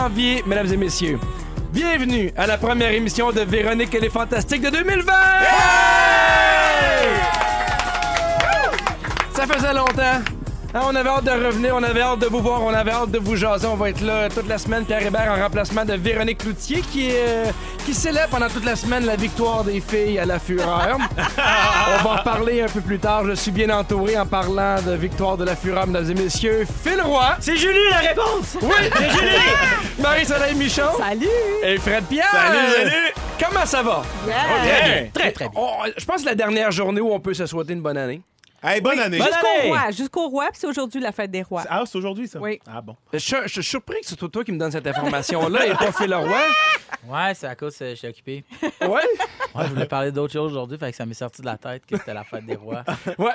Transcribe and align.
lundi 0.00 0.22
6 0.22 0.36
janvier, 0.36 0.42
mesdames 0.46 0.72
et 0.72 0.76
messieurs. 0.76 1.18
Bienvenue 1.72 2.32
à 2.36 2.46
la 2.46 2.56
première 2.58 2.90
émission 2.92 3.32
de 3.32 3.40
Véronique 3.40 3.94
et 3.94 4.00
les 4.00 4.10
Fantastiques 4.10 4.62
de 4.62 4.70
2020! 4.70 5.12
Ça 9.34 9.46
faisait 9.46 9.74
longtemps. 9.74 10.39
Hein, 10.72 10.82
on 10.84 10.94
avait 10.94 11.08
hâte 11.08 11.24
de 11.24 11.30
revenir, 11.30 11.74
on 11.74 11.82
avait 11.82 12.00
hâte 12.00 12.20
de 12.20 12.26
vous 12.26 12.38
voir, 12.38 12.62
on 12.62 12.72
avait 12.72 12.92
hâte 12.92 13.10
de 13.10 13.18
vous 13.18 13.34
jaser. 13.34 13.66
On 13.66 13.74
va 13.74 13.90
être 13.90 14.02
là 14.02 14.28
toute 14.28 14.46
la 14.46 14.56
semaine. 14.56 14.84
Pierre 14.84 15.04
Hébert 15.04 15.34
en 15.36 15.42
remplacement 15.42 15.84
de 15.84 15.94
Véronique 15.94 16.38
Cloutier 16.38 16.80
qui, 16.80 17.10
euh, 17.12 17.50
qui 17.84 17.92
célèbre 17.92 18.28
pendant 18.28 18.48
toute 18.48 18.64
la 18.64 18.76
semaine 18.76 19.04
la 19.04 19.16
victoire 19.16 19.64
des 19.64 19.80
filles 19.80 20.20
à 20.20 20.26
la 20.26 20.38
fureur. 20.38 20.96
on 21.18 22.04
va 22.04 22.20
en 22.20 22.22
parler 22.22 22.62
un 22.62 22.68
peu 22.68 22.80
plus 22.80 23.00
tard. 23.00 23.24
Je 23.24 23.32
suis 23.32 23.50
bien 23.50 23.68
entouré 23.70 24.16
en 24.16 24.26
parlant 24.26 24.80
de 24.80 24.92
victoire 24.92 25.36
de 25.36 25.44
la 25.44 25.56
fureur, 25.56 25.88
mesdames 25.88 26.08
et 26.08 26.14
messieurs. 26.14 26.64
Phil 26.84 27.02
Roy. 27.02 27.36
C'est 27.40 27.56
Julie 27.56 27.90
la 27.90 28.08
réponse! 28.08 28.56
Oui, 28.62 28.70
c'est 28.96 29.10
Julie. 29.10 29.98
Marie-Soleil 29.98 30.54
Michon. 30.54 30.82
Salut! 30.96 31.26
Et 31.64 31.78
Fred 31.78 32.04
Pierre. 32.04 32.30
Salut, 32.30 32.90
salut. 32.90 33.12
Comment 33.40 33.66
ça 33.66 33.82
va? 33.82 34.02
Yeah. 34.24 35.08
Très, 35.12 35.32
très 35.32 35.48
bien. 35.48 35.60
Je 35.96 36.04
pense 36.04 36.16
que 36.16 36.22
c'est 36.22 36.28
la 36.28 36.34
dernière 36.36 36.70
journée 36.70 37.00
où 37.00 37.12
on 37.12 37.18
peut 37.18 37.34
se 37.34 37.46
souhaiter 37.46 37.72
une 37.72 37.82
bonne 37.82 37.96
année. 37.96 38.20
Hey, 38.62 38.80
bonne 38.82 38.98
année. 39.00 39.16
Bonne 39.18 39.26
Jusqu'au 39.28 39.46
année. 39.58 39.68
roi, 39.68 39.90
jusqu'au 39.90 40.28
roi, 40.28 40.44
puis 40.50 40.58
c'est 40.60 40.66
aujourd'hui 40.66 41.00
la 41.00 41.12
fête 41.12 41.30
des 41.30 41.42
rois. 41.42 41.64
Ah, 41.68 41.82
c'est 41.86 41.96
aujourd'hui, 41.96 42.28
ça? 42.28 42.38
Oui. 42.38 42.60
Ah, 42.70 42.82
bon. 42.82 42.94
Je, 43.12 43.18
suis- 43.18 43.36
je 43.44 43.48
suis 43.48 43.62
surpris 43.62 44.00
que 44.02 44.06
ce 44.06 44.14
soit 44.16 44.28
toi 44.28 44.44
qui 44.44 44.52
me 44.52 44.58
donne 44.58 44.70
cette 44.70 44.86
information-là 44.86 45.66
et 45.66 45.70
pas 45.74 45.92
Phil 45.92 46.14
Roy. 46.14 46.28
Ouais, 47.08 47.32
c'est 47.34 47.46
à 47.46 47.54
cause 47.54 47.74
que 47.78 47.88
je 47.90 47.94
suis 47.94 48.08
occupé. 48.08 48.44
Ouais? 48.82 48.88
Ouais, 49.54 49.64
je 49.64 49.68
voulais 49.70 49.86
parler 49.86 50.12
d'autre 50.12 50.34
chose 50.34 50.52
aujourd'hui, 50.52 50.76
fait 50.76 50.90
que 50.90 50.96
ça 50.96 51.06
m'est 51.06 51.14
sorti 51.14 51.40
de 51.40 51.46
la 51.46 51.56
tête 51.56 51.86
que 51.86 51.96
c'était 51.96 52.12
la 52.12 52.22
fête 52.22 52.44
des 52.44 52.54
rois. 52.56 52.84
Ouais. 53.18 53.30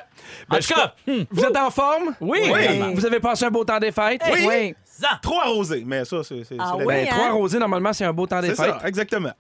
En 0.49 0.55
Ben, 0.55 0.59
tout 0.59 0.73
cas, 0.75 0.93
je- 1.07 1.25
Vous 1.31 1.43
êtes 1.43 1.57
en 1.57 1.71
forme? 1.71 2.13
oui! 2.21 2.39
Oui. 2.53 2.93
Vous 2.93 3.05
avez 3.05 3.19
passé 3.19 3.45
un 3.45 3.51
beau 3.51 3.65
temps 3.65 3.79
des 3.79 3.91
fêtes? 3.91 4.21
Oui. 4.31 4.75
Ça. 4.85 5.19
Trop 5.23 5.41
arrosé, 5.41 5.83
mais 5.85 6.05
ça, 6.05 6.23
c'est 6.23 6.43
c'est- 6.43 6.55
Ah 6.59 6.73
c'est 6.73 6.79
la 6.79 6.85
oui. 6.85 6.93
Ben, 6.93 7.07
hein? 7.07 7.15
trois 7.15 7.31
rosés, 7.31 7.57
normalement, 7.59 7.91
c'est 7.93 8.05
un 8.05 8.13
beau 8.13 8.27
temps 8.27 8.39
des 8.41 8.49
C'est 8.55 8.63
fêtes. 8.63 8.75
ça, 8.79 8.87
exactement. 8.87 9.31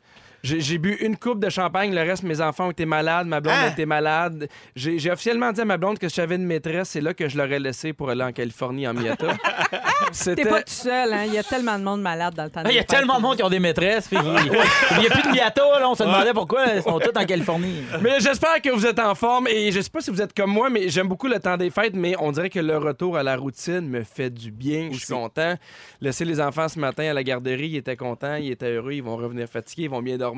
J'ai 0.45 0.77
bu 0.77 0.93
une 1.01 1.17
coupe 1.17 1.39
de 1.39 1.49
champagne, 1.49 1.93
le 1.93 2.01
reste, 2.01 2.23
mes 2.23 2.39
enfants 2.39 2.67
ont 2.67 2.71
été 2.71 2.85
malades, 2.85 3.25
ma 3.27 3.41
blonde 3.41 3.55
Hein? 3.55 3.71
été 3.71 3.85
malade. 3.85 4.47
J'ai 4.75 5.09
officiellement 5.11 5.51
dit 5.51 5.61
à 5.61 5.65
ma 5.65 5.77
blonde 5.77 5.97
que 5.97 6.07
si 6.07 6.15
j'avais 6.15 6.35
une 6.35 6.45
maîtresse, 6.45 6.89
c'est 6.89 7.01
là 7.01 7.13
que 7.13 7.27
je 7.27 7.37
l'aurais 7.37 7.59
laissé 7.59 7.93
pour 7.93 8.09
aller 8.09 8.23
en 8.23 8.31
Californie, 8.31 8.87
en 8.87 8.93
Miata. 8.93 9.27
T'es 10.35 10.43
pas 10.45 10.61
tout 10.61 10.71
seul, 10.71 11.13
hein? 11.13 11.23
Il 11.25 11.33
y 11.33 11.37
a 11.37 11.43
tellement 11.43 11.77
de 11.79 11.83
monde 11.83 12.01
malade 12.01 12.33
dans 12.35 12.43
le 12.43 12.49
temps 12.49 12.61
Ah, 12.63 12.69
Il 12.69 12.75
y 12.75 12.77
a 12.77 12.81
fêtes. 12.81 12.89
tellement 12.89 13.17
de 13.17 13.21
monde 13.21 13.37
qui 13.37 13.43
ont 13.43 13.49
des 13.49 13.59
maîtresses. 13.59 14.07
puis 14.07 14.17
Il 14.21 14.99
n'y 14.99 15.07
a 15.07 15.09
plus 15.09 15.23
de 15.23 15.29
Miata, 15.33 15.61
là. 15.79 15.89
On 15.89 15.95
se 15.95 16.03
demandait 16.03 16.33
pourquoi 16.33 16.65
ils 16.75 16.83
sont 16.83 16.99
tous 16.99 17.17
en 17.19 17.25
Californie. 17.25 17.83
Mais 18.01 18.19
j'espère 18.19 18.61
que 18.61 18.69
vous 18.69 18.85
êtes 18.85 18.99
en 18.99 19.15
forme 19.15 19.47
et 19.47 19.71
je 19.71 19.81
sais 19.81 19.89
pas 19.89 20.01
si 20.01 20.11
vous 20.11 20.21
êtes 20.21 20.33
comme 20.33 20.51
moi, 20.51 20.69
mais 20.69 20.89
j'aime 20.89 21.07
beaucoup 21.07 21.27
le 21.27 21.39
temps 21.39 21.57
des 21.57 21.69
fêtes, 21.69 21.95
mais 21.95 22.13
on 22.19 22.31
dirait 22.31 22.49
que 22.49 22.59
le 22.59 22.77
retour 22.77 23.17
à 23.17 23.23
la 23.23 23.35
routine 23.35 23.87
me 23.89 24.03
fait 24.03 24.29
du 24.29 24.51
bien. 24.51 24.89
Je 24.91 24.97
suis 24.99 25.13
content. 25.13 25.55
Laisser 26.01 26.25
les 26.25 26.39
enfants 26.39 26.67
ce 26.67 26.77
matin 26.79 27.03
à 27.09 27.13
la 27.13 27.23
garderie, 27.23 27.69
ils 27.69 27.77
étaient 27.77 27.95
contents, 27.97 28.35
ils 28.35 28.51
étaient 28.51 28.71
heureux, 28.73 28.93
ils 28.93 29.03
vont 29.03 29.15
revenir 29.17 29.47
fatigués, 29.47 29.83
ils 29.83 29.89
vont 29.89 30.01
bien 30.01 30.17
dormir. 30.17 30.34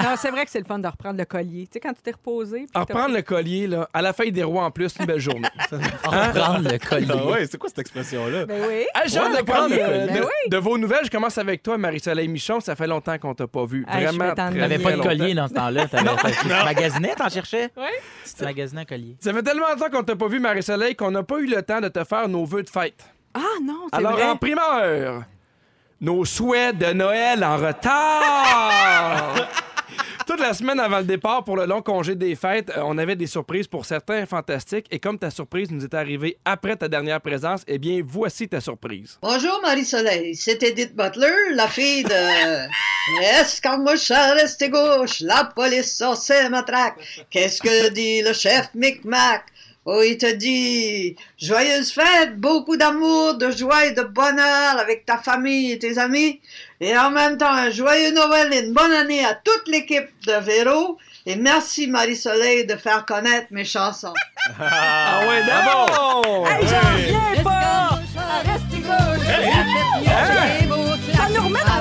Non, 0.00 0.14
c'est 0.16 0.30
vrai 0.30 0.44
que 0.44 0.50
c'est 0.50 0.58
le 0.58 0.64
fun 0.64 0.78
de 0.78 0.86
reprendre 0.88 1.18
le 1.18 1.24
collier. 1.24 1.66
Tu 1.66 1.74
sais, 1.74 1.80
quand 1.80 1.92
tu 1.92 2.02
t'es 2.02 2.10
reposé. 2.12 2.60
puis 2.60 2.68
t'as- 2.72 2.80
reprendre 2.80 3.14
le 3.14 3.22
collier, 3.22 3.66
là, 3.66 3.88
à 3.92 4.02
la 4.02 4.12
fête 4.12 4.32
des 4.32 4.42
rois 4.42 4.64
en 4.64 4.70
plus, 4.70 4.94
une 4.98 5.06
belle 5.06 5.20
journée. 5.20 5.48
Reprendre 6.04 6.68
le 6.70 6.78
collier. 6.78 7.06
Ah 7.10 7.26
ouais, 7.26 7.46
c'est 7.46 7.58
quoi 7.58 7.68
cette 7.68 7.78
expression-là? 7.80 8.46
Ben 8.46 8.62
oui. 8.68 8.84
Hey, 8.94 9.08
j'ai 9.08 9.18
hâte 9.18 9.38
de 9.38 9.42
prendre 9.42 9.68
le 9.70 9.76
collier. 9.76 10.06
Ben 10.06 10.16
de, 10.16 10.20
oui. 10.22 10.50
de 10.50 10.56
vos 10.58 10.78
nouvelles. 10.78 11.04
Je 11.04 11.10
commence 11.10 11.38
avec 11.38 11.62
toi, 11.62 11.78
Marie-Soleil 11.78 12.28
Michon. 12.28 12.60
Ça 12.60 12.74
fait 12.76 12.86
longtemps 12.86 13.18
qu'on 13.18 13.34
t'a 13.34 13.46
pas 13.46 13.64
vu. 13.64 13.86
Je 13.88 13.92
Vraiment. 13.98 14.34
très, 14.34 14.58
T'avais 14.58 14.78
pas 14.78 14.90
très 14.90 14.98
de 14.98 15.02
collier 15.02 15.34
dans 15.34 15.48
ce 15.48 15.54
temps-là. 15.54 15.86
T'avais- 15.88 16.32
Tu 16.40 16.48
magasinais, 16.48 17.14
t'en 17.14 17.28
cherchais? 17.28 17.70
Oui. 17.76 17.84
Tu 18.36 18.44
magasinais 18.44 18.80
un 18.82 18.84
collier. 18.84 19.16
Ça 19.20 19.32
fait 19.32 19.42
tellement 19.42 19.68
longtemps 19.70 19.90
qu'on 19.90 20.02
t'a 20.02 20.16
pas 20.16 20.28
vu, 20.28 20.40
Marie-Soleil, 20.40 20.94
qu'on 20.96 21.10
n'a 21.10 21.22
pas 21.22 21.38
eu 21.38 21.46
le 21.46 21.62
temps 21.62 21.80
de 21.80 21.88
te 21.88 22.04
faire 22.04 22.28
nos 22.28 22.44
vœux 22.44 22.62
de 22.62 22.70
fête. 22.70 23.04
Ah 23.34 23.40
non, 23.62 23.86
c'est 23.92 23.98
Alors, 23.98 24.12
vrai. 24.12 24.24
en 24.24 24.36
primeur, 24.36 25.22
nos 26.02 26.24
souhaits 26.24 26.76
de 26.76 26.92
Noël 26.92 27.44
en 27.44 27.56
retard. 27.56 29.34
Toute 30.26 30.40
la 30.40 30.52
semaine 30.52 30.80
avant 30.80 30.98
le 30.98 31.04
départ 31.04 31.44
pour 31.44 31.56
le 31.56 31.64
long 31.64 31.80
congé 31.80 32.16
des 32.16 32.34
fêtes, 32.34 32.70
euh, 32.76 32.82
on 32.84 32.98
avait 32.98 33.14
des 33.14 33.26
surprises 33.26 33.68
pour 33.68 33.84
certains 33.84 34.26
fantastiques. 34.26 34.86
Et 34.90 34.98
comme 34.98 35.18
ta 35.18 35.30
surprise 35.30 35.70
nous 35.70 35.84
est 35.84 35.94
arrivée 35.94 36.38
après 36.44 36.76
ta 36.76 36.88
dernière 36.88 37.20
présence, 37.20 37.62
eh 37.68 37.78
bien, 37.78 38.02
voici 38.04 38.48
ta 38.48 38.60
surprise. 38.60 39.18
Bonjour 39.22 39.60
Marie-Soleil, 39.62 40.34
c'est 40.34 40.62
Edith 40.62 40.96
Butler, 40.96 41.54
la 41.54 41.68
fille 41.68 42.04
de... 42.04 42.66
Escarmouche 43.40 44.10
à 44.10 44.34
rester 44.34 44.70
gauche, 44.70 45.20
la 45.20 45.52
police 45.54 45.96
sort 45.96 46.16
ses 46.16 46.48
matraques. 46.48 47.26
Qu'est-ce 47.30 47.60
que 47.60 47.90
dit 47.90 48.22
le 48.22 48.32
chef 48.32 48.70
Micmac? 48.74 49.44
Oh, 49.84 50.00
il 50.06 50.16
te 50.16 50.32
dit 50.32 51.16
joyeuse 51.40 51.92
fête, 51.92 52.38
beaucoup 52.38 52.76
d'amour, 52.76 53.34
de 53.34 53.50
joie 53.50 53.86
et 53.86 53.90
de 53.90 54.02
bonheur 54.02 54.78
avec 54.78 55.04
ta 55.04 55.18
famille 55.18 55.72
et 55.72 55.78
tes 55.80 55.98
amis. 55.98 56.40
Et 56.80 56.96
en 56.96 57.10
même 57.10 57.36
temps, 57.36 57.50
un 57.50 57.70
joyeux 57.70 58.12
Noël 58.12 58.54
et 58.54 58.60
une 58.60 58.72
bonne 58.72 58.92
année 58.92 59.24
à 59.24 59.34
toute 59.34 59.66
l'équipe 59.66 60.08
de 60.24 60.34
Véro. 60.34 60.98
Et 61.26 61.34
merci 61.34 61.88
Marie-Soleil 61.88 62.64
de 62.64 62.76
faire 62.76 63.04
connaître 63.04 63.48
mes 63.50 63.64
chansons. 63.64 64.14
Ah 64.60 65.22
ouais, 65.26 65.42
bravo! 65.46 66.46
Hey, 66.46 66.66
j'en 66.68 66.78
reviens 66.78 67.42
pas! 67.42 67.98
Ça 71.16 71.28
nous 71.28 71.44
remet 71.44 71.60
dans 71.60 71.66
l'ambiance! 71.66 71.71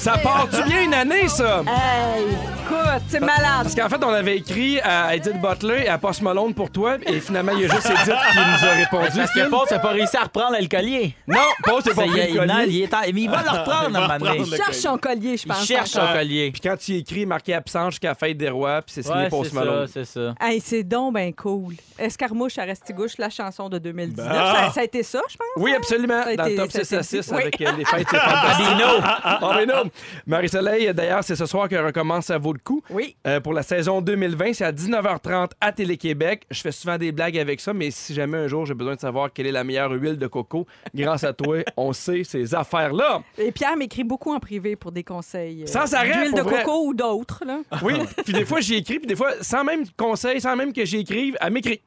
Ça 0.00 0.16
part-tu 0.16 0.62
bien 0.62 0.84
une 0.84 0.94
année, 0.94 1.28
ça? 1.28 1.62
Hey, 1.66 2.24
écoute, 2.24 3.02
c'est 3.08 3.20
malade! 3.20 3.64
Parce 3.64 3.74
qu'en 3.74 3.88
fait, 3.90 4.02
on 4.02 4.08
avait 4.08 4.38
écrit 4.38 4.80
à 4.80 5.14
Edith 5.14 5.38
Butler 5.42 5.82
et 5.84 5.88
à 5.88 5.98
Post 5.98 6.22
Malone 6.22 6.54
pour 6.54 6.70
toi, 6.70 6.96
et 7.06 7.20
finalement, 7.20 7.52
il 7.54 7.60
y 7.60 7.64
a 7.66 7.68
juste 7.68 7.84
Edith 7.90 8.14
qui 8.32 8.38
nous 8.38 8.66
a 8.66 8.72
répondu. 8.72 9.18
Parce 9.18 9.32
que. 9.34 9.50
Paul, 9.50 9.66
t'as 9.68 9.78
pas 9.78 9.90
réussi 9.90 10.16
à 10.16 10.22
reprendre 10.22 10.56
le 10.58 10.66
collier. 10.68 11.14
Non, 11.28 11.36
Paul, 11.64 11.82
c'est 11.84 11.94
pas 11.94 12.06
il, 12.06 12.12
pris 12.12 12.20
il- 12.30 12.34
le 12.34 12.38
collier. 12.46 12.64
il 12.68 12.82
est 12.82 12.94
en- 12.94 13.00
mais 13.12 13.20
il 13.20 13.28
va 13.30 13.42
le 13.42 13.50
reprendre 13.50 13.88
Il 13.90 13.96
à 13.96 13.98
un 13.98 14.02
moment 14.02 14.18
donné. 14.18 14.30
reprendre 14.30 14.48
Il 14.52 14.56
cherche 14.56 14.76
son 14.76 14.96
collier, 14.96 15.36
je 15.36 15.42
Il 15.42 15.48
pense. 15.48 15.66
cherche 15.66 15.96
encore. 15.96 16.08
son 16.08 16.14
collier. 16.14 16.50
Puis 16.50 16.60
quand 16.62 16.76
tu 16.78 16.96
écris 16.96 17.26
marqué 17.26 17.52
absent 17.54 17.90
jusqu'à 17.90 18.08
la 18.08 18.14
fête 18.14 18.38
des 18.38 18.48
rois, 18.48 18.80
puis 18.80 18.94
c'est 18.94 19.02
signé 19.02 19.28
Post 19.28 19.50
c'est 19.50 19.56
Malone. 19.58 19.86
ça, 19.86 19.92
c'est 19.92 20.04
ça. 20.06 20.34
Hey, 20.40 20.62
c'est 20.64 20.82
donc 20.82 21.12
ben 21.12 21.30
cool. 21.34 21.74
Escarmouche 21.98 22.56
à 22.56 22.62
Restigouche, 22.64 23.18
la 23.18 23.28
chanson 23.28 23.68
de 23.68 23.76
2019. 23.78 24.26
Bah. 24.26 24.70
Ça, 24.74 24.80
a 24.80 24.84
été 24.84 25.02
ça, 25.02 25.20
je 25.28 25.36
pense. 25.36 25.46
Oui, 25.56 25.74
absolument. 25.74 26.22
Ça 26.22 26.30
a 26.30 26.36
Dans 26.36 26.44
le 26.46 26.56
top 26.56 26.70
ça 26.72 26.78
a 26.80 26.84
6 26.84 26.94
à 26.94 26.98
été 27.00 27.04
6 27.04 27.20
dit. 27.28 27.34
Oui. 27.34 27.42
avec 27.42 27.60
euh, 27.60 27.72
les 27.76 27.84
fêtes. 27.84 28.06
c'est 28.10 28.16
fantastique. 28.18 29.89
Marie-Soleil, 30.26 30.92
d'ailleurs, 30.94 31.24
c'est 31.24 31.36
ce 31.36 31.46
soir 31.46 31.68
que 31.68 31.76
recommence 31.76 32.26
Ça 32.26 32.38
vaut 32.38 32.52
le 32.52 32.58
coup. 32.58 32.82
Oui. 32.90 33.16
Euh, 33.26 33.40
pour 33.40 33.52
la 33.52 33.62
saison 33.62 34.00
2020, 34.00 34.52
c'est 34.54 34.64
à 34.64 34.72
19h30 34.72 35.50
à 35.60 35.72
Télé-Québec. 35.72 36.46
Je 36.50 36.60
fais 36.60 36.72
souvent 36.72 36.98
des 36.98 37.12
blagues 37.12 37.38
avec 37.38 37.60
ça, 37.60 37.72
mais 37.72 37.90
si 37.90 38.14
jamais 38.14 38.38
un 38.38 38.48
jour 38.48 38.66
j'ai 38.66 38.74
besoin 38.74 38.94
de 38.94 39.00
savoir 39.00 39.32
quelle 39.32 39.46
est 39.46 39.52
la 39.52 39.64
meilleure 39.64 39.90
huile 39.92 40.18
de 40.18 40.26
coco, 40.26 40.66
grâce 40.94 41.24
à 41.24 41.32
toi, 41.32 41.58
on 41.76 41.92
sait 41.92 42.24
ces 42.24 42.54
affaires-là. 42.54 43.22
Et 43.38 43.52
Pierre 43.52 43.76
m'écrit 43.76 44.04
beaucoup 44.04 44.32
en 44.32 44.40
privé 44.40 44.76
pour 44.76 44.92
des 44.92 45.04
conseils. 45.04 45.62
euh, 45.62 45.66
Sans 45.66 45.92
arrêt, 45.94 46.12
D'huile 46.12 46.34
de 46.34 46.42
vrai. 46.42 46.62
coco 46.62 46.86
ou 46.88 46.94
d'autres, 46.94 47.44
là. 47.46 47.60
Oui, 47.82 47.94
puis 48.24 48.32
des 48.32 48.44
fois 48.44 48.60
j'y 48.60 48.76
écris, 48.76 48.98
puis 48.98 49.06
des 49.06 49.16
fois, 49.16 49.32
sans 49.40 49.64
même 49.64 49.84
conseil, 49.96 50.40
sans 50.40 50.56
même 50.56 50.72
que 50.72 50.84
j'y 50.84 50.98
écrive, 50.98 51.36
elle 51.40 51.52
m'écrit. 51.52 51.80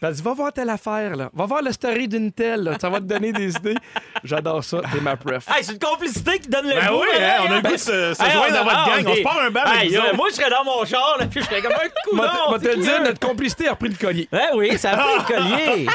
Puis 0.00 0.06
Elle 0.08 0.14
dit, 0.14 0.22
va 0.22 0.32
voir 0.32 0.52
telle 0.52 0.70
affaire, 0.70 1.16
là. 1.16 1.28
Va 1.34 1.46
voir 1.46 1.60
le 1.60 1.72
story 1.72 2.06
d'une 2.06 2.30
telle, 2.30 2.62
là. 2.62 2.72
Ça 2.80 2.88
va 2.88 2.98
te 3.00 3.04
donner 3.04 3.32
des 3.32 3.56
idées. 3.56 3.74
J'adore 4.22 4.62
ça. 4.62 4.78
T'es 4.92 5.00
ma 5.00 5.16
pref. 5.16 5.44
Hey, 5.48 5.64
c'est 5.64 5.72
une 5.72 5.78
complicité 5.80 6.38
qui 6.38 6.48
donne 6.48 6.68
le 6.68 6.74
Ben 6.74 6.86
goût. 6.88 7.00
oui, 7.00 7.18
là, 7.20 7.40
hein, 7.40 7.44
on 7.48 7.52
a 7.52 7.56
le 7.56 7.62
Ben, 7.62 7.70
goût 7.70 7.74
de 7.74 7.80
se, 7.80 8.14
se 8.14 8.22
hey, 8.22 8.30
joindre 8.30 8.54
a- 8.54 8.58
dans 8.58 8.64
votre 8.64 8.76
ah, 8.76 8.90
gang. 9.02 9.06
On 9.08 9.14
se 9.16 9.22
part 9.22 9.40
un 9.40 9.50
bal 9.50 9.68
Hey, 9.80 9.96
euh, 9.96 10.00
moi, 10.14 10.28
je 10.30 10.34
serais 10.36 10.50
dans 10.50 10.64
mon 10.64 10.84
char, 10.84 11.16
là, 11.18 11.26
puis 11.26 11.40
je 11.40 11.46
serais 11.46 11.60
comme 11.62 11.72
un 11.72 11.88
coup 11.88 12.14
Moi, 12.16 12.58
te- 12.60 12.76
dire, 12.78 13.02
notre 13.02 13.18
complicité 13.26 13.66
a 13.68 13.72
repris 13.72 13.88
le 13.88 13.96
collier. 13.96 14.28
Ben 14.32 14.48
oui, 14.54 14.78
ça 14.78 14.92
a 14.92 14.96
pris 14.96 15.16
le 15.18 15.24
collier. 15.34 15.86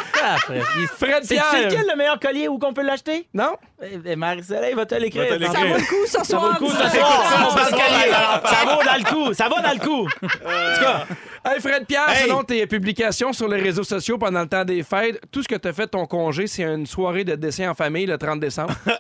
Il- 0.78 0.88
Fred 0.88 1.24
c'est 1.24 1.36
lequel 1.36 1.86
le 1.90 1.96
meilleur 1.96 2.20
collier 2.20 2.48
où 2.50 2.58
qu'on 2.60 2.74
peut 2.74 2.84
l'acheter? 2.84 3.28
Non? 3.34 3.56
Eh, 3.86 4.00
eh, 4.06 4.16
Marie-Soleil 4.16 4.74
va 4.76 4.86
te 4.86 4.96
l'écrire. 4.96 5.24
Va 5.24 5.30
te 5.30 5.34
l'écrire. 5.34 5.52
Ça 5.60 5.68
vaut 5.68 5.76
le 5.76 5.84
coup 5.88 6.06
ce 6.06 6.12
Ça 6.12 6.20
vaut 6.20 6.26
soir. 6.26 6.54
le 6.54 6.60
coup 6.60 6.72
ce 6.72 6.78
Ça. 6.78 6.90
soir. 6.90 8.78
vaut 8.78 8.84
dans 8.84 8.98
le 8.98 9.04
coup. 9.14 9.34
Ça 9.34 9.50
va 9.50 9.62
dans 9.62 9.74
le 9.74 9.80
coup. 9.80 10.06
En 10.06 10.28
tout 10.28 10.82
cas, 10.84 11.06
Hey, 11.46 11.60
Fred 11.60 11.86
Pierre, 11.86 12.10
Hey. 12.10 12.24
selon 12.28 12.44
tes 12.44 12.66
publications 12.68 13.34
sur 13.34 13.50
les 13.50 13.62
réseaux 13.62 13.84
sociaux 13.84 14.18
pendant 14.18 14.40
le 14.42 14.48
temps 14.48 14.64
des 14.64 14.82
fêtes, 14.82 15.20
tout 15.30 15.44
ce 15.44 15.48
que 15.50 15.56
t'as 15.56 15.74
fait 15.74 15.88
ton 15.88 16.06
congé, 16.06 16.48
c'est 16.48 16.64
une 16.64 16.86
soirée 16.86 17.26
de 17.26 17.36
dessin 17.36 17.70
en 17.70 17.74
famille 17.74 18.06
le 18.06 18.18
30 18.18 18.40
décembre. 18.40 18.74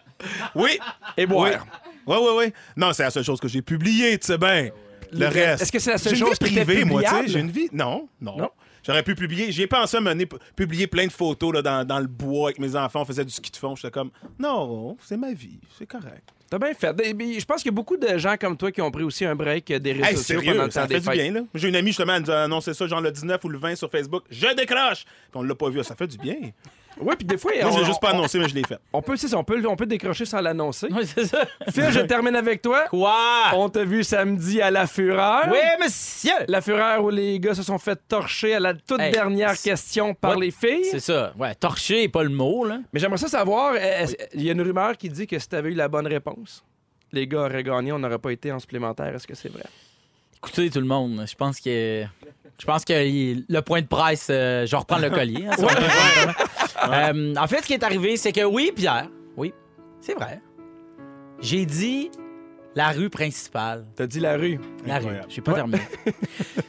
Oui. 0.56 0.80
Et 1.18 1.26
boire. 1.26 1.66
Oui, 2.08 2.18
oui, 2.20 2.30
oui. 2.38 2.54
Non, 2.78 2.94
c'est 2.94 3.04
la 3.04 3.12
seule 3.12 3.24
chose 3.26 3.40
que 3.42 3.48
j'ai 3.50 3.62
publiée, 3.62 4.18
tu 4.18 4.28
sais 4.28 4.38
bien. 4.38 4.70
Le 5.12 5.28
reste. 5.28 5.64
Est-ce 5.64 5.72
que 5.72 5.80
c'est 5.80 5.92
la 5.92 5.98
seule 5.98 6.16
chose 6.16 6.38
privée, 6.40 6.86
moi, 6.86 7.02
tu 7.04 7.10
sais. 7.10 7.28
J'ai 7.28 7.40
une 7.40 7.52
vie. 7.52 7.68
Non, 7.74 8.08
non. 8.22 8.38
Non? 8.38 8.50
J'aurais 8.86 9.04
pu 9.04 9.16
publier. 9.16 9.52
J'ai 9.52 9.68
pensé 9.68 9.98
à 9.98 10.02
mener, 10.02 10.28
publier 10.56 10.88
plein 10.88 11.08
de 11.08 11.12
photos 11.12 11.54
là, 11.54 11.62
dans, 11.62 11.88
dans 11.88 12.00
le 12.00 12.08
bois 12.08 12.50
avec 12.50 12.60
mes 12.60 12.76
enfants. 12.76 13.02
On 13.02 13.06
faisait 13.06 13.26
du 13.26 13.32
ski 13.32 13.50
de 13.52 13.58
fond. 13.58 13.76
J'étais 13.76 13.92
comme, 13.92 14.12
non, 14.38 14.98
c'est 15.02 15.18
ma 15.18 15.34
vie. 15.34 15.60
C'est 15.78 15.86
correct. 15.88 16.30
T'as 16.50 16.60
bien 16.60 16.74
fait. 16.76 16.96
Je 16.96 17.46
pense 17.46 17.64
qu'il 17.64 17.72
y 17.72 17.74
a 17.74 17.76
beaucoup 17.76 17.98
de 17.98 18.18
gens 18.18 18.36
comme 18.40 18.56
toi 18.58 18.72
qui 18.72 18.80
ont 18.82 18.92
pris 18.92 19.02
aussi 19.04 19.26
un 19.26 19.36
break 19.36 19.72
euh, 19.72 19.80
des 19.80 19.94
réseaux 19.94 20.06
Hey, 20.06 20.18
sociaux 20.18 20.36
sérieux, 20.40 20.52
pendant 20.52 20.66
le 20.66 20.72
ça 20.72 20.82
temps 20.84 20.88
fait 20.90 20.94
des 20.96 21.00
du 21.00 21.06
fêtes. 21.08 21.14
bien, 21.16 21.32
là. 21.32 21.42
J'ai 21.56 21.70
une 21.70 21.76
amie, 21.76 21.88
justement, 21.90 22.14
elle 22.14 22.22
nous 22.24 22.30
a 22.32 22.44
annoncé 22.44 22.74
ça, 22.76 22.86
genre 22.86 23.02
le 23.02 23.12
19 23.12 23.44
ou 23.44 23.50
le 23.50 23.58
20 23.58 23.76
sur 23.76 23.90
Facebook. 23.90 24.24
Je 24.30 24.54
décroche! 24.56 25.04
Puis 25.06 25.32
on 25.34 25.42
l'a 25.44 25.56
pas 25.56 25.70
vu. 25.70 25.84
Ça 25.84 25.96
fait 25.96 26.06
du 26.06 26.18
bien. 26.20 26.36
Oui, 27.02 27.16
puis 27.18 27.26
des 27.26 27.38
fois, 27.38 27.52
Moi, 27.62 27.72
je 27.72 27.76
on, 27.76 27.80
l'ai 27.80 27.86
juste 27.86 28.02
pas 28.02 28.10
annoncé, 28.12 28.38
mais 28.40 28.48
je 28.50 28.56
l'ai 28.56 28.64
fait. 28.64 28.78
on 28.92 29.02
peut, 29.02 29.16
ça, 29.18 29.38
on 29.38 29.44
peut, 29.44 29.62
on 29.68 29.76
peut 29.76 29.86
décrocher 29.86 30.26
sans 30.26 30.42
l'annoncer. 30.42 30.88
Oui, 30.92 31.06
c'est 31.06 31.26
ça. 31.26 31.46
Phil, 31.72 31.90
je 31.92 32.02
termine 32.02 32.36
avec 32.36 32.62
toi. 32.62 32.86
Quoi? 32.90 33.16
On 33.54 33.70
t'a 33.70 33.84
vu 33.84 34.04
samedi 34.04 34.62
à 34.62 34.70
La 34.72 34.86
Fureur. 34.88 35.46
Oui, 35.52 35.58
monsieur! 35.82 36.34
La 36.48 36.62
Fureur 36.62 37.04
où 37.04 37.10
les 37.10 37.40
gars 37.40 37.56
se 37.56 37.64
sont 37.64 37.78
fait 37.80 38.00
torcher 38.08 38.56
à 38.56 38.60
la 38.60 38.74
toute 38.74 39.00
Hey, 39.00 39.12
dernière 39.12 39.56
c'est- 39.56 39.70
question 39.70 40.14
par 40.14 40.38
Ouais, 40.38 40.46
les 40.46 40.52
filles. 40.52 40.86
C'est 40.92 41.00
ça. 41.00 41.34
Ouais, 41.38 41.56
torcher 41.56 42.04
est 42.04 42.10
pas 42.10 42.24
le 42.24 42.30
mot, 42.30 42.66
là. 42.66 42.80
Mais 42.94 43.00
j'aimerais 43.00 43.18
ça 43.18 43.28
savoir, 43.28 43.74
il 44.34 44.44
y 44.44 44.50
a 44.50 44.54
une 44.54 44.62
rumeur 44.62 44.98
qui 44.98 45.10
dit 45.10 45.26
que 45.28 45.40
si 45.40 45.50
t'avais 45.50 45.70
eu 45.72 45.76
la 45.76 45.88
bonne 45.88 46.08
réponse, 46.08 46.64
les 47.12 47.28
gars 47.28 47.42
auraient 47.42 47.64
gagné, 47.64 47.92
on 47.92 48.00
n'aurait 48.00 48.20
pas 48.20 48.32
été 48.32 48.52
en 48.52 48.60
supplémentaire. 48.60 49.14
Est-ce 49.16 49.28
que 49.28 49.36
c'est 49.36 49.50
vrai? 49.52 49.64
Écoutez, 50.38 50.70
tout 50.70 50.80
le 50.80 50.86
monde, 50.86 51.26
je 51.28 51.36
pense 51.36 51.60
que. 51.60 52.04
Je 52.60 52.66
pense 52.66 52.86
que 52.86 53.06
il- 53.06 53.46
le 53.50 53.62
point 53.62 53.82
de 53.82 53.88
presse, 53.88 54.28
euh, 54.30 54.66
je 54.66 54.72
vais 54.72 54.78
reprendre 54.78 55.02
le 55.04 55.10
collier. 55.10 55.46
hein. 55.48 56.34
Euh, 56.92 57.36
en 57.38 57.48
fait, 57.48 57.62
ce 57.62 57.68
qui 57.68 57.74
est 57.74 57.84
arrivé, 57.84 58.18
c'est 58.18 58.32
que 58.32 58.44
oui, 58.44 58.72
Pierre, 58.76 59.08
oui, 59.38 59.54
c'est 60.02 60.14
vrai. 60.14 60.42
J'ai 61.42 61.66
dit 61.66 62.10
la 62.76 62.90
rue 62.90 63.10
principale. 63.10 63.86
T'as 63.96 64.08
dit 64.08 64.20
la 64.20 64.36
rue. 64.36 64.60
La 64.86 64.96
rue. 64.96 65.00
Incroyable. 65.06 65.26
J'ai 65.30 65.42
pas 65.42 65.54
terminé. 65.54 65.80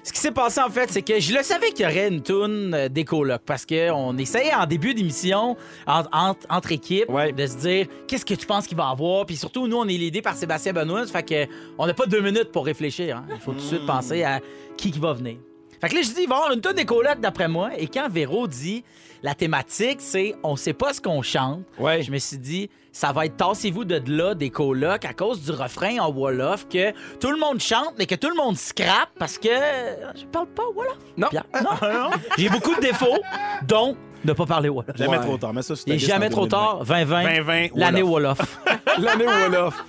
Ce 0.03 0.13
qui 0.13 0.19
s'est 0.19 0.33
passé, 0.33 0.61
en 0.61 0.69
fait, 0.69 0.91
c'est 0.91 1.03
que 1.03 1.19
je 1.19 1.33
le 1.35 1.43
savais 1.43 1.69
qu'il 1.71 1.85
y 1.87 1.89
aurait 1.89 2.09
une 2.09 2.23
toune 2.23 2.75
euh, 2.75 2.89
des 2.89 3.05
colocs 3.05 3.43
parce 3.47 3.65
qu'on 3.65 4.17
essayait 4.19 4.55
en 4.55 4.67
début 4.67 4.93
d'émission, 4.95 5.57
en- 5.87 6.03
en- 6.13 6.35
entre 6.51 6.73
équipes, 6.73 7.09
Ouais. 7.09 7.33
de 7.33 7.47
se 7.47 7.57
dire 7.57 7.87
qu'est-ce 8.07 8.25
que 8.27 8.35
tu 8.35 8.47
penses 8.47 8.67
qu'il 8.67 8.77
va 8.77 8.89
avoir? 8.89 9.25
Puis 9.27 9.37
surtout, 9.37 9.67
nous, 9.67 9.77
on 9.77 9.89
est 9.89 9.95
aidés 9.95 10.23
par 10.23 10.35
Sébastien 10.35 10.73
Benoît. 10.73 11.07
Ça 11.07 11.13
fait 11.13 11.23
que 11.49 11.53
on 11.79 11.87
n'a 11.87 11.95
pas 11.95 12.07
deux 12.07 12.21
minutes 12.21 12.53
pour 12.53 12.67
réfléchir. 12.67 13.17
hein. 13.17 13.27
Il 13.31 13.41
faut 13.41 13.53
tout 13.53 13.59
de 13.59 13.63
suite 13.63 13.87
penser 13.87 14.23
à 14.25 14.41
qui, 14.77 14.91
qui 14.91 14.99
va 14.99 15.13
venir. 15.15 15.37
Fait 15.85 15.91
que 15.91 15.95
là, 15.97 16.03
je 16.03 16.09
dis, 16.09 16.23
il 16.23 16.29
va 16.29 16.35
y 16.37 16.39
avoir 16.39 16.53
une 16.53 16.61
toune 16.61 16.73
des 16.75 16.85
colocs 16.85 17.21
d'après 17.21 17.49
moi. 17.49 17.71
Et 17.77 17.87
quand 17.89 18.09
Véro 18.11 18.47
dit 18.49 18.85
la 19.23 19.35
thématique, 19.35 19.99
c'est 20.01 20.35
on 20.43 20.57
sait 20.57 20.73
pas 20.73 20.93
ce 20.93 21.01
qu'on 21.01 21.23
chante, 21.23 21.61
Ouais. 21.79 22.03
je 22.03 22.11
me 22.11 22.19
suis 22.19 22.39
dit, 22.39 22.69
ça 22.93 23.13
va 23.13 23.27
être 23.27 23.37
tassez-vous 23.37 23.85
de 23.85 24.01
là 24.07 24.35
des 24.35 24.51
colocs 24.51 25.05
à 25.05 25.13
cause 25.15 25.43
du 25.43 25.51
refrain 25.51 25.99
en 25.99 26.11
Wolof 26.13 26.69
que 26.69 26.93
tout 27.19 27.31
le 27.31 27.39
monde 27.39 27.59
chante, 27.61 27.95
mais 27.99 28.07
que 28.07 28.15
tout 28.15 28.29
le 28.29 28.37
monde 28.37 28.57
scrape 28.57 29.09
parce 29.19 29.39
que 29.39 29.49
je 29.49 30.25
parle 30.27 30.47
pas 30.49 30.63
Wolof. 30.75 30.97
Non. 31.17 31.29
Pierre. 31.29 31.45
Non. 31.63 32.11
J'ai 32.39 32.49
beaucoup 32.49 32.75
de 32.75 32.81
défauts, 32.81 33.19
dont 33.67 33.97
ne 34.25 34.33
pas 34.33 34.47
parler 34.47 34.69
Wolof. 34.69 34.97
Jamais 34.97 35.17
Ouais. 35.19 35.25
trop 35.25 35.37
tard. 35.39 35.53
Mais 35.55 35.63
ça, 35.63 35.75
c'est 35.77 35.99
jamais 35.99 36.29
trop 36.31 36.47
tard, 36.47 36.85
2020, 36.85 37.23
2020, 37.25 37.67
l'année. 37.75 38.03
Wolof. 38.03 38.39
L'année 38.99 39.27
Wolof. 39.27 39.85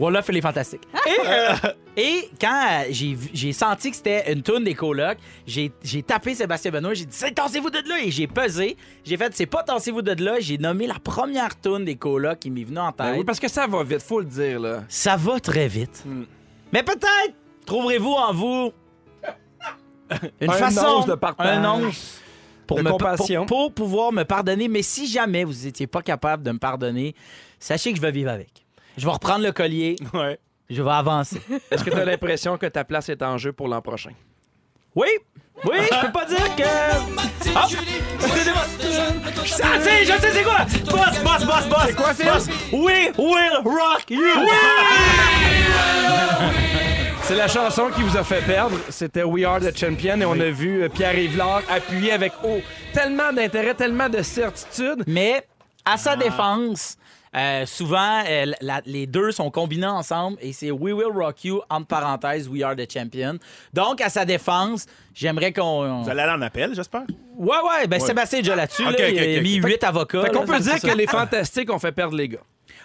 Wolof, 0.00 0.28
elle 0.30 0.36
est 0.38 0.40
fantastique. 0.40 0.82
Et, 1.06 1.20
euh, 1.26 1.54
et 1.96 2.30
quand 2.40 2.66
euh, 2.70 2.84
j'ai 2.90 3.12
vu- 3.14 3.30
j'ai 3.34 3.52
senti 3.52 3.90
que 3.90 3.96
c'était 3.96 4.32
une 4.32 4.42
toune 4.42 4.64
des 4.64 4.74
colocs, 4.74 5.18
j'ai 5.46 5.70
j'ai 5.82 6.02
tapé 6.02 6.34
Sébastien 6.34 6.70
Benoît, 6.70 6.94
j'ai 6.94 7.04
dit 7.04 7.14
c'est 7.16 7.32
tassez-vous 7.34 7.68
de 7.70 7.78
là 7.88 7.98
et 8.02 8.10
j'ai 8.10 8.26
pesé. 8.26 8.76
J'ai 9.04 9.16
fait 9.16 9.32
c'est 9.34 9.46
pas 9.46 9.62
tassez-vous 9.62 10.00
de 10.02 10.24
là, 10.24 10.36
j'ai 10.40 10.56
nommé 10.56 10.86
la 10.86 10.98
première 10.98 11.60
toune 11.60 11.84
des 11.84 11.96
colocs 11.96 12.38
qui 12.38 12.50
m'est 12.50 12.64
venue 12.64 12.78
en 12.78 12.92
tête. 12.92 13.06
Ben 13.06 13.18
oui, 13.18 13.24
parce 13.24 13.38
que 13.40 13.48
ça 13.48 13.66
va 13.66 13.82
vite, 13.84 14.00
faut 14.02 14.20
le 14.20 14.26
dire, 14.26 14.60
là. 14.60 14.84
Ça 14.88 15.16
va 15.16 15.38
très 15.40 15.68
vite. 15.68 16.04
Mais 16.72 16.82
peut-être 16.82 17.34
trouverez-vous 17.66 18.12
en 18.12 18.32
vous 18.32 18.72
une 20.40 20.50
Un 20.50 20.52
façon, 20.54 20.86
once 21.00 21.06
de 21.06 21.14
partage. 21.14 21.58
un 21.58 21.70
once 21.72 22.20
pour, 22.66 22.78
De 22.78 22.82
me- 22.82 22.90
compassion. 22.90 23.46
pour- 23.46 23.72
pour 23.72 23.74
pouvoir 23.74 24.12
me 24.12 24.22
pardonner. 24.24 24.68
Mais 24.68 24.82
si 24.82 25.06
jamais 25.08 25.44
vous 25.44 25.64
n'étiez 25.64 25.86
pas 25.86 26.02
capable 26.02 26.42
de 26.44 26.52
me 26.52 26.58
pardonner, 26.58 27.14
sachez 27.58 27.90
que 27.90 27.96
je 27.96 28.02
vais 28.02 28.12
vivre 28.12 28.30
avec. 28.30 28.64
Je 29.00 29.06
vais 29.06 29.12
reprendre 29.12 29.42
le 29.46 29.52
collier, 29.52 29.96
Ouais. 30.12 30.38
je 30.68 30.82
vais 30.82 30.90
avancer. 30.90 31.40
Est-ce 31.70 31.82
que 31.82 31.88
t'as 31.88 32.04
l'impression 32.04 32.58
que 32.58 32.66
ta 32.66 32.84
place 32.84 33.08
est 33.08 33.22
en 33.22 33.38
jeu 33.38 33.50
pour 33.50 33.66
l'an 33.66 33.80
prochain? 33.80 34.10
Oui, 34.94 35.06
oui, 35.64 35.76
je 35.90 36.06
peux 36.06 36.12
pas 36.12 36.26
dire 36.26 36.54
que. 36.54 36.62
Ah, 37.56 37.66
c'est 37.66 38.44
des- 38.44 38.50
Ah, 39.62 39.78
tu 39.78 39.82
sais, 39.82 40.04
je 40.04 40.20
sais 40.20 40.32
c'est 40.32 40.42
quoi? 40.42 40.66
Boss, 40.84 41.22
boss, 41.24 41.44
boss, 41.46 41.66
boss. 41.66 41.78
C'est 41.86 41.94
quoi, 41.96 42.12
Phil? 42.12 42.26
Boss, 42.26 42.48
we 42.72 43.10
will 43.16 43.56
rock 43.64 44.04
you. 44.10 44.20
C'est 47.22 47.36
la 47.36 47.48
chanson 47.48 47.88
qui 47.94 48.02
vous 48.02 48.18
a 48.18 48.24
fait 48.24 48.42
perdre. 48.44 48.76
C'était 48.90 49.22
We 49.22 49.44
Are 49.46 49.60
the 49.60 49.74
Champion 49.74 50.20
et 50.20 50.24
on 50.26 50.38
a 50.38 50.50
vu 50.50 50.82
euh, 50.82 50.88
Pierre 50.90 51.16
Yvelard 51.18 51.62
appuyer 51.70 52.12
avec 52.12 52.32
oh, 52.44 52.58
tellement 52.92 53.32
d'intérêt, 53.32 53.72
tellement 53.74 54.10
de 54.10 54.20
certitude. 54.20 55.04
Mais 55.06 55.46
à 55.86 55.96
sa 55.96 56.16
défense, 56.16 56.96
euh, 57.36 57.64
souvent, 57.66 58.22
euh, 58.28 58.46
la- 58.60 58.82
les 58.86 59.06
deux 59.06 59.30
sont 59.32 59.50
combinés 59.50 59.86
ensemble 59.86 60.36
et 60.40 60.52
c'est 60.52 60.70
We 60.70 60.92
Will 60.94 61.12
Rock 61.14 61.44
You, 61.44 61.60
entre 61.70 61.86
parenthèses, 61.86 62.48
We 62.48 62.62
Are 62.62 62.74
the 62.74 62.90
Champion. 62.92 63.38
Donc, 63.72 64.00
à 64.00 64.08
sa 64.08 64.24
défense, 64.24 64.86
j'aimerais 65.14 65.52
qu'on. 65.52 66.02
Vous 66.02 66.10
allez 66.10 66.20
aller 66.22 66.32
en 66.32 66.42
appel, 66.42 66.74
j'espère? 66.74 67.02
Ouais, 67.36 67.56
ouais, 67.56 67.86
ben 67.86 68.00
Sébastien 68.00 68.40
est 68.40 68.42
déjà 68.42 68.56
là-dessus. 68.56 68.82
Ok, 68.86 68.98
là, 68.98 69.06
ok, 69.08 69.14
il 69.14 69.18
a 69.18 69.36
ok, 69.38 69.42
mis 69.42 69.60
ok. 69.60 69.66
huit 69.68 69.84
avocats. 69.84 70.22
Fait 70.22 70.28
qu'on 70.30 70.40
là, 70.40 70.46
peut 70.46 70.54
c'est 70.58 70.70
dire 70.72 70.78
ça. 70.78 70.88
que 70.90 70.96
les 70.96 71.06
fantastiques 71.06 71.72
ont 71.72 71.78
fait 71.78 71.92
perdre 71.92 72.16
les 72.16 72.28
gars. 72.28 72.38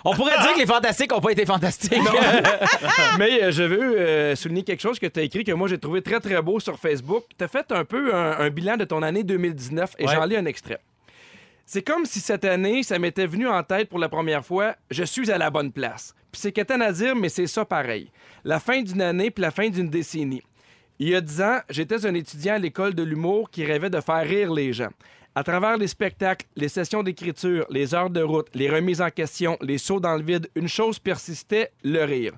On 0.07 0.13
pourrait 0.13 0.37
dire 0.39 0.53
que 0.53 0.59
les 0.59 0.67
fantastiques 0.67 1.09
n'ont 1.11 1.19
pas 1.21 1.31
été 1.31 1.47
fantastiques. 1.47 1.93
Mais 3.19 3.43
euh, 3.43 3.51
je 3.51 3.63
veux 3.63 3.99
euh, 3.99 4.35
souligner 4.35 4.63
quelque 4.63 4.81
chose 4.81 4.99
que 4.99 5.07
tu 5.07 5.19
as 5.19 5.23
écrit 5.23 5.43
que 5.43 5.51
moi 5.51 5.67
j'ai 5.67 5.79
trouvé 5.79 6.01
très 6.01 6.19
très 6.19 6.39
beau 6.41 6.59
sur 6.59 6.77
Facebook. 6.77 7.23
Tu 7.37 7.43
as 7.43 7.47
fait 7.47 7.71
un 7.71 7.83
peu 7.85 8.13
un, 8.13 8.37
un 8.39 8.49
bilan 8.49 8.77
de 8.77 8.85
ton 8.85 9.01
année 9.01 9.23
2019 9.23 9.93
et 9.97 10.05
Ouais. 10.05 10.13
j'en 10.13 10.25
lis 10.25 10.37
un 10.37 10.45
extrait. 10.45 10.79
C'est 11.67 11.81
comme 11.81 12.05
si 12.05 12.19
cette 12.19 12.45
année, 12.45 12.83
ça 12.83 12.99
m'était 12.99 13.25
venu 13.25 13.47
en 13.47 13.63
tête 13.63 13.89
pour 13.89 13.97
la 13.97 14.07
première 14.07 14.45
fois, 14.45 14.75
je 14.91 15.03
suis 15.03 15.31
à 15.31 15.39
la 15.39 15.49
bonne 15.49 15.71
place. 15.71 16.13
Puis 16.31 16.39
c'est 16.41 16.51
quétaine 16.51 16.83
à 16.83 16.91
dire, 16.91 17.15
mais 17.15 17.29
c'est 17.29 17.47
ça 17.47 17.65
pareil. 17.65 18.11
La 18.43 18.59
fin 18.59 18.83
d'une 18.83 19.01
année 19.01 19.31
puis 19.31 19.41
la 19.41 19.49
fin 19.49 19.69
d'une 19.69 19.89
décennie. 19.89 20.43
Il 20.99 21.09
y 21.09 21.15
a 21.15 21.21
dix 21.21 21.41
ans, 21.41 21.59
j'étais 21.69 22.05
un 22.05 22.13
étudiant 22.13 22.53
à 22.53 22.59
l'école 22.59 22.93
de 22.93 23.01
l'humour 23.01 23.49
qui 23.49 23.65
rêvait 23.65 23.89
de 23.89 23.99
faire 23.99 24.23
rire 24.23 24.53
les 24.53 24.73
gens. 24.73 24.91
À 25.33 25.43
travers 25.43 25.75
les 25.77 25.87
spectacles, 25.87 26.45
les 26.55 26.69
sessions 26.69 27.01
d'écriture, 27.01 27.65
les 27.69 27.95
heures 27.95 28.11
de 28.11 28.21
route, 28.21 28.47
les 28.53 28.69
remises 28.69 29.01
en 29.01 29.09
question, 29.09 29.57
les 29.59 29.79
sauts 29.79 29.99
dans 29.99 30.15
le 30.15 30.23
vide, 30.23 30.47
une 30.55 30.69
chose 30.69 30.99
persistait, 30.99 31.71
le 31.83 32.03
rire. 32.03 32.33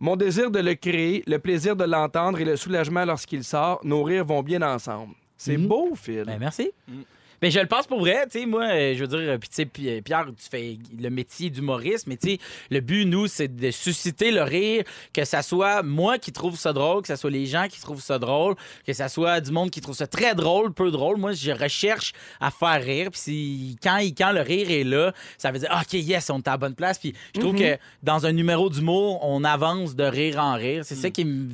Mon 0.00 0.16
désir 0.16 0.50
de 0.50 0.58
le 0.58 0.74
créer, 0.74 1.22
le 1.26 1.38
plaisir 1.38 1.76
de 1.76 1.84
l'entendre 1.84 2.40
et 2.40 2.44
le 2.44 2.56
soulagement 2.56 3.04
lorsqu'il 3.04 3.44
sort, 3.44 3.80
nos 3.84 4.02
rires 4.02 4.24
vont 4.24 4.42
bien 4.42 4.62
ensemble. 4.62 5.14
C'est 5.38 5.56
beau, 5.56 5.94
Phil. 5.94 6.24
Ben, 6.26 6.38
merci. 6.38 6.72
Mais 7.44 7.50
je 7.50 7.60
le 7.60 7.66
pense 7.66 7.86
pour 7.86 8.00
vrai, 8.00 8.24
tu 8.32 8.40
sais, 8.40 8.46
moi, 8.46 8.64
euh, 8.64 8.94
je 8.96 9.00
veux 9.04 9.06
dire, 9.06 9.18
euh, 9.18 9.36
puis 9.36 9.50
tu 9.50 9.56
sais, 9.56 9.66
Pi- 9.66 10.00
Pierre, 10.00 10.24
tu 10.28 10.48
fais 10.50 10.78
le 10.98 11.10
métier 11.10 11.50
d'humoriste, 11.50 12.06
mais 12.06 12.16
tu 12.16 12.30
sais, 12.30 12.38
le 12.70 12.80
but, 12.80 13.04
nous, 13.04 13.26
c'est 13.26 13.54
de 13.54 13.70
susciter 13.70 14.30
le 14.30 14.42
rire, 14.42 14.82
que 15.12 15.26
ça 15.26 15.42
soit 15.42 15.82
moi 15.82 16.16
qui 16.16 16.32
trouve 16.32 16.56
ça 16.56 16.72
drôle, 16.72 17.02
que 17.02 17.08
ça 17.08 17.18
soit 17.18 17.28
les 17.30 17.44
gens 17.44 17.68
qui 17.68 17.78
trouvent 17.82 18.00
ça 18.00 18.18
drôle, 18.18 18.54
que 18.86 18.94
ça 18.94 19.10
soit 19.10 19.42
du 19.42 19.50
monde 19.50 19.70
qui 19.70 19.82
trouve 19.82 19.94
ça 19.94 20.06
très 20.06 20.34
drôle, 20.34 20.72
peu 20.72 20.90
drôle. 20.90 21.18
Moi, 21.18 21.32
je 21.32 21.50
recherche 21.50 22.14
à 22.40 22.50
faire 22.50 22.82
rire, 22.82 23.10
puis 23.10 23.20
si- 23.20 23.76
quand, 23.82 23.98
quand 24.16 24.32
le 24.32 24.40
rire 24.40 24.70
est 24.70 24.84
là, 24.84 25.12
ça 25.36 25.52
veut 25.52 25.58
dire, 25.58 25.78
OK, 25.78 25.92
yes, 25.92 26.30
on 26.30 26.38
est 26.38 26.48
à 26.48 26.52
la 26.52 26.56
bonne 26.56 26.74
place, 26.74 26.98
puis 26.98 27.12
je 27.34 27.40
trouve 27.40 27.56
que 27.56 27.76
dans 28.02 28.24
un 28.24 28.32
numéro 28.32 28.70
d'humour, 28.70 29.18
on 29.22 29.44
avance 29.44 29.94
de 29.94 30.04
rire 30.04 30.38
en 30.38 30.54
rire. 30.54 30.82
C'est 30.86 30.94
ça 30.94 31.10
qui 31.10 31.26
me... 31.26 31.50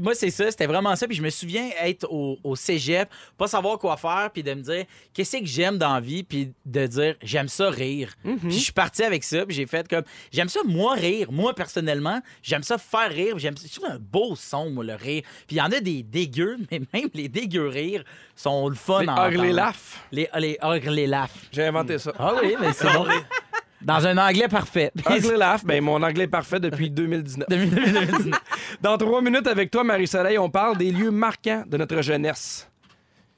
Moi, 0.00 0.14
c'est 0.14 0.30
ça, 0.30 0.48
c'était 0.52 0.66
vraiment 0.68 0.94
ça, 0.94 1.08
puis 1.08 1.16
je 1.16 1.22
me 1.22 1.30
souviens 1.30 1.70
être 1.82 2.06
au, 2.08 2.38
au 2.44 2.54
cégep, 2.54 3.08
pas 3.36 3.48
savoir 3.48 3.80
quoi 3.80 3.96
faire, 3.96 4.30
puis 4.32 4.44
de 4.44 4.54
me 4.54 4.62
dire, 4.62 4.84
qu'est-ce 5.24 5.42
que 5.42 5.46
j'aime 5.46 5.78
dans 5.78 5.94
la 5.94 6.00
vie, 6.00 6.22
puis 6.22 6.52
de 6.64 6.86
dire, 6.86 7.14
j'aime 7.22 7.48
ça 7.48 7.70
rire. 7.70 8.14
Puis 8.22 8.50
je 8.50 8.58
suis 8.58 8.72
parti 8.72 9.02
avec 9.02 9.24
ça, 9.24 9.44
puis 9.46 9.54
j'ai 9.54 9.66
fait 9.66 9.88
comme, 9.88 10.04
j'aime 10.32 10.48
ça 10.48 10.60
moi 10.64 10.94
rire, 10.94 11.32
moi 11.32 11.54
personnellement, 11.54 12.20
j'aime 12.42 12.62
ça 12.62 12.78
faire 12.78 13.10
rire, 13.10 13.38
j'aime 13.38 13.54
trouve 13.54 13.90
un 13.90 13.98
beau 13.98 14.36
son, 14.36 14.70
moi, 14.70 14.84
le 14.84 14.94
rire. 14.94 15.22
Puis 15.46 15.56
il 15.56 15.58
y 15.58 15.62
en 15.62 15.70
a 15.72 15.80
des 15.80 16.02
dégueux, 16.02 16.56
mais 16.70 16.80
même 16.92 17.08
les 17.14 17.28
dégueux 17.28 17.68
rires 17.68 18.04
sont 18.36 18.68
le 18.68 18.74
fun 18.74 19.04
Les 19.30 19.52
laugh. 19.52 19.74
Les, 20.12 20.28
les 20.38 20.58
ugly 20.62 21.06
laugh. 21.06 21.30
J'ai 21.52 21.64
inventé 21.64 21.98
ça. 21.98 22.12
Ah 22.18 22.34
oui, 22.42 22.54
mais 22.60 22.72
c'est 22.72 22.92
bon. 22.92 23.06
Dans 23.82 24.06
un 24.06 24.16
anglais 24.16 24.48
parfait. 24.48 24.90
Ugly 25.10 25.36
laugh, 25.36 25.62
ben 25.64 25.82
mon 25.82 26.02
anglais 26.02 26.26
parfait 26.26 26.58
depuis 26.58 26.90
2019. 26.90 27.48
2019. 27.48 28.40
Dans 28.80 28.96
trois 28.96 29.20
minutes 29.20 29.46
avec 29.46 29.70
toi, 29.70 29.84
Marie-Soleil, 29.84 30.38
on 30.38 30.48
parle 30.48 30.78
des 30.78 30.90
lieux 30.90 31.10
marquants 31.10 31.64
de 31.66 31.76
notre 31.76 32.00
jeunesse. 32.00 32.66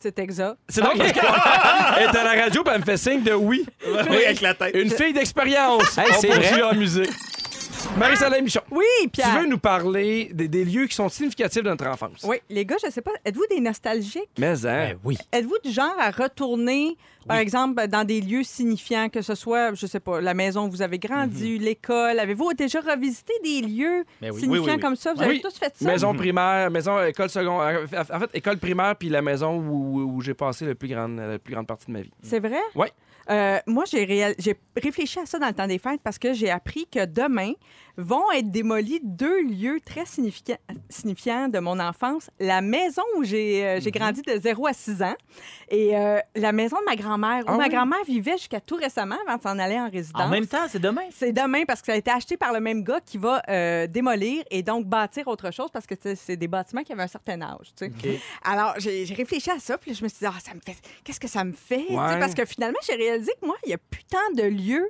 C'est 0.06 0.18
exact. 0.20 0.56
C'est 0.68 0.80
drôle 0.82 0.96
parce 0.98 1.10
qu'elle 1.12 1.24
est 2.04 2.16
à 2.16 2.24
la 2.24 2.42
radio 2.44 2.62
puis 2.62 2.72
elle 2.72 2.80
me 2.80 2.84
fait 2.84 2.96
signe 2.96 3.22
de 3.24 3.32
oui. 3.32 3.66
Oui, 4.08 4.24
avec 4.24 4.40
la 4.40 4.54
tête. 4.54 4.74
Une 4.76 4.90
fille 4.90 5.12
d'expérience. 5.12 5.98
Hey, 5.98 6.04
on 6.10 6.20
c'est 6.20 6.28
poursuit 6.28 6.52
vrai. 6.60 6.62
en 6.62 6.74
musique. 6.74 7.10
Marie-Soleil 7.94 8.42
Michon, 8.42 8.60
Oui, 8.70 8.84
tu 9.04 9.08
Pierre. 9.08 9.40
veux 9.40 9.46
nous 9.46 9.56
parler 9.58 10.28
des, 10.34 10.48
des 10.48 10.66
lieux 10.66 10.86
qui 10.86 10.94
sont 10.94 11.08
significatifs 11.08 11.62
de 11.62 11.70
notre 11.70 11.86
enfance? 11.86 12.24
Oui, 12.24 12.36
les 12.50 12.66
gars, 12.66 12.76
je 12.84 12.90
sais 12.90 13.00
pas, 13.00 13.12
êtes-vous 13.24 13.46
des 13.48 13.58
nostalgiques? 13.60 14.28
Mais 14.38 14.66
hein, 14.66 14.90
Ben 14.90 14.98
oui. 15.02 15.16
Êtes-vous 15.32 15.56
du 15.64 15.70
genre 15.70 15.94
à 15.98 16.10
retourner, 16.10 16.98
par 17.26 17.38
exemple, 17.38 17.86
dans 17.88 18.04
des 18.04 18.20
lieux 18.20 18.42
signifiants, 18.42 19.08
que 19.08 19.22
ce 19.22 19.34
soit, 19.34 19.72
je 19.72 19.86
sais 19.86 20.00
pas, 20.00 20.20
la 20.20 20.34
maison 20.34 20.66
où 20.66 20.70
vous 20.70 20.82
avez 20.82 20.98
grandi, 20.98 21.58
l'école? 21.58 22.18
Avez-vous 22.18 22.52
déjà 22.52 22.80
revisité 22.82 23.32
des 23.42 23.62
lieux 23.62 24.04
Ben 24.20 24.30
oui. 24.30 24.40
signifiants 24.42 24.62
Oui, 24.64 24.68
oui, 24.68 24.74
oui. 24.74 24.80
comme 24.82 24.96
ça? 24.96 25.14
Vous 25.14 25.22
avez 25.22 25.30
Oui. 25.36 25.40
tous 25.40 25.56
fait 25.58 25.72
ça? 25.74 25.86
maison 25.86 26.12
primaire, 26.14 26.70
maison 26.70 27.02
école 27.02 27.30
secondaire, 27.30 27.80
en 28.10 28.18
fait 28.20 28.30
école 28.34 28.58
primaire 28.58 28.94
puis 28.96 29.08
la 29.08 29.22
maison 29.22 29.56
où, 29.56 30.02
où 30.16 30.20
j'ai 30.20 30.34
passé 30.34 30.66
la 30.66 30.74
plus 30.74 30.88
grande 30.88 31.16
la 31.16 31.38
plus 31.38 31.54
grande 31.54 31.66
partie 31.66 31.86
de 31.86 31.92
ma 31.92 32.02
vie. 32.02 32.12
C'est 32.22 32.40
vrai? 32.40 32.60
Oui. 32.74 32.88
Euh, 33.30 33.58
moi, 33.66 33.84
j'ai 33.86 34.34
réfléchi 34.76 35.18
à 35.18 35.26
ça 35.26 35.38
dans 35.38 35.48
le 35.48 35.54
temps 35.54 35.66
des 35.66 35.78
fêtes 35.78 36.00
parce 36.02 36.18
que 36.18 36.32
j'ai 36.32 36.50
appris 36.50 36.86
que 36.86 37.04
demain, 37.04 37.52
vont 37.98 38.30
être 38.32 38.50
démolis 38.50 39.00
deux 39.02 39.42
lieux 39.42 39.80
très 39.84 40.04
significa- 40.04 40.58
signifiants 40.88 41.48
de 41.48 41.58
mon 41.58 41.78
enfance. 41.80 42.30
La 42.40 42.60
maison 42.60 43.02
où 43.16 43.24
j'ai 43.24 43.66
euh, 43.66 43.80
Mhm. 43.84 43.90
grandi 43.90 44.22
de 44.22 44.38
0 44.40 44.66
à 44.66 44.72
6 44.72 45.02
ans 45.02 45.14
et 45.70 45.96
euh, 45.96 46.18
la 46.34 46.52
maison 46.52 46.76
de 46.78 46.84
ma 46.84 46.96
grand-mère, 46.96 47.44
où 47.46 47.48
Ah 47.48 47.56
ma 47.56 47.64
oui? 47.64 47.70
grand-mère 47.70 48.04
vivait 48.06 48.36
jusqu'à 48.36 48.60
tout 48.60 48.76
récemment 48.76 49.16
avant 49.26 49.36
de 49.38 49.42
s'en 49.42 49.58
aller 49.58 49.78
en 49.78 49.88
résidence. 49.88 50.22
En 50.22 50.28
même 50.28 50.46
temps, 50.46 50.66
c'est 50.68 50.78
demain. 50.78 51.02
C'est 51.10 51.32
demain 51.32 51.64
parce 51.66 51.80
que 51.80 51.86
ça 51.86 51.92
a 51.92 51.96
été 51.96 52.10
acheté 52.10 52.36
par 52.36 52.52
le 52.52 52.60
même 52.60 52.82
gars 52.84 53.00
qui 53.00 53.18
va 53.18 53.40
euh, 53.48 53.86
démolir 53.86 54.44
et 54.50 54.62
donc 54.62 54.86
bâtir 54.86 55.26
autre 55.28 55.50
chose 55.50 55.70
parce 55.72 55.86
que 55.86 55.94
c'est- 56.14 56.36
des 56.36 56.48
bâtiments 56.48 56.82
qui 56.82 56.92
avaient 56.92 57.02
un 57.04 57.06
certain 57.08 57.40
âge. 57.40 57.72
tu 57.78 57.86
sais. 58.02 58.20
Alors, 58.44 58.74
j'ai 58.78 59.04
réfléchi 59.16 59.50
à 59.50 59.58
ça, 59.58 59.78
puis 59.78 59.94
je 59.94 60.02
me 60.04 60.08
suis 60.08 60.18
dit, 60.18 60.26
ah, 60.26 60.38
ça 60.44 60.52
me 60.54 60.60
fait. 60.60 60.76
Qu'est-ce 61.04 61.20
que 61.20 61.28
ça 61.28 61.44
me 61.44 61.52
fait? 61.52 61.78
Tu 61.86 61.94
sais, 61.94 61.98
Ouais. 61.98 62.18
Parce 62.20 62.34
que 62.34 62.44
finalement, 62.44 62.78
j'ai 62.86 62.94
réalisé 62.94 63.32
que 63.40 63.46
moi, 63.46 63.56
il 63.64 63.70
y 63.70 63.74
a 63.74 63.78
plus 63.78 64.04
tant 64.04 64.18
de 64.36 64.42
lieux, 64.42 64.88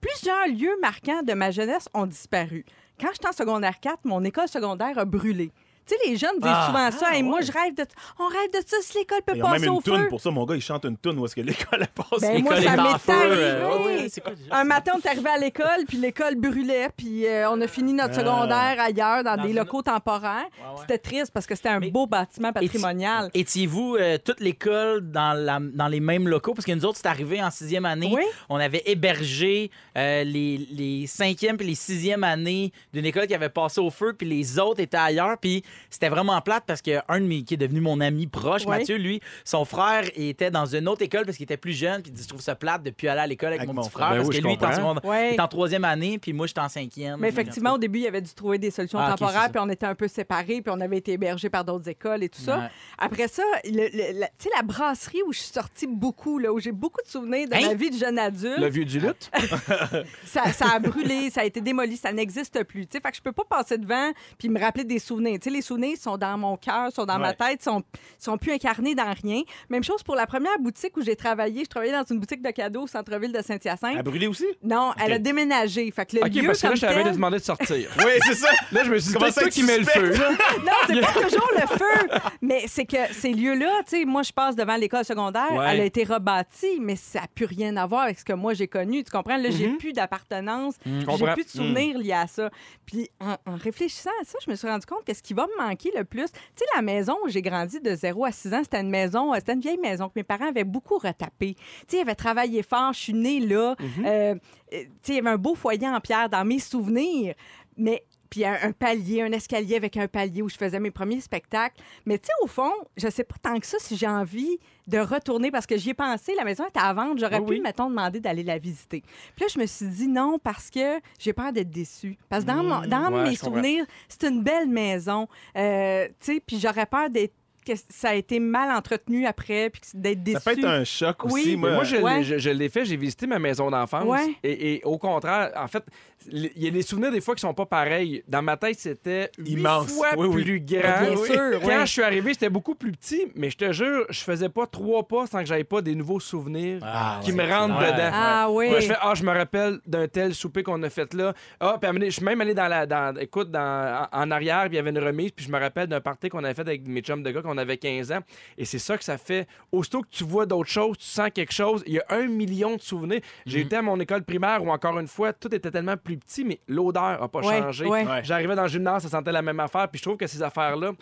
plusieurs 0.00 0.48
lieux 0.48 0.76
marquants 0.80 1.22
de 1.22 1.32
ma 1.32 1.50
jeunesse 1.50 1.88
ont 1.94 2.06
disparu. 2.06 2.64
Quand 3.00 3.08
j'étais 3.12 3.28
en 3.28 3.32
secondaire 3.32 3.80
4, 3.80 4.00
mon 4.04 4.24
école 4.24 4.48
secondaire 4.48 4.98
a 4.98 5.04
brûlé. 5.04 5.52
Tu 5.88 5.94
sais, 5.94 6.10
les 6.10 6.16
jeunes 6.16 6.34
disent 6.38 6.50
Ah. 6.52 6.66
souvent 6.66 6.90
ça. 6.90 7.06
Ah, 7.12 7.16
et 7.16 7.22
moi, 7.22 7.38
ouais. 7.38 7.44
je 7.46 7.52
rêve 7.52 7.74
de. 7.74 7.84
On 8.18 8.26
rêve 8.26 8.50
de 8.52 8.58
ça 8.66 8.76
si 8.82 8.98
l'école 8.98 9.22
peut 9.24 9.32
Ils 9.36 9.42
ont 9.42 9.46
même 9.46 9.54
passer 9.54 9.66
une 9.66 9.72
au 9.72 9.80
toune 9.80 10.02
feu. 10.02 10.08
pour 10.08 10.20
ça. 10.20 10.30
Mon 10.30 10.44
gars, 10.44 10.54
il 10.56 10.60
chante 10.60 10.84
une 10.84 10.96
toune 10.98 11.18
où 11.18 11.24
est-ce 11.24 11.34
que 11.34 11.40
l'école 11.40 11.82
a 11.82 11.86
passé. 11.86 12.20
Ben, 12.34 12.42
moi, 12.42 12.54
ça 12.56 12.60
m'est 12.60 12.78
arrivé. 12.78 13.00
euh, 13.10 13.78
ouais, 13.78 13.84
ouais? 14.02 14.08
Un 14.50 14.64
matin, 14.64 14.92
on 14.96 14.98
est 14.98 15.06
arrivé 15.08 15.30
à 15.30 15.38
l'école, 15.38 15.84
puis 15.86 15.96
l'école 15.96 16.34
brûlait, 16.36 16.88
puis 16.96 17.26
euh, 17.26 17.50
on 17.50 17.60
a 17.60 17.66
fini 17.66 17.92
notre 17.94 18.14
Ah. 18.14 18.20
secondaire 18.20 18.76
ailleurs, 18.80 19.24
dans, 19.24 19.36
Dans 19.36 19.42
des 19.44 19.50
une- 19.50 19.56
locaux 19.56 19.82
temporaires. 19.82 20.46
C'était 20.80 20.98
triste 20.98 21.30
parce 21.32 21.46
que 21.46 21.54
c'était 21.54 21.68
un 21.70 21.80
Mais- 21.80 21.90
beau 21.90 22.06
bâtiment 22.06 22.52
patrimonial. 22.52 23.30
Étiez-vous 23.34 23.96
euh, 23.98 24.18
toute 24.22 24.40
l'école 24.40 25.10
dans, 25.10 25.32
la- 25.32 25.58
dans 25.60 25.88
les 25.88 26.00
mêmes 26.00 26.28
locaux? 26.28 26.54
Parce 26.54 26.66
que 26.66 26.72
nous 26.72 26.84
autres, 26.84 26.98
c'est 27.00 27.08
arrivé 27.08 27.42
en 27.42 27.50
sixième 27.50 27.84
année. 27.86 28.12
Oui. 28.14 28.22
On 28.48 28.56
avait 28.56 28.82
hébergé 28.86 29.70
euh, 29.96 30.24
les, 30.24 30.58
les 30.70 31.06
cinquièmes 31.06 31.56
puis 31.56 31.66
les 31.66 31.74
sixièmes 31.74 32.24
années 32.24 32.72
d'une 32.92 33.04
école 33.06 33.26
qui 33.26 33.34
avait 33.34 33.48
passé 33.48 33.80
au 33.80 33.90
feu, 33.90 34.12
puis 34.12 34.28
les 34.28 34.58
autres 34.58 34.80
étaient 34.80 34.96
ailleurs. 34.96 35.36
Puis 35.40 35.62
c'était 35.90 36.08
vraiment 36.08 36.40
plate 36.40 36.64
parce 36.66 36.82
qu'un 36.82 37.02
de 37.20 37.24
mes 37.26 37.42
qui 37.42 37.54
est 37.54 37.58
devenu 37.58 37.80
mon 37.80 38.00
ami 38.00 38.26
proche. 38.26 38.66
Mathieu, 38.66 38.96
lui, 38.96 39.20
son 39.44 39.64
frère 39.64 40.04
était 40.14 40.50
dans 40.50 40.66
une 40.66 40.88
autre 40.88 41.02
école 41.02 41.24
parce 41.24 41.36
qu'il 41.36 41.44
était 41.44 41.56
plus 41.56 41.72
jeune, 41.72 42.02
puis 42.02 42.10
il 42.10 42.14
dit 42.14 42.22
Je 42.22 42.28
trouve 42.28 42.40
ça 42.40 42.54
plate 42.54 42.82
de 42.82 42.90
plus 42.90 43.08
aller 43.08 43.20
à 43.20 43.26
l'école 43.26 43.48
avec, 43.48 43.60
Avec 43.60 43.68
mon 43.68 43.74
mon 43.74 43.82
petit 43.82 43.90
frère. 43.90 44.06
frère, 44.08 44.16
Ben 44.18 44.24
parce 44.24 44.28
oui, 44.28 44.34
que 44.36 44.42
je 44.42 44.46
lui, 44.46 44.52
il 44.52 44.52
est 44.54 44.56
en, 44.64 44.68
comprends. 44.68 44.76
secondaire- 44.76 45.04
Ouais. 45.10 45.30
il 45.30 45.34
est 45.34 45.40
en 45.40 45.48
troisième 45.48 45.84
année, 45.84 46.18
puis 46.18 46.32
moi, 46.32 46.46
j'étais 46.46 46.60
en 46.60 46.68
cinquième. 46.68 47.18
Mais 47.20 47.28
effectivement, 47.28 47.72
au 47.74 47.78
début, 47.78 48.00
il 48.00 48.06
avait 48.06 48.20
dû 48.20 48.32
trouver 48.34 48.58
des 48.58 48.70
solutions 48.70 48.98
Ah, 48.98 49.04
ok, 49.06 49.10
c'est 49.12 49.18
temporaires, 49.24 49.42
ça. 49.44 49.48
puis 49.48 49.60
on 49.62 49.68
était 49.70 49.86
un 49.86 49.94
peu 49.94 50.08
séparés, 50.08 50.60
puis 50.62 50.72
on 50.74 50.80
avait 50.80 50.98
été 50.98 51.12
hébergés 51.12 51.48
par 51.50 51.64
d'autres 51.64 51.88
écoles 51.88 52.22
et 52.22 52.28
tout 52.28 52.40
ça. 52.40 52.58
Ouais. 52.58 52.68
Après 52.98 53.28
ça, 53.28 53.42
le- 53.64 53.70
le- 53.92 54.20
la- 54.20 54.26
tu 54.28 54.32
sais, 54.44 54.50
la 54.56 54.62
brasserie 54.62 55.22
où 55.26 55.32
je 55.32 55.38
suis 55.38 55.52
sortie 55.52 55.86
beaucoup, 55.86 56.38
là, 56.38 56.52
où 56.52 56.60
j'ai 56.60 56.72
beaucoup 56.72 57.00
de 57.04 57.08
souvenirs 57.10 57.48
de 57.48 57.54
Hein? 57.54 57.68
ma 57.68 57.74
vie 57.74 57.90
de 57.90 57.96
jeune 57.96 58.18
adulte, 58.18 58.58
Le 58.58 58.68
vieux 58.68 58.84
du 58.84 59.00
lutte? 59.00 59.30
ça, 60.24 60.52
ça 60.52 60.66
a 60.74 60.78
brûlé, 60.78 61.30
ça 61.30 61.42
a 61.42 61.44
été 61.44 61.60
démoli, 61.60 61.96
ça 61.96 62.12
n'existe 62.12 62.62
plus. 62.64 62.86
Tu 62.86 62.96
sais, 62.96 63.00
fait 63.00 63.10
que 63.10 63.16
je 63.16 63.22
peux 63.22 63.32
pas 63.32 63.44
passer 63.44 63.78
devant 63.78 64.12
puis 64.38 64.48
me 64.48 64.60
rappeler 64.60 64.84
des 64.84 64.98
souvenirs. 64.98 65.38
Tu 65.40 65.44
sais, 65.44 65.50
les 65.50 65.62
souvenirs 65.68 65.96
sont 65.98 66.16
dans 66.16 66.36
mon 66.38 66.56
cœur, 66.56 66.90
sont 66.92 67.04
dans 67.06 67.18
ma 67.18 67.32
tête, 67.34 67.62
sont 67.62 67.82
sont 68.18 68.36
plus 68.38 68.52
incarnés 68.52 68.94
dans 68.94 69.12
rien. 69.22 69.42
Même 69.68 69.84
chose 69.84 70.02
pour 70.02 70.16
la 70.16 70.26
première 70.26 70.58
boutique 70.58 70.96
où 70.96 71.02
j'ai 71.02 71.14
travaillé. 71.16 71.64
Je 71.64 71.68
travaillais 71.68 71.92
dans 71.92 72.04
une 72.04 72.18
boutique 72.18 72.42
de 72.42 72.50
cadeaux 72.50 72.82
au 72.82 72.86
centre-ville 72.86 73.30
de 73.32 73.36
Elle 73.38 73.40
a 73.40 73.42
Saint-Hyacinthe. 73.42 74.02
brûlé 74.04 74.26
aussi? 74.26 74.46
Non, 74.62 74.92
elle 75.02 75.12
a 75.12 75.18
déménagé. 75.18 75.90
Fait 75.92 76.06
que 76.06 76.16
le 76.16 76.22
OK, 76.22 76.34
lieu 76.34 76.46
parce 76.46 76.60
que 76.62 76.66
là, 76.66 76.74
je 76.74 76.80
t'avais 76.80 77.02
tel- 77.04 77.12
demandé 77.12 77.38
de 77.38 77.42
sortir. 77.44 77.90
Oui, 77.98 78.12
c'est 78.26 78.34
ça. 78.34 78.48
Là, 78.72 78.84
je 78.84 78.90
me 78.90 78.98
suis 78.98 79.12
dit, 79.12 79.18
c'est 79.20 79.30
ça 79.32 79.40
toi 79.42 79.50
qui 79.50 79.62
mets 79.62 79.78
le 79.78 79.84
feu. 79.84 80.12
Non, 80.64 80.72
c'est 80.86 81.00
pas 81.00 81.12
toujours 81.22 81.50
le 81.54 81.66
feu. 81.76 82.18
Mais 82.42 82.64
c'est 82.66 82.86
que 82.86 82.96
ces 83.12 83.32
lieux-là, 83.32 83.82
tu 83.84 83.98
sais, 83.98 84.04
moi, 84.04 84.22
je 84.22 84.32
passe 84.32 84.56
devant 84.56 84.76
l'école 84.76 85.04
secondaire, 85.04 85.52
Ouais. 85.52 85.66
elle 85.70 85.80
a 85.80 85.84
été 85.84 86.04
rebâtie, 86.04 86.78
mais 86.80 86.96
ça 86.96 87.20
n'a 87.20 87.26
plus 87.34 87.44
rien 87.46 87.76
à 87.76 87.86
voir 87.86 88.02
avec 88.02 88.18
ce 88.18 88.24
que 88.24 88.32
moi 88.32 88.54
j'ai 88.54 88.68
connu. 88.68 89.04
Tu 89.04 89.10
comprends? 89.10 89.36
Là, 89.36 89.50
j'ai 89.50 89.68
Mhm. 89.68 89.78
plus 89.78 89.92
d'appartenance, 89.92 90.74
j'ai 90.84 91.04
comprends. 91.04 91.34
plus 91.34 91.44
de 91.44 91.50
souvenirs 91.50 91.98
liés 91.98 92.12
à 92.12 92.26
ça. 92.26 92.50
Puis 92.86 93.08
en, 93.20 93.36
en 93.50 93.56
réfléchissant 93.56 94.10
à 94.20 94.24
ça, 94.24 94.38
je 94.44 94.50
me 94.50 94.56
suis 94.56 94.66
rendu 94.68 94.86
compte 94.86 95.04
que 95.04 95.14
ce 95.14 95.22
qui 95.22 95.34
va 95.34 95.46
me 95.46 95.57
manquer 95.58 95.90
le 95.96 96.04
plus, 96.04 96.26
tu 96.26 96.38
sais, 96.56 96.64
la 96.74 96.82
maison 96.82 97.16
où 97.24 97.28
j'ai 97.28 97.42
grandi 97.42 97.80
de 97.80 97.94
0 97.94 98.24
à 98.24 98.32
6 98.32 98.54
ans, 98.54 98.60
c'était 98.62 98.80
une 98.80 98.90
maison, 98.90 99.32
euh, 99.32 99.36
c'était 99.36 99.54
une 99.54 99.60
vieille 99.60 99.78
maison 99.78 100.08
que 100.08 100.14
mes 100.16 100.24
parents 100.24 100.48
avaient 100.48 100.64
beaucoup 100.64 100.98
retapée. 100.98 101.54
Tu 101.54 101.62
sais, 101.88 101.96
ils 101.98 102.00
avaient 102.00 102.14
travaillé 102.14 102.62
fort, 102.62 102.92
je 102.92 102.98
suis 102.98 103.14
née 103.14 103.40
là. 103.40 103.74
Mhm. 103.78 104.06
Euh, 104.06 104.10
euh, 104.10 104.34
tu 104.70 104.78
sais, 105.02 105.12
il 105.12 105.14
y 105.16 105.18
avait 105.18 105.30
un 105.30 105.36
beau 105.36 105.54
foyer 105.54 105.88
en 105.88 106.00
pierre 106.00 106.28
dans 106.28 106.44
mes 106.44 106.58
souvenirs, 106.58 107.34
mais 107.76 108.04
puis 108.30 108.44
un, 108.44 108.58
un 108.62 108.72
palier, 108.72 109.22
un 109.22 109.32
escalier 109.32 109.76
avec 109.76 109.96
un 109.96 110.06
palier 110.06 110.42
où 110.42 110.48
je 110.48 110.56
faisais 110.56 110.80
mes 110.80 110.90
premiers 110.90 111.20
spectacles. 111.20 111.80
Mais 112.04 112.18
tu 112.18 112.26
sais, 112.26 112.32
au 112.42 112.46
fond, 112.46 112.72
je 112.96 113.08
sais 113.08 113.24
pas 113.24 113.36
tant 113.42 113.58
que 113.58 113.66
ça 113.66 113.78
si 113.80 113.96
j'ai 113.96 114.08
envie 114.08 114.58
de 114.88 114.98
retourner 114.98 115.50
parce 115.50 115.66
que 115.66 115.76
j'y 115.76 115.90
ai 115.90 115.94
pensé, 115.94 116.34
la 116.34 116.44
maison 116.44 116.64
était 116.66 116.80
à 116.80 116.92
vendre, 116.94 117.18
j'aurais 117.20 117.38
Oui, 117.38 117.44
pu, 117.46 117.52
oui. 117.52 117.60
mettons, 117.60 117.88
demander 117.90 118.20
d'aller 118.20 118.42
la 118.42 118.58
visiter. 118.58 119.02
Puis 119.36 119.44
là, 119.44 119.46
je 119.54 119.58
me 119.60 119.66
suis 119.66 119.86
dit 119.86 120.08
non 120.08 120.38
parce 120.42 120.70
que 120.70 120.98
j'ai 121.18 121.32
peur 121.32 121.52
d'être 121.52 121.70
déçue. 121.70 122.16
Parce 122.28 122.42
que 122.42 122.48
dans, 122.48 122.62
mon- 122.64 122.86
dans 122.88 123.12
ouais, 123.12 123.22
mes 123.30 123.36
souvenirs, 123.36 123.84
c'est 124.08 124.24
une 124.28 124.42
belle 124.42 124.68
maison. 124.68 125.28
Euh, 125.56 126.08
tu 126.20 126.34
sais, 126.34 126.40
puis 126.44 126.58
j'aurais 126.58 126.86
peur 126.86 127.10
d'être 127.10 127.34
que 127.68 127.78
ça 127.88 128.10
a 128.10 128.14
été 128.14 128.40
mal 128.40 128.70
entretenu 128.70 129.26
après, 129.26 129.70
puis 129.70 129.80
que- 129.80 129.96
d'être 129.96 130.22
déçue. 130.22 130.38
Ça 130.38 130.50
peut 130.52 130.58
être 130.58 130.64
un 130.66 130.84
choc 130.84 131.24
Oui, 131.24 131.40
aussi. 131.42 131.56
Moi, 131.56 131.72
moi, 131.72 131.84
je, 131.84 131.96
l'ai- 131.96 132.02
Ouais. 132.02 132.22
je- 132.22 132.38
je 132.38 132.50
l'ai 132.50 132.68
fait, 132.68 132.84
j'ai 132.84 132.96
visité 132.96 133.26
ma 133.26 133.38
maison 133.38 133.70
d'enfance. 133.70 134.04
Ouais. 134.04 134.34
Et, 134.42 134.74
et 134.76 134.80
au 134.84 134.98
contraire, 134.98 135.52
en 135.56 135.68
fait, 135.68 135.84
il 136.30 136.50
y 136.56 136.66
a 136.66 136.70
des 136.70 136.82
souvenirs 136.82 137.12
des 137.12 137.20
fois 137.20 137.34
qui 137.34 137.40
sont 137.42 137.54
pas 137.54 137.66
pareils. 137.66 138.22
Dans 138.26 138.42
ma 138.42 138.56
tête, 138.56 138.78
c'était 138.78 139.30
Immense. 139.44 139.92
fois 139.94 140.08
Oui, 140.16 140.26
oui. 140.28 140.42
plus 140.44 140.60
grand. 140.60 141.00
Bien 141.00 141.16
sûr, 141.24 141.60
Quand 141.62 141.80
je 141.86 141.92
suis 141.92 142.02
arrivé, 142.02 142.32
c'était 142.34 142.50
beaucoup 142.50 142.74
plus 142.74 142.92
petit, 142.92 143.26
mais 143.36 143.50
je 143.50 143.56
te 143.56 143.72
jure, 143.72 144.06
je 144.10 144.20
faisais 144.20 144.48
pas 144.48 144.66
trois 144.66 145.06
pas 145.06 145.26
sans 145.26 145.40
que 145.40 145.46
j'avais 145.46 145.64
pas 145.64 145.82
des 145.82 145.94
nouveaux 145.94 146.20
souvenirs 146.20 146.80
Ah, 146.82 147.20
qui 147.22 147.32
ouais. 147.32 147.36
me 147.46 147.52
rentrent 147.52 147.78
Ouais. 147.78 147.92
dedans. 147.92 148.10
Ah 148.12 148.48
oui. 148.50 148.68
Je 148.80 148.86
fais 148.86 148.96
ah 149.00 149.12
je 149.14 149.22
me 149.22 149.32
rappelle 149.32 149.78
d'un 149.86 150.08
tel 150.08 150.34
souper 150.34 150.62
qu'on 150.62 150.82
a 150.82 150.90
fait 150.90 151.12
là. 151.14 151.34
Ah 151.60 151.76
puis 151.80 151.90
je 152.06 152.10
suis 152.10 152.24
même 152.24 152.40
allé 152.40 152.54
dans 152.54 152.68
la 152.68 152.86
dans 152.86 153.14
écoute 153.18 153.50
dans 153.50 154.06
en, 154.12 154.22
en 154.22 154.30
arrière 154.30 154.62
puis 154.64 154.72
il 154.72 154.76
y 154.76 154.78
avait 154.78 154.90
une 154.90 154.98
remise 154.98 155.30
puis 155.32 155.44
je 155.44 155.50
me 155.52 155.58
rappelle 155.58 155.86
d'un 155.88 156.00
party 156.00 156.28
qu'on 156.28 156.42
avait 156.44 156.54
fait 156.54 156.62
avec 156.62 156.86
mes 156.86 157.00
chums 157.00 157.22
de 157.22 157.30
gars 157.30 157.42
qu'on 157.42 157.57
avait 157.58 157.76
15 157.76 158.12
ans 158.12 158.20
et 158.56 158.64
c'est 158.64 158.78
ça 158.78 158.96
que 158.96 159.04
ça 159.04 159.18
fait 159.18 159.46
aussitôt 159.72 160.02
que 160.02 160.08
tu 160.10 160.24
vois 160.24 160.46
d'autres 160.46 160.70
choses, 160.70 160.96
tu 160.98 161.04
sens 161.04 161.28
quelque 161.34 161.52
chose, 161.52 161.82
il 161.86 161.94
y 161.94 161.98
a 162.00 162.04
un 162.10 162.26
million 162.26 162.76
de 162.76 162.80
souvenirs. 162.80 163.20
J'ai 163.46 163.60
été 163.60 163.76
à 163.76 163.82
mon 163.82 163.98
école 164.00 164.22
primaire 164.24 164.62
où 164.64 164.70
encore 164.70 164.98
une 164.98 165.08
fois 165.08 165.32
tout 165.32 165.54
était 165.54 165.70
tellement 165.70 165.96
plus 165.96 166.16
petit 166.16 166.44
mais 166.44 166.60
l'odeur 166.68 167.22
a 167.22 167.28
pas 167.28 167.40
Ouais, 167.40 167.60
changé. 167.60 167.84
ouais. 167.86 168.06
J'arrivais 168.24 168.54
dans 168.56 168.62
le 168.62 168.68
gymnase, 168.68 169.02
ça 169.02 169.08
sentait 169.10 169.32
la 169.32 169.42
même 169.42 169.60
affaire 169.60 169.88
puis 169.88 169.98
je 169.98 170.04
trouve 170.04 170.16
que 170.16 170.26
ces 170.26 170.42
affaires 170.42 170.76
là 170.76 170.92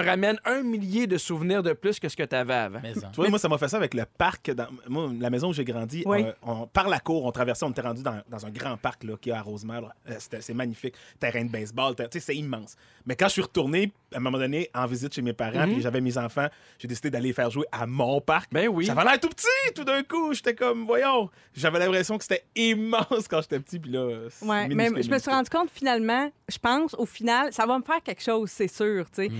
te 0.00 0.06
ramènent 0.06 0.38
un 0.44 0.62
millier 0.62 1.06
de 1.06 1.16
souvenirs 1.18 1.62
de 1.62 1.72
plus 1.72 1.98
que 1.98 2.08
ce 2.08 2.16
que 2.16 2.22
tu 2.22 2.34
avais 2.34 2.54
avant. 2.54 2.80
Mais 2.82 2.94
ça. 2.94 3.08
Tu 3.12 3.16
vois, 3.16 3.28
moi, 3.28 3.38
ça 3.38 3.48
m'a 3.48 3.58
fait 3.58 3.68
ça 3.68 3.76
avec 3.76 3.94
le 3.94 4.04
parc. 4.18 4.50
Dans, 4.50 4.66
moi, 4.88 5.10
la 5.18 5.30
maison 5.30 5.48
où 5.48 5.52
j'ai 5.52 5.64
grandi, 5.64 6.02
Oui. 6.06 6.22
euh, 6.24 6.32
on- 6.42 6.66
par 6.66 6.88
la 6.88 6.98
cour, 7.00 7.24
on 7.24 7.32
traversait, 7.32 7.64
on 7.64 7.70
était 7.70 7.80
rendu 7.82 8.02
dans, 8.02 8.20
dans 8.28 8.46
un 8.46 8.50
grand 8.50 8.76
parc 8.76 9.04
là, 9.04 9.14
qui 9.20 9.30
est 9.30 9.32
à 9.32 9.42
Rosemère. 9.42 9.82
Euh, 10.10 10.14
c'est 10.18 10.54
magnifique. 10.54 10.94
Terrain 11.18 11.44
de 11.44 11.50
baseball, 11.50 11.94
ter- 11.94 12.08
tu 12.10 12.18
sais, 12.20 12.26
c'est 12.26 12.36
immense. 12.36 12.76
Mais 13.06 13.16
quand 13.16 13.26
je 13.28 13.32
suis 13.32 13.42
retourné, 13.42 13.92
à 14.12 14.18
un 14.18 14.20
moment 14.20 14.38
donné, 14.38 14.70
en 14.74 14.86
visite 14.86 15.14
chez 15.14 15.22
mes 15.22 15.32
parents, 15.32 15.66
Mhm. 15.66 15.72
puis 15.74 15.82
j'avais 15.82 16.00
mes 16.00 16.16
enfants, 16.18 16.46
j'ai 16.78 16.88
décidé 16.88 17.10
d'aller 17.10 17.32
faire 17.32 17.50
jouer 17.50 17.66
à 17.72 17.86
mon 17.86 18.20
parc. 18.20 18.52
Ben 18.52 18.68
oui. 18.68 18.86
Ça 18.86 18.92
avait 18.92 19.04
l'air 19.04 19.20
tout 19.20 19.28
petit, 19.28 19.46
tout 19.74 19.84
d'un 19.84 20.02
coup. 20.02 20.32
J'étais 20.34 20.54
comme, 20.54 20.84
voyons. 20.86 21.30
J'avais 21.54 21.78
l'impression 21.78 22.18
que 22.18 22.24
c'était 22.24 22.44
immense 22.54 23.28
quand 23.28 23.40
j'étais 23.42 23.60
petit, 23.60 23.78
puis 23.78 23.90
là. 23.90 24.28
c'est 24.30 24.44
Ouais, 24.46 24.68
minuscule, 24.68 24.96
mais 24.96 25.02
je 25.02 25.10
me 25.10 25.18
suis 25.18 25.30
rendu 25.30 25.50
compte 25.50 25.70
finalement, 25.70 26.30
je 26.48 26.58
pense 26.58 26.94
au 26.94 27.06
final, 27.06 27.52
ça 27.52 27.66
va 27.66 27.78
me 27.78 27.84
faire 27.84 28.02
quelque 28.02 28.22
chose, 28.22 28.50
c'est 28.50 28.68
sûr. 28.68 29.06
tu 29.10 29.26
sais. 29.26 29.30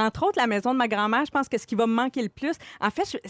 Entre 0.00 0.24
autres, 0.26 0.38
la 0.38 0.46
maison 0.46 0.72
de 0.72 0.78
ma 0.78 0.88
grand-mère, 0.88 1.24
je 1.24 1.30
pense 1.30 1.48
que 1.48 1.58
ce 1.58 1.66
qui 1.66 1.74
va 1.74 1.86
me 1.86 1.94
manquer 1.94 2.22
le 2.22 2.28
plus, 2.28 2.52
en 2.80 2.90
fait, 2.90 3.20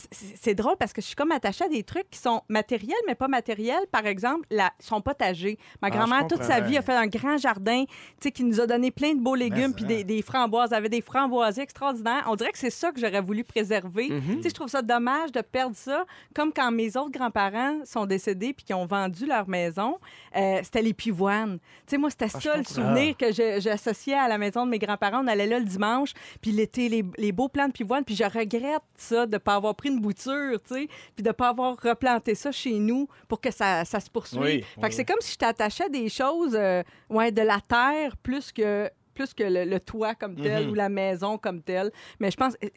c'est 0.41 0.55
drôle 0.55 0.77
parce 0.79 0.93
que 0.93 1.01
je 1.01 1.07
suis 1.07 1.17
comme 1.17 1.33
attachée 1.33 1.65
à 1.65 1.69
des 1.69 1.83
trucs 1.83 2.09
qui 2.11 2.19
sont 2.19 2.43
matériels, 2.49 2.97
mais 3.07 3.15
pas 3.15 3.29
matériels. 3.29 3.85
Par 3.91 4.07
exemple, 4.07 4.47
la, 4.51 4.71
son 4.79 5.01
potager. 5.01 5.59
Ma 5.83 5.89
Ah, 5.89 5.91
grand-mère, 5.91 6.27
toute 6.27 6.43
sa 6.43 6.61
vie, 6.61 6.77
a 6.79 6.83
fait 6.83 6.95
un 6.95 7.07
grand 7.07 7.37
jardin 7.37 7.85
tu 7.87 7.95
sais, 8.21 8.31
qui 8.33 8.45
nous 8.45 8.61
a 8.61 8.67
donné 8.67 8.91
plein 8.91 9.15
de 9.15 9.21
beaux 9.21 9.35
légumes 9.35 9.75
puis 9.75 9.85
des, 9.85 10.05
des 10.05 10.23
framboises. 10.23 10.71
Elle 10.73 10.79
avait 10.79 10.89
des 10.89 11.01
framboisiers 11.01 11.63
extraordinaires. 11.65 12.25
On 12.29 12.37
dirait 12.37 12.53
que 12.53 12.59
c'est 12.59 12.71
ça 12.71 12.93
que 12.93 13.01
j'aurais 13.01 13.21
voulu 13.21 13.45
préserver. 13.45 14.09
Tu 14.09 14.43
sais, 14.43 14.49
Je 14.51 14.55
trouve 14.55 14.69
ça 14.69 14.83
dommage 14.83 15.33
de 15.33 15.41
perdre 15.41 15.77
ça. 15.77 16.05
Comme 16.35 16.53
quand 16.53 16.71
mes 16.71 16.97
autres 16.97 17.11
grands-parents 17.11 17.79
sont 17.85 18.07
décédés 18.07 18.53
puis 18.53 18.65
qui 18.65 18.75
ont 18.75 18.87
vendu 18.87 19.27
leur 19.27 19.49
maison, 19.49 19.99
euh, 20.37 20.61
c'était 20.63 20.83
les 20.83 20.95
pivoines. 20.95 21.59
Tu 21.87 21.91
sais, 21.93 21.99
moi, 21.99 22.11
c'était 22.11 22.29
Ah, 22.33 22.41
ça 22.41 22.57
le 22.57 22.65
souvenir 22.65 23.17
que 23.17 23.33
j'associais 23.61 24.15
à 24.15 24.29
la 24.29 24.39
maison 24.39 24.65
de 24.65 24.71
mes 24.71 24.79
grands-parents. 24.79 25.23
On 25.25 25.27
allait 25.27 25.47
là 25.47 25.59
le 25.59 25.65
dimanche, 25.65 26.13
puis 26.41 26.50
l'été, 26.53 26.89
les, 26.89 27.05
les 27.19 27.33
beaux 27.33 27.49
plants 27.49 27.69
de 27.69 27.73
pivoine. 27.73 28.05
Puis 28.05 28.17
je 28.17 28.25
regrette 28.25 28.83
ça, 28.97 29.27
de 29.27 29.33
ne 29.33 29.39
pas 29.39 29.55
avoir 29.55 29.75
pris 29.75 29.89
une 29.89 30.01
bouture, 30.01 30.61
tu 30.63 30.75
sais, 30.75 30.89
puis 31.15 31.23
de 31.23 31.29
ne 31.29 31.33
pas 31.33 31.49
avoir 31.49 31.77
replanté 31.81 32.35
ça 32.35 32.53
chez 32.53 32.79
nous 32.79 33.09
pour 33.29 33.41
que 33.41 33.51
ça, 33.51 33.85
ça 33.85 34.01
se 34.01 34.11
poursuive. 34.11 34.41
Oui, 34.41 34.61
fait 34.63 34.81
oui, 34.83 34.89
que 34.89 34.95
c'est 34.95 35.05
comme 35.05 35.21
si 35.21 35.33
je 35.33 35.39
t'attachais 35.39 35.85
à 35.85 35.89
des 35.89 36.09
choses 36.09 36.55
euh, 36.55 36.83
ouais, 37.09 37.33
de 37.33 37.43
la 37.43 37.61
terre 37.61 38.17
plus 38.17 38.53
que 38.53 38.91
plus 39.21 39.35
que 39.35 39.43
le, 39.45 39.65
le 39.65 39.81
toit 39.81 40.15
comme 40.15 40.37
tel 40.37 40.65
Mhm. 40.65 40.71
ou 40.71 40.75
la 40.75 40.89
maison 40.89 41.37
comme 41.37 41.61
telle. 41.63 41.91
Mais 42.21 42.31
je 42.31 42.37
pense, 42.37 42.55
euh, 42.65 42.69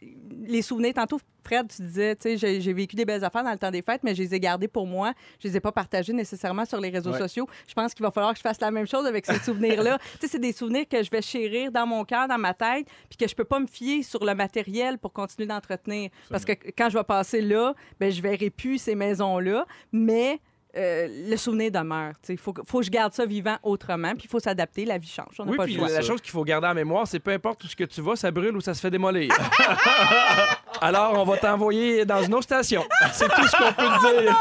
les 0.46 0.60
souvenirs, 0.62 0.92
tantôt, 0.94 1.18
Fred, 1.42 1.68
tu 1.74 1.82
disais, 1.82 2.16
tu 2.16 2.22
sais, 2.22 2.36
j'ai 2.36 2.60
j'ai 2.60 2.72
vécu 2.72 2.96
des 2.96 3.04
belles 3.04 3.24
affaires 3.24 3.44
dans 3.44 3.52
le 3.52 3.58
temps 3.58 3.70
des 3.70 3.82
fêtes, 3.82 4.02
mais 4.02 4.14
je 4.14 4.22
les 4.22 4.34
ai 4.34 4.40
gardées 4.40 4.68
pour 4.68 4.86
moi. 4.86 5.12
Je 5.42 5.48
les 5.48 5.56
ai 5.56 5.60
pas 5.60 5.72
partagées 5.72 6.12
nécessairement 6.12 6.64
sur 6.64 6.80
les 6.80 6.88
réseaux 6.90 7.12
Ouais. 7.12 7.18
sociaux. 7.18 7.46
Je 7.68 7.74
pense 7.74 7.92
qu'il 7.94 8.02
va 8.04 8.10
falloir 8.10 8.32
que 8.32 8.38
je 8.38 8.42
fasse 8.42 8.60
la 8.60 8.70
même 8.70 8.86
chose 8.86 9.06
avec 9.06 9.24
ces 9.26 9.38
souvenirs-là. 9.44 9.98
tu 9.98 10.18
sais, 10.20 10.28
c'est 10.28 10.38
des 10.38 10.52
souvenirs 10.52 10.84
que 10.88 11.02
je 11.02 11.10
vais 11.10 11.22
chérir 11.22 11.70
dans 11.72 11.86
mon 11.86 12.04
cœur, 12.04 12.28
dans 12.28 12.38
ma 12.38 12.54
tête, 12.54 12.86
puis 13.08 13.16
que 13.18 13.28
je 13.28 13.34
peux 13.34 13.44
pas 13.44 13.60
me 13.60 13.66
fier 13.66 14.02
sur 14.02 14.24
le 14.24 14.34
matériel 14.34 14.98
pour 14.98 15.12
continuer 15.12 15.46
d'entretenir. 15.46 16.10
Parce 16.30 16.44
que 16.44 16.52
quand 16.76 16.88
je 16.90 16.98
vais 16.98 17.04
passer 17.04 17.40
là, 17.40 17.74
ben 18.00 18.10
je 18.10 18.20
verrai 18.22 18.50
plus 18.50 18.78
ces 18.78 18.94
maisons-là, 18.94 19.66
mais 19.92 20.40
euh, 20.76 21.08
le 21.30 21.36
souvenir 21.36 21.70
demeure. 21.70 22.12
Il 22.28 22.38
faut, 22.38 22.52
que- 22.52 22.62
faut 22.66 22.80
que 22.80 22.84
je 22.86 22.90
garde 22.90 23.12
ça 23.12 23.24
vivant 23.26 23.56
autrement, 23.62 24.12
puis 24.14 24.22
il 24.24 24.28
faut 24.28 24.40
s'adapter, 24.40 24.84
la 24.84 24.98
vie 24.98 25.08
change. 25.08 25.34
On 25.38 25.46
Oui, 25.48 25.56
pas 25.56 25.64
puis 25.64 25.76
la 25.76 26.02
chose 26.02 26.20
qu'il 26.20 26.30
faut 26.32 26.44
garder 26.44 26.66
en 26.66 26.74
mémoire, 26.74 27.06
c'est 27.06 27.18
peu 27.20 27.30
importe 27.32 27.62
où 27.64 27.66
ce 27.68 27.76
que 27.76 27.84
tu 27.84 28.00
vas, 28.00 28.16
ça 28.16 28.30
brûle 28.30 28.56
ou 28.56 28.60
ça 28.60 28.74
se 28.74 28.80
fait 28.80 28.90
démolir. 28.90 29.32
Alors, 30.80 31.12
on 31.18 31.24
va 31.24 31.36
t'envoyer 31.38 32.04
dans 32.04 32.22
une 32.22 32.34
autre 32.34 32.44
station. 32.44 32.84
C'est 33.12 33.28
tout 33.28 33.46
ce 33.46 33.56
qu'on 33.56 33.72
peut 33.72 33.82
te 33.82 34.22
dire. 34.22 34.36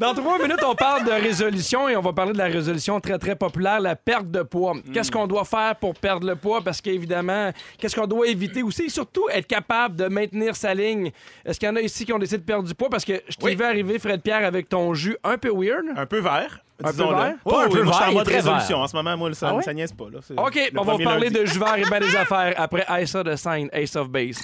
Dans 0.00 0.14
trois 0.14 0.38
minutes, 0.38 0.64
on 0.66 0.74
parle 0.74 1.04
de 1.04 1.10
résolution 1.10 1.86
et 1.86 1.94
on 1.94 2.00
va 2.00 2.14
parler 2.14 2.32
de 2.32 2.38
la 2.38 2.46
résolution 2.46 2.98
très, 3.00 3.18
très 3.18 3.36
populaire, 3.36 3.80
la 3.80 3.94
perte 3.96 4.30
de 4.30 4.40
poids. 4.40 4.72
Qu'est-ce 4.94 5.10
qu'on 5.12 5.26
doit 5.26 5.44
faire 5.44 5.76
pour 5.76 5.92
perdre 5.94 6.26
le 6.26 6.36
poids? 6.36 6.62
Parce 6.62 6.80
qu'évidemment, 6.80 7.52
qu'est-ce 7.76 7.94
qu'on 7.94 8.06
doit 8.06 8.26
éviter 8.26 8.62
aussi? 8.62 8.84
Et 8.84 8.88
surtout, 8.88 9.28
être 9.30 9.46
capable 9.46 9.96
de 9.96 10.06
maintenir 10.06 10.56
sa 10.56 10.72
ligne. 10.72 11.10
Est-ce 11.44 11.60
qu'il 11.60 11.68
y 11.68 11.70
en 11.70 11.76
a 11.76 11.82
ici 11.82 12.06
qui 12.06 12.14
ont 12.14 12.18
décidé 12.18 12.38
de 12.38 12.44
perdre 12.44 12.66
du 12.66 12.74
poids? 12.74 12.88
Parce 12.88 13.04
que 13.04 13.12
je 13.28 13.36
t'ai 13.36 13.44
Oui. 13.44 13.54
vu 13.56 13.62
arriver, 13.62 13.98
Fred 13.98 14.22
Pierre, 14.22 14.46
avec 14.46 14.70
ton 14.70 14.94
jus 14.94 15.18
un 15.22 15.36
peu 15.36 15.50
weird. 15.54 15.84
Un 15.94 16.06
peu 16.06 16.20
vert. 16.20 16.60
Un 16.82 16.92
peu 16.94 17.02
vert? 17.04 17.34
Pas 17.44 17.64
un 17.64 17.66
oui, 17.66 17.72
peu 17.74 17.82
moi, 17.82 17.92
je 17.92 17.92
suis 17.92 17.98
vert, 18.00 18.08
en 18.08 18.12
mode 18.14 18.28
résolution. 18.28 18.76
vert. 18.76 18.84
En 18.84 18.86
ce 18.88 18.96
moment, 18.96 19.16
moi, 19.18 19.34
ça, 19.34 19.48
Ah 19.50 19.54
ouais? 19.56 19.62
ça 19.62 19.74
niaise 19.74 19.92
pas. 19.92 20.06
Là. 20.10 20.20
OK, 20.46 20.72
on 20.78 20.82
va 20.82 20.96
parler 20.96 21.28
lundi. 21.28 21.40
de 21.40 21.44
Juvert 21.44 21.76
et 21.76 21.82
bien 21.82 22.00
des 22.00 22.16
affaires 22.16 22.54
après 22.56 22.86
Ace 22.88 23.12
de 23.12 23.36
Sign, 23.36 23.68
Ace 23.70 23.94
of 23.96 24.08
Base. 24.08 24.38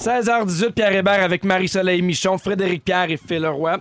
16h18, 0.00 0.72
Pierre 0.72 0.96
Hébert 0.96 1.22
avec 1.22 1.44
Marie-Soleil 1.44 2.00
Michon, 2.00 2.38
Frédéric 2.38 2.82
Pierre 2.84 3.10
et 3.10 3.18
Phil 3.18 3.42
Leroy. 3.42 3.76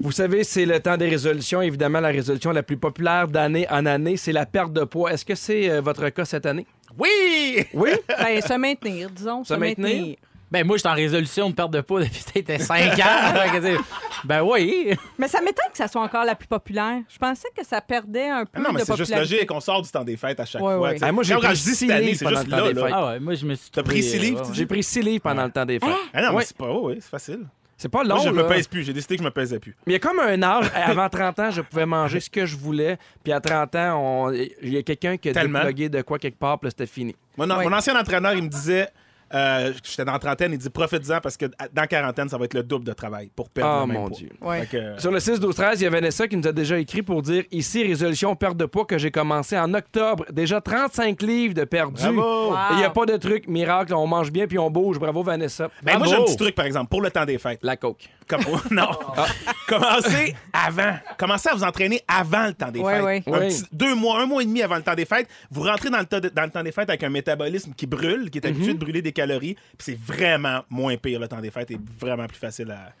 Vous 0.00 0.10
savez, 0.10 0.42
c'est 0.42 0.66
le 0.66 0.80
temps 0.80 0.96
des 0.96 1.08
résolutions. 1.08 1.62
Évidemment, 1.62 2.00
la 2.00 2.08
résolution 2.08 2.50
la 2.50 2.64
plus 2.64 2.76
populaire 2.76 3.28
d'année 3.28 3.68
en 3.70 3.86
année, 3.86 4.16
c'est 4.16 4.32
la 4.32 4.46
perte 4.46 4.72
de 4.72 4.82
poids. 4.82 5.12
Est-ce 5.12 5.24
que 5.24 5.36
c'est 5.36 5.70
euh, 5.70 5.80
votre 5.80 6.08
cas 6.08 6.24
cette 6.24 6.44
année? 6.44 6.66
Oui! 6.98 7.64
Oui? 7.72 7.90
Ben, 8.08 8.40
se 8.42 8.54
maintenir, 8.54 9.10
disons. 9.10 9.44
Se 9.44 9.54
maintenir? 9.54 10.16
Ben, 10.50 10.66
moi, 10.66 10.76
je 10.76 10.80
suis 10.80 10.88
en 10.88 10.94
résolution 10.94 11.48
de 11.50 11.54
perte 11.54 11.70
de 11.70 11.80
poids 11.80 12.00
depuis 12.02 12.22
peut-être 12.42 12.60
5 12.62 12.98
ans. 12.98 13.00
Que, 14.22 14.26
ben 14.26 14.42
oui. 14.42 14.94
Mais 15.18 15.28
ça 15.28 15.40
m'étonne 15.40 15.70
que 15.70 15.78
ça 15.78 15.88
soit 15.88 16.02
encore 16.02 16.24
la 16.24 16.34
plus 16.34 16.46
populaire. 16.48 16.98
Je 17.08 17.16
pensais 17.18 17.48
que 17.56 17.64
ça 17.64 17.80
perdait 17.80 18.28
un 18.28 18.44
peu 18.44 18.50
Ah 18.56 18.60
non, 18.60 18.72
mais 18.72 18.80
de 18.80 18.84
c'est 18.84 18.96
juste 18.96 19.14
logique. 19.16 19.50
On 19.50 19.60
sort 19.60 19.80
du 19.80 19.88
temps 19.90 20.04
des 20.04 20.16
fêtes 20.16 20.40
à 20.40 20.44
chaque 20.44 20.60
Ouais, 20.60 20.74
fois. 20.76 20.90
ouais. 20.90 20.98
Ah, 21.00 21.10
moi, 21.12 21.22
j'ai 21.24 21.34
pris 21.36 21.46
je 21.48 21.52
dis 21.52 21.58
six 21.60 21.74
cette 21.76 21.90
année, 21.90 22.06
livres 22.06 22.18
c'est 22.18 22.24
pendant 22.26 22.36
juste 22.40 22.50
le 22.50 22.56
temps 22.58 22.64
là. 22.64 22.72
des 22.72 22.80
fêtes. 22.80 22.92
Ah 22.94 23.06
ouais, 23.06 23.20
moi, 23.20 23.34
je 23.34 23.46
me 23.46 23.54
suis 23.54 23.70
T'as 23.70 23.82
pris 23.82 24.02
six 24.02 24.16
euh, 24.16 24.20
livres, 24.20 24.50
J'ai 24.52 24.66
pris 24.66 24.82
six 24.82 25.00
livres 25.02 25.22
pendant 25.22 25.44
le 25.44 25.50
temps 25.50 25.64
des 25.64 25.78
fêtes. 25.80 25.88
Ah 26.12 26.22
non, 26.22 26.36
mais 26.36 26.44
c'est 26.44 26.56
pas. 26.56 26.70
Oui, 26.70 26.96
c'est 27.00 27.08
facile. 27.10 27.46
C'est 27.78 27.88
pas 27.88 28.02
long, 28.04 28.16
Moi, 28.16 28.24
je 28.26 28.30
me 28.30 28.42
là. 28.42 28.48
pèse 28.48 28.68
plus. 28.68 28.82
J'ai 28.82 28.92
décidé 28.92 29.16
que 29.16 29.22
je 29.22 29.24
me 29.26 29.30
pesais 29.32 29.58
plus. 29.58 29.74
Mais 29.86 29.92
il 29.92 29.94
y 29.94 29.96
a 29.96 30.00
comme 30.00 30.18
un 30.20 30.42
âge, 30.42 30.66
avant 30.74 31.08
30 31.08 31.38
ans, 31.38 31.50
je 31.50 31.62
pouvais 31.62 31.86
manger 31.86 32.20
ce 32.20 32.28
que 32.28 32.44
je 32.44 32.56
voulais. 32.58 32.98
Puis 33.24 33.32
à 33.32 33.40
30 33.40 33.74
ans, 33.76 34.26
on- 34.26 34.30
il 34.32 34.52
y 34.74 34.76
a 34.76 34.82
quelqu'un 34.82 35.16
qui 35.16 35.30
a 35.30 35.32
Tellement. 35.32 35.60
déplugué 35.60 35.88
de 35.88 36.02
quoi 36.02 36.18
quelque 36.18 36.38
part, 36.38 36.58
puis 36.58 36.66
là, 36.66 36.70
c'était 36.76 36.86
fini. 36.92 37.16
Mon, 37.38 37.48
Ouais. 37.48 37.64
mon 37.64 37.72
ancien 37.74 37.98
entraîneur, 37.98 38.34
il 38.34 38.42
me 38.42 38.48
disait. 38.48 38.88
Euh, 39.34 39.72
J'étais 39.84 40.04
dans 40.04 40.12
la 40.12 40.18
trentaine, 40.18 40.52
il 40.52 40.58
dit 40.58 40.70
profite-en 40.70 41.20
parce 41.20 41.36
que 41.36 41.46
dans 41.46 41.52
la 41.82 41.86
quarantaine, 41.86 42.28
ça 42.28 42.36
va 42.38 42.44
être 42.46 42.54
le 42.54 42.62
double 42.62 42.84
de 42.84 42.92
travail 42.92 43.30
pour 43.34 43.48
perdre 43.50 43.70
Ah, 43.72 43.80
le 43.86 43.92
même 43.92 44.02
mon 44.02 44.08
poids. 44.08 44.16
Dieu. 44.18 44.30
Ouais. 44.40 44.66
Que- 44.70 45.00
Sur 45.00 45.10
le 45.10 45.20
6 45.20 45.38
12 45.40 45.54
13 45.54 45.80
il 45.80 45.84
y 45.84 45.86
a 45.86 45.90
Vanessa 45.90 46.26
qui 46.28 46.36
nous 46.36 46.46
a 46.48 46.52
déjà 46.52 46.78
écrit 46.78 47.02
pour 47.02 47.22
dire 47.22 47.44
ici 47.52 47.82
résolution 47.84 48.34
perte 48.36 48.56
de 48.56 48.64
poids 48.66 48.84
que 48.84 48.98
j'ai 48.98 49.10
commencé 49.10 49.58
en 49.58 49.72
octobre, 49.74 50.24
déjà 50.32 50.60
35 50.60 51.20
livres 51.22 51.54
de 51.54 51.64
perdu. 51.64 52.02
Il 52.04 52.76
n'y 52.76 52.84
a 52.84 52.90
pas 52.90 53.06
de 53.06 53.16
truc 53.16 53.46
miracle, 53.48 53.94
on 53.94 54.06
mange 54.06 54.30
bien 54.32 54.46
puis 54.46 54.58
on 54.58 54.70
bouge. 54.70 54.98
Bravo 54.98 55.22
Vanessa. 55.22 55.68
Ben, 55.82 55.98
moi, 55.98 56.06
j'ai 56.06 56.16
un 56.16 56.22
petit 56.24 56.36
truc, 56.36 56.54
par 56.54 56.64
exemple, 56.66 56.88
pour 56.88 57.00
le 57.02 57.10
temps 57.10 57.24
des 57.24 57.38
fêtes. 57.38 57.60
La 57.62 57.76
coke. 57.76 58.08
Comme... 58.28 58.40
non. 58.70 58.88
Commencez 59.68 60.34
avant. 60.52 60.94
Commencez 61.18 61.48
à 61.48 61.54
vous 61.54 61.64
entraîner 61.64 62.00
avant 62.08 62.46
le 62.46 62.54
temps 62.54 62.70
des 62.70 62.80
Ouais, 62.80 62.94
fêtes. 62.94 63.04
ouais. 63.04 63.22
Un 63.26 63.40
Oui. 63.40 63.48
petit- 63.48 63.64
deux 63.72 63.94
mois, 63.94 64.20
un 64.20 64.26
mois 64.26 64.42
et 64.42 64.46
demi 64.46 64.62
avant 64.62 64.76
le 64.76 64.82
temps 64.82 64.94
des 64.94 65.04
fêtes. 65.04 65.28
Vous 65.50 65.62
rentrez 65.62 65.90
dans 65.90 65.98
le, 66.00 66.20
de- 66.20 66.28
dans 66.28 66.42
le 66.42 66.50
temps 66.50 66.62
des 66.62 66.72
fêtes 66.72 66.88
avec 66.88 67.02
un 67.02 67.08
métabolisme 67.10 67.72
qui 67.76 67.86
brûle, 67.86 68.30
qui 68.30 68.38
est 68.38 68.46
habitué 68.46 68.74
de 68.74 68.78
brûler 68.78 69.02
des 69.02 69.12
calories. 69.20 69.54
Puis 69.54 69.84
c'est 69.92 69.98
vraiment 69.98 70.62
moins 70.68 70.96
pire 70.96 71.20
le 71.20 71.28
temps 71.28 71.40
des 71.40 71.50
fêtes 71.50 71.70
et 71.70 71.78
vraiment 72.00 72.26
plus 72.26 72.38
facile 72.38 72.70
à. 72.70 72.92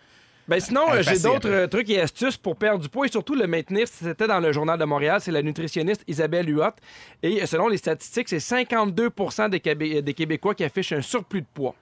Ben 0.48 0.58
sinon, 0.58 0.86
euh, 0.90 1.02
j'ai 1.02 1.16
d'autres 1.32 1.48
euh, 1.50 1.66
trucs 1.68 1.88
et 1.90 2.00
astuces 2.00 2.36
pour 2.36 2.56
perdre 2.56 2.80
du 2.82 2.88
poids 2.88 3.06
et 3.06 3.10
surtout 3.10 3.36
le 3.36 3.46
maintenir. 3.46 3.86
C'était 3.86 4.26
dans 4.26 4.40
le 4.40 4.50
Journal 4.52 4.76
de 4.78 4.84
Montréal, 4.84 5.20
c'est 5.20 5.30
la 5.30 5.42
nutritionniste 5.42 6.02
Isabelle 6.08 6.48
Huot. 6.48 6.72
Et 7.22 7.42
euh, 7.42 7.46
selon 7.46 7.68
les 7.68 7.76
statistiques, 7.76 8.28
c'est 8.28 8.40
52 8.40 9.10
des, 9.48 9.60
Québé- 9.60 10.02
des 10.02 10.14
Québécois 10.14 10.54
qui 10.56 10.64
affichent 10.64 10.92
un 10.92 11.02
surplus 11.02 11.42
de 11.42 11.46
poids. 11.54 11.74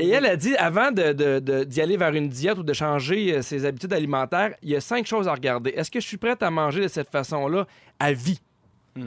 Et 0.00 0.08
elle 0.08 0.26
a 0.26 0.36
dit, 0.36 0.56
avant 0.56 0.90
de- 0.90 1.12
de- 1.12 1.38
de- 1.38 1.64
d'y 1.64 1.80
aller 1.82 1.96
vers 1.96 2.14
une 2.14 2.28
diète 2.28 2.58
ou 2.58 2.62
de 2.64 2.72
changer 2.72 3.34
euh, 3.36 3.42
ses 3.42 3.64
habitudes 3.66 3.92
alimentaires, 3.92 4.54
il 4.62 4.70
y 4.70 4.76
a 4.76 4.80
cinq 4.80 5.06
choses 5.06 5.28
à 5.28 5.32
regarder. 5.34 5.70
Est-ce 5.76 5.90
que 5.90 6.00
je 6.00 6.06
suis 6.06 6.16
prête 6.16 6.42
à 6.42 6.50
manger 6.50 6.80
de 6.80 6.88
cette 6.88 7.10
façon-là 7.10 7.66
à 8.00 8.12
vie? 8.12 8.40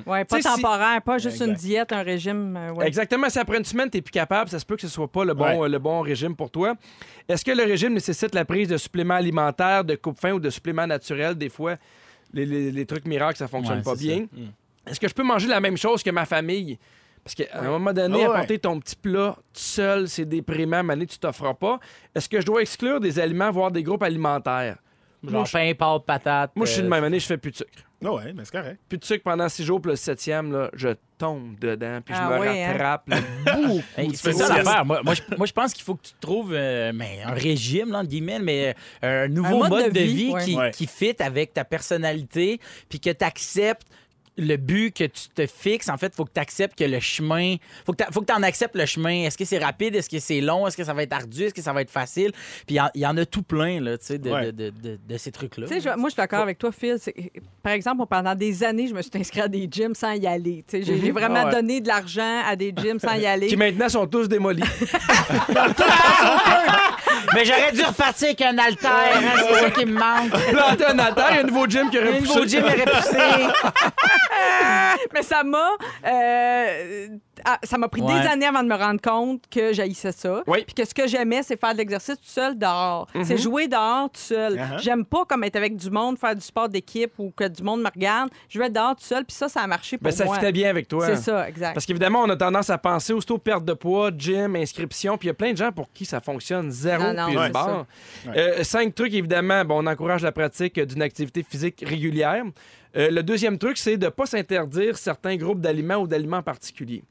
Pas 0.05 0.25
Tu 0.25 0.35
sais, 0.37 0.41
si- 0.41 0.47
temporaire, 0.61 1.01
pas 1.03 1.17
juste 1.19 1.35
Exact. 1.35 1.47
une 1.47 1.53
diète, 1.53 1.91
un 1.91 2.01
régime. 2.01 2.57
euh, 2.57 2.71
ouais. 2.73 2.87
Exactement. 2.87 3.29
Si 3.29 3.37
après 3.37 3.57
une 3.59 3.65
semaine, 3.65 3.89
tu 3.89 3.97
n'es 3.97 4.01
plus 4.01 4.11
capable, 4.11 4.49
ça 4.49 4.57
se 4.59 4.65
peut 4.65 4.75
que 4.75 4.81
ce 4.81 4.87
soit 4.87 5.07
pas 5.07 5.23
le 5.23 5.33
bon, 5.35 5.45
Ouais. 5.45 5.59
euh, 5.65 5.67
le 5.67 5.77
bon 5.79 6.01
régime 6.01 6.35
pour 6.35 6.49
toi. 6.49 6.73
Est-ce 7.29 7.45
que 7.45 7.51
le 7.51 7.63
régime 7.63 7.93
nécessite 7.93 8.33
la 8.33 8.45
prise 8.45 8.67
de 8.67 8.77
suppléments 8.77 9.13
alimentaires, 9.15 9.83
de 9.83 9.95
coupe-faim 9.95 10.31
ou 10.33 10.39
de 10.39 10.49
suppléments 10.49 10.87
naturels? 10.87 11.35
Des 11.35 11.49
fois, 11.49 11.75
les, 12.33 12.45
les- 12.45 12.71
les 12.71 12.85
trucs 12.87 13.05
miracles, 13.05 13.37
ça 13.37 13.47
fonctionne 13.47 13.77
Ouais, 13.77 13.83
pas 13.83 13.95
bien. 13.95 14.25
ça. 14.85 14.91
Est-ce 14.91 14.99
que 14.99 15.07
je 15.07 15.13
peux 15.13 15.23
manger 15.23 15.47
la 15.47 15.59
même 15.59 15.77
chose 15.77 16.01
que 16.01 16.09
ma 16.09 16.25
famille? 16.25 16.79
Parce 17.23 17.33
qu'à 17.35 17.45
un 17.59 17.63
moment 17.69 17.91
donné, 17.93 18.17
ouais. 18.17 18.25
apporter 18.25 18.59
ton 18.59 18.79
petit 18.79 18.95
plat 18.95 19.35
tout 19.35 19.59
seul, 19.59 20.07
c'est 20.07 20.25
déprimant, 20.25 20.83
Mané, 20.83 21.07
tu 21.07 21.17
t'offres 21.17 21.53
pas. 21.55 21.79
Est-ce 22.13 22.29
que 22.29 22.39
je 22.39 22.45
dois 22.45 22.61
exclure 22.61 22.99
des 22.99 23.19
aliments, 23.19 23.49
voire 23.51 23.71
des 23.71 23.81
groupes 23.81 24.03
alimentaires? 24.03 24.77
Genre 25.31 25.47
pain, 25.51 25.73
pâte, 25.77 26.05
patate. 26.05 26.51
Moi, 26.55 26.65
je 26.65 26.71
suis 26.71 26.81
de 26.81 26.87
euh, 26.87 26.89
même 26.89 27.03
année, 27.03 27.19
je 27.19 27.25
fais 27.25 27.37
plus 27.37 27.51
de 27.51 27.57
sucre. 27.57 27.69
Ah 28.03 28.11
ouais, 28.13 28.33
mais 28.33 28.43
c'est 28.45 28.51
correct. 28.51 28.79
Plus 28.87 28.97
de 28.99 29.05
sucre 29.05 29.23
pendant 29.23 29.49
six 29.49 29.63
jours, 29.63 29.81
puis 29.81 29.89
le 29.91 29.95
septième, 29.95 30.51
là, 30.51 30.69
je 30.73 30.89
tombe 31.17 31.57
dedans, 31.59 31.99
puis 32.05 32.13
Ah 32.15 32.29
je 32.29 32.35
me 32.35 32.39
ouais, 32.41 32.63
hein? 32.63 32.71
rattrape. 32.73 33.09
là, 33.09 33.17
beaucoup. 33.55 33.81
Hey, 33.97 34.09
tu 34.09 34.15
c'est 34.17 34.31
fais 34.31 34.37
ça 34.37 34.57
l'affaire. 34.57 34.85
Moi, 34.85 35.01
moi, 35.03 35.13
je, 35.15 35.21
moi, 35.37 35.47
je 35.47 35.53
pense 35.53 35.73
qu'il 35.73 35.83
faut 35.83 35.95
que 35.95 36.03
tu 36.03 36.13
trouves 36.19 36.53
euh, 36.53 36.91
mais 36.93 37.21
un 37.25 37.31
régime, 37.33 37.91
là, 37.91 37.99
entre 37.99 38.09
guillemets, 38.09 38.39
mais 38.39 38.75
euh, 39.03 39.25
un 39.25 39.27
nouveau 39.27 39.63
Un 39.63 39.69
mode, 39.69 39.93
de 39.93 39.99
vie, 40.01 40.31
ouais. 40.31 40.43
qui, 40.43 40.55
Ouais. 40.55 40.71
qui 40.71 40.85
fit 40.87 41.15
avec 41.19 41.53
ta 41.53 41.63
personnalité, 41.65 42.59
puis 42.89 42.99
que 42.99 43.09
tu 43.09 43.23
acceptes 43.25 43.87
le 44.37 44.57
but 44.57 44.91
que 44.95 45.05
tu 45.05 45.29
te 45.33 45.45
fixes. 45.47 45.89
En 45.89 45.97
fait, 45.97 46.07
il 46.07 46.15
faut 46.15 46.25
que 46.25 46.33
tu 46.33 46.39
acceptes 46.41 46.77
que 46.77 46.83
le 46.83 46.99
chemin. 46.99 47.55
faut 47.85 47.93
que 47.93 48.03
tu 48.25 48.33
en 48.33 48.43
acceptes 48.43 48.75
le 48.75 48.85
chemin. 48.85 49.23
Est-ce 49.23 49.37
que 49.37 49.45
c'est 49.45 49.57
rapide? 49.59 49.95
Est-ce 49.95 50.09
que 50.09 50.19
c'est 50.19 50.41
long? 50.41 50.67
Est-ce 50.67 50.75
que 50.77 50.83
ça 50.83 50.93
va 50.93 51.03
être 51.03 51.13
ardu? 51.13 51.43
Est-ce 51.43 51.53
que 51.53 51.61
ça 51.61 51.71
va 51.73 51.81
être 51.81 51.89
facile? 51.91 52.31
Puis 52.67 52.75
il 52.75 52.75
y 52.75 52.81
en- 52.81 52.89
il 52.93 53.01
y, 53.01 53.07
en 53.07 53.15
a 53.17 53.25
tout 53.25 53.43
plein, 53.43 53.79
là, 53.79 53.97
tu 53.97 54.05
sais, 54.07 54.17
de, 54.17 54.29
Ouais. 54.29 54.45
de, 54.51 54.51
de, 54.51 54.69
de- 54.71 54.99
de 55.07 55.17
ces 55.17 55.31
trucs-là. 55.31 55.67
Tu 55.67 55.79
sais, 55.81 55.95
moi, 55.95 56.09
je 56.09 56.13
suis 56.13 56.17
d'accord 56.17 56.41
avec 56.41 56.57
toi, 56.57 56.71
Phil. 56.71 56.97
Par 57.63 57.73
exemple, 57.73 58.03
pendant 58.09 58.35
des 58.35 58.63
années, 58.63 58.87
je 58.87 58.93
me 58.93 59.01
suis 59.01 59.11
inscrit 59.15 59.41
à 59.41 59.47
des 59.47 59.67
gyms 59.71 59.95
sans 59.95 60.11
y 60.13 60.27
aller. 60.27 60.63
Tu 60.67 60.77
sais, 60.79 60.83
J'ai 60.83 60.99
j'ai 60.99 61.11
vraiment 61.11 61.35
Ah 61.43 61.45
ouais. 61.45 61.51
donné 61.51 61.79
de 61.81 61.87
l'argent 61.87 62.41
à 62.45 62.55
des 62.55 62.73
gyms 62.75 62.99
sans 62.99 63.13
y 63.15 63.25
aller. 63.25 63.47
Qui 63.47 63.55
maintenant 63.57 63.89
sont 63.89 64.05
tous 64.07 64.27
démolis. 64.27 64.61
Mais 67.33 67.45
j'aurais 67.45 67.71
dû 67.71 67.81
repartir 67.83 68.27
avec 68.27 68.41
un 68.41 68.57
haltère, 68.57 68.91
hein, 69.15 69.39
c'est 69.49 69.59
ça 69.59 69.69
qui 69.71 69.85
me 69.85 69.93
manque. 69.99 70.29
Planter 70.51 70.85
un 70.85 70.99
alter, 70.99 71.21
il 71.31 71.35
y 71.35 71.37
a 71.37 71.41
un 71.41 71.43
nouveau 71.43 71.67
gym 71.67 71.89
qui 71.89 71.97
aurait 71.97 72.09
Un 72.09 72.19
poussé. 72.19 72.33
nouveau 72.33 72.45
gym 72.47 72.63
aurait 72.63 72.85
poussé. 72.85 73.17
Mais 75.13 75.21
ça 75.23 75.43
m'a 75.43 75.69
euh, 76.07 77.07
ah, 77.43 77.59
ça 77.63 77.77
m'a 77.77 77.87
pris 77.89 78.01
Ouais. 78.01 78.21
des 78.21 78.27
années 78.27 78.45
avant 78.45 78.63
de 78.63 78.67
me 78.69 78.75
rendre 78.75 79.01
compte 79.01 79.43
que 79.49 79.73
j'haïssais 79.73 80.11
ça. 80.11 80.43
Oui. 80.47 80.63
Puis 80.65 80.75
que 80.75 80.85
ce 80.87 80.93
que 80.93 81.07
j'aimais, 81.07 81.41
c'est 81.43 81.59
faire 81.59 81.73
de 81.73 81.77
l'exercice 81.79 82.15
tout 82.15 82.21
seul 82.27 82.57
dehors. 82.57 83.07
C'est 83.23 83.37
jouer 83.37 83.67
dehors 83.67 84.09
tout 84.11 84.19
seul. 84.21 84.55
Uh-huh. 84.57 84.79
J'aime 84.81 85.03
pas 85.05 85.25
comme 85.25 85.43
être 85.43 85.55
avec 85.55 85.75
du 85.75 85.89
monde, 85.89 86.17
faire 86.17 86.35
du 86.35 86.41
sport 86.41 86.69
d'équipe 86.69 87.11
ou 87.17 87.31
que 87.35 87.47
du 87.47 87.63
monde 87.63 87.81
me 87.81 87.89
regarde. 87.93 88.29
Je 88.49 88.59
vais 88.59 88.67
être 88.67 88.73
dehors 88.73 88.95
tout 88.95 89.03
seul, 89.03 89.25
puis 89.25 89.35
ça, 89.35 89.49
ça 89.49 89.61
a 89.61 89.67
marché 89.67 89.97
pour 89.97 90.05
Ben, 90.05 90.11
ça 90.11 90.25
moi. 90.25 90.35
fitait 90.35 90.51
bien 90.51 90.69
avec 90.69 90.87
toi. 90.87 91.05
C'est 91.07 91.15
ça, 91.17 91.49
exact. 91.49 91.73
Parce 91.73 91.85
qu'évidemment, 91.85 92.21
on 92.23 92.29
a 92.29 92.35
tendance 92.35 92.69
à 92.69 92.77
penser 92.77 93.13
aussitôt 93.13 93.37
perte 93.37 93.65
de 93.65 93.73
poids, 93.73 94.11
gym, 94.15 94.55
inscription, 94.55 95.17
puis 95.17 95.27
il 95.27 95.29
y 95.29 95.31
a 95.31 95.35
plein 95.35 95.51
de 95.51 95.57
gens 95.57 95.71
pour 95.71 95.91
qui 95.91 96.05
ça 96.05 96.21
fonctionne 96.21 96.69
zéro 96.71 97.03
Non, 97.13 97.31
non, 97.33 97.49
barre. 97.49 97.85
ça. 98.25 98.31
Euh, 98.35 98.63
cinq 98.63 98.93
trucs, 98.93 99.13
évidemment, 99.13 99.65
bon, 99.65 99.83
on 99.83 99.87
encourage 99.87 100.21
la 100.21 100.31
pratique 100.31 100.79
d'une 100.79 101.01
activité 101.01 101.43
physique 101.43 101.83
régulière. 101.85 102.43
Euh, 102.97 103.09
le 103.11 103.23
deuxième 103.23 103.57
truc, 103.57 103.77
c'est 103.77 103.97
de 103.97 104.05
ne 104.05 104.09
pas 104.09 104.25
s'interdire 104.25 104.97
certains 104.97 105.35
groupes 105.35 105.59
d'aliments 105.59 105.97
ou 105.97 106.07
d'aliments 106.07 106.41
particuliers. 106.41 107.03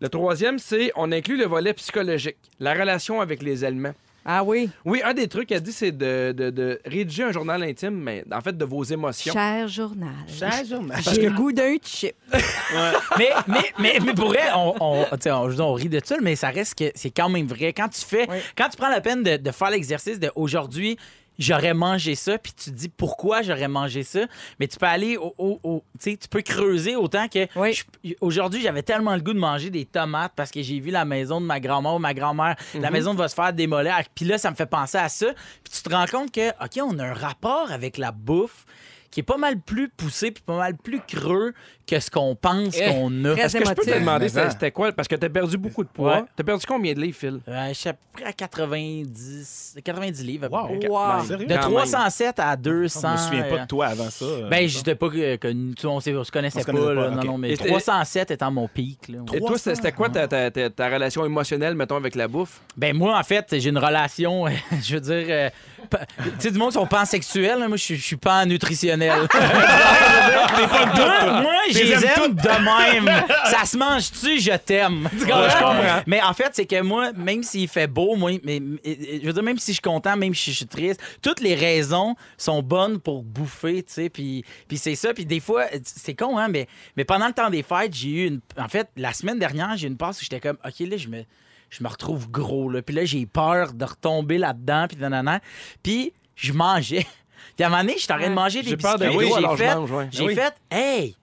Le 0.00 0.08
troisième, 0.08 0.58
c'est 0.58 0.90
on 0.96 1.10
inclut 1.12 1.36
le 1.36 1.46
volet 1.46 1.72
psychologique, 1.74 2.36
la 2.60 2.74
relation 2.74 3.20
avec 3.20 3.42
les 3.42 3.64
aliments. 3.64 3.94
Ah 4.26 4.42
oui? 4.42 4.70
Oui, 4.86 5.02
un 5.04 5.12
des 5.12 5.28
trucs 5.28 5.48
qu'elle 5.50 5.60
dit, 5.60 5.70
c'est 5.72 5.92
de, 5.92 6.32
de- 6.32 6.48
de 6.48 6.80
rédiger 6.86 7.24
un 7.24 7.32
journal 7.32 7.62
intime, 7.62 7.94
mais 8.00 8.24
en 8.32 8.40
fait 8.40 8.56
de 8.56 8.64
vos 8.64 8.82
émotions. 8.82 9.34
Cher 9.34 9.68
journal. 9.68 10.08
Chaque 10.26 10.66
journée. 10.66 10.94
J'ai 11.12 11.28
le 11.28 11.30
goût 11.34 11.52
d'un 11.52 11.76
chip. 11.84 12.14
mais, 13.18 13.30
mais, 13.46 13.72
mais, 13.78 13.98
mais 14.02 14.14
pour 14.14 14.28
vrai, 14.28 14.44
on, 14.56 14.74
on, 14.80 15.04
tu 15.12 15.20
sais, 15.20 15.30
on, 15.30 15.74
rit 15.74 15.90
de 15.90 16.00
ça, 16.02 16.16
mais 16.22 16.36
ça 16.36 16.48
reste 16.48 16.78
que 16.78 16.90
c'est 16.94 17.10
quand 17.10 17.28
même 17.28 17.46
vrai. 17.46 17.74
Quand 17.74 17.88
tu 17.90 18.00
fais, 18.00 18.26
Oui. 18.30 18.38
quand 18.56 18.70
tu 18.70 18.78
prends 18.78 18.88
la 18.88 19.02
peine 19.02 19.22
de, 19.22 19.36
de 19.36 19.50
faire 19.50 19.68
l'exercice 19.70 20.18
de 20.18 20.30
aujourd'hui, 20.36 20.96
j'aurais 21.38 21.74
mangé 21.74 22.14
ça, 22.14 22.38
puis 22.38 22.52
tu 22.52 22.70
te 22.70 22.76
dis 22.76 22.88
pourquoi 22.88 23.42
j'aurais 23.42 23.68
mangé 23.68 24.02
ça, 24.02 24.20
mais 24.60 24.66
tu 24.68 24.76
peux 24.78 24.86
aller 24.86 25.16
au, 25.16 25.34
au- 25.38 25.60
au- 25.62 25.84
tu 25.98 26.10
sais, 26.12 26.16
tu 26.16 26.28
peux 26.28 26.42
creuser 26.42 26.96
autant 26.96 27.28
que 27.28 27.46
Oui. 27.56 27.80
aujourd'hui 28.20 28.60
j'avais 28.62 28.82
tellement 28.82 29.14
le 29.14 29.20
goût 29.20 29.32
de 29.32 29.38
manger 29.38 29.70
des 29.70 29.84
tomates 29.84 30.32
parce 30.36 30.50
que 30.50 30.62
j'ai 30.62 30.80
vu 30.80 30.90
la 30.90 31.04
maison 31.04 31.40
de 31.40 31.46
ma 31.46 31.60
grand-mère 31.60 31.94
ou 31.94 31.98
ma 31.98 32.14
grand-mère, 32.14 32.56
la 32.74 32.90
maison 32.90 33.14
va 33.14 33.28
se 33.28 33.34
faire 33.34 33.52
démolir, 33.52 33.96
puis 34.14 34.24
là 34.24 34.38
ça 34.38 34.50
me 34.50 34.56
fait 34.56 34.66
penser 34.66 34.98
à 34.98 35.08
ça, 35.08 35.26
puis 35.62 35.72
tu 35.72 35.82
te 35.82 35.94
rends 35.94 36.06
compte 36.06 36.30
que 36.32 36.48
ok 36.62 36.80
on 36.82 36.98
a 36.98 37.04
un 37.06 37.14
rapport 37.14 37.70
avec 37.72 37.98
la 37.98 38.12
bouffe 38.12 38.64
qui 39.14 39.20
est 39.20 39.22
pas 39.22 39.36
mal 39.36 39.60
plus 39.60 39.88
poussé 39.88 40.32
puis 40.32 40.42
pas 40.44 40.56
mal 40.56 40.74
plus 40.76 40.98
creux 41.06 41.54
que 41.86 42.00
ce 42.00 42.10
qu'on 42.10 42.34
pense 42.34 42.76
Eh, 42.76 42.86
qu'on 42.90 43.24
a. 43.26 43.34
Est-ce 43.34 43.56
que 43.58 43.64
je 43.64 43.72
peux 43.74 43.84
te 43.84 43.96
demander 43.98 44.28
c'était 44.28 44.72
quoi? 44.72 44.90
Parce 44.90 45.06
que 45.06 45.14
t'as 45.14 45.28
perdu 45.28 45.56
beaucoup 45.56 45.84
de 45.84 45.88
poids. 45.88 46.16
Ouais. 46.16 46.24
T'as 46.34 46.42
perdu 46.42 46.66
combien 46.66 46.94
de 46.94 47.00
livres, 47.00 47.16
Phil? 47.16 47.38
Euh, 47.46 47.68
je 47.68 47.74
suis 47.74 47.88
à 47.90 47.92
peu 47.92 47.98
près 48.14 48.24
à 48.24 48.32
90, 48.32 49.76
90 49.84 50.24
livres. 50.24 50.46
à 50.46 50.48
peu 50.48 50.56
Wow. 50.56 50.78
près. 50.80 50.88
Wow. 50.88 51.24
Sérieux? 51.26 51.46
De 51.46 51.54
Quand 51.54 51.60
307 51.70 52.40
à 52.40 52.56
200. 52.56 53.00
Je 53.08 53.12
me 53.12 53.16
souviens 53.18 53.42
pas 53.44 53.54
euh, 53.54 53.58
de 53.62 53.66
toi 53.66 53.86
avant 53.86 54.10
ça. 54.10 54.24
euh, 54.24 54.48
Ben, 54.48 54.68
j'étais 54.68 54.94
pas 54.94 55.06
euh, 55.14 55.36
connu. 55.36 55.74
On, 55.84 56.00
se 56.00 56.30
connaissait 56.32 56.58
On 56.58 56.62
se 56.62 56.66
pas. 56.72 56.94
là. 56.94 57.02
pas, 57.02 57.10
Non, 57.10 57.24
non, 57.24 57.38
mais 57.38 57.52
Et 57.52 57.56
t'es- 57.56 57.68
307 57.68 58.30
étant 58.32 58.50
mon 58.50 58.66
pic. 58.68 59.08
Là. 59.08 59.18
Et 59.32 59.38
toi, 59.40 59.56
c'était 59.58 59.74
c'était 59.76 59.92
quoi 59.92 60.08
ta, 60.08 60.26
ta- 60.26 60.50
ta- 60.50 60.70
ta 60.70 60.88
relation 60.88 61.24
émotionnelle, 61.24 61.74
mettons, 61.74 61.96
avec 61.96 62.14
la 62.16 62.26
bouffe? 62.28 62.60
Ben, 62.76 62.96
moi, 62.96 63.16
en 63.18 63.22
fait, 63.22 63.46
j'ai 63.58 63.68
une 63.70 63.78
relation, 63.78 64.46
je 64.82 64.94
veux 64.94 65.00
dire. 65.00 65.50
Tu 65.90 66.30
sais, 66.38 66.50
du 66.50 66.58
monde 66.58 66.70
qui 66.70 66.74
sont 66.74 66.86
pansexuels. 66.86 67.58
Moi, 67.68 67.76
je 67.76 67.94
suis- 67.94 68.16
pas 68.16 68.44
nutritionnel. 68.46 69.28
moi, 69.34 71.42
moi 71.42 71.52
je 71.70 71.78
les 71.78 71.92
aime 72.04 72.34
de 72.34 73.04
même. 73.06 73.24
Ça 73.46 73.64
se 73.64 73.76
mange-tu, 73.76 74.40
je 74.40 74.56
t'aime? 74.56 75.08
Tu 75.18 75.26
comprends? 75.26 75.48
je 75.48 75.54
comprends. 75.54 76.02
Mais 76.06 76.22
en 76.22 76.32
fait, 76.32 76.50
c'est 76.52 76.66
que 76.66 76.80
moi, 76.80 77.12
même 77.12 77.42
s'il 77.42 77.68
fait 77.68 77.86
beau, 77.86 78.16
moi, 78.16 78.32
mais- 78.44 78.60
je 78.84 79.26
veux 79.26 79.32
dire, 79.32 79.42
même 79.42 79.58
si 79.58 79.72
je 79.72 79.74
suis 79.74 79.82
content, 79.82 80.16
même 80.16 80.34
si 80.34 80.50
je 80.52 80.56
suis 80.58 80.66
triste, 80.66 81.00
toutes 81.22 81.40
les 81.40 81.54
raisons 81.54 82.14
sont 82.36 82.62
bonnes 82.62 82.98
pour 83.00 83.22
bouffer, 83.22 83.82
tu 83.82 83.92
sais. 83.92 84.08
Puis, 84.08 84.44
puis 84.68 84.78
c'est 84.78 84.94
ça. 84.94 85.12
Puis 85.14 85.24
des 85.26 85.40
fois, 85.40 85.64
c'est 85.84 86.14
con, 86.14 86.38
hein, 86.38 86.48
mais, 86.48 86.68
mais 86.96 87.04
pendant 87.04 87.26
le 87.26 87.32
temps 87.32 87.50
des 87.50 87.62
fêtes, 87.62 87.94
j'ai 87.94 88.08
eu 88.10 88.26
une. 88.26 88.40
En 88.58 88.68
fait, 88.68 88.88
la 88.96 89.12
semaine 89.12 89.38
dernière, 89.38 89.76
j'ai 89.76 89.86
eu 89.86 89.90
une 89.90 89.96
passe 89.96 90.20
où 90.20 90.22
j'étais 90.22 90.40
comme, 90.40 90.56
OK, 90.64 90.74
là, 90.80 90.96
je 90.96 91.08
me, 91.08 91.24
je 91.76 91.82
me 91.82 91.88
retrouve 91.88 92.30
gros, 92.30 92.70
là. 92.70 92.82
Puis 92.82 92.94
là, 92.94 93.04
j'ai 93.04 93.26
peur 93.26 93.72
de 93.72 93.84
retomber 93.84 94.38
là-dedans, 94.38 94.86
puis 94.88 94.96
nanana. 94.96 95.40
Puis 95.82 96.12
je 96.36 96.52
mangeais. 96.52 97.04
Puis 97.56 97.64
à 97.64 97.66
un 97.66 97.70
moment 97.70 97.82
donné, 97.82 97.96
j'étais 97.98 98.12
en 98.12 98.18
train 98.18 98.30
de 98.30 98.34
manger 98.34 98.62
des 98.62 98.70
J'ai 98.70 98.76
peur 98.76 98.98
de 98.98 99.06
biscuits. 99.08 99.28
gros, 99.28 99.38
J'ai 99.50 99.56
fait- 99.56 99.74
mange, 99.74 99.90
ouais. 99.90 100.08
J'ai 100.10 100.24
Oui. 100.26 100.34
fait, 100.34 100.54
hey, 100.70 101.16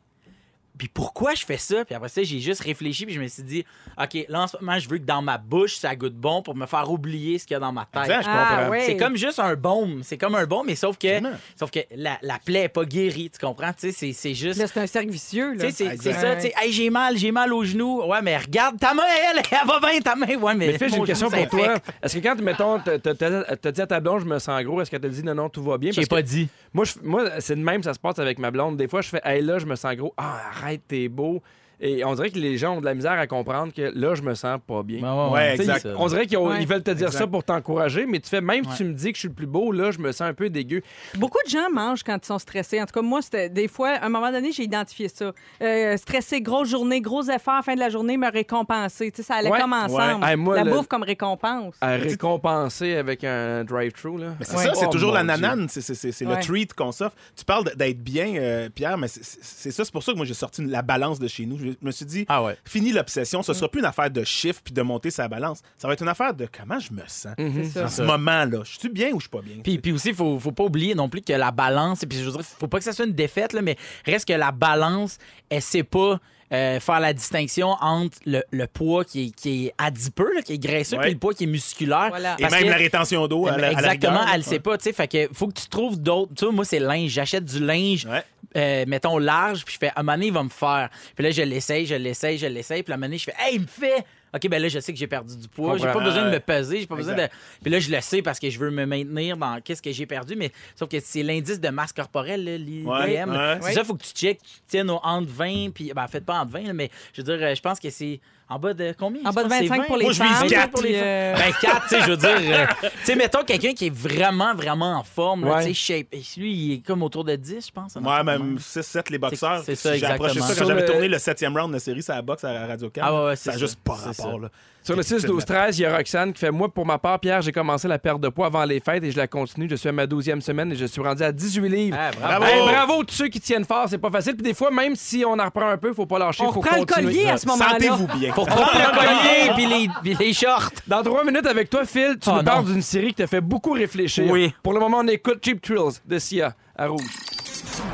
puis 0.81 0.87
pourquoi 0.87 1.35
je 1.35 1.45
fais 1.45 1.57
ça? 1.59 1.85
Puis 1.85 1.93
après 1.93 2.09
ça, 2.09 2.23
j'ai 2.23 2.39
juste 2.39 2.61
réfléchi, 2.63 3.05
puis 3.05 3.13
je 3.13 3.21
me 3.21 3.27
suis 3.27 3.43
dit, 3.43 3.63
OK, 4.01 4.25
là, 4.29 4.41
en 4.41 4.47
ce 4.47 4.57
moment, 4.59 4.79
je 4.79 4.89
veux 4.89 4.97
que 4.97 5.03
dans 5.03 5.21
ma 5.21 5.37
bouche, 5.37 5.75
ça 5.75 5.95
goûte 5.95 6.15
bon 6.15 6.41
pour 6.41 6.55
me 6.55 6.65
faire 6.65 6.89
oublier 6.89 7.37
ce 7.37 7.45
qu'il 7.45 7.53
y 7.53 7.57
a 7.57 7.59
dans 7.59 7.71
ma 7.71 7.85
tête. 7.85 8.01
Exact, 8.05 8.23
je 8.23 8.27
Ah, 8.31 8.55
comprends. 8.55 8.71
oui. 8.71 8.79
C'est 8.83 8.97
comme 8.97 9.15
juste 9.15 9.37
un 9.37 9.53
baume. 9.55 10.01
C'est 10.01 10.17
comme 10.17 10.33
un 10.33 10.47
baume, 10.47 10.65
mais 10.65 10.73
sauf 10.73 10.97
que, 10.97 11.19
sauf 11.55 11.69
que 11.69 11.81
la, 11.95 12.17
la 12.23 12.39
plaie 12.43 12.63
est 12.63 12.69
pas 12.69 12.83
guérie, 12.83 13.29
tu 13.29 13.37
comprends? 13.45 13.71
Tu 13.73 13.89
sais, 13.89 13.91
c'est- 13.91 14.13
c'est 14.13 14.33
juste. 14.33 14.59
Là, 14.59 14.65
c'est 14.65 14.79
un 14.79 14.87
cercle 14.87 15.11
vicieux. 15.11 15.51
Tu 15.55 15.65
Là. 15.65 15.71
sais, 15.71 15.95
c'est 16.01 16.13
ça, 16.13 16.35
tu 16.37 16.41
sais, 16.41 16.53
hey, 16.59 16.71
j'ai 16.73 16.89
mal, 16.89 17.15
j'ai 17.15 17.31
mal 17.31 17.53
au 17.53 17.63
genou. 17.63 18.01
Ouais, 18.03 18.23
mais 18.23 18.35
regarde 18.39 18.79
ta 18.79 18.95
main, 18.95 19.03
elle, 19.29 19.43
elle 19.51 19.67
va 19.67 19.79
bien, 19.79 19.99
ta 19.99 20.15
main. 20.15 20.35
Ouais, 20.35 20.55
mais. 20.55 20.65
Mais 20.69 20.77
Phil, 20.79 20.89
j'ai 20.89 20.97
une 20.97 21.05
question 21.05 21.29
pour 21.29 21.47
toi. 21.47 21.75
Est-ce 22.01 22.17
que 22.17 22.23
quand, 22.23 22.41
mettons, 22.41 22.79
t'as- 22.79 23.71
dit 23.71 23.81
à 23.81 23.85
ta 23.87 23.99
blonde, 23.99 24.21
je 24.21 24.25
me 24.25 24.39
sens 24.39 24.63
gros, 24.63 24.81
est-ce 24.81 24.89
qu'elle 24.89 25.01
t'a 25.01 25.09
dit 25.09 25.23
non, 25.23 25.35
non, 25.35 25.49
tout 25.49 25.61
va 25.61 25.77
bien? 25.77 25.91
J'ai 25.91 26.07
pas 26.07 26.23
dit. 26.23 26.47
Moi, 26.73 26.85
moi 27.03 27.25
c'est 27.39 27.55
de 27.55 27.61
même, 27.61 27.83
ça 27.83 27.93
se 27.93 27.99
passe 27.99 28.17
avec 28.17 28.39
ma 28.39 28.49
blonde. 28.49 28.77
Des 28.77 28.87
fois, 28.87 29.01
je 29.01 29.09
fais, 29.09 29.21
hey, 29.25 29.41
là, 29.43 29.59
je 29.59 29.65
me 29.65 29.75
sens 29.75 29.93
gros. 29.95 30.13
Ah, 30.15 30.39
arrête, 30.55 30.70
beau. 31.09 31.41
Et 31.83 32.05
on 32.05 32.13
dirait 32.13 32.29
que 32.29 32.37
les 32.37 32.57
gens 32.57 32.77
ont 32.77 32.79
de 32.79 32.85
la 32.85 32.93
misère 32.93 33.13
à 33.13 33.25
comprendre 33.25 33.73
que 33.73 33.91
là, 33.95 34.13
je 34.13 34.21
me 34.21 34.35
sens 34.35 34.59
pas 34.65 34.83
bien. 34.83 34.99
Ouais, 35.31 35.55
exact. 35.55 35.85
ils- 35.85 35.95
On 35.97 36.07
dirait 36.07 36.27
qu'ils 36.27 36.37
Ouais. 36.37 36.63
veulent 36.65 36.83
te 36.83 36.91
dire 36.91 37.07
Exact. 37.07 37.19
ça 37.19 37.27
pour 37.27 37.43
t'encourager, 37.43 38.05
mais 38.05 38.19
tu 38.19 38.29
fais, 38.29 38.39
même 38.41 38.65
Ouais. 38.65 38.71
si 38.71 38.77
tu 38.77 38.83
me 38.85 38.93
dis 38.93 39.09
que 39.11 39.15
je 39.15 39.19
suis 39.21 39.27
le 39.29 39.33
plus 39.33 39.47
beau, 39.47 39.71
là, 39.71 39.89
je 39.91 39.97
me 39.99 40.11
sens 40.11 40.21
un 40.21 40.33
peu 40.33 40.49
dégueu. 40.49 40.81
Beaucoup 41.15 41.39
de 41.45 41.49
gens 41.49 41.69
mangent 41.71 42.03
quand 42.03 42.17
ils 42.21 42.25
sont 42.27 42.37
stressés. 42.39 42.79
En 42.81 42.85
tout 42.85 42.93
cas, 42.93 43.01
moi, 43.01 43.21
c'était 43.23 43.49
des 43.49 43.67
fois, 43.67 43.89
à 43.89 44.05
un 44.05 44.09
moment 44.09 44.31
donné, 44.31 44.51
j'ai 44.51 44.63
identifié 44.63 45.09
ça. 45.09 45.31
Euh, 45.61 45.97
stressé, 45.97 46.39
grosse 46.41 46.69
journée, 46.69 47.01
gros 47.01 47.23
effort, 47.23 47.63
fin 47.63 47.73
de 47.73 47.79
la 47.79 47.89
journée, 47.89 48.15
me 48.17 48.31
récompenser. 48.31 49.09
Tu 49.11 49.17
sais, 49.17 49.23
ça 49.23 49.35
allait 49.35 49.49
Ouais, 49.49 49.59
comme 49.59 49.73
ensemble. 49.73 50.23
ouais. 50.23 50.29
Hey, 50.31 50.35
moi, 50.37 50.55
la 50.57 50.63
le- 50.63 50.71
bouffe 50.71 50.87
comme 50.87 51.03
récompense. 51.03 51.75
À 51.81 51.95
récompenser 51.95 52.95
avec 52.95 53.23
un 53.23 53.63
drive-thru, 53.63 54.19
là. 54.19 54.35
C'est 54.41 54.55
Ouais. 54.55 54.63
ça, 54.65 54.73
c'est 54.75 54.85
Oh, 54.87 54.91
toujours 54.91 55.11
la 55.13 55.23
nanane, 55.23 55.67
c'est- 55.67 56.21
le 56.21 56.41
treat 56.43 56.73
qu'on 56.73 56.91
s'offre. 56.91 57.15
Tu 57.35 57.43
parles 57.43 57.71
d'être 57.75 58.01
bien, 58.03 58.35
euh, 58.35 58.69
Pierre, 58.69 58.97
mais 58.97 59.07
c'est- 59.07 59.71
ça, 59.71 59.83
c'est 59.83 59.91
pour 59.91 60.03
ça 60.03 60.11
que 60.11 60.17
moi 60.17 60.25
j'ai 60.25 60.33
sorti 60.33 60.63
la 60.63 60.81
balance 60.81 61.19
de 61.19 61.27
chez 61.27 61.45
nous. 61.45 61.57
Je 61.57 61.70
me 61.81 61.91
suis 61.91 62.05
dit, 62.05 62.25
Ah 62.29 62.43
ouais. 62.43 62.57
fini 62.65 62.91
l'obsession, 62.91 63.43
ce 63.43 63.53
sera 63.53 63.69
plus 63.69 63.79
une 63.79 63.85
affaire 63.85 64.09
de 64.11 64.23
chiffres 64.23 64.61
puis 64.63 64.73
de 64.73 64.81
monter 64.81 65.11
sa 65.11 65.27
balance. 65.27 65.61
Ça 65.77 65.87
va 65.87 65.93
être 65.93 66.01
une 66.01 66.09
affaire 66.09 66.33
de 66.33 66.47
comment 66.51 66.79
je 66.79 66.93
me 66.93 67.01
sens 67.07 67.33
Mhm. 67.37 67.69
C'est 67.71 67.83
en 67.83 67.87
ce 67.89 68.01
moment-là. 68.03 68.59
Je 68.63 68.79
suis 68.79 68.89
bien 68.89 69.09
ou 69.11 69.19
je 69.19 69.23
suis 69.23 69.29
pas 69.29 69.41
bien? 69.41 69.57
Puis, 69.63 69.77
puis 69.79 69.91
aussi, 69.91 70.09
il 70.09 70.15
faut, 70.15 70.39
faut 70.39 70.51
pas 70.51 70.63
oublier 70.63 70.95
non 70.95 71.09
plus 71.09 71.21
que 71.21 71.33
la 71.33 71.51
balance, 71.51 72.03
et 72.03 72.07
puis 72.07 72.17
je 72.19 72.23
veux 72.25 72.31
dire, 72.31 72.41
faut 72.43 72.67
pas 72.67 72.77
que 72.79 72.83
ça 72.83 72.93
soit 72.93 73.05
une 73.05 73.13
défaite, 73.13 73.53
là, 73.53 73.61
mais 73.61 73.77
reste 74.05 74.27
que 74.27 74.33
la 74.33 74.51
balance, 74.51 75.17
elle 75.49 75.61
sait 75.61 75.83
pas 75.83 76.19
euh, 76.53 76.79
faire 76.79 76.99
la 76.99 77.13
distinction 77.13 77.69
entre 77.79 78.17
le, 78.25 78.43
le 78.51 78.67
poids 78.67 79.05
qui 79.05 79.27
est, 79.27 79.29
qui 79.35 79.67
est 79.67 79.73
adipeux, 79.77 80.33
là, 80.35 80.41
qui 80.41 80.53
est 80.53 80.57
graisseux, 80.57 80.97
Ouais. 80.97 81.03
puis 81.03 81.13
le 81.13 81.17
poids 81.19 81.33
qui 81.33 81.45
est 81.45 81.47
musculaire. 81.47 82.07
Voilà. 82.09 82.35
Et 82.37 82.41
Parce 82.41 82.53
même 82.53 82.63
que- 82.63 82.69
la 82.69 82.75
rétention 82.75 83.27
d'eau, 83.27 83.47
à 83.47 83.51
la- 83.51 83.55
à 83.55 83.59
la 83.59 83.71
Exactement, 83.71 84.19
rigueur, 84.19 84.31
elle 84.33 84.41
là. 84.41 84.45
sait 84.47 84.59
pas, 84.59 84.77
tu 84.77 84.83
sais. 84.83 84.93
Fait 84.93 85.07
que 85.07 85.29
faut 85.33 85.47
que 85.47 85.59
tu 85.59 85.67
trouves 85.69 85.99
d'autres. 85.99 86.33
Tu 86.35 86.43
vois, 86.45 86.53
moi, 86.53 86.65
c'est 86.65 86.79
linge. 86.79 87.09
J'achète 87.11 87.45
du 87.45 87.59
linge, 87.59 88.05
Ouais. 88.05 88.23
euh, 88.57 88.85
mettons, 88.87 89.17
large, 89.17 89.63
puis 89.63 89.73
je 89.75 89.79
fais, 89.79 89.89
à 89.89 89.93
un 89.99 90.03
moment 90.03 90.13
donné, 90.13 90.27
il 90.27 90.33
va 90.33 90.43
me 90.43 90.49
faire. 90.49 90.89
Puis 91.15 91.23
là, 91.23 91.31
je 91.31 91.41
l'essaye, 91.43 91.85
je 91.85 91.95
l'essaye, 91.95 92.37
je 92.37 92.47
l'essaye. 92.47 92.83
Puis 92.83 92.91
à 92.91 92.95
un 92.95 92.97
moment 92.97 93.07
donné, 93.07 93.17
je 93.17 93.23
fais, 93.25 93.35
hey, 93.39 93.55
il 93.55 93.61
me 93.61 93.67
fait. 93.67 94.03
OK, 94.33 94.47
ben 94.47 94.61
là, 94.61 94.67
je 94.69 94.79
sais 94.79 94.93
que 94.93 94.99
j'ai 94.99 95.07
perdu 95.07 95.35
du 95.37 95.47
poids. 95.47 95.77
J'ai 95.77 95.85
pas 95.85 95.99
besoin 95.99 96.25
de 96.25 96.31
me 96.31 96.39
peser. 96.39 96.79
J'ai 96.79 96.87
pas 96.87 96.95
besoin 96.95 97.15
de. 97.15 97.27
Puis 97.61 97.71
là, 97.71 97.79
je 97.79 97.91
le 97.91 98.01
sais 98.01 98.21
parce 98.21 98.39
que 98.39 98.49
je 98.49 98.59
veux 98.59 98.71
me 98.71 98.85
maintenir 98.85 99.37
dans 99.37 99.59
qu'est-ce 99.61 99.81
que 99.81 99.91
j'ai 99.91 100.05
perdu. 100.05 100.35
Mais 100.35 100.51
sauf 100.75 100.89
que 100.89 100.99
c'est 100.99 101.23
l'indice 101.23 101.59
de 101.59 101.69
masse 101.69 101.93
corporelle. 101.93 102.45
Ouais, 102.85 103.23
ouais. 103.23 103.59
C'est 103.61 103.73
ça, 103.73 103.83
faut 103.83 103.95
que 103.95 104.03
tu 104.03 104.13
checkes, 104.13 104.41
tu 104.41 104.59
tiennes 104.67 104.89
au 104.89 104.99
entre 105.03 105.29
20, 105.29 105.71
puis. 105.73 105.91
Ben, 105.93 106.07
faites 106.07 106.25
pas 106.25 106.39
entre 106.39 106.51
20, 106.51 106.63
là, 106.63 106.73
mais 106.73 106.89
je 107.13 107.21
veux 107.21 107.37
dire, 107.37 107.45
euh, 107.45 107.55
je 107.55 107.61
pense 107.61 107.79
que 107.79 107.89
c'est 107.89 108.19
en 108.51 108.59
bas 108.59 108.73
de 108.73 108.93
combien? 108.97 109.21
En 109.25 109.31
bas 109.31 109.43
de 109.43 109.47
pense 109.49 109.57
que 109.59 109.63
c'est 109.63 109.67
25 109.69 109.87
pour 109.87 109.97
les 109.97 110.03
Moi, 110.05 110.13
je 110.13 110.23
vise 110.23 110.31
femmes. 110.33 110.47
quatre. 110.49 110.81
puis, 110.81 110.91
euh, 110.95 111.35
ben 111.35 111.53
4, 111.61 111.81
tu 111.83 111.89
sais, 111.89 112.01
je 112.01 112.09
veux 112.11 112.17
dire. 112.17 112.29
euh, 112.37 112.65
tu 112.81 112.89
sais, 113.05 113.15
mettons 113.15 113.43
quelqu'un 113.43 113.73
qui 113.73 113.87
est 113.87 113.95
vraiment, 113.95 114.53
vraiment 114.53 114.95
en 114.97 115.03
forme, 115.03 115.45
Ouais. 115.45 115.65
tu 115.65 115.73
sais, 115.73 115.73
shape. 115.73 116.07
Et 116.11 116.21
lui, 116.37 116.53
il 116.53 116.73
est 116.73 116.85
comme 116.85 117.01
autour 117.03 117.23
de 117.23 117.35
10, 117.35 117.67
je 117.67 117.71
pense. 117.71 117.95
Ouais, 117.95 118.23
même 118.23 118.57
6-7 118.59 119.09
les 119.09 119.17
boxeurs. 119.17 119.63
c'est 119.65 119.75
ça, 119.75 119.95
J'ai 119.97 120.05
approché 120.05 120.39
ça 120.41 120.53
quand 120.55 120.65
j'avais 120.67 120.85
tourné 120.85 121.07
le 121.07 121.17
7e 121.17 121.57
round 121.57 121.73
de 121.73 121.79
série 121.79 122.03
sur 122.03 122.13
la 122.13 122.21
boxe 122.21 122.43
à 122.43 122.67
Radio 122.67 122.89
4. 122.89 123.05
Ah 123.07 123.13
ouais, 123.15 123.25
ouais, 123.29 123.35
ça 123.35 123.53
ça. 123.53 123.57
juste 123.57 123.79
pas 123.83 123.95
C'est 123.97 124.21
rapport. 124.21 124.35
ça. 124.35 124.41
Là. 124.43 124.49
Sur 124.83 124.95
le 124.95 125.03
6, 125.03 125.25
12, 125.25 125.45
13, 125.45 125.77
il 125.77 125.81
y 125.83 125.85
a 125.85 125.95
Roxane 125.95 126.33
qui 126.33 126.39
fait 126.39 126.49
Moi, 126.49 126.67
pour 126.67 126.87
ma 126.87 126.97
part, 126.97 127.19
Pierre, 127.19 127.43
j'ai 127.43 127.51
commencé 127.51 127.87
la 127.87 127.99
perte 127.99 128.19
de 128.19 128.29
poids 128.29 128.47
avant 128.47 128.65
les 128.65 128.79
fêtes 128.79 129.03
et 129.03 129.11
je 129.11 129.17
la 129.17 129.27
continue. 129.27 129.67
Je 129.69 129.75
suis 129.75 129.89
à 129.89 129.91
ma 129.91 130.07
12e 130.07 130.41
semaine 130.41 130.71
et 130.71 130.75
je 130.75 130.85
suis 130.85 131.01
rendu 131.01 131.21
à 131.21 131.31
18 131.31 131.69
livres. 131.69 131.97
Ah, 131.99 132.09
Bravo! 132.19 132.45
Hey, 132.45 132.61
bravo 132.63 133.03
tous 133.03 133.13
ceux 133.13 133.27
qui 133.27 133.39
tiennent 133.39 133.63
fort, 133.65 133.85
c'est 133.89 133.99
pas 133.99 134.09
facile. 134.09 134.33
Puis 134.33 134.41
des 134.43 134.55
fois, 134.55 134.71
même 134.71 134.95
si 134.95 135.23
on 135.23 135.33
en 135.33 135.45
reprend 135.45 135.67
un 135.69 135.77
peu, 135.77 135.93
faut 135.93 136.07
pas 136.07 136.17
lâcher. 136.17 136.43
on 136.43 136.51
faut 136.51 136.61
reprend 136.61 136.77
le 136.79 136.85
collier 136.85 137.27
à 137.27 137.37
ce 137.37 137.45
moment-là. 137.47 137.71
Sentez-vous 137.73 138.07
bien. 138.17 138.33
Pour 138.33 138.47
prendre 138.47 138.71
le 138.73 138.97
collier 138.97 139.51
puis 139.55 139.65
les, 139.67 139.89
puis 140.01 140.25
les 140.25 140.33
shorts. 140.33 140.71
Dans 140.87 141.03
trois 141.03 141.23
minutes 141.23 141.45
avec 141.45 141.69
toi, 141.69 141.85
Phil, 141.85 142.17
tu 142.19 142.29
Oh, 142.31 142.37
nous 142.37 142.43
parles 142.43 142.65
d'une 142.65 142.81
série 142.81 143.09
qui 143.09 143.15
te 143.21 143.27
fait 143.27 143.41
beaucoup 143.41 143.73
réfléchir. 143.73 144.31
Oui. 144.31 144.51
Pour 144.63 144.73
le 144.73 144.79
moment, 144.79 144.97
on 145.01 145.07
écoute 145.07 145.39
Cheap 145.45 145.61
Thrills 145.61 145.99
de 146.05 146.17
Sia 146.17 146.55
à 146.75 146.87
Rouge. 146.87 147.01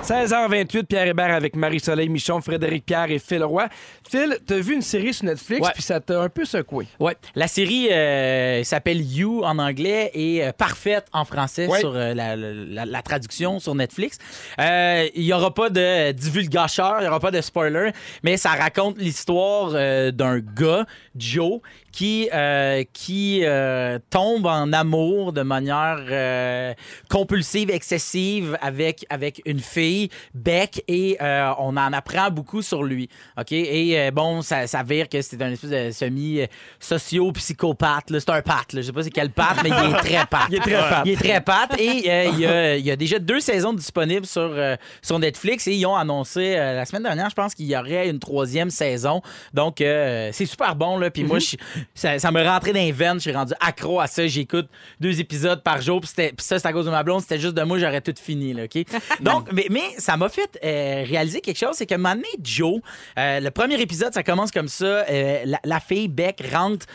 16h28, 0.08 0.84
Pierre 0.86 1.08
Hébert 1.08 1.34
avec 1.36 1.54
Marie-Soleil 1.58 2.08
Michon, 2.08 2.40
Frédéric 2.40 2.86
Pierre 2.86 3.12
et 3.12 3.20
Phil 3.20 3.44
Roy. 3.44 3.68
Phil, 4.10 4.38
t'as 4.46 4.56
vu 4.60 4.74
une 4.76 4.82
série 4.82 5.14
sur 5.14 5.26
Netflix, 5.26 5.62
Ouais. 5.68 5.72
puis 5.74 5.84
ça 5.84 6.00
t'a 6.00 6.22
un 6.22 6.30
peu 6.30 6.46
secoué? 6.46 6.88
Ouais, 6.98 7.18
la 7.36 7.50
série 7.50 7.90
euh, 7.92 8.64
s'appelle 8.64 9.02
You 9.02 9.44
en 9.44 9.60
anglais 9.60 10.10
et 10.14 10.46
euh, 10.46 10.54
parfaite 10.54 11.08
en 11.12 11.26
français 11.26 11.68
Ouais. 11.68 11.82
sur 11.82 11.94
euh, 11.94 12.14
la, 12.14 12.38
la- 12.38 12.86
la 12.86 13.02
traduction 13.02 13.60
sur 13.60 13.76
Netflix. 13.76 14.18
Il 14.58 15.24
y 15.24 15.34
aura 15.34 15.54
pas 15.54 15.70
de 15.70 16.14
divulgacheur, 16.14 17.02
il 17.02 17.04
y 17.04 17.08
aura 17.10 17.20
pas 17.20 17.32
de 17.32 17.42
spoiler, 17.42 17.92
mais 18.24 18.38
ça 18.38 18.52
raconte 18.52 18.98
l'histoire 18.98 19.72
d'un 20.14 20.40
gars, 20.40 20.86
Joe, 21.18 21.60
qui 21.98 22.30
euh, 22.32 22.84
qui 22.94 23.42
euh, 23.44 23.98
tombe 24.12 24.46
en 24.46 24.72
amour 24.72 25.34
de 25.34 25.42
manière 25.42 25.98
euh, 26.12 26.76
compulsive, 27.10 27.72
excessive 27.72 28.56
avec 28.62 29.04
avec 29.10 29.42
une 29.48 29.58
fille, 29.60 30.10
Beck, 30.36 30.84
et 30.88 31.18
on 31.58 31.76
en 31.76 31.94
apprend 31.94 32.30
beaucoup 32.30 32.62
sur 32.62 32.84
lui. 32.84 33.10
Ok, 33.40 33.52
et 33.52 34.12
bon, 34.12 34.44
ça 34.44 34.68
s'avère 34.68 35.10
que 35.10 35.24
c'est 35.24 35.42
un 35.42 35.52
espèce 35.54 35.72
de 35.72 35.90
semi 35.92 36.42
socio-psychopathe. 36.80 38.12
là. 38.12 38.20
C'est 38.20 38.30
un 38.30 38.42
là. 38.46 38.62
Je 38.74 38.82
sais 38.82 38.92
pas 38.92 39.02
c'est 39.02 39.10
quel 39.10 39.32
patte, 39.32 39.64
mais 39.64 39.70
il 39.70 39.96
est 39.96 39.98
très 39.98 40.26
patte. 40.30 40.48
Il 40.50 40.56
est 40.56 40.60
très 40.60 40.72
patte. 40.90 41.02
Il 41.06 41.12
est 41.14 41.16
très 41.16 41.42
patte. 41.42 41.80
Et 41.80 42.28
il 42.30 42.40
y, 42.40 42.46
a, 42.46 42.76
il 42.78 42.86
y 42.86 42.92
a 42.92 42.96
déjà 42.96 43.18
deux 43.18 43.40
saisons 43.40 43.74
disponibles 43.74 44.28
sur, 44.28 44.56
sur 45.02 45.18
Netflix 45.18 45.68
et 45.68 45.74
ils 45.74 45.86
ont 45.88 45.96
annoncé 45.96 46.56
la 46.56 46.86
semaine 46.86 47.04
dernière, 47.04 47.30
je 47.32 47.36
pense 47.36 47.56
qu'il 47.56 47.66
y 47.66 47.76
aurait 47.76 48.08
une 48.08 48.20
troisième 48.20 48.70
saison. 48.70 49.24
Donc, 49.54 49.78
c'est 49.80 50.46
super 50.46 50.76
bon. 50.76 51.00
Là. 51.00 51.10
Puis 51.10 51.24
moi, 51.24 51.40
je- 51.40 51.56
ça, 51.94 52.20
ça 52.20 52.32
me 52.32 52.44
rentrait 52.44 52.74
dans 52.74 52.80
les 52.80 52.92
veines. 52.92 53.16
Je 53.16 53.22
suis 53.22 53.32
rendu 53.32 53.54
accro 53.60 54.00
à 54.00 54.08
ça. 54.08 54.26
J'écoute 54.28 54.68
deux 55.00 55.20
épisodes 55.20 55.64
par 55.64 55.82
jour. 55.82 56.00
Puis 56.02 56.10
c'était- 56.10 56.34
ça, 56.38 56.60
c'est 56.60 56.68
à 56.68 56.74
cause 56.74 56.86
de 56.86 56.92
ma 56.92 57.04
blonde. 57.04 57.22
C'était 57.22 57.40
juste 57.40 57.56
de 57.56 57.64
moi, 57.64 57.80
j'aurais 57.80 58.02
tout 58.02 58.14
fini. 58.22 58.54
Là, 58.54 58.64
OK? 58.66 58.84
Donc, 59.22 59.52
mais, 59.52 59.66
mais 59.70 59.82
ça 59.98 60.16
m'a 60.18 60.30
fait 60.30 60.60
euh, 60.64 61.04
réaliser 61.08 61.42
quelque 61.42 61.58
chose. 61.58 61.76
C'est 61.76 61.86
que 61.86 61.96
maintenant, 61.96 62.24
Joe, 62.44 62.82
euh, 63.18 63.40
le 63.40 63.52
premier 63.52 63.80
épisode, 63.82 64.14
ça 64.14 64.24
commence 64.24 64.52
comme 64.52 64.68
ça. 64.68 64.86
Euh, 65.10 65.42
la, 65.46 65.60
la 65.64 65.80
fille, 65.80 66.08
Beck, 66.08 66.44
rentre 66.54 66.86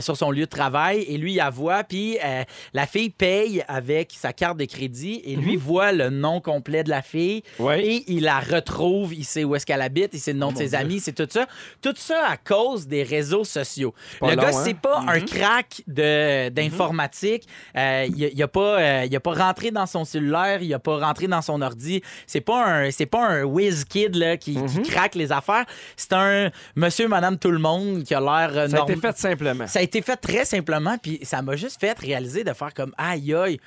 sur 0.00 0.16
son 0.16 0.30
lieu 0.30 0.44
de 0.44 0.50
travail 0.50 1.00
et 1.08 1.16
lui, 1.16 1.32
il 1.32 1.36
la 1.36 1.50
voit. 1.50 1.84
Puis 1.84 2.18
la 2.74 2.86
fille 2.86 3.10
paye 3.10 3.64
avec 3.68 4.12
sa 4.18 4.32
carte 4.32 4.58
de 4.58 4.64
crédit 4.64 5.22
et 5.24 5.36
lui 5.36 5.56
voit 5.56 5.92
le 5.92 6.10
nom 6.10 6.40
complet 6.40 6.84
de 6.84 6.90
la 6.90 7.02
fille. 7.02 7.42
Ouais. 7.58 7.84
Et 7.84 8.04
il 8.08 8.22
la 8.24 8.40
retrouve. 8.40 9.14
Il 9.14 9.24
sait 9.24 9.44
où 9.44 9.54
est-ce 9.56 9.66
qu'elle 9.66 9.82
habite. 9.82 10.10
Il 10.12 10.20
sait 10.20 10.32
le 10.32 10.38
nom 10.38 10.52
de 10.52 10.58
ses 10.58 10.74
amis. 10.74 11.00
C'est 11.00 11.12
tout 11.12 11.28
ça. 11.30 11.46
Tout 11.80 11.94
ça 11.96 12.26
à 12.28 12.36
cause 12.36 12.86
des 12.86 13.02
réseaux 13.02 13.44
sociaux. 13.44 13.94
Pas 14.20 14.31
Le 14.34 14.36
long, 14.36 14.42
gars, 14.42 14.48
hein? 14.58 14.62
c'est 14.64 14.76
pas 14.78 14.98
un 15.06 15.20
crack 15.20 15.82
de- 15.86 16.48
d'informatique. 16.50 17.46
Euh, 17.76 18.06
il, 18.14 18.24
a- 18.24 18.28
il 18.28 18.42
a 18.42 18.48
pas, 18.48 18.80
euh, 18.80 19.18
pas 19.20 19.32
rentré 19.34 19.70
dans 19.70 19.86
son 19.86 20.04
cellulaire, 20.04 20.62
il 20.62 20.72
a 20.74 20.78
pas 20.78 20.98
rentré 20.98 21.26
dans 21.28 21.42
son 21.42 21.62
ordi. 21.62 22.02
C'est 22.26 22.40
pas 22.40 22.64
un, 22.66 22.90
c'est 22.90 23.06
pas 23.06 23.26
un 23.26 23.44
whiz 23.44 23.84
kid 23.84 24.14
là, 24.16 24.36
qui, 24.36 24.54
qui 24.66 24.82
craque 24.82 25.14
les 25.14 25.32
affaires. 25.32 25.64
C'est 25.96 26.12
un 26.12 26.50
monsieur, 26.76 27.08
madame, 27.08 27.38
tout 27.38 27.50
le 27.50 27.58
monde 27.58 28.02
qui 28.04 28.14
a 28.14 28.20
l'air 28.20 28.50
euh, 28.56 28.68
Ça 28.68 28.78
a 28.78 28.82
été 28.82 29.00
fait 29.00 29.16
simplement. 29.18 29.66
Ça 29.66 29.78
a 29.78 29.82
été 29.82 30.02
fait 30.02 30.16
très 30.16 30.44
simplement, 30.44 30.96
puis 30.98 31.18
ça 31.22 31.40
m'a 31.42 31.56
juste 31.56 31.80
fait 31.80 31.98
réaliser 31.98 32.44
de 32.44 32.52
faire 32.52 32.74
comme 32.74 32.92
aïe 32.98 33.34
aïe. 33.34 33.58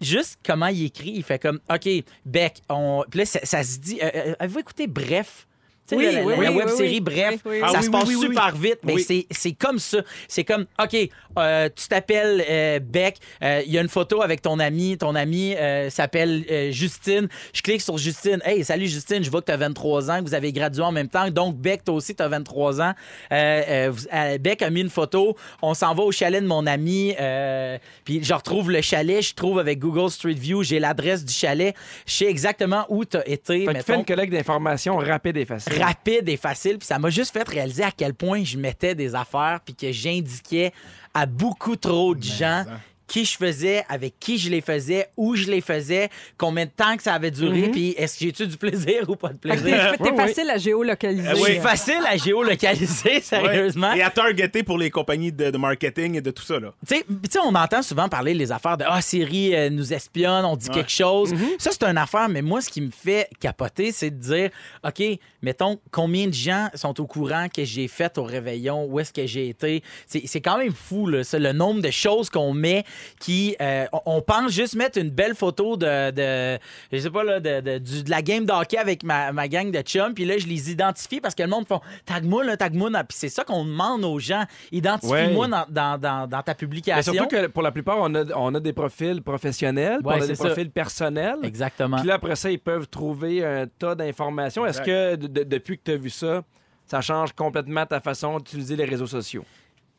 Juste 0.00 0.38
comment 0.46 0.68
il 0.68 0.84
écrit, 0.84 1.10
il 1.16 1.24
fait 1.24 1.40
comme 1.40 1.58
OK, 1.68 1.88
Beck, 2.24 2.62
on. 2.68 3.04
Puis 3.10 3.18
là, 3.18 3.26
ça, 3.26 3.40
ça 3.42 3.64
se 3.64 3.78
dit. 3.78 3.98
euh, 4.00 4.08
euh, 4.14 4.34
Avez-vous 4.38 4.60
écouté 4.60 4.86
Bref? 4.86 5.47
Oui, 5.96 6.04
la, 6.04 6.12
la- 6.12 6.24
oui, 6.26 6.44
la 6.44 6.52
web 6.52 6.66
oui, 6.70 6.76
série 6.76 6.88
oui. 6.94 7.00
Bref, 7.00 7.40
Oui, 7.44 7.52
oui. 7.56 7.60
Ah 7.62 7.68
ça 7.68 7.80
se 7.82 7.86
oui, 7.86 7.92
passe 7.92 8.08
oui, 8.08 8.14
oui. 8.16 8.26
super 8.26 8.56
vite, 8.56 8.78
mais 8.84 8.94
Oui. 8.94 9.02
c'est 9.06 9.26
c'est 9.30 9.52
comme 9.52 9.78
ça. 9.78 9.98
C'est 10.28 10.44
comme 10.44 10.66
OK, 10.82 10.96
euh, 11.38 11.68
tu 11.74 11.88
t'appelles 11.88 12.44
euh, 12.48 12.78
Beck, 12.80 13.16
euh, 13.42 13.62
il 13.66 13.72
y 13.72 13.78
a 13.78 13.80
une 13.80 13.88
photo 13.88 14.22
avec 14.22 14.42
ton 14.42 14.58
ami, 14.58 14.98
ton 14.98 15.14
ami 15.14 15.54
euh, 15.56 15.88
s'appelle 15.90 16.44
euh, 16.50 16.70
Justine. 16.72 17.28
Je 17.52 17.62
clique 17.62 17.80
sur 17.80 17.96
Justine. 17.98 18.40
Hey, 18.44 18.64
salut 18.64 18.86
Justine, 18.86 19.22
je 19.24 19.30
vois 19.30 19.40
que 19.40 19.46
tu 19.46 19.52
as 19.52 19.56
23 19.56 20.10
ans, 20.10 20.18
que 20.18 20.24
vous 20.28 20.34
avez 20.34 20.52
gradué 20.52 20.82
en 20.82 20.92
même 20.92 21.08
temps. 21.08 21.30
Donc, 21.30 21.56
Beck, 21.56 21.84
toi 21.84 21.94
aussi, 21.94 22.14
tu 22.14 22.22
as 22.22 22.28
23 22.28 22.80
ans. 22.80 22.92
Euh, 23.32 23.62
euh, 23.68 23.92
euh, 24.14 24.38
Beck 24.38 24.62
a 24.62 24.70
mis 24.70 24.80
une 24.80 24.90
photo. 24.90 25.36
On 25.62 25.74
s'en 25.74 25.94
va 25.94 26.02
au 26.02 26.12
chalet 26.12 26.42
de 26.42 26.46
mon 26.48 26.66
ami. 26.66 27.14
euh, 27.20 27.78
puis 28.04 28.22
je 28.22 28.34
retrouve 28.34 28.70
le 28.70 28.80
chalet. 28.82 29.22
Je 29.22 29.34
trouve 29.34 29.58
avec 29.58 29.78
Google 29.78 30.10
Street 30.10 30.34
View, 30.34 30.62
j'ai 30.62 30.78
l'adresse 30.80 31.24
du 31.24 31.32
chalet. 31.32 31.74
Je 32.06 32.12
sais 32.12 32.26
exactement 32.26 32.84
où 32.88 33.04
tu 33.04 33.16
as 33.16 33.28
été. 33.28 33.64
Fait 33.64 33.74
tu 33.74 33.82
fais 33.82 33.94
une 33.94 34.04
collecte 34.04 34.32
d'informations 34.32 34.96
rapide 34.96 35.36
et 35.36 35.44
facile. 35.44 35.77
Rapide 35.82 36.28
et 36.28 36.36
facile. 36.36 36.78
Puis 36.78 36.86
ça 36.86 36.98
m'a 36.98 37.10
juste 37.10 37.32
fait 37.32 37.46
réaliser 37.48 37.82
à 37.82 37.90
quel 37.90 38.14
point 38.14 38.44
je 38.44 38.56
mettais 38.58 38.94
des 38.94 39.14
affaires 39.14 39.60
puis 39.64 39.74
que 39.74 39.90
j'indiquais 39.92 40.72
à 41.14 41.26
beaucoup 41.26 41.76
trop 41.76 42.14
de 42.14 42.22
gens 42.22 42.64
ça. 42.64 42.80
qui 43.06 43.24
je 43.24 43.36
faisais, 43.38 43.84
avec 43.88 44.14
qui 44.20 44.36
je 44.36 44.50
les 44.50 44.60
faisais, 44.60 45.08
où 45.16 45.34
je 45.34 45.46
les 45.50 45.62
faisais, 45.62 46.10
combien 46.36 46.66
de 46.66 46.70
temps 46.70 46.94
que 46.94 47.02
ça 47.02 47.14
avait 47.14 47.30
duré, 47.30 47.70
puis 47.70 47.94
est-ce 47.96 48.18
que 48.18 48.26
j'ai-tu 48.26 48.46
du 48.46 48.58
plaisir 48.58 49.08
ou 49.08 49.16
pas 49.16 49.30
de 49.30 49.38
plaisir? 49.38 49.92
T'es 49.92 49.96
t'es 49.96 50.02
Oui, 50.04 50.10
oui. 50.12 50.16
facile 50.26 50.50
à 50.50 50.58
géolocaliser. 50.58 51.26
Euh, 51.28 51.34
Je 51.34 51.40
oui. 51.42 51.50
suis 51.52 51.60
facile 51.60 52.02
à 52.06 52.16
géolocaliser, 52.18 53.20
sérieusement. 53.22 53.92
Et 53.94 54.02
à 54.02 54.10
targeter 54.10 54.62
pour 54.62 54.76
les 54.76 54.90
compagnies 54.90 55.32
de, 55.32 55.50
de 55.50 55.56
marketing 55.56 56.16
et 56.16 56.20
de 56.20 56.30
tout 56.30 56.42
ça. 56.42 56.60
Là. 56.60 56.74
Tu 56.86 56.96
sais, 56.96 57.04
tu 57.08 57.30
sais, 57.30 57.38
on 57.42 57.54
entend 57.54 57.80
souvent 57.82 58.10
parler 58.10 58.34
les 58.34 58.52
affaires 58.52 58.76
de 58.76 58.84
Ah, 58.86 59.00
Siri 59.00 59.54
euh, 59.54 59.70
nous 59.70 59.92
espionne, 59.94 60.44
on 60.44 60.56
dit 60.56 60.68
Ouais. 60.68 60.74
quelque 60.74 60.90
chose. 60.92 61.32
Ça, 61.58 61.70
c'est 61.72 61.84
une 61.84 61.96
affaire, 61.98 62.28
mais 62.28 62.42
moi, 62.42 62.60
ce 62.60 62.68
qui 62.68 62.82
me 62.82 62.90
fait 62.90 63.30
capoter, 63.40 63.90
c'est 63.90 64.10
de 64.10 64.20
dire 64.20 64.50
OK, 64.84 65.02
mettons, 65.42 65.78
combien 65.90 66.26
de 66.26 66.32
gens 66.34 66.68
sont 66.74 67.00
au 67.00 67.06
courant 67.06 67.46
que 67.52 67.64
j'ai 67.64 67.88
fait 67.88 68.18
au 68.18 68.24
réveillon, 68.24 68.84
où 68.86 68.98
est-ce 69.00 69.12
que 69.12 69.26
j'ai 69.26 69.48
été? 69.48 69.82
C'est 70.06 70.22
c'est 70.26 70.40
quand 70.40 70.58
même 70.58 70.72
fou, 70.72 71.06
là, 71.06 71.24
ça, 71.24 71.38
le 71.38 71.52
nombre 71.52 71.80
de 71.82 71.90
choses 71.90 72.30
qu'on 72.30 72.52
met 72.52 72.84
qui. 73.20 73.56
euh, 73.60 73.86
on- 74.06 74.22
pense 74.22 74.52
juste 74.52 74.74
mettre 74.74 74.98
une 74.98 75.10
belle 75.10 75.34
photo 75.34 75.76
de. 75.76 76.10
de 76.10 76.58
je 76.92 76.98
sais 76.98 77.10
pas, 77.10 77.24
là, 77.24 77.40
de, 77.40 77.60
de- 77.60 77.78
du- 77.78 78.02
de 78.02 78.10
la 78.10 78.20
game 78.20 78.44
de 78.44 78.52
hockey 78.52 78.76
avec 78.76 79.02
ma, 79.04 79.32
ma 79.32 79.48
gang 79.48 79.70
de 79.70 79.80
chums, 79.80 80.12
puis 80.14 80.24
là, 80.24 80.36
je 80.38 80.46
les 80.46 80.70
identifie 80.70 81.20
parce 81.20 81.34
que 81.34 81.42
le 81.42 81.48
monde 81.48 81.66
font 81.66 81.80
tag-moi, 82.04 82.44
là, 82.44 82.56
tag-moi. 82.56 82.90
Puis 83.08 83.16
c'est 83.18 83.28
ça 83.28 83.44
qu'on 83.44 83.64
demande 83.64 84.04
aux 84.04 84.18
gens. 84.18 84.44
Identifie-moi 84.72 85.46
Ouais. 85.46 85.50
dans, 85.50 85.66
dans, 85.68 85.98
dans, 85.98 86.26
dans 86.26 86.42
ta 86.42 86.52
Mais 86.52 86.54
publication. 86.56 87.12
surtout 87.12 87.28
que 87.28 87.46
pour 87.46 87.62
la 87.62 87.72
plupart, 87.72 87.96
on 88.00 88.14
a, 88.14 88.24
on 88.36 88.54
a 88.54 88.60
des 88.60 88.72
profils 88.72 89.22
professionnels, 89.22 89.98
Ouais, 90.04 90.14
on 90.18 90.22
a 90.22 90.26
des 90.26 90.34
ça. 90.34 90.44
profils 90.46 90.70
personnels. 90.70 91.36
Exactement. 91.42 91.96
Puis 91.98 92.06
là, 92.06 92.14
après 92.14 92.36
ça, 92.36 92.50
ils 92.50 92.58
peuvent 92.58 92.88
trouver 92.88 93.44
un 93.44 93.66
tas 93.66 93.94
d'informations. 93.94 94.66
Est-ce 94.66 94.80
que 94.82 95.16
de- 95.28 95.42
de- 95.44 95.44
depuis 95.44 95.78
que 95.78 95.82
tu 95.84 95.90
as 95.92 95.96
vu 95.96 96.10
ça, 96.10 96.42
ça 96.86 97.00
change 97.00 97.32
complètement 97.32 97.84
ta 97.86 98.00
façon 98.00 98.38
d'utiliser 98.38 98.76
les 98.76 98.84
réseaux 98.84 99.06
sociaux? 99.06 99.44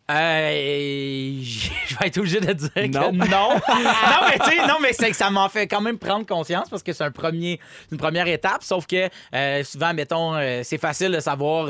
Euh, 0.09 1.39
je 1.43 1.95
vais 1.99 2.07
être 2.07 2.17
obligé 2.17 2.39
de 2.39 2.53
dire 2.53 2.69
Non. 2.75 3.11
que 3.11 3.15
non. 3.17 3.27
non, 3.29 4.27
mais 4.27 4.39
tu 4.39 4.49
sais, 4.51 4.67
non, 4.67 4.75
mais 4.81 4.93
c'est 4.93 5.09
que 5.09 5.15
ça 5.15 5.29
m'en 5.29 5.49
fait 5.49 5.67
quand 5.67 5.81
même 5.81 5.97
prendre 5.97 6.25
conscience 6.25 6.69
parce 6.69 6.81
que 6.83 6.93
c'est 6.93 7.03
un 7.03 7.11
premier, 7.11 7.59
une 7.91 7.97
première 7.97 8.27
étape. 8.27 8.63
Sauf 8.63 8.87
que 8.87 9.09
euh, 9.35 9.63
souvent, 9.63 9.93
mettons, 9.93 10.35
euh, 10.35 10.61
c'est 10.63 10.77
facile 10.79 11.11
de 11.11 11.19
savoir 11.19 11.69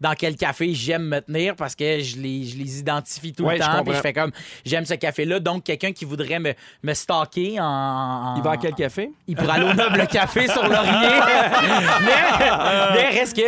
dans 0.00 0.14
quel 0.14 0.36
café 0.36 0.72
j'aime 0.74 1.04
me 1.08 1.20
tenir 1.20 1.56
parce 1.56 1.74
que 1.74 2.00
je 2.00 2.16
les, 2.18 2.44
je 2.44 2.56
les 2.56 2.78
identifie 2.78 3.32
tout 3.32 3.44
Ouais, 3.44 3.56
le 3.58 3.62
je 3.62 3.66
temps. 3.68 3.82
Puis 3.84 3.94
je 3.94 4.00
fais 4.00 4.12
comme 4.12 4.32
j'aime 4.64 4.84
ce 4.84 4.94
café-là. 4.94 5.40
Donc, 5.40 5.64
quelqu'un 5.64 5.92
qui 5.92 6.04
voudrait 6.04 6.38
me, 6.38 6.54
me 6.82 6.94
stalker 6.94 7.58
en, 7.60 8.34
Il 8.36 8.42
va 8.42 8.52
à 8.52 8.56
quel 8.56 8.74
café? 8.74 9.10
il 9.26 9.36
pourrait 9.36 9.54
aller 9.60 9.70
au 9.70 9.74
Noble 9.74 10.06
Café 10.06 10.46
sur 10.48 10.62
Laurier. 10.62 10.92
mais, 12.02 12.50
mais 12.94 13.08
reste 13.18 13.36
que. 13.36 13.42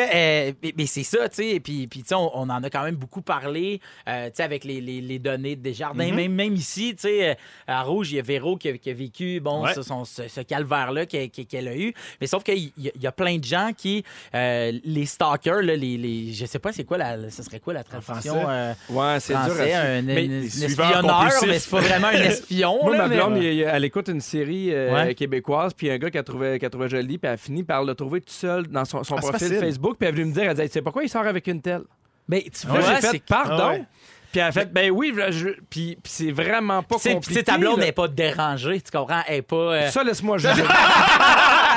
mais, 0.63 0.75
mais 0.77 0.87
c'est 0.87 1.03
ça, 1.03 1.29
tu 1.29 1.37
sais. 1.37 1.61
Puis, 1.61 1.87
puis 1.87 2.01
tu 2.03 2.09
sais, 2.09 2.15
on, 2.15 2.31
on 2.37 2.49
en 2.49 2.63
a 2.63 2.71
quand 2.71 2.83
même 2.83 2.97
beaucoup 2.97 3.23
parlé, 3.23 3.81
euh, 4.09 4.24
tu 4.27 4.37
sais, 4.37 4.43
avec 4.43 4.65
les, 4.65 4.81
les- 4.81 5.01
les 5.01 5.19
données 5.19 5.57
de 5.57 5.63
Desjardins. 5.63 6.13
même, 6.13 6.33
même 6.35 6.55
ici, 6.55 6.95
tu 6.95 7.07
euh, 7.09 7.35
à 7.67 7.83
Rouge, 7.83 8.13
il 8.13 8.17
y 8.17 8.19
a 8.19 8.23
Véro 8.23 8.57
qui 8.57 8.69
a, 8.69 8.79
qui 8.79 8.91
a 8.91 8.95
vécu, 8.95 9.41
bon, 9.41 9.65
Ouais. 9.65 9.75
ce, 9.75 9.83
son- 9.83 10.05
ce- 10.05 10.29
ce 10.29 10.41
calvaire-là 10.41 11.07
qu'elle 11.07 11.69
a 11.69 11.77
eu. 11.77 11.93
Mais 12.21 12.27
sauf 12.27 12.43
qu'il 12.43 12.59
y, 12.59 12.73
y 13.01 13.07
a 13.07 13.13
plein 13.13 13.37
de 13.39 13.45
gens 13.45 13.71
qui. 13.77 14.05
euh, 14.35 14.73
les 14.85 15.07
stalkers, 15.07 15.63
là, 15.63 15.77
les, 15.77 15.97
les. 15.97 16.33
Je 16.33 16.47
sais 16.47 16.59
pas, 16.59 16.73
c'est 16.73 16.85
quoi 16.85 16.99
la. 16.99 17.31
Ce 17.31 17.43
serait 17.43 17.61
quoi 17.61 17.73
la 17.75 17.85
traduction? 17.85 18.49
euh, 18.49 18.73
Ouais, 18.91 19.19
c'est 19.21 19.33
dur. 19.35 19.55
à 19.61 19.81
un, 19.81 20.03
Mais 20.03 20.27
un- 20.29 20.43
espionneur, 20.43 21.31
mais 21.47 21.59
c'est 21.59 21.71
pas 21.71 21.81
vraiment 21.81 22.09
un 22.09 22.13
espion. 22.23 22.79
Moi, 22.83 22.93
là, 22.97 22.99
ma 23.05 23.09
mais- 23.09 23.17
blonde, 23.17 23.37
il- 23.39 23.45
il- 23.45 23.63
elle 23.63 23.85
écoute 23.85 24.09
une 24.09 24.21
série 24.21 24.73
euh, 24.73 24.95
Ouais. 24.95 25.15
québécoise, 25.15 25.73
puis 25.75 25.91
un 25.91 25.99
gars 25.99 26.11
qu'elle 26.11 26.25
trouvait, 26.25 26.59
qu'elle 26.59 26.71
trouvait 26.71 26.89
jolie, 26.89 27.19
puis 27.19 27.31
elle 27.31 27.39
finit 27.39 27.63
par 27.65 27.85
le 27.85 27.95
trouver 27.95 28.21
tout 28.21 28.33
seul 28.33 28.67
dans 28.69 28.85
son, 28.85 29.03
son 29.05 29.17
Ah, 29.17 29.21
c'est 29.23 29.29
profil 29.31 29.47
facile. 29.49 29.61
Facebook, 29.61 29.97
puis 29.99 30.09
elle 30.09 30.15
est 30.15 30.19
venue 30.19 30.31
me 30.31 30.35
dire, 30.35 30.45
elle 30.51 30.57
dit, 30.57 30.63
tu 30.63 30.69
sais 30.73 30.83
pourquoi 30.83 31.03
il 31.05 31.09
sort 31.09 31.27
avec 31.27 31.47
une 31.47 31.61
telle? 31.61 31.83
Mais 32.29 32.43
tu 32.43 32.67
Là, 32.67 32.73
vois, 32.73 32.95
j'ai 32.95 33.01
c'est 33.03 33.11
fait, 33.13 33.23
pardon? 33.29 33.55
Ah 33.61 33.71
ouais. 33.73 33.85
Puis 34.35 34.41
elle 34.41 34.49
a 34.49 34.53
fait, 34.53 34.73
ben 34.73 34.91
oui, 34.91 35.15
je- 35.31 35.51
puis, 35.71 35.97
puis 36.03 36.13
c'est 36.13 36.33
vraiment 36.33 36.83
pas 36.83 36.97
compliqué. 36.99 37.45
ta 37.45 37.57
blonde 37.57 37.79
n'est 37.79 37.93
pas 37.93 38.09
dérangée, 38.09 38.81
tu 38.81 38.91
comprends? 38.91 39.21
Elle 39.29 39.37
est 39.37 39.43
pas. 39.43 39.55
euh, 39.57 39.89
Ça, 39.91 40.03
laisse-moi 40.03 40.39
juger. 40.39 40.65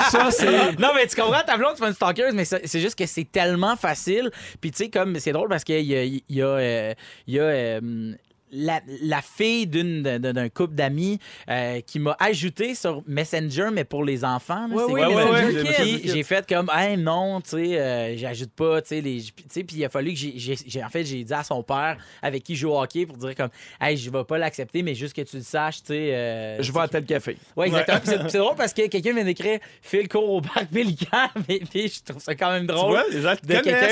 ça, 0.09 0.31
c'est... 0.31 0.79
Non, 0.79 0.89
mais 0.95 1.05
tu 1.05 1.15
comprends, 1.15 1.41
ta 1.45 1.55
blonde, 1.55 1.73
c'est 1.75 1.81
pas 1.81 1.87
une 1.89 1.93
stalkeuse, 1.93 2.33
mais 2.33 2.45
ça- 2.45 2.57
c'est 2.63 2.79
juste 2.79 2.97
que 2.97 3.05
c'est 3.05 3.31
tellement 3.31 3.75
facile. 3.75 4.31
Puis, 4.59 4.71
tu 4.71 4.77
sais, 4.85 4.89
comme 4.89 5.19
c'est 5.19 5.33
drôle 5.33 5.49
parce 5.49 5.63
qu'il 5.63 5.81
y 5.85 5.95
a, 5.95 6.03
il 6.03 6.23
y 6.29 6.41
a, 6.41 6.45
euh, 6.47 6.93
il 7.27 7.35
y 7.35 7.39
a, 7.39 7.43
euh, 7.43 8.13
la, 8.51 8.79
la 9.01 9.21
fille 9.21 9.67
d'une, 9.67 10.01
d'un 10.03 10.49
couple 10.49 10.73
d'amis 10.75 11.19
euh, 11.49 11.81
qui 11.81 11.99
m'a 11.99 12.15
ajouté 12.19 12.75
sur 12.75 13.03
Messenger, 13.07 13.69
mais 13.73 13.83
pour 13.83 14.03
les 14.05 14.23
enfants. 14.23 14.67
Oui, 14.71 14.83
oui, 14.89 15.01
Messenger 15.01 16.01
j'ai- 16.05 16.23
fait 16.23 16.47
comme, 16.47 16.69
hey, 16.73 16.97
non, 16.97 17.41
tu 17.41 17.49
sais, 17.51 17.79
euh, 17.79 18.17
j'ajoute 18.17 18.51
pas, 18.51 18.81
tu 18.81 18.89
sais, 18.89 19.01
les. 19.01 19.23
puis, 19.35 19.45
tu 19.51 19.65
il 19.75 19.85
a 19.85 19.89
fallu 19.89 20.13
que 20.13 20.19
j'ai, 20.19 20.83
en 20.83 20.89
fait, 20.89 21.03
j'ai 21.05 21.23
dit 21.23 21.33
à 21.33 21.43
son 21.43 21.61
père 21.63 21.97
avec 22.21 22.43
qui 22.43 22.55
je 22.55 22.61
joue 22.61 22.71
au 22.71 22.81
hockey 22.81 23.05
pour 23.05 23.17
dire 23.17 23.35
comme, 23.35 23.49
hey, 23.81 23.97
je 23.97 24.09
vais 24.09 24.23
pas 24.23 24.37
l'accepter, 24.37 24.81
mais 24.83 24.95
juste 24.95 25.15
que 25.15 25.21
tu 25.21 25.37
le 25.37 25.43
saches, 25.43 25.81
tu 25.81 25.87
sais. 25.87 26.15
euh, 26.15 26.61
Je 26.61 26.71
vais 26.71 26.79
à 26.79 26.87
tel 26.87 27.05
café. 27.05 27.37
oui, 27.55 27.67
exactement. 27.67 27.99
C'est- 28.29 28.37
drôle 28.37 28.55
parce 28.55 28.73
que 28.73 28.87
quelqu'un 28.87 29.13
vient 29.13 29.23
d'écrire 29.23 29.59
Phil 29.81 30.07
court 30.07 30.29
au 30.29 30.41
parc 30.41 30.67
Pélican. 30.67 31.27
Mais 31.49 31.59
je 31.73 32.03
trouve 32.03 32.21
ça 32.21 32.35
quand 32.35 32.51
même 32.51 32.67
Tu 32.67 32.73
drôle 32.73 32.91
vois, 32.91 33.03
les 33.11 33.21
gens 33.21 33.33
de 33.33 33.47
quelqu'un. 33.47 33.87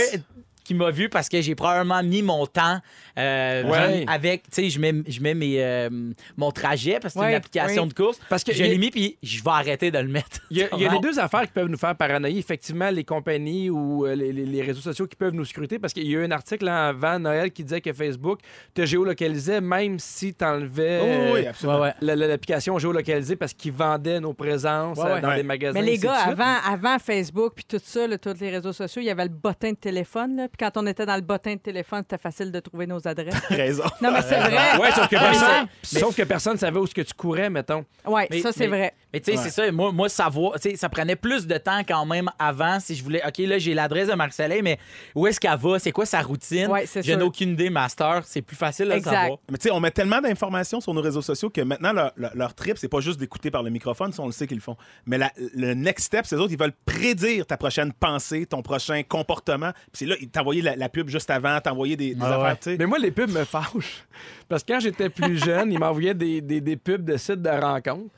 Qui 0.66 0.74
m'a 0.74 0.92
vu 0.92 1.08
parce 1.08 1.30
que 1.30 1.40
j'ai 1.42 1.56
probablement 1.56 2.04
mis 2.04 2.22
mon 2.22 2.46
temps 2.48 2.80
euh, 3.18 3.64
Ouais. 3.64 4.06
avec, 4.08 4.44
tu 4.50 4.64
sais, 4.64 4.70
je 4.70 4.80
mets, 4.80 4.94
je 5.08 5.22
mets 5.22 5.34
mes, 5.34 5.64
euh, 5.64 5.90
mon 6.36 6.52
trajet 6.52 7.00
parce 7.02 7.14
que 7.14 7.20
c'est 7.20 7.26
Ouais, 7.26 7.32
une 7.32 7.38
application 7.38 7.86
de 7.88 7.94
course. 7.94 8.20
Parce 8.30 8.44
que 8.44 8.54
je 8.54 8.64
l'ai 8.64 8.78
mis 8.78 8.92
puis 8.92 9.18
je 9.24 9.42
vais 9.44 9.50
arrêter 9.52 9.92
de 9.92 10.00
le 10.00 10.08
mettre. 10.10 10.40
Il 10.52 10.58
y, 10.58 10.64
a, 10.64 10.76
y 10.76 10.90
les 10.90 11.00
deux 11.00 11.18
affaires 11.20 11.44
qui 11.44 11.54
peuvent 11.54 11.70
nous 11.70 11.78
faire 11.78 11.96
paranoïer. 11.96 12.40
Effectivement, 12.40 12.90
les 12.90 13.04
compagnies 13.04 13.70
ou 13.70 14.06
euh, 14.06 14.16
les, 14.16 14.34
les- 14.34 14.46
les 14.46 14.62
réseaux 14.62 14.82
sociaux 14.82 15.08
qui 15.08 15.16
peuvent 15.16 15.34
nous 15.34 15.46
scruter. 15.46 15.80
Parce 15.80 15.94
qu'il 15.94 16.04
y 16.08 16.16
a 16.16 16.20
eu 16.20 16.26
un 16.26 16.32
article 16.32 16.66
là, 16.66 16.88
avant 16.88 17.20
Noël 17.20 17.52
qui 17.52 17.64
disait 17.64 17.82
que 17.82 17.94
Facebook 17.94 18.40
te 18.74 18.86
géolocalisait 18.86 19.62
même 19.62 20.00
si 20.00 20.34
tu 20.34 20.44
enlevais 20.44 21.00
Oh, 21.30 21.34
oui, 21.36 21.46
absolument. 21.48 21.92
L'application 22.02 22.78
géolocalisée 22.80 23.36
parce 23.36 23.54
qu'ils 23.54 23.72
vendaient 23.72 24.20
nos 24.20 24.34
présences 24.34 24.98
Ouais, 24.98 25.04
ouais. 25.14 25.22
dans 25.22 25.30
Ouais. 25.30 25.36
des 25.38 25.44
magasins. 25.44 25.80
Mais 25.80 25.86
les 25.86 25.98
gars, 25.98 26.14
avant, 26.14 26.56
avant 26.68 26.98
Facebook 27.00 27.54
puis 27.56 27.66
tout 27.66 27.80
ça, 27.84 28.08
là, 28.08 28.18
tous 28.18 28.40
les 28.40 28.50
réseaux 28.50 28.74
sociaux, 28.74 29.02
il 29.02 29.06
y 29.06 29.10
avait 29.10 29.24
le 29.24 29.30
bottin 29.30 29.72
de 29.72 29.76
téléphone. 29.76 30.36
Là, 30.38 30.48
puis 30.58 30.66
quand 30.66 30.82
on 30.82 30.88
était 30.88 31.06
dans 31.06 31.16
le 31.16 31.22
bottin 31.22 31.56
de 31.56 31.60
téléphone, 31.60 32.02
c'était 32.04 32.22
facile 32.22 32.52
de 32.52 32.60
trouver 32.60 32.88
nos 32.88 33.06
adresses. 33.08 33.36
Raison. 33.50 33.84
non, 34.02 34.12
mais 34.12 34.22
c'est 34.22 34.40
vrai. 34.40 34.78
Ouais, 34.80 34.92
sauf 34.92 35.08
que 35.10 35.16
personne, 35.18 35.68
sauf 35.84 36.16
que 36.16 36.24
personne 36.24 36.58
savait 36.58 36.80
où 36.80 36.88
ce 36.88 36.94
que 36.94 37.02
tu 37.02 37.14
courais, 37.14 37.50
mettons. 37.50 37.86
Ouais, 38.06 38.28
Mais- 38.32 38.42
ça, 38.42 38.52
c'est 38.52 38.68
mais- 38.68 38.78
vrai. 38.78 38.94
Mais 39.14 39.20
tu 39.22 39.32
sais, 39.32 39.38
Ouais. 39.38 39.44
c'est 39.44 39.50
ça. 39.50 39.72
Moi, 39.72 39.92
moi 39.92 40.10
savoir, 40.10 40.54
tu 40.60 40.70
sais, 40.72 40.76
ça 40.76 40.90
prenait 40.90 41.16
plus 41.16 41.48
de 41.48 41.58
temps 41.58 41.80
quand 41.88 42.06
même 42.06 42.30
avant 42.38 42.80
si 42.80 42.96
je 42.96 43.04
voulais. 43.04 43.22
OK, 43.26 43.38
là, 43.40 43.58
j'ai 43.58 43.74
l'adresse 43.74 44.10
de 44.10 44.14
Marc-Soleil, 44.14 44.62
mais 44.62 44.78
où 45.16 45.26
est-ce 45.28 45.40
qu'elle 45.40 45.58
va? 45.58 45.80
C'est 45.80 45.92
quoi 45.92 46.06
sa 46.06 46.22
routine? 46.22 46.68
Ouais, 46.68 46.86
c'est 46.86 47.02
Je 47.06 47.14
n'ai 47.14 47.24
aucune 47.24 47.52
idée, 47.52 47.70
Master. 47.70 48.24
C'est 48.26 48.42
plus 48.42 48.56
facile 48.58 48.86
de 48.86 48.92
le 48.92 48.98
Exact. 48.98 49.12
savoir. 49.14 49.38
Mais 49.50 49.58
tu 49.58 49.64
sais, 49.70 49.72
on 49.72 49.80
met 49.80 49.92
tellement 49.92 50.20
d'informations 50.22 50.82
sur 50.82 50.94
nos 50.94 51.02
réseaux 51.02 51.22
sociaux 51.22 51.50
que 51.50 51.62
maintenant, 51.62 51.94
leur, 51.94 52.12
leur- 52.18 52.36
leur 52.36 52.54
trip, 52.54 52.78
c'est 52.78 52.90
pas 52.90 53.00
juste 53.00 53.20
d'écouter 53.20 53.52
par 53.52 53.64
le 53.64 53.70
microphone, 53.70 54.12
ça, 54.12 54.22
on 54.22 54.26
le 54.26 54.32
sait 54.34 54.48
qu'ils 54.48 54.58
le 54.58 54.62
font. 54.62 54.76
Mais 55.06 55.18
la- 55.18 55.32
le 55.38 55.74
next 55.74 56.08
step, 56.08 56.26
c'est 56.26 56.36
eux 56.36 56.40
autres, 56.42 56.52
ils 56.54 56.60
veulent 56.60 56.74
prédire 56.86 57.46
ta 57.46 57.56
prochaine 57.58 57.94
pensée, 57.94 58.46
ton 58.46 58.62
prochain 58.62 59.02
comportement. 59.08 59.72
Puis 59.72 59.92
c'est 59.94 60.06
là, 60.06 60.16
ils 60.20 60.30
t'envoyaient 60.46 60.62
la, 60.62 60.76
la 60.76 60.90
pub 60.90 61.10
juste 61.10 61.30
avant, 61.32 61.60
t'envoyaient 61.60 61.96
des, 61.96 62.14
des 62.14 62.22
Ah 62.22 62.36
affaires, 62.46 62.58
ouais. 62.68 62.76
Mais 62.78 62.86
moi, 62.86 63.00
les 63.00 63.12
pubs 63.12 63.32
me 63.32 63.44
fâchent. 63.44 64.06
Parce 64.48 64.64
que 64.64 64.74
quand 64.74 64.80
j'étais 64.80 65.10
plus 65.10 65.44
jeune, 65.44 65.72
ils 65.72 65.80
m'envoyaient 65.80 66.14
des, 66.14 66.40
des, 66.42 66.62
des 66.62 66.76
pubs 66.78 67.04
de 67.04 67.18
sites 67.18 67.42
de 67.42 67.50
rencontres. 67.50 68.14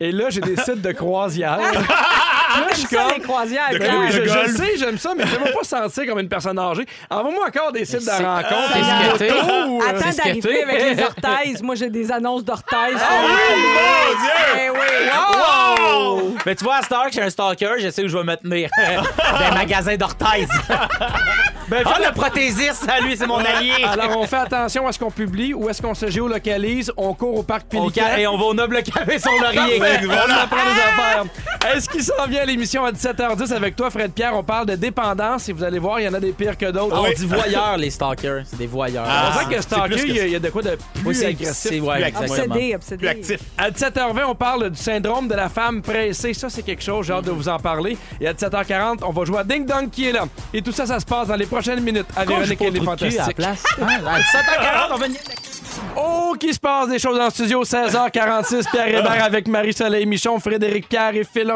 Et 0.00 0.10
là, 0.10 0.28
j'ai 0.30 0.40
des 0.40 0.56
sites 0.56 0.82
de 0.82 0.92
croisière. 0.92 1.58
là, 2.60 2.66
je 2.70 2.76
suis 2.76 2.88
comme- 2.88 3.12
les 3.14 3.20
croisières. 3.20 3.68
De 3.72 3.78
Pierre. 3.78 3.94
Oui, 3.98 4.06
je, 4.10 4.18
de 4.20 4.24
je 4.26 4.32
golf. 4.34 4.46
le 4.48 4.56
sais, 4.56 4.76
j'aime 4.78 4.98
ça, 4.98 5.12
mais 5.16 5.26
fais-moi 5.26 5.48
pas 5.52 5.64
sentir 5.64 6.06
comme 6.06 6.18
une 6.20 6.28
personne 6.28 6.58
âgée. 6.58 6.86
Envoie-moi 7.10 7.46
encore 7.46 7.72
des 7.72 7.84
sites 7.84 8.04
de 8.04 8.10
rencontres. 8.10 9.12
photos, 9.12 9.28
euh, 9.30 9.88
Attends 9.88 10.16
d'arriver 10.24 10.62
avec 10.62 10.96
les 10.96 11.02
orthèses. 11.24 11.62
Moi, 11.62 11.74
j'ai 11.74 11.90
des 11.90 12.10
annonces 12.12 12.44
d'orthèses. 12.44 12.96
Ah 12.98 13.22
Mon 13.22 14.20
Dieu! 14.22 14.64
Eh 14.66 14.70
oui. 14.70 14.78
Wow! 15.10 16.34
Mais 16.46 16.54
tu 16.54 16.64
vois, 16.64 16.76
à 16.76 16.82
Star, 16.82 17.06
que 17.06 17.12
j'ai 17.12 17.22
un 17.22 17.30
stalker, 17.30 17.74
je 17.78 17.90
sais 17.90 18.04
où 18.04 18.08
je 18.08 18.16
vais 18.16 18.24
me 18.24 18.34
tenir. 18.36 18.70
Dans 18.78 19.46
un 19.46 19.54
magasin 19.54 19.96
d'orthèse. 19.96 20.48
Ben, 21.68 21.82
Ah, 21.84 21.98
le 22.02 22.12
prothésiste, 22.14 22.86
ah, 22.88 22.98
lui, 23.00 23.14
c'est 23.14 23.26
mon 23.26 23.36
allié. 23.44 23.84
Alors, 23.84 24.16
on 24.16 24.26
fait 24.26 24.36
attention 24.38 24.86
à 24.86 24.92
ce 24.92 24.98
qu'on 24.98 25.10
publie 25.10 25.52
ou 25.52 25.68
est-ce 25.68 25.82
qu'on 25.82 25.92
se 25.92 26.08
géolocalise. 26.08 26.90
On 26.96 27.12
court 27.12 27.36
au 27.40 27.42
parc 27.42 27.66
Pélican. 27.66 27.90
ca- 28.06 28.18
et 28.18 28.26
on 28.26 28.38
va 28.38 28.44
au 28.46 28.54
noble 28.54 28.82
café 28.82 29.18
sur 29.18 29.30
laurier. 29.32 29.78
On 29.78 30.32
apprend 30.32 30.56
les 30.64 30.80
affaires. 30.80 31.24
Est-ce 31.76 31.90
qu'il 31.90 32.02
s'en 32.02 32.26
vient 32.26 32.37
à 32.38 32.44
l'émission 32.44 32.84
à 32.84 32.92
17h10 32.92 33.52
avec 33.52 33.76
toi, 33.76 33.90
Fred 33.90 34.12
Pierre? 34.12 34.34
On 34.34 34.42
parle 34.42 34.66
de 34.66 34.74
dépendance 34.76 35.48
et 35.48 35.52
vous 35.52 35.64
allez 35.64 35.78
voir, 35.78 36.00
il 36.00 36.04
y 36.04 36.08
en 36.08 36.14
a 36.14 36.20
des 36.20 36.32
pires 36.32 36.56
que 36.56 36.66
d'autres. 36.70 36.96
On 36.98 37.10
dit 37.10 37.26
voyeurs, 37.26 37.76
les 37.76 37.90
stalkers. 37.90 38.42
C'est 38.46 38.58
des 38.58 38.66
voyeurs. 38.66 39.06
On 39.06 39.38
sent 39.38 39.44
que 39.46 39.54
c'est 39.56 39.62
Stalker, 39.62 40.02
il 40.06 40.16
y, 40.16 40.20
a- 40.20 40.26
il 40.26 40.32
y 40.32 40.36
a 40.36 40.38
de 40.38 40.50
quoi 40.50 40.62
de 40.62 40.76
plus 41.02 41.22
agressif. 41.24 41.82
ouais, 41.82 42.10
Plus. 42.12 42.30
Obsédé, 42.30 42.74
obsédé. 42.74 42.96
Plus 42.98 43.08
actif. 43.08 43.40
À 43.56 43.70
17h20, 43.70 44.24
on 44.28 44.34
parle 44.34 44.70
du 44.70 44.78
syndrome 44.78 45.28
de 45.28 45.34
la 45.34 45.48
femme 45.48 45.82
pressée. 45.82 46.34
Ça, 46.34 46.48
c'est 46.50 46.62
quelque 46.62 46.82
chose, 46.82 47.06
j'ai 47.06 47.12
hâte 47.12 47.24
de 47.24 47.30
vous 47.30 47.48
en 47.48 47.58
parler. 47.58 47.96
Et 48.20 48.26
à 48.28 48.32
17h40, 48.32 48.98
on 49.02 49.10
va 49.12 49.24
jouer 49.24 49.38
à 49.38 49.44
Ding 49.44 49.66
Dong 49.66 49.90
qui 49.90 50.08
est 50.08 50.12
là. 50.12 50.24
Et 50.54 50.62
tout 50.62 50.72
ça, 50.72 50.86
ça 50.86 51.00
se 51.00 51.06
passe 51.06 51.28
dans 51.28 51.36
les 51.36 51.46
prochaines 51.46 51.80
minutes 51.80 52.06
à 52.16 52.24
Véronique 52.24 52.60
et 52.62 52.70
les 52.70 52.78
cul 52.80 52.86
à 52.86 52.90
la 52.90 52.96
Fantastiques. 52.96 53.36
place. 53.36 53.64
Hein, 53.80 53.86
à 54.06 54.18
17h40, 54.20 54.94
on 54.94 54.98
va 54.98 55.08
nier- 55.08 55.18
Oh, 55.96 56.34
qui 56.38 56.52
se 56.52 56.60
passe 56.60 56.88
des 56.88 56.98
choses 56.98 57.18
en 57.18 57.30
studio, 57.30 57.64
16h46. 57.64 58.70
Pierre 58.70 58.88
Hébert 58.88 59.24
avec 59.24 59.48
Marie-Soleil 59.48 60.06
Michon, 60.06 60.38
Frédéric 60.38 60.88
Pierre 60.88 61.14
et 61.14 61.24
Phil. 61.24 61.52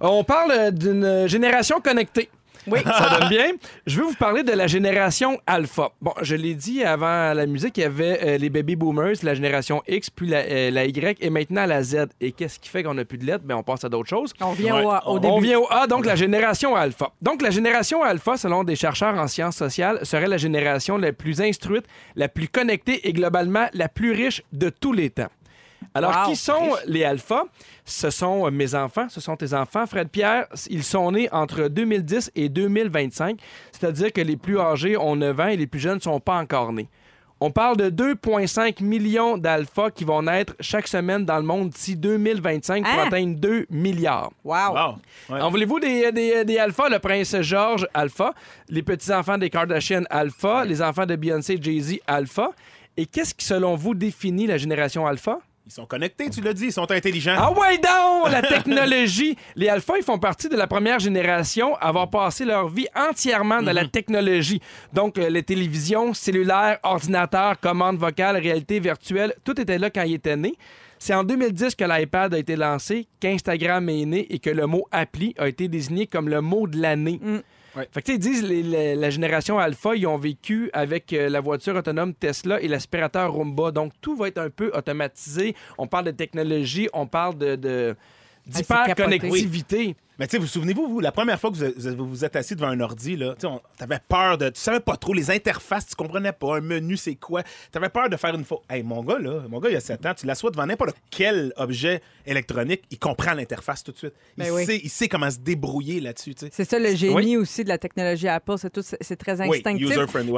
On 0.00 0.24
parle 0.24 0.72
d'une 0.72 1.26
génération 1.26 1.80
connectée. 1.80 2.28
Oui. 2.66 2.80
Ça 2.84 3.18
donne 3.18 3.28
bien. 3.28 3.52
Je 3.86 3.98
veux 3.98 4.04
vous 4.06 4.14
parler 4.14 4.42
de 4.42 4.52
la 4.52 4.66
génération 4.66 5.38
Alpha. 5.46 5.90
Bon, 6.00 6.12
je 6.22 6.34
l'ai 6.36 6.54
dit 6.54 6.84
avant 6.84 7.34
la 7.34 7.46
musique, 7.46 7.76
il 7.78 7.80
y 7.82 7.84
avait 7.84 8.20
euh, 8.22 8.38
les 8.38 8.50
baby 8.50 8.76
boomers, 8.76 9.14
la 9.22 9.34
génération 9.34 9.82
X, 9.88 10.10
puis 10.10 10.28
la, 10.28 10.38
euh, 10.38 10.70
la 10.70 10.84
Y 10.84 11.18
et 11.20 11.30
maintenant 11.30 11.66
la 11.66 11.82
Z. 11.82 12.06
Et 12.20 12.32
qu'est-ce 12.32 12.58
qui 12.58 12.68
fait 12.68 12.82
qu'on 12.82 12.94
n'a 12.94 13.04
plus 13.04 13.18
de 13.18 13.26
lettres? 13.26 13.44
Ben, 13.44 13.56
on 13.56 13.62
passe 13.62 13.84
à 13.84 13.88
d'autres 13.88 14.08
choses. 14.08 14.32
On 14.40 14.52
vient 14.52 14.76
Ouais. 14.76 14.84
au, 14.84 14.88
au 14.90 15.16
On 15.16 15.18
début. 15.18 15.32
On 15.32 15.38
vient 15.40 15.58
au 15.58 15.66
A, 15.70 15.86
donc 15.86 16.06
la 16.06 16.16
génération 16.16 16.76
Alpha. 16.76 17.10
Donc 17.20 17.42
la 17.42 17.50
génération 17.50 18.02
Alpha, 18.02 18.36
selon 18.36 18.64
des 18.64 18.76
chercheurs 18.76 19.18
en 19.18 19.26
sciences 19.26 19.56
sociales, 19.56 20.00
serait 20.04 20.28
la 20.28 20.36
génération 20.36 20.96
la 20.98 21.12
plus 21.12 21.40
instruite, 21.40 21.84
la 22.16 22.28
plus 22.28 22.48
connectée 22.48 23.08
et 23.08 23.12
globalement 23.12 23.66
la 23.74 23.88
plus 23.88 24.12
riche 24.12 24.42
de 24.52 24.68
tous 24.68 24.92
les 24.92 25.10
temps. 25.10 25.28
Alors, 25.94 26.10
Wow. 26.24 26.30
qui 26.30 26.36
sont 26.36 26.70
les 26.86 27.04
alphas? 27.04 27.44
Ce 27.84 28.10
sont 28.10 28.46
euh, 28.46 28.50
mes 28.50 28.74
enfants, 28.74 29.08
ce 29.08 29.20
sont 29.20 29.36
tes 29.36 29.52
enfants. 29.54 29.86
Fred 29.86 30.08
Pierre, 30.08 30.46
ils 30.70 30.84
sont 30.84 31.10
nés 31.12 31.28
entre 31.32 31.68
2010 31.68 32.30
et 32.34 32.48
2025, 32.48 33.38
c'est-à-dire 33.72 34.12
que 34.12 34.20
les 34.20 34.36
plus 34.36 34.58
âgés 34.58 34.96
ont 34.96 35.16
9 35.16 35.40
ans 35.40 35.48
et 35.48 35.56
les 35.56 35.66
plus 35.66 35.80
jeunes 35.80 35.96
ne 35.96 36.00
sont 36.00 36.20
pas 36.20 36.36
encore 36.36 36.72
nés. 36.72 36.88
On 37.44 37.50
parle 37.50 37.76
de 37.76 37.90
2,5 37.90 38.80
millions 38.84 39.36
d'alphas 39.36 39.90
qui 39.90 40.04
vont 40.04 40.22
naître 40.22 40.54
chaque 40.60 40.86
semaine 40.86 41.24
dans 41.24 41.38
le 41.38 41.42
monde 41.42 41.70
d'ici 41.70 41.96
2025 41.96 42.84
pour 42.84 42.92
Hein? 43.00 43.06
atteindre 43.08 43.34
2 43.40 43.66
milliards. 43.68 44.30
Wow. 44.44 44.54
Wow. 44.74 44.94
Ouais. 45.28 45.40
En 45.40 45.50
voulez-vous 45.50 45.80
des, 45.80 46.12
des, 46.12 46.44
des 46.44 46.58
alphas? 46.58 46.88
Le 46.88 47.00
prince 47.00 47.34
George, 47.40 47.84
alpha. 47.94 48.32
Les 48.68 48.84
petits-enfants 48.84 49.38
des 49.38 49.50
Kardashian, 49.50 50.04
alpha. 50.08 50.64
Les 50.64 50.80
enfants 50.80 51.04
de 51.04 51.16
Beyoncé, 51.16 51.58
Jay-Z, 51.60 51.96
alpha. 52.06 52.52
Et 52.96 53.06
qu'est-ce 53.06 53.34
qui, 53.34 53.44
selon 53.44 53.74
vous, 53.74 53.94
définit 53.96 54.46
la 54.46 54.56
génération 54.56 55.04
alpha? 55.04 55.40
Ils 55.64 55.70
sont 55.70 55.86
connectés, 55.86 56.28
tu 56.28 56.40
l'as 56.40 56.54
dit, 56.54 56.66
ils 56.66 56.72
sont 56.72 56.90
intelligents. 56.90 57.36
Ah 57.38 57.52
ouais 57.52 57.78
donc! 57.78 58.32
La 58.32 58.42
technologie! 58.42 59.36
Les 59.56 59.68
alphas, 59.68 59.94
ils 59.98 60.02
font 60.02 60.18
partie 60.18 60.48
de 60.48 60.56
la 60.56 60.66
première 60.66 60.98
génération 60.98 61.76
à 61.76 61.88
avoir 61.88 62.10
passé 62.10 62.44
leur 62.44 62.68
vie 62.68 62.88
entièrement 62.96 63.62
dans 63.62 63.72
la 63.72 63.86
technologie. 63.86 64.60
Donc, 64.92 65.18
euh, 65.18 65.28
les 65.28 65.44
télévisions, 65.44 66.14
cellulaires, 66.14 66.78
ordinateurs, 66.82 67.60
commandes 67.60 67.96
vocales, 67.96 68.38
réalité 68.38 68.80
virtuelle, 68.80 69.34
tout 69.44 69.60
était 69.60 69.78
là 69.78 69.88
quand 69.88 70.02
ils 70.02 70.14
étaient 70.14 70.36
nés. 70.36 70.56
C'est 70.98 71.14
en 71.14 71.22
2010 71.22 71.76
que 71.76 71.84
l'iPad 71.84 72.34
a 72.34 72.38
été 72.38 72.56
lancé, 72.56 73.06
qu'Instagram 73.20 73.88
est 73.88 74.04
né 74.04 74.26
et 74.34 74.40
que 74.40 74.50
le 74.50 74.66
mot 74.66 74.86
appli 74.90 75.32
a 75.38 75.46
été 75.46 75.68
désigné 75.68 76.08
comme 76.08 76.28
le 76.28 76.40
mot 76.40 76.66
de 76.66 76.80
l'année. 76.80 77.20
Ouais. 77.76 77.88
Fait 77.90 78.02
que, 78.02 78.06
tu 78.06 78.12
sais, 78.12 78.16
ils 78.16 78.18
disent 78.18 78.42
les- 78.42 78.62
les- 78.62 78.94
la 78.94 79.08
génération 79.10 79.58
Alpha, 79.58 79.94
ils 79.96 80.06
ont 80.06 80.18
vécu 80.18 80.68
avec 80.74 81.12
euh, 81.12 81.28
la 81.28 81.40
voiture 81.40 81.74
autonome 81.76 82.12
Tesla 82.14 82.60
et 82.60 82.68
l'aspirateur 82.68 83.32
Roomba. 83.32 83.70
Donc, 83.70 83.92
tout 84.00 84.14
va 84.16 84.28
être 84.28 84.38
un 84.38 84.50
peu 84.50 84.70
automatisé. 84.74 85.54
On 85.78 85.86
parle 85.86 86.04
de 86.06 86.10
technologie, 86.10 86.88
on 86.92 87.06
parle 87.06 87.38
de, 87.38 87.56
de 87.56 87.96
Ah, 87.96 88.50
d'hyper-connectivité. 88.50 89.96
Mais 90.22 90.28
tu 90.28 90.36
sais, 90.36 90.38
vous 90.38 90.46
souvenez-vous, 90.46 90.86
vous, 90.86 91.00
la 91.00 91.10
première 91.10 91.40
fois 91.40 91.50
que 91.50 91.56
vous 91.56 91.96
vous, 91.96 92.06
vous 92.08 92.24
êtes 92.24 92.36
assis 92.36 92.54
devant 92.54 92.68
un 92.68 92.78
ordi, 92.78 93.16
là, 93.16 93.34
tu 93.40 93.44
t'avais 93.76 93.98
peur 94.08 94.38
de. 94.38 94.50
Tu 94.50 94.60
savais 94.60 94.78
pas 94.78 94.96
trop 94.96 95.12
les 95.14 95.32
interfaces, 95.32 95.84
tu 95.88 95.96
comprenais 95.96 96.30
pas. 96.30 96.58
Un 96.58 96.60
menu, 96.60 96.96
c'est 96.96 97.16
quoi? 97.16 97.42
T'avais 97.72 97.88
peur 97.88 98.08
de 98.08 98.16
faire 98.16 98.32
une 98.36 98.44
faute. 98.44 98.60
Hey, 98.70 98.84
mon 98.84 99.02
gars, 99.02 99.18
là, 99.18 99.42
mon 99.48 99.58
gars, 99.58 99.70
il 99.70 99.74
a 99.74 99.80
7 99.80 100.06
ans, 100.06 100.14
tu 100.16 100.24
l'assois 100.26 100.52
devant 100.52 100.64
n'importe 100.64 100.94
quel 101.10 101.52
objet 101.56 102.00
électronique, 102.24 102.82
il 102.92 103.00
comprend 103.00 103.34
l'interface 103.34 103.82
tout 103.82 103.90
de 103.90 103.96
suite. 103.98 104.12
Il, 104.38 104.44
Ben 104.44 104.52
oui. 104.52 104.64
sait, 104.64 104.80
il 104.84 104.90
sait 104.90 105.08
comment 105.08 105.28
se 105.28 105.38
débrouiller 105.40 106.00
là-dessus, 106.00 106.36
tu. 106.36 106.46
C'est 106.52 106.70
ça 106.70 106.78
le 106.78 106.94
génie 106.94 107.36
aussi 107.36 107.64
de 107.64 107.68
la 107.68 107.78
technologie 107.78 108.28
Apple, 108.28 108.54
c'est 108.58 108.70
tout, 108.70 108.82
c'est- 108.82 109.16
très 109.16 109.40
instinctif. 109.40 109.88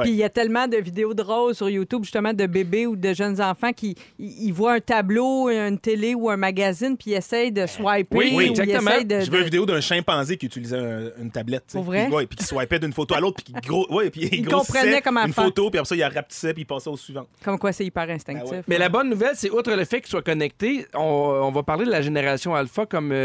Puis 0.01 0.09
il 0.09 0.15
y 0.15 0.23
a 0.23 0.29
tellement 0.31 0.67
de 0.67 0.77
vidéos 0.77 1.13
drôles 1.13 1.53
sur 1.53 1.69
YouTube 1.69 2.03
justement 2.05 2.33
de 2.33 2.47
bébés 2.47 2.87
ou 2.87 2.95
de 2.95 3.13
jeunes 3.13 3.39
enfants 3.39 3.71
qui 3.71 3.95
ils 4.17 4.47
ils 4.47 4.51
voient 4.51 4.73
un 4.73 4.79
tableau, 4.79 5.47
une 5.51 5.77
télé 5.77 6.15
ou 6.15 6.27
un 6.31 6.37
magazine 6.37 6.97
puis 6.97 7.11
ils 7.11 7.15
essayent 7.17 7.51
de 7.51 7.67
swiper 7.67 8.17
Oui, 8.17 8.31
ou 8.33 8.37
oui, 8.37 8.45
ils 8.45 8.49
exactement. 8.49 8.89
essayent 8.91 9.05
de, 9.05 9.19
Je 9.19 9.29
veux 9.29 9.37
une 9.37 9.39
de- 9.41 9.45
vidéo 9.45 9.65
d'un 9.75 9.81
chimpanzé 9.81 10.37
qui 10.37 10.45
utilisait 10.47 10.77
un- 10.77 11.11
une 11.21 11.31
tablette. 11.31 11.65
Pour 11.71 11.83
vrai? 11.83 12.05
Puis, 12.05 12.13
ouais, 12.15 12.25
puis 12.25 12.37
qui 12.37 12.43
swipait 12.45 12.79
d'une 12.79 12.93
photo 12.93 13.15
à 13.15 13.19
l'autre, 13.19 13.43
puis 13.43 13.53
qui 13.53 13.67
gros, 13.67 13.85
ouais, 13.93 14.09
puis 14.09 14.21
il, 14.23 14.33
Il 14.35 14.41
grossissait 14.43 14.73
comprenait 14.79 15.01
comment 15.01 15.25
une 15.25 15.33
faire. 15.33 15.43
photo, 15.45 15.69
puis 15.69 15.79
après 15.79 15.87
ça, 15.89 15.95
il 15.95 16.03
rapetissait, 16.03 16.53
puis 16.53 16.63
il 16.63 16.65
passait 16.65 16.89
au 16.89 16.97
suivant. 16.97 17.25
comme 17.43 17.59
quoi 17.59 17.71
c'est 17.71 17.85
hyper 17.85 18.09
instinctif. 18.09 18.49
Ben 18.49 18.57
ouais. 18.57 18.63
Mais 18.67 18.77
la 18.77 18.89
bonne 18.89 19.09
nouvelle, 19.09 19.35
c'est 19.35 19.49
outre 19.49 19.71
le 19.73 19.85
fait 19.85 20.01
qu'ils 20.01 20.09
soient 20.09 20.21
connectés, 20.21 20.85
on, 20.93 20.99
on 21.01 21.51
va 21.51 21.63
parler 21.63 21.85
de 21.85 21.91
la 21.91 22.01
génération 22.01 22.55
alpha 22.55 22.85
comme 22.85 23.11
euh, 23.11 23.15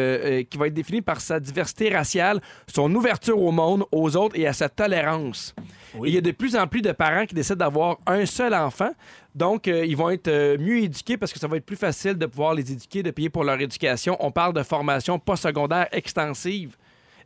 euh, 0.40 0.42
qui 0.42 0.58
va 0.58 0.66
être 0.66 0.74
définie 0.74 1.02
par 1.02 1.20
sa 1.20 1.40
diversité 1.40 1.88
raciale, 1.90 2.40
son 2.72 2.94
ouverture 2.94 3.40
au 3.40 3.50
monde, 3.52 3.84
aux 3.92 4.16
autres 4.16 4.38
et 4.38 4.46
à 4.46 4.52
sa 4.52 4.68
tolérance. 4.68 5.54
Oui. 5.94 6.09
Et 6.09 6.12
il 6.12 6.14
y 6.14 6.18
a 6.18 6.20
de 6.20 6.31
plus 6.31 6.57
en 6.57 6.66
plus 6.66 6.83
de 6.83 6.92
parents 6.92 7.26
qui 7.26 7.35
décident 7.35 7.57
d'avoir 7.57 7.98
un 8.07 8.24
seul 8.26 8.55
enfant. 8.55 8.90
Donc, 9.35 9.68
euh, 9.68 9.85
ils 9.85 9.96
vont 9.96 10.11
être 10.11 10.29
euh, 10.29 10.57
mieux 10.59 10.79
éduqués 10.79 11.16
parce 11.16 11.33
que 11.33 11.38
ça 11.38 11.48
va 11.48 11.57
être 11.57 11.66
plus 11.66 11.76
facile 11.76 12.14
de 12.14 12.26
pouvoir 12.26 12.55
les 12.55 12.70
éduquer, 12.72 13.03
de 13.03 13.11
payer 13.11 13.31
pour 13.31 13.44
leur 13.44 13.61
éducation. 13.61 14.16
On 14.20 14.31
parle 14.31 14.53
de 14.55 14.62
formation 14.62 15.18
postsecondaire 15.18 15.88
extensive. 15.92 16.76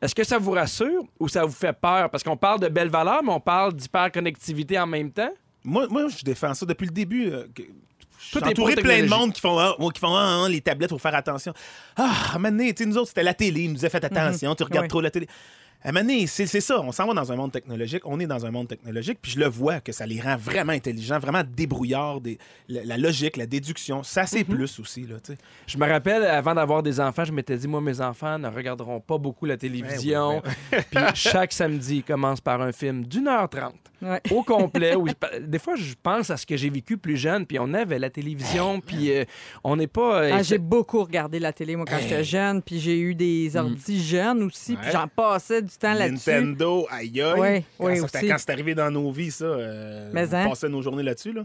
Est-ce 0.02 0.14
que 0.14 0.24
ça 0.24 0.38
vous 0.38 0.50
rassure 0.52 1.04
ou 1.18 1.28
ça 1.28 1.44
vous 1.44 1.52
fait 1.52 1.72
peur? 1.72 2.10
Parce 2.10 2.22
qu'on 2.22 2.36
parle 2.36 2.60
de 2.60 2.68
belles 2.68 2.90
valeurs, 2.90 3.22
mais 3.22 3.32
on 3.32 3.40
parle 3.40 3.72
d'hyperconnectivité 3.74 4.78
en 4.78 4.86
même 4.86 5.10
temps. 5.10 5.32
Moi, 5.64 5.86
moi, 5.88 6.06
je 6.08 6.22
défends 6.22 6.52
ça 6.52 6.66
depuis 6.66 6.86
le 6.86 6.92
début. 6.92 7.30
euh, 7.30 7.44
que- 7.54 7.62
Je 8.18 8.26
suis 8.28 8.38
entouré 8.44 8.74
de 8.74 8.80
plein 8.82 9.02
de 9.02 9.08
monde 9.08 9.32
qui 9.32 9.40
font, 9.40 9.58
ah, 9.58 9.76
qui 9.92 10.00
font 10.00 10.14
ah, 10.14 10.46
les 10.48 10.60
tablettes, 10.60 10.90
faut 10.90 10.98
faire 10.98 11.14
attention. 11.14 11.52
Ah, 11.96 12.36
sais, 12.76 12.86
nous 12.86 12.96
autres, 12.96 13.08
c'était 13.08 13.22
la 13.22 13.34
télé. 13.34 13.62
Ils 13.62 13.68
nous 13.68 13.74
disaient, 13.74 13.90
faites 13.90 14.04
attention, 14.04 14.54
tu 14.54 14.62
regardes 14.62 14.88
trop 14.88 15.00
la 15.00 15.10
télé. 15.10 15.26
À 15.84 15.92
c'est 16.26 16.46
c'est 16.46 16.60
ça. 16.62 16.80
On 16.80 16.92
s'en 16.92 17.06
va 17.06 17.12
dans 17.12 17.30
un 17.30 17.36
monde 17.36 17.52
technologique. 17.52 18.02
On 18.06 18.18
est 18.18 18.26
dans 18.26 18.46
un 18.46 18.50
monde 18.50 18.68
technologique. 18.68 19.18
Puis 19.20 19.32
je 19.32 19.38
le 19.38 19.46
vois 19.48 19.80
que 19.80 19.92
ça 19.92 20.06
les 20.06 20.18
rend 20.18 20.36
vraiment 20.36 20.72
intelligents, 20.72 21.18
vraiment 21.18 21.42
débrouillards. 21.46 22.22
Des, 22.22 22.38
la, 22.68 22.84
la 22.84 22.96
logique, 22.96 23.36
la 23.36 23.44
déduction, 23.46 24.02
ça, 24.02 24.24
c'est 24.24 24.44
plus 24.44 24.78
aussi. 24.80 25.02
Là, 25.02 25.16
tu 25.22 25.32
sais. 25.32 25.38
Je 25.66 25.76
me 25.76 25.86
rappelle, 25.86 26.24
avant 26.24 26.54
d'avoir 26.54 26.82
des 26.82 27.00
enfants, 27.00 27.24
je 27.26 27.32
m'étais 27.32 27.56
dit, 27.58 27.68
moi, 27.68 27.82
mes 27.82 28.00
enfants 28.00 28.38
ne 28.38 28.48
regarderont 28.48 29.00
pas 29.00 29.18
beaucoup 29.18 29.44
la 29.44 29.58
télévision. 29.58 30.42
Puis 30.70 31.00
chaque 31.14 31.52
samedi, 31.52 31.96
ils 31.98 32.02
commencent 32.02 32.40
par 32.40 32.62
un 32.62 32.72
film 32.72 33.04
d'une 33.04 33.28
heure 33.28 33.48
trente. 33.50 33.74
Ouais. 34.00 34.20
Au 34.30 34.42
complet. 34.42 34.96
où 34.96 35.06
je- 35.06 35.38
des 35.40 35.58
fois, 35.58 35.76
je 35.76 35.94
pense 36.02 36.30
à 36.30 36.36
ce 36.38 36.46
que 36.46 36.56
j'ai 36.56 36.70
vécu 36.70 36.96
plus 36.96 37.16
jeune, 37.16 37.44
puis 37.46 37.58
on 37.58 37.72
avait 37.74 37.98
la 37.98 38.10
télévision, 38.10 38.80
puis 38.80 39.10
euh, 39.12 39.24
on 39.62 39.76
n'est 39.76 39.86
pas... 39.86 40.22
euh, 40.22 40.30
Ah, 40.34 40.42
j'ai 40.42 40.58
beaucoup 40.58 41.02
regardé 41.04 41.38
la 41.38 41.52
télé, 41.52 41.76
moi, 41.76 41.84
quand 41.88 41.98
j'étais 42.00 42.24
jeune. 42.24 42.62
Puis 42.62 42.80
j'ai 42.80 42.98
eu 42.98 43.14
des 43.14 43.54
ordis 43.56 44.02
jeunes 44.02 44.42
aussi. 44.44 44.76
Puis 44.76 44.90
j'en 44.90 45.08
passais 45.08 45.62
du 45.62 45.73
temps 45.78 45.94
là-dessus. 45.94 46.30
Nintendo, 46.30 46.86
aïe 46.90 47.20
aïe. 47.22 47.34
Oui, 47.38 47.64
quand 47.78 47.86
oui, 47.86 47.96
ça- 47.98 48.04
aussi. 48.04 48.28
quand 48.28 48.36
c'est 48.38 48.50
arrivé 48.50 48.74
dans 48.74 48.90
nos 48.90 49.10
vies, 49.10 49.30
ça, 49.30 49.44
euh, 49.44 50.10
Mais 50.12 50.26
on 50.32 50.36
hein? 50.36 50.48
passait 50.48 50.68
nos 50.68 50.82
journées 50.82 51.02
là-dessus. 51.02 51.32
Là. 51.32 51.44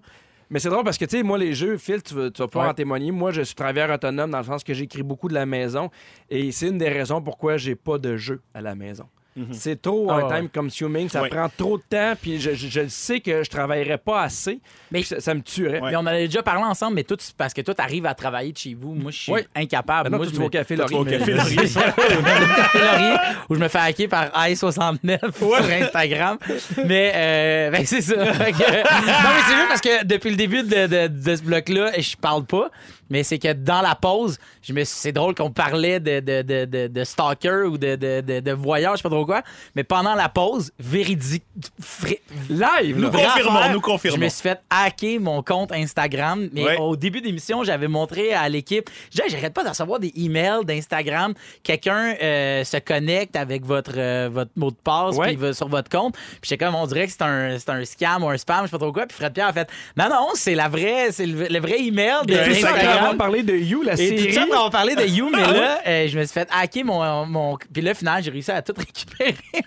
Mais 0.49 0.57
c'est 0.59 0.69
drôle 0.69 0.83
parce 0.83 0.97
que, 0.97 1.05
tu 1.05 1.17
sais, 1.17 1.23
moi, 1.23 1.37
les 1.37 1.53
jeux, 1.53 1.77
Phil, 1.77 2.01
tu 2.01 2.15
vas, 2.15 2.31
tu 2.31 2.41
vas 2.41 2.47
pouvoir 2.47 2.65
Ouais. 2.65 2.71
en 2.71 2.73
témoigner. 2.75 3.11
Moi, 3.11 3.31
je 3.31 3.41
suis 3.43 3.53
travailleur 3.55 3.91
autonome 3.91 4.31
dans 4.31 4.39
le 4.39 4.43
sens 4.43 4.63
que 4.63 4.73
j'écris 4.73 5.03
beaucoup 5.03 5.27
de 5.27 5.33
la 5.35 5.45
maison. 5.45 5.91
Et 6.29 6.51
c'est 6.51 6.67
une 6.69 6.77
des 6.79 6.89
raisons 6.89 7.21
pourquoi 7.21 7.57
j'ai 7.57 7.75
pas 7.75 7.97
de 7.99 8.17
jeu 8.17 8.41
à 8.53 8.61
la 8.61 8.73
maison. 8.73 9.05
C'est 9.52 9.82
trop 9.82 10.08
Ah, 10.10 10.15
un 10.15 10.23
ouais. 10.30 10.39
time 10.39 10.49
consuming. 10.49 11.10
Ça 11.10 11.21
prend 11.30 11.49
trop 11.56 11.78
de 11.78 11.84
temps. 11.89 12.13
Puis 12.21 12.39
je, 12.39 12.54
je- 12.54 12.88
sais 12.88 13.19
que 13.19 13.43
je 13.43 13.49
travaillerais 13.49 13.97
pas 13.97 14.21
assez. 14.23 14.60
Mais- 14.91 15.04
ça, 15.04 15.19
ça 15.19 15.34
me 15.34 15.41
tuerait. 15.41 15.80
Ouais. 15.82 15.91
Mais 15.91 15.95
on 15.97 15.99
en 16.02 16.06
avait 16.08 16.25
déjà 16.28 16.41
parlé 16.43 16.63
ensemble, 16.63 16.95
mais 16.95 17.04
toi, 17.04 17.17
tu- 17.17 17.28
parce 17.38 17.54
que 17.54 17.62
toi, 17.62 17.73
tu 17.73 17.82
arrives 17.82 18.06
à 18.06 18.13
travailler 18.13 18.52
de 18.52 18.58
chez 18.58 18.73
vous. 18.73 18.93
Moi, 18.93 19.12
je 19.12 19.17
suis 19.17 19.32
Oui. 19.32 19.41
incapable. 19.56 20.08
Ah 20.08 20.10
non, 20.10 20.17
Moi, 20.17 20.28
je 20.34 20.39
me- 20.39 20.45
au 20.45 20.49
café 20.49 20.75
vas 20.75 20.86
au 20.86 20.89
Laurier. 20.89 21.17
café 21.19 21.34
Laurier. 21.36 21.56
Café 22.56 22.80
Laurier, 22.80 23.15
où 23.49 23.56
je 23.56 23.60
me 23.60 23.67
fais 23.67 23.80
hacker 23.80 24.10
par 24.10 24.25
i69 24.47 25.19
sur 25.38 25.56
Instagram. 25.71 26.37
Mais 26.85 27.12
euh, 27.15 27.71
ben, 27.71 27.85
c'est 27.85 28.02
ça. 28.02 28.15
Non, 28.15 28.23
mais 28.40 28.54
c'est 28.54 29.56
juste 29.56 29.67
parce 29.67 29.81
que 29.81 30.06
depuis 30.06 30.29
le 30.31 30.35
début 30.35 30.63
de, 30.63 30.87
de- 30.87 31.08
de 31.08 31.35
ce 31.35 31.42
bloc-là, 31.44 31.92
je 32.00 32.15
parle 32.15 32.46
pas. 32.46 32.69
Mais 33.12 33.23
c'est 33.23 33.40
que 33.40 33.52
dans 33.54 33.81
la 33.81 33.96
pause, 33.96 34.37
je 34.62 34.71
me 34.71 34.83
c'est 34.83 35.12
drôle 35.12 35.33
qu'on 35.33 35.50
parlait 35.50 36.00
de, 36.00 36.19
de, 36.19 36.44
de, 36.44 36.65
de, 36.65 36.87
de 36.87 37.04
stalker 37.04 37.63
ou 37.67 37.77
de, 37.79 37.96
de, 37.96 38.21
de, 38.21 38.40
de 38.40 38.52
voyeur, 38.52 38.92
je 38.94 38.98
sais 38.98 39.04
pas 39.04 39.10
trop 39.10 39.25
Mais 39.75 39.84
pendant 39.84 40.15
la 40.15 40.30
pause, 40.30 40.71
véridique. 40.80 41.44
fri- 41.82 42.19
Live, 42.50 42.96
Nous 42.96 43.04
là. 43.04 43.10
Vraie 43.10 43.23
confirmons, 43.25 43.56
affaire, 43.58 43.73
nous 43.73 43.82
confirmons. 43.82 44.15
Je 44.17 44.21
me 44.21 44.30
suis 44.30 44.42
fait 44.42 44.60
hacker 44.69 45.19
mon 45.19 45.42
compte 45.44 45.71
Instagram. 45.71 46.50
Mais 46.54 46.63
Ouais. 46.63 46.77
au 46.77 46.96
début 46.96 47.21
d'émission, 47.21 47.63
j'avais 47.63 47.88
montré 47.88 48.34
à 48.34 48.48
l'équipe. 48.50 48.90
Je 49.12 49.17
disais, 49.21 49.30
j'arrête 49.30 49.54
pas 49.54 49.63
de 49.63 49.69
recevoir 49.69 50.00
des 50.00 50.12
emails 50.15 50.63
d'Instagram. 50.65 51.34
Quelqu'un 51.63 52.15
euh, 52.21 52.63
se 52.63 52.77
connecte 52.77 53.36
avec 53.36 53.65
votre, 53.65 53.94
euh, 53.98 54.30
votre 54.32 54.52
mot 54.56 54.71
de 54.71 54.75
passe 54.84 55.15
Ouais. 55.15 55.27
puis 55.27 55.34
il 55.34 55.40
va 55.40 55.54
sur 55.54 55.67
votre 55.67 55.90
compte. 55.90 56.13
Puis 56.13 56.40
j'étais 56.50 56.65
comme, 56.65 56.75
on 56.75 56.86
dirait 56.88 57.06
que 57.08 57.12
c'est 57.12 57.21
un, 57.23 57.58
c'est 57.60 57.69
un 57.69 57.84
scam 57.86 58.23
ou 58.23 58.30
un 58.30 58.38
spam, 58.38 58.62
je 58.62 58.65
sais 58.67 58.71
pas 58.71 58.77
trop 58.77 58.92
quoi. 58.94 59.06
Puis 59.06 59.17
Fred 59.17 59.34
Pierre 59.34 59.48
a 59.48 59.54
fait, 59.54 59.69
non, 59.98 60.10
non, 60.10 60.27
c'est 60.36 60.56
la 60.56 60.67
vraie, 60.69 61.12
c'est 61.12 61.25
le, 61.25 61.48
le 61.48 61.60
vrai 61.60 61.80
email 61.82 62.25
de 62.25 62.36
tout 62.36 62.54
ça, 62.56 62.69
après 62.69 62.88
avoir 62.88 63.15
parlé 63.17 63.44
de 63.44 63.56
You, 63.56 63.82
la 63.84 63.94
Et 63.94 63.98
série. 63.98 64.27
tout 64.27 64.34
ça, 64.34 64.46
on 64.50 64.63
va 64.65 64.69
parler 64.69 64.96
de 64.96 65.04
You, 65.06 65.30
mais 65.30 65.42
là, 65.54 65.82
euh, 65.88 66.08
je 66.08 66.17
me 66.17 66.23
suis 66.23 66.34
fait 66.34 66.48
hacker 66.52 66.86
mon. 66.86 67.25
mon... 67.25 67.58
Puis 67.73 67.82
là, 67.82 67.94
finalement, 67.94 68.21
j'ai 68.21 68.32
réussi 68.32 68.52
à 68.52 68.62
tout 68.62 68.73
récupérer. 68.77 69.18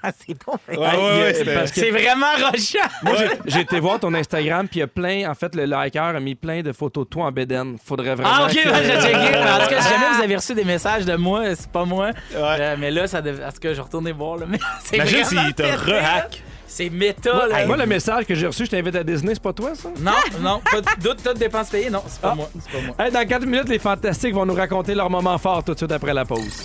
Ah, 0.03 0.11
c'est 0.19 0.35
bon. 0.45 0.55
Ouais, 0.69 0.77
ouais, 0.79 0.97
ouais, 0.97 1.35
c'était- 1.35 1.55
parce 1.55 1.71
que- 1.71 1.81
C'est 1.81 1.91
vraiment 1.91 2.33
rochant. 2.39 2.89
Moi, 3.03 3.15
j'ai- 3.19 3.51
j'ai 3.53 3.61
été 3.61 3.79
voir 3.81 4.01
ton 4.01 4.13
Instagram, 4.15 4.67
puis 4.69 4.79
il 4.79 4.81
y 4.81 4.83
a 4.85 4.87
plein, 4.87 5.31
en 5.31 5.35
fait, 5.35 5.55
le 5.55 5.65
liker 5.65 5.99
a 5.99 6.21
mis 6.21 6.35
plein 6.35 6.63
de 6.63 6.73
photos 6.73 7.05
de 7.05 7.11
toi 7.11 7.27
en 7.27 7.33
bédaine. 7.33 7.77
Faudrait 7.85 8.15
vraiment. 8.15 8.31
Ah, 8.33 8.47
ok, 8.47 8.53
que- 8.55 8.69
ben, 8.69 8.83
j'ai 8.83 9.01
checké. 9.01 9.39
En 9.39 9.59
tout 9.63 9.69
cas, 9.69 9.81
si 9.81 9.89
jamais 9.93 10.07
vous 10.17 10.23
avez 10.23 10.37
reçu 10.37 10.55
des 10.55 10.65
messages 10.65 11.05
de 11.05 11.15
moi, 11.17 11.55
c'est 11.55 11.71
pas 11.71 11.85
moi. 11.85 12.07
Ouais. 12.07 12.13
Euh, 12.41 12.77
mais 12.79 12.91
là, 12.91 13.07
ça 13.07 13.21
dev... 13.23 13.41
en 13.47 13.51
tout 13.53 13.61
cas, 13.61 13.69
je 13.71 13.75
vais 13.75 13.81
retourner 13.83 14.13
voir. 14.13 14.37
Là. 14.39 14.47
Mais 14.49 14.59
c'est 14.83 14.97
Imagine 14.97 15.23
vraiment 15.25 15.43
s'il 15.45 15.55
te 15.55 15.63
pété, 15.63 15.75
rehack. 15.75 16.43
C'est 16.67 16.89
méta, 16.89 17.35
Moi, 17.35 17.47
là. 17.49 17.67
moi, 17.67 17.77
le 17.77 17.85
message 17.87 18.25
que 18.25 18.35
j'ai 18.35 18.47
reçu, 18.47 18.65
je 18.65 18.71
t'invite 18.71 18.97
à 18.97 19.05
Disney, 19.05 19.35
c'est 19.35 19.43
pas 19.43 19.53
toi, 19.53 19.73
ça? 19.75 19.91
Non, 20.01 20.13
non, 20.41 20.61
pas 20.61 20.81
de 20.81 21.03
doute, 21.03 21.19
toutes 21.23 21.39
dépenses 21.39 21.69
payées. 21.69 21.91
Non, 21.91 22.03
c'est 22.07 22.21
pas 22.23 22.31
Ah. 22.33 22.35
moi. 22.35 22.49
C'est 22.59 22.73
pas 22.73 22.87
moi. 22.87 22.97
Hey, 22.99 23.13
dans 23.13 23.27
4 23.29 23.45
minutes, 23.45 23.69
les 23.69 23.79
Fantastiques 23.79 24.33
vont 24.33 24.47
nous 24.47 24.55
raconter 24.55 24.95
leur 24.95 25.11
moment 25.11 25.37
fort 25.37 25.63
tout 25.63 25.75
de 25.75 25.79
suite 25.79 25.93
après 25.93 26.15
la 26.15 26.25
pause. 26.25 26.63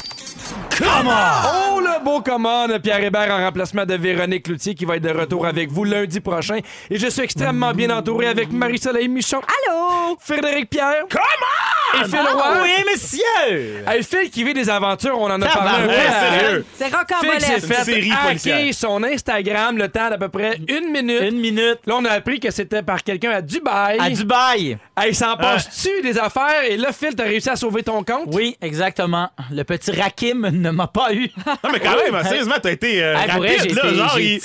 Oh, 0.80 1.80
le 1.80 2.04
beau 2.04 2.22
commande! 2.22 2.78
Pierre 2.80 3.04
Hébert 3.04 3.32
en 3.32 3.44
remplacement 3.44 3.86
de 3.86 3.96
Véronique 3.96 4.44
Cloutier 4.44 4.76
qui 4.76 4.86
va 4.86 4.98
être 4.98 5.04
de 5.04 5.10
retour 5.10 5.46
avec 5.46 5.72
vous 5.72 5.84
lundi 5.84 6.20
prochain. 6.20 6.60
Et 6.90 6.98
je 6.98 7.08
suis 7.08 7.22
extrêmement 7.22 7.72
bien 7.74 7.90
entouré 7.90 8.28
avec 8.28 8.52
Marie-Soleil 8.52 9.08
Michon. 9.08 9.40
Allô? 9.40 10.18
Frédéric 10.20 10.70
Pierre. 10.70 11.06
Comment? 11.10 12.02
Et 12.04 12.10
Phil 12.10 12.20
Roy. 12.20 12.44
Ah 12.44 12.60
oui, 12.62 12.84
monsieur! 12.92 13.84
Hey, 13.88 14.04
Phil 14.04 14.30
qui 14.30 14.44
vit 14.44 14.54
des 14.54 14.70
aventures, 14.70 15.18
on 15.18 15.26
en 15.32 15.42
a 15.42 15.48
parlé 15.48 15.70
un 15.84 15.88
peu. 15.88 15.94
Tabarouette, 15.94 16.08
à- 16.10 16.40
sérieux? 16.40 16.66
C'est 16.76 16.90
Phil 17.22 17.42
s'est 17.42 17.84
série 17.84 18.12
fait 18.12 18.50
hacker 18.52 18.74
son 18.74 19.04
Instagram 19.04 19.78
le 19.78 19.88
temps 19.88 20.10
d'à 20.10 20.18
peu 20.18 20.30
près 20.30 20.60
une 20.68 20.92
minute. 20.92 21.22
Une 21.22 21.40
minute. 21.40 21.80
Là, 21.86 21.96
on 21.98 22.06
a 22.06 22.12
appris 22.12 22.40
que 22.40 22.52
c'était 22.52 22.84
par 22.84 23.04
quelqu'un 23.04 23.32
à 23.32 23.42
Dubaï. 23.42 23.98
À 24.00 24.10
Dubaï. 24.10 24.78
Hey, 24.98 25.16
s'en 25.16 25.36
passe-tu 25.38 26.02
des 26.04 26.18
affaires? 26.20 26.64
Et 26.70 26.78
là, 26.78 26.92
Phil, 26.92 27.16
t'as 27.16 27.24
réussi 27.24 27.50
à 27.50 27.56
sauver 27.56 27.84
ton 27.84 28.04
compte? 28.04 28.28
Oui, 28.34 28.58
exactement. 28.62 29.30
Le 29.52 29.64
petit 29.64 29.92
Rakim 29.92 30.37
ne 30.42 30.72
m'a 30.72 30.88
pas 30.88 31.14
eu. 31.14 31.30
Non, 31.64 31.70
mais 31.72 31.80
quand 31.80 31.96
même, 31.96 32.24
sérieusement, 32.24 32.56
t'as 32.62 32.72
été 32.72 33.04
euh, 33.04 33.16
Ah, 33.18 33.38
vrai, 33.38 33.56
rapide, 33.58 33.76
là. 33.76 33.86
été- 33.88 33.96
Genre, 33.96 34.20
il- 34.20 34.42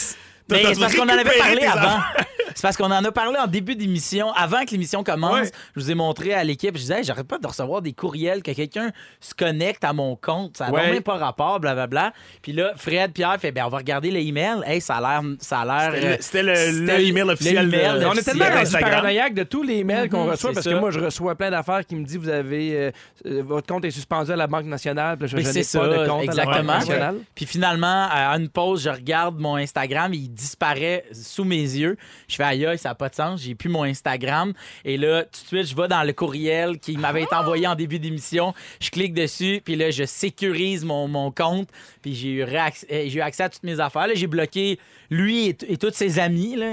Mais 0.51 0.75
c'est 0.75 0.81
parce 0.81 0.95
qu'on 0.95 1.03
en 1.05 1.09
avait 1.09 1.39
parlé 1.39 1.65
avant. 1.65 1.99
C'est 2.55 2.61
parce 2.61 2.77
qu'on 2.77 2.91
en 2.91 3.03
a 3.03 3.11
parlé 3.11 3.39
en 3.39 3.47
début 3.47 3.75
d'émission. 3.77 4.31
Avant 4.35 4.67
que 4.67 4.73
l'émission 4.73 5.03
commence, 5.03 5.33
Ouais. 5.47 5.51
je 5.75 5.81
vous 5.81 5.91
ai 5.91 5.95
montré 5.95 6.35
à 6.35 6.45
l'équipe. 6.45 6.75
Je 6.77 6.83
disais, 6.83 6.99
Hey, 6.99 7.03
j'arrête 7.05 7.27
pas 7.27 7.39
de 7.39 7.47
recevoir 7.47 7.81
des 7.81 7.95
courriels 7.95 8.43
que 8.43 8.51
quelqu'un 8.51 8.91
se 9.21 9.33
connecte 9.35 9.83
à 9.85 9.95
mon 9.95 10.17
compte. 10.17 10.59
Ça 10.59 10.67
n'a 10.67 10.73
Ouais. 10.73 10.93
même 10.93 11.03
pas 11.03 11.17
rapport, 11.17 11.61
blablabla. 11.61 12.13
Puis 12.43 12.53
là, 12.53 12.73
Fred 12.77 13.13
Pierre 13.15 13.37
fait, 13.41 13.53
ben 13.53 13.65
on 13.65 13.71
va 13.71 13.79
regarder 13.79 14.11
les 14.11 14.21
emails. 14.27 14.61
Hey, 14.67 14.83
ça 14.83 14.97
a 14.97 15.01
l'air, 15.01 15.23
ça 15.41 15.61
a 15.61 15.91
l'air. 15.91 16.17
C'était 16.21 16.43
le- 16.43 16.51
euh, 16.53 16.73
C'était 16.73 16.99
le, 16.99 17.05
email 17.07 17.23
officiel. 17.23 17.71
le 17.71 17.75
email 17.75 18.01
de- 18.01 18.05
on 18.05 18.13
est 18.13 18.23
tellement 18.23 18.45
rendu 18.51 18.71
paranoïaque 18.71 19.35
de 19.35 19.43
tous 19.45 19.63
les 19.63 19.83
mails 19.83 20.11
qu'on 20.11 20.25
Mhm, 20.25 20.31
reçoit 20.33 20.53
parce 20.53 20.65
ça. 20.65 20.71
que 20.73 20.77
moi, 20.79 20.91
je 20.91 21.01
reçois 21.01 21.35
plein 21.35 21.51
d'affaires 21.51 21.87
qui 21.87 21.97
me 21.97 22.05
disent 22.05 22.19
vous 22.19 22.29
avez 22.29 22.77
euh, 22.77 22.91
euh, 23.27 23.43
votre 23.47 23.67
compte 23.67 23.87
est 23.87 23.91
suspendu 23.91 24.31
à 24.31 24.37
la 24.37 24.47
Banque 24.47 24.67
nationale. 24.67 25.17
Puis 25.17 25.29
je, 25.29 25.37
Mais 25.37 25.43
je 25.43 25.47
c'est 25.49 25.55
n'ai 25.61 25.63
ça, 25.65 25.79
pas 25.81 25.89
de 25.89 26.07
compte 26.07 26.09
à 26.11 26.17
la 26.19 26.25
exactement. 26.25 26.55
Banque 26.57 26.67
nationale. 26.81 27.17
Puis 27.35 27.47
finalement, 27.47 28.09
à 28.11 28.37
une 28.37 28.51
pause, 28.51 28.83
je 28.83 28.91
regarde 28.91 29.41
mon 29.41 29.57
Instagram, 29.57 30.13
il 30.13 30.29
disparaît 30.43 31.05
sous 31.13 31.45
mes 31.45 31.57
yeux. 31.63 31.97
Je 32.29 32.37
fais 32.37 32.43
aïe, 32.45 32.67
aïe, 32.67 32.79
ça 32.79 32.91
n'a 32.91 32.95
pas 32.95 33.09
de 33.09 33.15
sens, 33.15 33.41
j'ai 33.43 33.55
plus 33.55 33.69
mon 33.69 33.85
Instagram. 33.85 34.53
Et 34.85 34.97
là, 34.97 35.23
tout 35.25 35.41
de 35.43 35.47
suite, 35.47 35.67
je 35.67 35.77
vais 35.81 35.89
dans 35.89 36.03
le 36.03 36.13
courriel 36.13 36.79
qui 36.79 36.97
m'avait 36.97 37.23
été 37.23 37.35
envoyé 37.35 37.67
en 37.67 37.75
début 37.75 37.99
d'émission. 37.99 38.53
Je 38.81 38.91
clique 38.91 39.15
dessus, 39.15 39.61
puis 39.65 39.77
là, 39.77 39.91
je 39.91 40.05
sécurise 40.05 40.85
mon, 40.85 41.09
mon 41.09 41.31
compte. 41.31 41.69
Puis 42.03 42.15
j'ai 42.15 42.29
eu, 42.31 42.45
j'ai 42.91 43.13
eu 43.15 43.21
accès 43.21 43.45
à 43.45 43.49
toutes 43.49 43.63
mes 43.63 43.79
affaires. 43.81 44.07
Là, 44.09 44.15
j'ai 44.15 44.27
bloqué 44.27 44.79
lui 45.11 45.47
et, 45.49 45.57
et 45.69 45.77
tous 45.77 45.93
ses 45.93 46.19
amis. 46.19 46.57
Là, 46.57 46.67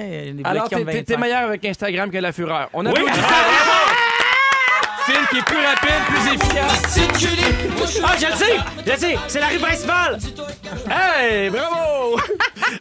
Alors, 0.44 0.70
t'es- 0.70 0.78
t'es 0.78 0.86
t'es 1.04 1.14
25. 1.16 1.18
meilleur 1.20 1.44
avec 1.50 1.64
Instagram 1.66 2.10
que 2.10 2.18
la 2.18 2.32
fureur. 2.32 2.70
On 2.74 2.86
a 2.86 2.92
Oui. 2.92 3.02
Phil 5.06 5.28
qui 5.32 5.38
est 5.38 5.46
plus 5.46 5.58
rapide, 5.58 6.06
plus 6.08 6.34
efficace. 6.34 7.00
Ah, 8.04 8.16
je 8.20 8.26
le 8.28 8.34
sais! 8.34 8.58
Je 8.86 8.92
le 8.92 8.98
sais! 8.98 9.16
C'est 9.28 9.40
la 9.40 9.48
rue 9.48 9.58
principale! 9.60 10.18
Hey, 10.90 11.50
bravo! 11.50 12.18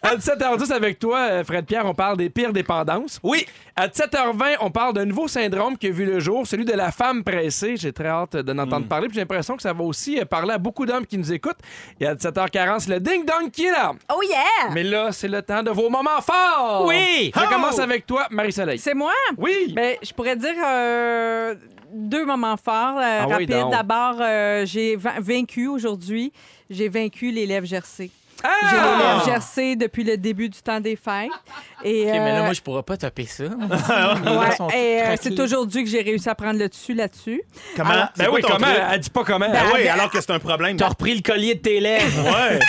à 0.03 0.17
17h10 0.17 0.73
avec 0.73 0.99
toi, 0.99 1.19
euh, 1.19 1.45
Fred 1.45 1.65
Pierre, 1.67 1.87
on 1.87 1.95
parle 1.95 2.17
des 2.17 2.29
pires 2.31 2.53
dépendances. 2.53 3.19
Oui. 3.23 3.47
À 3.77 3.87
17h20, 3.89 4.57
on 4.61 4.71
parle 4.71 4.93
d'un 4.95 5.05
nouveau 5.05 5.29
syndrome 5.29 5.77
qui 5.79 5.87
a 5.87 5.91
vu 5.91 6.05
le 6.05 6.21
jour, 6.21 6.47
celui 6.47 6.65
de 6.65 6.73
la 6.73 6.91
femme 6.93 7.23
pressée. 7.25 7.77
J'ai 7.77 7.93
très 7.93 8.09
hâte 8.09 8.37
d'en 8.37 8.59
entendre 8.59 8.85
Hmm. 8.87 8.89
parler. 8.89 9.09
Puis 9.09 9.15
j'ai 9.15 9.21
l'impression 9.21 9.57
que 9.57 9.63
ça 9.63 9.73
va 9.73 9.85
aussi 9.85 10.19
euh, 10.21 10.25
parler 10.25 10.53
à 10.55 10.59
beaucoup 10.59 10.85
d'hommes 10.87 11.07
qui 11.07 11.17
nous 11.19 11.33
écoutent. 11.33 11.59
Et 12.01 12.07
à 12.07 12.15
17h40, 12.15 12.81
c'est 12.81 12.91
le 12.91 13.01
ding-dong 13.01 13.51
qui 13.51 13.67
est 13.67 13.71
là. 13.73 13.93
Oh 14.15 14.21
yeah! 14.23 14.71
Mais 14.73 14.83
là, 14.83 15.13
c'est 15.13 15.29
le 15.29 15.43
temps 15.43 15.63
de 15.63 15.71
vos 15.71 15.89
moments 15.89 16.21
forts. 16.21 16.85
Oui! 16.87 17.33
Je 17.35 17.41
Oh! 17.41 17.49
commence 17.51 17.79
avec 17.79 18.07
toi, 18.07 18.27
Marie-Soleil. 18.31 18.79
C'est 18.79 18.95
moi? 18.95 19.13
Oui. 19.37 19.73
Ben, 19.75 19.97
je 20.03 20.13
pourrais 20.13 20.37
dire 20.37 20.55
euh, 20.65 21.55
deux 21.93 22.25
moments 22.25 22.57
forts, 22.57 22.99
euh, 22.99 23.21
Ah 23.23 23.27
oui, 23.27 23.33
rapides. 23.33 23.71
D'abord, 23.71 24.17
euh, 24.21 24.65
j'ai 24.67 24.97
va- 24.97 25.21
vaincu 25.21 25.67
aujourd'hui. 25.69 26.33
J'ai 26.71 26.89
vaincu 26.89 27.31
l'élève 27.31 27.65
Gercé. 27.65 28.11
Ah! 28.45 28.49
J'ai 28.71 28.77
l'élève 28.77 29.25
Gercé 29.25 29.75
depuis 29.75 30.05
le 30.05 30.17
début 30.17 30.49
du 30.49 30.61
temps 30.63 30.79
des 30.81 30.95
fêtes. 30.95 31.29
Et, 31.83 32.03
Ok, 32.05 32.07
mais 32.13 32.19
là, 32.33 32.39
euh, 32.41 32.45
moi, 32.45 32.53
je 32.53 32.61
pourrais 32.61 32.85
pas 32.85 32.97
topper 32.97 33.27
ça. 33.27 33.45
ouais, 33.49 35.03
euh, 35.11 35.17
c'est 35.21 35.41
aujourd'hui 35.41 35.83
que 35.85 35.91
j'ai 35.91 36.03
réussi 36.03 36.29
à 36.29 36.35
prendre 36.35 36.59
le 36.59 36.69
dessus 36.69 36.95
là-dessus. 36.95 37.43
Comment? 37.77 37.91
Alors- 37.91 38.09
Ben 38.17 38.29
oui, 38.33 38.41
comment? 38.43 38.59
truc? 38.67 38.81
Elle 38.93 39.01
dit 39.01 39.11
pas 39.11 39.25
comment. 39.25 39.51
Ben 39.51 39.63
oui, 39.75 39.81
ben- 39.85 39.89
alors 39.91 40.11
que 40.11 40.21
c'est 40.21 40.31
un 40.31 40.39
problème. 40.39 40.77
T'as 40.77 40.89
repris 40.89 41.15
le 41.17 41.23
collier 41.23 41.55
de 41.57 41.61
tes 41.61 41.81
lèvres. 41.81 42.25
Ouais. 42.25 42.59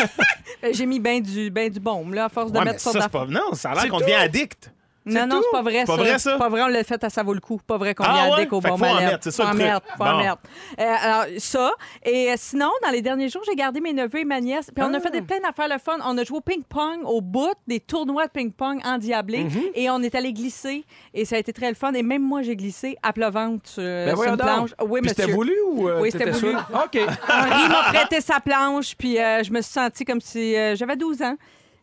Euh, 0.61 0.71
J'ai 0.73 0.85
mis 0.85 0.99
bien 0.99 1.21
du, 1.21 1.49
ben 1.49 1.69
du 1.69 1.79
baume, 1.79 2.13
là, 2.13 2.25
à 2.25 2.29
force 2.29 2.51
de 2.51 2.57
Ouais, 2.59 2.65
mettre 2.65 2.81
sur 2.81 2.91
ça, 2.91 2.99
la- 2.99 3.07
pas... 3.07 3.25
Non, 3.29 3.53
ça 3.53 3.69
a 3.71 3.75
C'est 3.75 3.81
l'air 3.83 3.91
qu'on 3.91 3.99
tout. 3.99 4.03
devient 4.03 4.15
addict. 4.15 4.69
Non, 5.13 5.27
non, 5.27 5.41
c'est 5.43 5.51
pas 5.51 5.61
vrai, 5.61 5.83
Pas 5.85 5.95
ça. 5.95 6.01
vrai, 6.01 6.19
ça? 6.19 6.31
C'est 6.33 6.37
pas 6.37 6.49
vrai, 6.49 6.61
on 6.63 6.67
l'a 6.67 6.83
fait 6.83 7.03
à 7.03 7.09
ça 7.09 7.23
vaut 7.23 7.33
le 7.33 7.39
coup. 7.39 7.59
Pas 7.65 7.77
vrai 7.77 7.95
qu'on 7.95 8.03
Ah 8.05 8.13
vient 8.13 8.25
ouais? 8.27 8.33
avec 8.33 8.53
au 8.53 8.59
bon 8.61 8.67
faut 8.69 8.73
en 8.75 8.77
malheur. 8.77 9.11
mettre, 9.11 9.23
c'est 9.23 9.31
ça 9.31 9.43
le 9.43 9.49
en 9.49 9.53
Bon. 9.53 10.17
mettre. 10.17 10.37
Euh, 10.79 10.95
alors, 11.01 11.25
ça. 11.37 11.71
Et 12.05 12.31
euh, 12.31 12.35
sinon, 12.37 12.69
dans 12.83 12.89
les 12.91 13.01
derniers 13.01 13.29
jours, 13.29 13.41
j'ai 13.45 13.55
gardé 13.55 13.81
mes 13.81 13.93
neveux 13.93 14.19
et 14.19 14.25
ma 14.25 14.39
nièce. 14.41 14.69
Puis 14.73 14.83
on 14.83 14.93
a 14.93 14.97
Ah. 14.97 14.99
fait 14.99 15.11
des, 15.11 15.21
plein 15.21 15.39
d'affaires 15.39 15.67
le 15.69 15.77
fun. 15.79 15.97
On 16.05 16.17
a 16.17 16.23
joué 16.23 16.37
au 16.37 16.41
ping-pong 16.41 16.99
au 17.05 17.21
bout, 17.21 17.53
des 17.67 17.79
tournois 17.79 18.25
de 18.27 18.31
ping-pong 18.31 18.79
endiablés. 18.85 19.43
Mm-hmm. 19.45 19.71
Et 19.75 19.89
on 19.89 20.01
est 20.01 20.15
allé 20.15 20.33
glisser. 20.33 20.83
Et 21.13 21.25
ça 21.25 21.35
a 21.35 21.39
été 21.39 21.53
très 21.53 21.69
le 21.69 21.75
fun. 21.75 21.93
Et 21.93 22.03
même 22.03 22.21
moi, 22.23 22.41
j'ai 22.41 22.55
glissé 22.55 22.97
à 23.03 23.13
pleuvante 23.13 23.67
sur, 23.67 23.81
Ben 23.83 24.15
sur 24.15 24.23
une 24.23 24.29
donc. 24.31 24.39
planche. 24.41 24.69
Oui, 24.81 25.01
Puis 25.01 25.09
monsieur. 25.09 25.23
c'était 25.23 25.31
voulu 25.31 25.53
ou 25.71 25.87
euh, 25.89 25.99
Oui, 26.01 26.11
c'était 26.11 26.29
voulu. 26.31 26.51
sûr? 26.53 26.69
OK. 26.73 26.95
Henri 27.29 27.67
m'a 27.69 27.83
prêté 27.93 28.21
sa 28.21 28.39
planche. 28.39 28.95
Puis 28.97 29.15
je 29.15 29.51
me 29.51 29.61
suis 29.61 29.71
sentie 29.73 30.05
comme 30.05 30.21
si 30.21 30.53
j'avais 30.75 30.95
12 30.95 31.21
ans. 31.21 31.35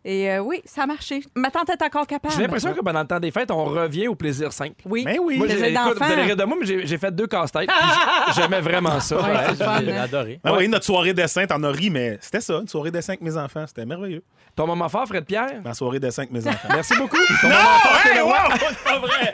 Et 0.08 0.30
euh, 0.30 0.38
oui, 0.38 0.62
ça 0.64 0.84
a 0.84 0.86
marché. 0.86 1.20
Ma 1.34 1.50
tante 1.50 1.68
est 1.68 1.82
encore 1.82 2.06
capable. 2.06 2.32
J'ai 2.32 2.42
l'impression 2.42 2.72
que 2.72 2.78
pendant 2.80 3.00
le 3.00 3.06
temps 3.08 3.18
des 3.18 3.32
fêtes, 3.32 3.50
on 3.50 3.64
revient 3.64 4.06
au 4.06 4.14
plaisir 4.14 4.52
simple. 4.52 4.76
Oui. 4.84 5.02
Ben 5.04 5.18
oui. 5.20 5.36
Moi, 5.36 5.48
j'ai, 5.48 5.56
Plaisir 5.56 5.80
écoute, 5.80 5.94
vous 5.94 5.98
d'enfant. 5.98 6.12
allez 6.12 6.22
rire 6.22 6.36
de 6.36 6.44
moi, 6.44 6.56
mais 6.60 6.64
j'ai, 6.66 6.86
j'ai 6.86 6.96
fait 6.96 7.10
deux 7.12 7.26
casse-têtes. 7.26 7.68
J'aimais 8.36 8.60
vraiment 8.60 9.00
ça. 9.00 9.16
Ouais, 9.16 9.22
c'est 9.48 9.64
fun, 9.64 9.80
J'ai 9.84 9.92
hein. 9.92 10.02
adoré. 10.04 10.38
Ah 10.44 10.54
oui, 10.54 10.68
notre 10.68 10.84
soirée 10.84 11.12
dessin, 11.12 11.44
t'en 11.46 11.60
as 11.64 11.70
ri, 11.72 11.90
mais 11.90 12.18
c'était 12.20 12.40
ça, 12.40 12.54
une 12.60 12.68
soirée 12.68 12.92
dessin 12.92 13.14
avec 13.14 13.22
mes 13.22 13.36
enfants. 13.36 13.64
C'était 13.66 13.84
merveilleux. 13.84 14.22
Ton 14.54 14.68
moment 14.68 14.88
fort, 14.88 15.08
Fred 15.08 15.24
Pierre? 15.24 15.60
Ma 15.64 15.74
soirée 15.74 15.98
dessin 15.98 16.22
avec 16.22 16.32
mes 16.32 16.46
enfants. 16.46 16.68
Merci 16.70 16.94
beaucoup. 16.96 17.16
Ton 17.42 17.48
non! 17.48 17.54
moment 17.56 17.68
fort, 17.82 17.98
c'est 18.04 18.08
Hey, 18.10 18.16
le 18.18 18.22
roi. 18.22 18.48
wow! 18.48 18.56
C'est 18.70 18.84
pas 18.84 18.98
vrai! 19.00 19.32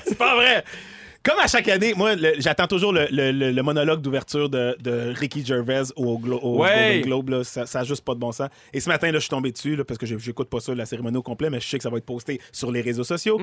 c'est 0.06 0.18
pas 0.18 0.34
vrai! 0.34 0.64
Comme 1.22 1.38
à 1.38 1.46
chaque 1.48 1.68
année, 1.68 1.92
moi, 1.94 2.12
j'attends 2.38 2.66
toujours 2.66 2.92
le, 2.94 3.06
le- 3.10 3.30
le- 3.30 3.50
le 3.52 3.62
monologue 3.62 4.00
d'ouverture 4.00 4.48
de, 4.48 4.74
de 4.80 5.12
Ricky 5.14 5.44
Gervais 5.44 5.82
au, 5.96 6.18
Glo- 6.18 6.40
au 6.42 6.60
Ouais. 6.62 6.68
Golden 6.70 7.02
Globe. 7.02 7.28
là. 7.28 7.44
ça, 7.44 7.66
ça 7.66 7.80
a 7.80 7.84
juste 7.84 8.02
pas 8.04 8.14
de 8.14 8.20
bon 8.20 8.32
sens. 8.32 8.48
Et 8.72 8.80
ce 8.80 8.88
matin, 8.88 9.08
là, 9.08 9.14
je 9.14 9.18
suis 9.20 9.28
tombé 9.28 9.52
dessus 9.52 9.76
là, 9.76 9.84
parce 9.84 9.98
que 9.98 10.06
j'écoute 10.06 10.48
pas 10.48 10.60
ça, 10.60 10.74
la 10.74 10.86
cérémonie 10.86 11.18
au 11.18 11.22
complet, 11.22 11.50
mais 11.50 11.60
je 11.60 11.68
sais 11.68 11.76
que 11.76 11.82
ça 11.82 11.90
va 11.90 11.98
être 11.98 12.06
posté 12.06 12.40
sur 12.52 12.72
les 12.72 12.80
réseaux 12.80 13.04
sociaux. 13.04 13.38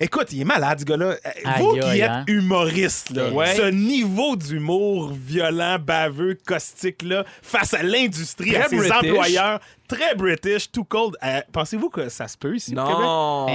Écoute, 0.00 0.32
il 0.32 0.40
est 0.40 0.44
malade, 0.44 0.80
ce 0.80 0.84
gars-là. 0.84 1.06
Euh, 1.24 1.50
Vous 1.58 1.74
qui 1.74 2.00
êtes 2.00 2.10
hein? 2.10 2.24
humoriste, 2.26 3.10
là, 3.10 3.30
Ouais. 3.30 3.54
ce 3.54 3.70
niveau 3.70 4.34
d'humour 4.34 5.12
violent, 5.12 5.78
baveux, 5.78 6.36
caustique-là, 6.46 7.24
face 7.42 7.74
à 7.74 7.82
l'industrie, 7.84 8.56
à 8.56 8.60
Très 8.62 8.70
ses 8.70 8.76
British. 8.76 8.96
employeurs, 9.10 9.60
très 9.86 10.16
british, 10.16 10.70
too 10.72 10.82
cold. 10.82 11.14
Euh, 11.22 11.40
Pensez-vous 11.52 11.90
que 11.90 12.08
ça 12.08 12.26
se 12.26 12.36
peut 12.36 12.56
ici 12.56 12.72
au 12.76 12.82
Québec? 12.82 12.98
Non. 13.02 13.46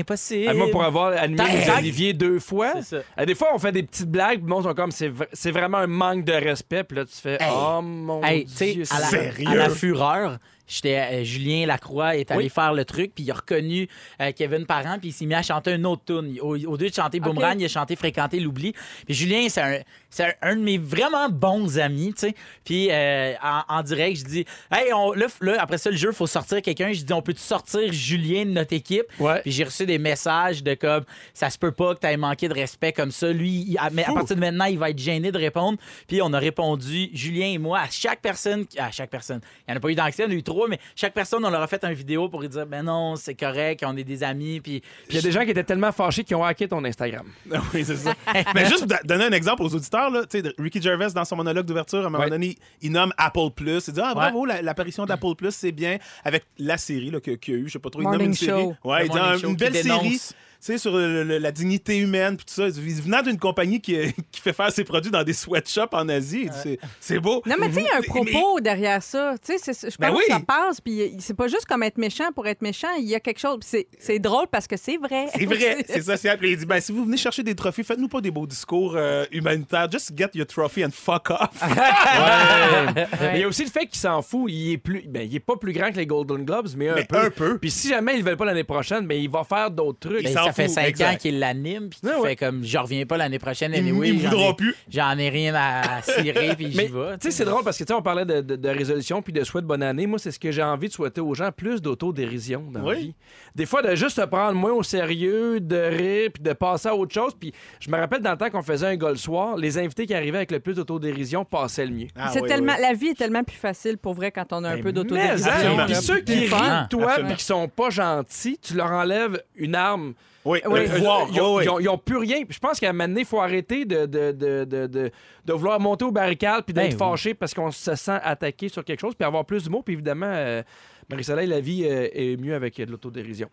Impossible. 0.00 0.46
Ah, 0.50 0.54
moi, 0.54 0.66
pour 0.70 0.84
avoir 0.84 1.12
animé. 1.16 1.42
Olivier 1.78 2.12
deux 2.12 2.38
fois, 2.38 2.74
ah, 3.16 3.24
des 3.24 3.34
fois, 3.34 3.48
on 3.54 3.58
fait 3.58 3.72
des 3.72 3.82
petites 3.82 4.10
blagues, 4.10 4.44
puis 4.44 4.62
sont 4.62 4.74
comme, 4.74 4.90
c'est 4.92 5.50
vraiment 5.50 5.78
un 5.78 5.86
manque 5.86 6.24
de 6.24 6.32
respect, 6.34 6.84
puis 6.84 6.98
là, 6.98 7.06
tu 7.06 7.14
fais, 7.16 7.38
Hey. 7.40 7.50
oh 7.50 7.80
mon 7.80 8.22
Hey, 8.22 8.44
Dieu, 8.44 8.82
à, 8.90 9.00
la- 9.00 9.06
Sérieux? 9.06 9.48
à 9.48 9.54
la 9.54 9.70
fureur, 9.70 10.36
j'étais 10.68 10.98
euh, 10.98 11.24
Julien 11.24 11.66
Lacroix 11.66 12.16
est 12.16 12.30
allé 12.30 12.44
Oui. 12.44 12.48
faire 12.50 12.72
le 12.74 12.84
truc, 12.84 13.12
puis 13.14 13.24
il 13.24 13.30
a 13.30 13.34
reconnu 13.34 13.88
euh, 14.20 14.30
Kevin 14.36 14.66
Parent, 14.66 14.98
puis 15.00 15.08
il 15.08 15.12
s'est 15.12 15.26
mis 15.26 15.34
à 15.34 15.42
chanter 15.42 15.72
un 15.72 15.84
autre 15.84 16.02
tune. 16.06 16.38
Au, 16.40 16.50
au 16.56 16.76
lieu 16.76 16.88
de 16.90 16.94
chanter 16.94 17.18
Boomerang, 17.18 17.58
il 17.58 17.64
a 17.64 17.68
chanté 17.68 17.96
Fréquenter 17.96 18.38
l'oubli. 18.38 18.72
Puis 19.06 19.14
Julien, 19.14 19.46
c'est 19.48 19.60
un, 19.62 19.78
c'est 20.10 20.24
un, 20.24 20.32
un 20.52 20.56
de 20.56 20.60
mes 20.62 20.78
vraiment 20.78 21.28
bons 21.28 21.78
amis, 21.78 22.14
tu 22.14 22.28
sais. 22.28 22.34
Puis 22.64 22.88
euh, 22.90 23.34
en, 23.42 23.62
en 23.68 23.82
direct, 23.82 24.18
je 24.18 24.24
dis, 24.24 24.44
hey, 24.72 24.92
on, 24.92 25.12
là, 25.12 25.26
après 25.58 25.78
ça, 25.78 25.90
le 25.90 25.96
jeu, 25.96 26.08
il 26.12 26.14
faut 26.16 26.26
sortir 26.26 26.62
quelqu'un. 26.62 26.92
Je 26.92 27.02
dis, 27.02 27.12
on 27.12 27.22
peut-tu 27.22 27.40
sortir 27.42 27.92
Julien 27.92 28.44
de 28.46 28.50
notre 28.50 28.72
équipe? 28.72 29.04
Ouais. 29.18 29.40
Puis 29.42 29.52
j'ai 29.52 29.64
reçu 29.64 29.86
des 29.86 29.98
messages 29.98 30.62
de 30.62 30.74
comme 30.74 31.04
ça 31.34 31.50
se 31.50 31.58
peut 31.58 31.72
pas 31.72 31.94
que 31.94 32.00
tu 32.00 32.06
aies 32.06 32.16
manqué 32.16 32.48
de 32.48 32.54
respect 32.54 32.92
comme 32.92 33.10
ça. 33.10 33.30
Lui, 33.32 33.64
il- 33.68 33.78
à, 33.78 33.90
mais 33.90 34.04
à 34.04 34.12
partir 34.12 34.36
de 34.36 34.40
maintenant, 34.40 34.64
il 34.64 34.78
va 34.78 34.90
être 34.90 34.98
gêné 34.98 35.30
de 35.32 35.38
répondre. 35.38 35.78
Puis 36.06 36.20
on 36.22 36.32
a 36.32 36.38
répondu, 36.38 37.10
Julien 37.12 37.46
et 37.48 37.58
moi, 37.58 37.80
à 37.80 37.88
chaque 37.90 38.20
personne, 38.20 38.64
à 38.78 38.90
chaque 38.90 39.10
personne. 39.10 39.40
Il 39.66 39.70
n'y 39.70 39.74
en 39.74 39.76
a 39.76 39.80
pas 39.80 39.88
eu 39.90 39.94
d'anxiété, 39.94 40.22
il 40.24 40.30
y 40.30 40.34
en 40.34 40.36
a 40.36 40.38
eu 40.38 40.42
trois, 40.42 40.68
mais 40.68 40.78
chaque 40.96 41.14
personne, 41.14 41.44
on 41.44 41.50
leur 41.50 41.62
a 41.62 41.66
fait 41.66 41.84
une 41.84 41.92
vidéo 41.92 42.28
pour 42.28 42.40
lui 42.40 42.48
dire, 42.48 42.66
ben 42.66 42.82
non, 42.82 43.16
c'est 43.16 43.34
correct, 43.34 43.84
on 43.86 43.96
est 43.96 44.04
des 44.04 44.22
amis. 44.22 44.60
Puis 44.60 44.82
il 45.10 45.14
y 45.16 45.18
a 45.18 45.22
des 45.22 45.32
gens 45.32 45.44
qui 45.44 45.50
étaient 45.50 45.64
tellement 45.64 45.92
fâchés 45.92 46.24
qu'ils 46.24 46.36
ont 46.36 46.44
hacké 46.44 46.66
ton 46.68 46.82
Instagram. 46.84 47.26
oui, 47.74 47.84
c'est 47.84 47.96
ça. 47.96 48.14
Mais 48.54 48.64
juste 48.66 48.78
pour 48.80 48.86
do- 48.88 48.94
donner 49.04 49.24
un 49.24 49.32
exemple 49.32 49.62
aux 49.62 49.74
auditeurs, 49.74 49.97
là, 50.10 50.22
Ricky 50.58 50.80
Gervais, 50.80 51.08
dans 51.14 51.24
son 51.24 51.36
monologue 51.36 51.66
d'ouverture, 51.66 51.98
à 51.98 52.06
un 52.06 52.10
moment 52.10 52.24
Ouais. 52.24 52.30
donné, 52.30 52.56
il 52.80 52.92
nomme 52.92 53.12
Apple 53.18 53.50
Plus. 53.54 53.88
Il 53.88 53.94
dit 53.94 54.00
Ah, 54.02 54.14
bravo, 54.14 54.44
la- 54.46 54.62
l'apparition 54.62 55.04
d'Apple 55.04 55.34
Plus, 55.36 55.54
c'est 55.54 55.72
bien. 55.72 55.98
Avec 56.24 56.44
la 56.58 56.78
série 56.78 57.12
qu'il 57.22 57.54
y 57.54 57.56
a 57.56 57.60
eu, 57.60 57.66
je 57.66 57.72
sais 57.72 57.78
pas 57.78 57.90
trop, 57.90 58.02
il 58.02 58.08
nomme 58.08 58.20
une 58.20 58.34
série. 58.34 58.62
Show. 58.62 58.74
Ouais, 58.84 59.00
Le 59.00 59.04
il 59.06 59.10
dit 59.10 59.16
Morning 59.18 59.40
Show 59.40 59.48
une 59.48 59.56
belle 59.56 59.74
série. 59.74 60.20
Tu 60.60 60.72
sais, 60.72 60.78
sur 60.78 60.96
le- 60.96 61.22
le- 61.22 61.38
la 61.38 61.52
dignité 61.52 61.96
humaine, 61.98 62.36
puis 62.36 62.44
tout 62.46 62.54
ça. 62.54 62.68
Venant 62.68 63.22
d'une 63.22 63.38
compagnie 63.38 63.80
qui, 63.80 63.96
qui 64.32 64.40
fait 64.40 64.52
faire 64.52 64.72
ses 64.72 64.82
produits 64.84 65.10
dans 65.12 65.22
des 65.22 65.32
sweatshops 65.32 65.92
en 65.92 66.08
Asie, 66.08 66.48
c'est- 66.62 66.78
c'est 67.00 67.20
beau. 67.20 67.42
Non, 67.46 67.54
mais 67.60 67.68
tu 67.68 67.74
sais, 67.74 67.80
il 67.82 67.86
y 67.86 67.88
a 67.90 67.96
un 67.96 68.00
Mais- 68.00 68.06
propos 68.32 68.60
derrière 68.60 69.02
ça. 69.02 69.34
Tu 69.44 69.56
sais, 69.58 69.72
je 69.90 69.96
Ben 69.98 70.08
pense 70.08 70.18
oui. 70.18 70.24
que 70.26 70.32
ça 70.32 70.40
passe, 70.40 70.80
puis 70.80 71.14
c'est 71.20 71.34
pas 71.34 71.46
juste 71.46 71.64
comme 71.66 71.82
être 71.84 71.96
méchant 71.98 72.32
pour 72.34 72.46
être 72.48 72.60
méchant. 72.62 72.88
Il 72.98 73.04
y 73.08 73.14
a 73.14 73.20
quelque 73.20 73.38
chose. 73.38 73.58
C'est 73.62 73.86
c'est 74.00 74.18
drôle 74.18 74.46
parce 74.50 74.66
que 74.66 74.76
c'est 74.76 74.96
vrai. 74.96 75.26
C'est 75.32 75.46
vrai, 75.46 75.84
c'est 75.88 76.02
social. 76.02 76.36
Puis 76.38 76.50
il 76.52 76.58
dit 76.58 76.66
ben, 76.66 76.80
si 76.80 76.90
vous 76.92 77.04
venez 77.04 77.16
chercher 77.16 77.42
des 77.44 77.54
trophées, 77.54 77.84
faites-nous 77.84 78.08
pas 78.08 78.20
des 78.20 78.30
beaux 78.32 78.46
discours 78.46 78.94
euh, 78.96 79.24
humanitaires. 79.30 79.88
Just 79.90 80.12
get 80.18 80.30
your 80.34 80.46
trophy 80.46 80.84
and 80.84 80.90
fuck 80.92 81.30
off. 81.30 81.50
Ouais. 81.68 83.06
Mais 83.20 83.32
il 83.38 83.40
y 83.40 83.44
a 83.44 83.48
aussi 83.48 83.64
le 83.64 83.70
fait 83.70 83.86
qu'il 83.86 83.98
s'en 83.98 84.22
fout. 84.22 84.50
Il 84.50 84.72
est 84.72 84.78
plus, 84.78 85.02
ben, 85.06 85.22
il 85.28 85.34
est 85.34 85.40
pas 85.40 85.56
plus 85.56 85.72
grand 85.72 85.90
que 85.90 85.96
les 85.96 86.06
Golden 86.06 86.44
Globes, 86.44 86.68
mais 86.76 86.88
un 86.88 86.94
Mais 86.96 87.04
peu. 87.04 87.16
un 87.18 87.30
peu. 87.30 87.58
Puis 87.58 87.70
si 87.70 87.88
jamais 87.88 88.14
ils 88.14 88.18
le 88.18 88.24
veulent 88.24 88.36
pas 88.36 88.44
l'année 88.44 88.64
prochaine, 88.64 89.06
ben, 89.06 89.16
il 89.20 89.28
va 89.30 89.44
faire 89.44 89.70
d'autres 89.70 90.08
trucs. 90.08 90.26
s'en 90.28 90.47
ça 90.48 90.52
fait 90.62 90.68
cinq 90.68 90.84
exact. 90.86 91.14
ans 91.14 91.16
qu'il 91.16 91.38
l'anime, 91.38 91.88
puis 91.88 92.00
il 92.02 92.08
Ouais, 92.08 92.28
fait 92.30 92.36
comme, 92.36 92.62
je 92.64 92.78
reviens 92.78 93.06
pas 93.06 93.16
l'année 93.16 93.38
prochaine, 93.38 93.74
anyway, 93.74 94.12
voudront 94.12 94.50
ai- 94.52 94.56
plus. 94.56 94.74
J'en 94.90 95.16
ai 95.18 95.28
rien 95.28 95.54
à 95.54 96.02
cirer, 96.02 96.54
puis 96.56 96.70
j'y 96.72 96.76
vais. 96.86 96.88
tu 96.88 96.90
sais, 97.22 97.30
c'est 97.30 97.44
drôle 97.44 97.62
parce 97.64 97.78
que 97.78 97.84
tu 97.84 97.88
sais, 97.88 97.94
on 97.94 98.02
parlait 98.02 98.24
de, 98.24 98.40
de, 98.40 98.56
de 98.56 98.68
résolution 98.68 99.22
puis 99.22 99.32
de 99.32 99.42
souhait 99.44 99.62
de 99.62 99.66
bonne 99.66 99.82
année. 99.82 100.06
Moi, 100.06 100.18
c'est 100.18 100.30
ce 100.32 100.38
que 100.38 100.50
j'ai 100.50 100.62
envie 100.62 100.88
de 100.88 100.92
souhaiter 100.92 101.20
aux 101.20 101.34
gens, 101.34 101.50
plus 101.52 101.80
d'autodérision 101.82 102.64
dans 102.70 102.80
Oui. 102.80 102.94
la 102.94 103.00
vie. 103.00 103.14
Des 103.54 103.66
fois, 103.66 103.82
de 103.82 103.94
juste 103.94 104.16
se 104.16 104.22
prendre 104.26 104.54
moins 104.54 104.72
au 104.72 104.82
sérieux, 104.82 105.60
de 105.60 105.76
rire 105.76 106.30
puis 106.32 106.42
de 106.42 106.52
passer 106.52 106.88
à 106.88 106.94
autre 106.96 107.12
chose. 107.14 107.32
Puis 107.38 107.52
je 107.80 107.90
me 107.90 107.96
rappelle 107.96 108.20
dans 108.22 108.32
le 108.32 108.36
temps 108.38 108.50
qu'on 108.50 108.62
faisait 108.62 108.86
un 108.86 108.96
goal 108.96 109.18
soir, 109.18 109.56
les 109.56 109.78
invités 109.78 110.06
qui 110.06 110.14
arrivaient 110.14 110.38
avec 110.38 110.50
le 110.50 110.60
plus 110.60 110.74
d'autodérision 110.74 111.44
passaient 111.44 111.86
le 111.86 111.92
mieux. 111.92 112.08
Ah, 112.16 112.30
c'est 112.32 112.40
oui, 112.42 112.48
tellement, 112.48 112.74
oui. 112.76 112.82
la 112.82 112.92
vie 112.94 113.08
est 113.08 113.18
tellement 113.18 113.44
plus 113.44 113.56
facile 113.56 113.98
pour 113.98 114.14
vrai 114.14 114.30
quand 114.30 114.52
on 114.52 114.64
a 114.64 114.70
un 114.70 114.74
Ben, 114.76 114.82
peu 114.82 114.92
d'autodérision. 114.92 115.50
Puis 115.86 115.94
ceux 115.96 116.20
qui 116.20 116.34
rient 116.34 116.48
de 116.50 116.88
toi 116.88 117.14
puis 117.26 117.34
qui 117.36 117.44
sont 117.44 117.68
pas 117.68 117.90
gentils, 117.90 118.58
tu 118.60 118.74
leur 118.74 118.90
enlèves 118.92 119.42
une 119.56 119.74
arme. 119.74 120.14
Oui, 120.48 120.60
Oui. 120.66 120.80
le 120.80 120.94
pouvoir. 120.94 121.26
Ils 121.32 121.40
ont, 121.40 121.56
oui, 121.56 121.64
ils 121.64 121.68
oui. 121.68 121.74
ont- 121.74 121.78
ils 121.80 121.88
ont 121.88 121.98
plus 121.98 122.16
rien. 122.18 122.38
Je 122.48 122.58
pense 122.58 122.80
qu'à 122.80 122.90
un 122.90 122.92
moment 122.92 123.08
donné, 123.08 123.20
il 123.20 123.26
faut 123.26 123.40
arrêter 123.40 123.84
de, 123.84 124.06
de, 124.06 124.32
de, 124.32 124.64
de, 124.64 124.86
de- 124.86 125.10
de 125.44 125.52
vouloir 125.52 125.78
monter 125.80 126.04
au 126.04 126.10
barricade 126.12 126.64
puis 126.64 126.74
d'être 126.74 126.96
Ben 126.98 127.06
oui. 127.06 127.10
fâché 127.16 127.34
parce 127.34 127.54
qu'on 127.54 127.70
se 127.70 127.94
sent 127.94 128.18
attaqué 128.22 128.68
sur 128.68 128.84
quelque 128.84 129.00
chose 129.00 129.14
puis 129.14 129.26
avoir 129.26 129.44
plus 129.44 129.64
d'humour. 129.64 129.84
Puis 129.84 129.94
évidemment, 129.94 130.26
euh, 130.30 130.62
Marie-Soleil, 131.10 131.46
la 131.46 131.60
vie 131.60 131.84
euh, 131.84 132.08
est 132.12 132.36
mieux 132.40 132.54
avec 132.54 132.78
euh, 132.80 132.86
de 132.86 132.90
l'autodérision. 132.90 133.48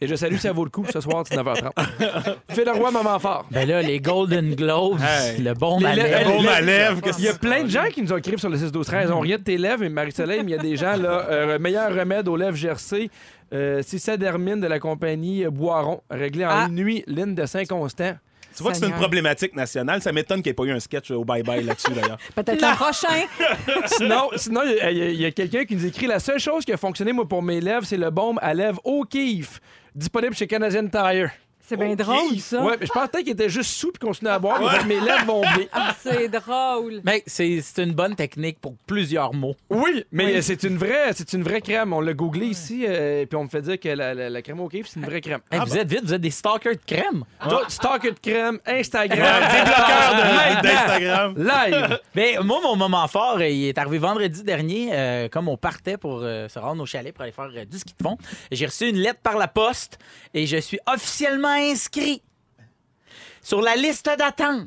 Et 0.00 0.06
je 0.06 0.14
salue, 0.14 0.36
ça 0.36 0.52
vaut 0.52 0.62
le 0.62 0.70
coup, 0.70 0.84
ce 0.92 1.00
soir, 1.00 1.24
19h30. 1.24 1.72
Fais 2.50 2.64
le 2.64 2.70
roi, 2.70 2.92
moment 2.92 3.18
fort. 3.18 3.46
Ben 3.50 3.66
là, 3.66 3.82
les 3.82 3.98
Golden 3.98 4.54
Globes, 4.54 5.00
Hey. 5.00 5.42
le 5.42 5.54
bon 5.54 5.78
Les- 5.78 5.82
malais. 5.84 6.18
les- 6.20 6.24
Bon, 6.24 6.38
les- 6.40 6.44
ma 6.46 6.60
lèvre, 6.60 7.00
qu'est-ce 7.02 7.18
Il 7.18 7.24
y 7.24 7.28
a 7.28 7.34
plein 7.34 7.64
de 7.64 7.68
gens 7.68 7.86
qui 7.92 8.02
nous 8.02 8.14
écrivent 8.16 8.38
sur 8.38 8.48
le 8.48 8.56
6 8.56 8.70
12 8.70 8.86
13 8.86 9.10
On 9.10 9.18
riait 9.18 9.38
de 9.38 9.42
tes 9.42 9.58
lèvres, 9.58 9.80
mais 9.80 9.88
Marie-Soleil, 9.88 10.42
mais 10.44 10.52
il 10.52 10.54
y 10.54 10.58
a 10.58 10.62
des 10.62 10.76
gens, 10.76 10.94
là, 10.96 11.26
euh, 11.30 11.58
meilleur 11.58 11.92
remède 11.92 12.28
aux 12.28 12.36
lèvres 12.36 12.56
gercées. 12.56 13.10
Euh, 13.52 13.82
Cisadermine 13.82 14.60
de 14.60 14.66
la 14.66 14.78
compagnie 14.78 15.46
Boiron, 15.46 16.02
réglé 16.10 16.44
en 16.44 16.50
Ah. 16.50 16.66
une 16.68 16.74
nuit, 16.74 17.02
ligne 17.06 17.34
de 17.34 17.46
Saint-Constant. 17.46 18.16
Tu 18.56 18.62
vois 18.62 18.72
que 18.72 18.76
c'est 18.78 18.84
une 18.84 18.86
Seigneur. 18.88 18.98
problématique 19.00 19.54
nationale. 19.54 20.02
Ça 20.02 20.10
m'étonne 20.12 20.38
qu'il 20.42 20.50
n'y 20.50 20.52
ait 20.52 20.54
pas 20.54 20.64
eu 20.64 20.72
un 20.72 20.80
sketch 20.80 21.10
au 21.12 21.24
bye-bye 21.24 21.64
là-dessus, 21.64 21.92
d'ailleurs. 21.92 22.18
Peut-être 22.34 22.60
le 22.60 22.74
prochain. 22.76 23.24
sinon, 23.86 24.28
sinon, 24.36 24.62
il 24.64 24.72
y 24.76 24.80
a- 24.80 24.90
il 24.90 24.98
y 24.98 25.02
a, 25.02 25.08
il 25.10 25.20
y 25.20 25.24
a 25.26 25.30
quelqu'un 25.30 25.64
qui 25.64 25.76
nous 25.76 25.86
écrit 25.86 26.06
La 26.06 26.18
seule 26.18 26.40
chose 26.40 26.64
qui 26.64 26.72
a 26.72 26.76
fonctionné, 26.76 27.12
moi, 27.12 27.26
pour 27.28 27.42
mes 27.42 27.60
lèvres, 27.60 27.86
c'est 27.86 27.96
le 27.96 28.10
baume 28.10 28.38
à 28.42 28.52
lèvres 28.54 28.80
O'Keeffe, 28.84 29.60
disponible 29.94 30.34
chez 30.34 30.46
Canadian 30.46 30.88
Tire. 30.88 31.30
C'est 31.68 31.76
bien 31.76 31.94
drôle, 31.94 32.38
ça. 32.38 32.62
Ouais, 32.62 32.76
mais 32.80 32.86
je 32.86 32.92
pense 32.92 33.08
peut-être 33.08 33.24
qu'il 33.24 33.32
était 33.34 33.48
juste 33.50 33.70
sous 33.72 33.92
puis 33.92 33.98
continuait 34.06 34.32
à 34.32 34.38
boire, 34.38 34.60
mais 34.86 34.94
mes 34.96 35.00
lèvres 35.04 35.26
vont 35.26 35.42
bien. 35.42 35.66
Ah, 35.72 35.94
c'est 36.02 36.28
drôle. 36.28 37.00
Mais 37.04 37.22
c'est 37.26 37.60
c'est 37.62 37.82
une 37.82 37.92
bonne 37.92 38.16
technique 38.16 38.58
pour 38.58 38.74
plusieurs 38.86 39.34
mots. 39.34 39.54
Oui, 39.70 40.04
mais 40.10 40.40
c'est 40.42 40.62
une 40.62 40.78
vraie, 40.78 41.12
c'est 41.14 41.32
une 41.34 41.42
vraie 41.42 41.60
crème. 41.60 41.92
On 41.92 42.00
l'a 42.00 42.14
googlé 42.14 42.46
ici, 42.46 42.84
euh, 42.88 43.26
puis 43.26 43.36
on 43.36 43.44
me 43.44 43.48
fait 43.48 43.60
dire 43.62 43.78
que 43.78 43.88
la, 43.90 44.14
la- 44.14 44.30
la 44.30 44.42
crème 44.42 44.60
O'Keeffe, 44.60 44.86
c'est 44.88 45.00
une 45.00 45.06
vraie 45.06 45.20
crème. 45.20 45.40
Hey, 45.50 45.60
vous 45.60 45.76
êtes 45.76 45.88
vite, 45.90 46.04
vous 46.04 46.14
êtes 46.14 46.20
des 46.20 46.30
stalkers 46.30 46.72
de 46.72 46.80
crème. 46.86 47.24
Toi, 47.48 47.62
Stock 47.68 48.02
de 48.02 48.14
crème, 48.20 48.58
Instagram, 48.66 49.18
Débloqueur 49.18 50.14
de- 50.14 50.36
Maintenant. 50.36 50.62
d'Instagram. 50.62 51.34
live. 51.36 51.98
Ben, 52.14 52.40
moi, 52.44 52.60
mon 52.62 52.76
moment 52.76 53.06
fort, 53.08 53.36
euh, 53.38 53.46
il 53.48 53.66
est 53.68 53.78
arrivé 53.78 53.98
vendredi 53.98 54.42
dernier, 54.42 54.90
euh, 54.92 55.28
comme 55.28 55.48
on 55.48 55.56
partait 55.56 55.96
pour 55.98 56.20
euh, 56.22 56.48
se 56.48 56.58
rendre 56.58 56.82
au 56.82 56.86
chalet 56.86 57.12
pour 57.12 57.22
aller 57.22 57.32
faire 57.32 57.50
euh, 57.54 57.64
du 57.64 57.78
ski 57.78 57.94
de 57.98 58.02
fond. 58.02 58.16
J'ai 58.50 58.66
reçu 58.66 58.88
une 58.88 58.96
lettre 58.98 59.20
par 59.22 59.36
la 59.36 59.48
poste 59.48 59.98
et 60.34 60.46
je 60.46 60.56
suis 60.56 60.78
officiellement 60.92 61.57
inscrit 61.58 62.22
sur 63.42 63.60
la 63.62 63.76
liste 63.76 64.10
d'attente 64.18 64.66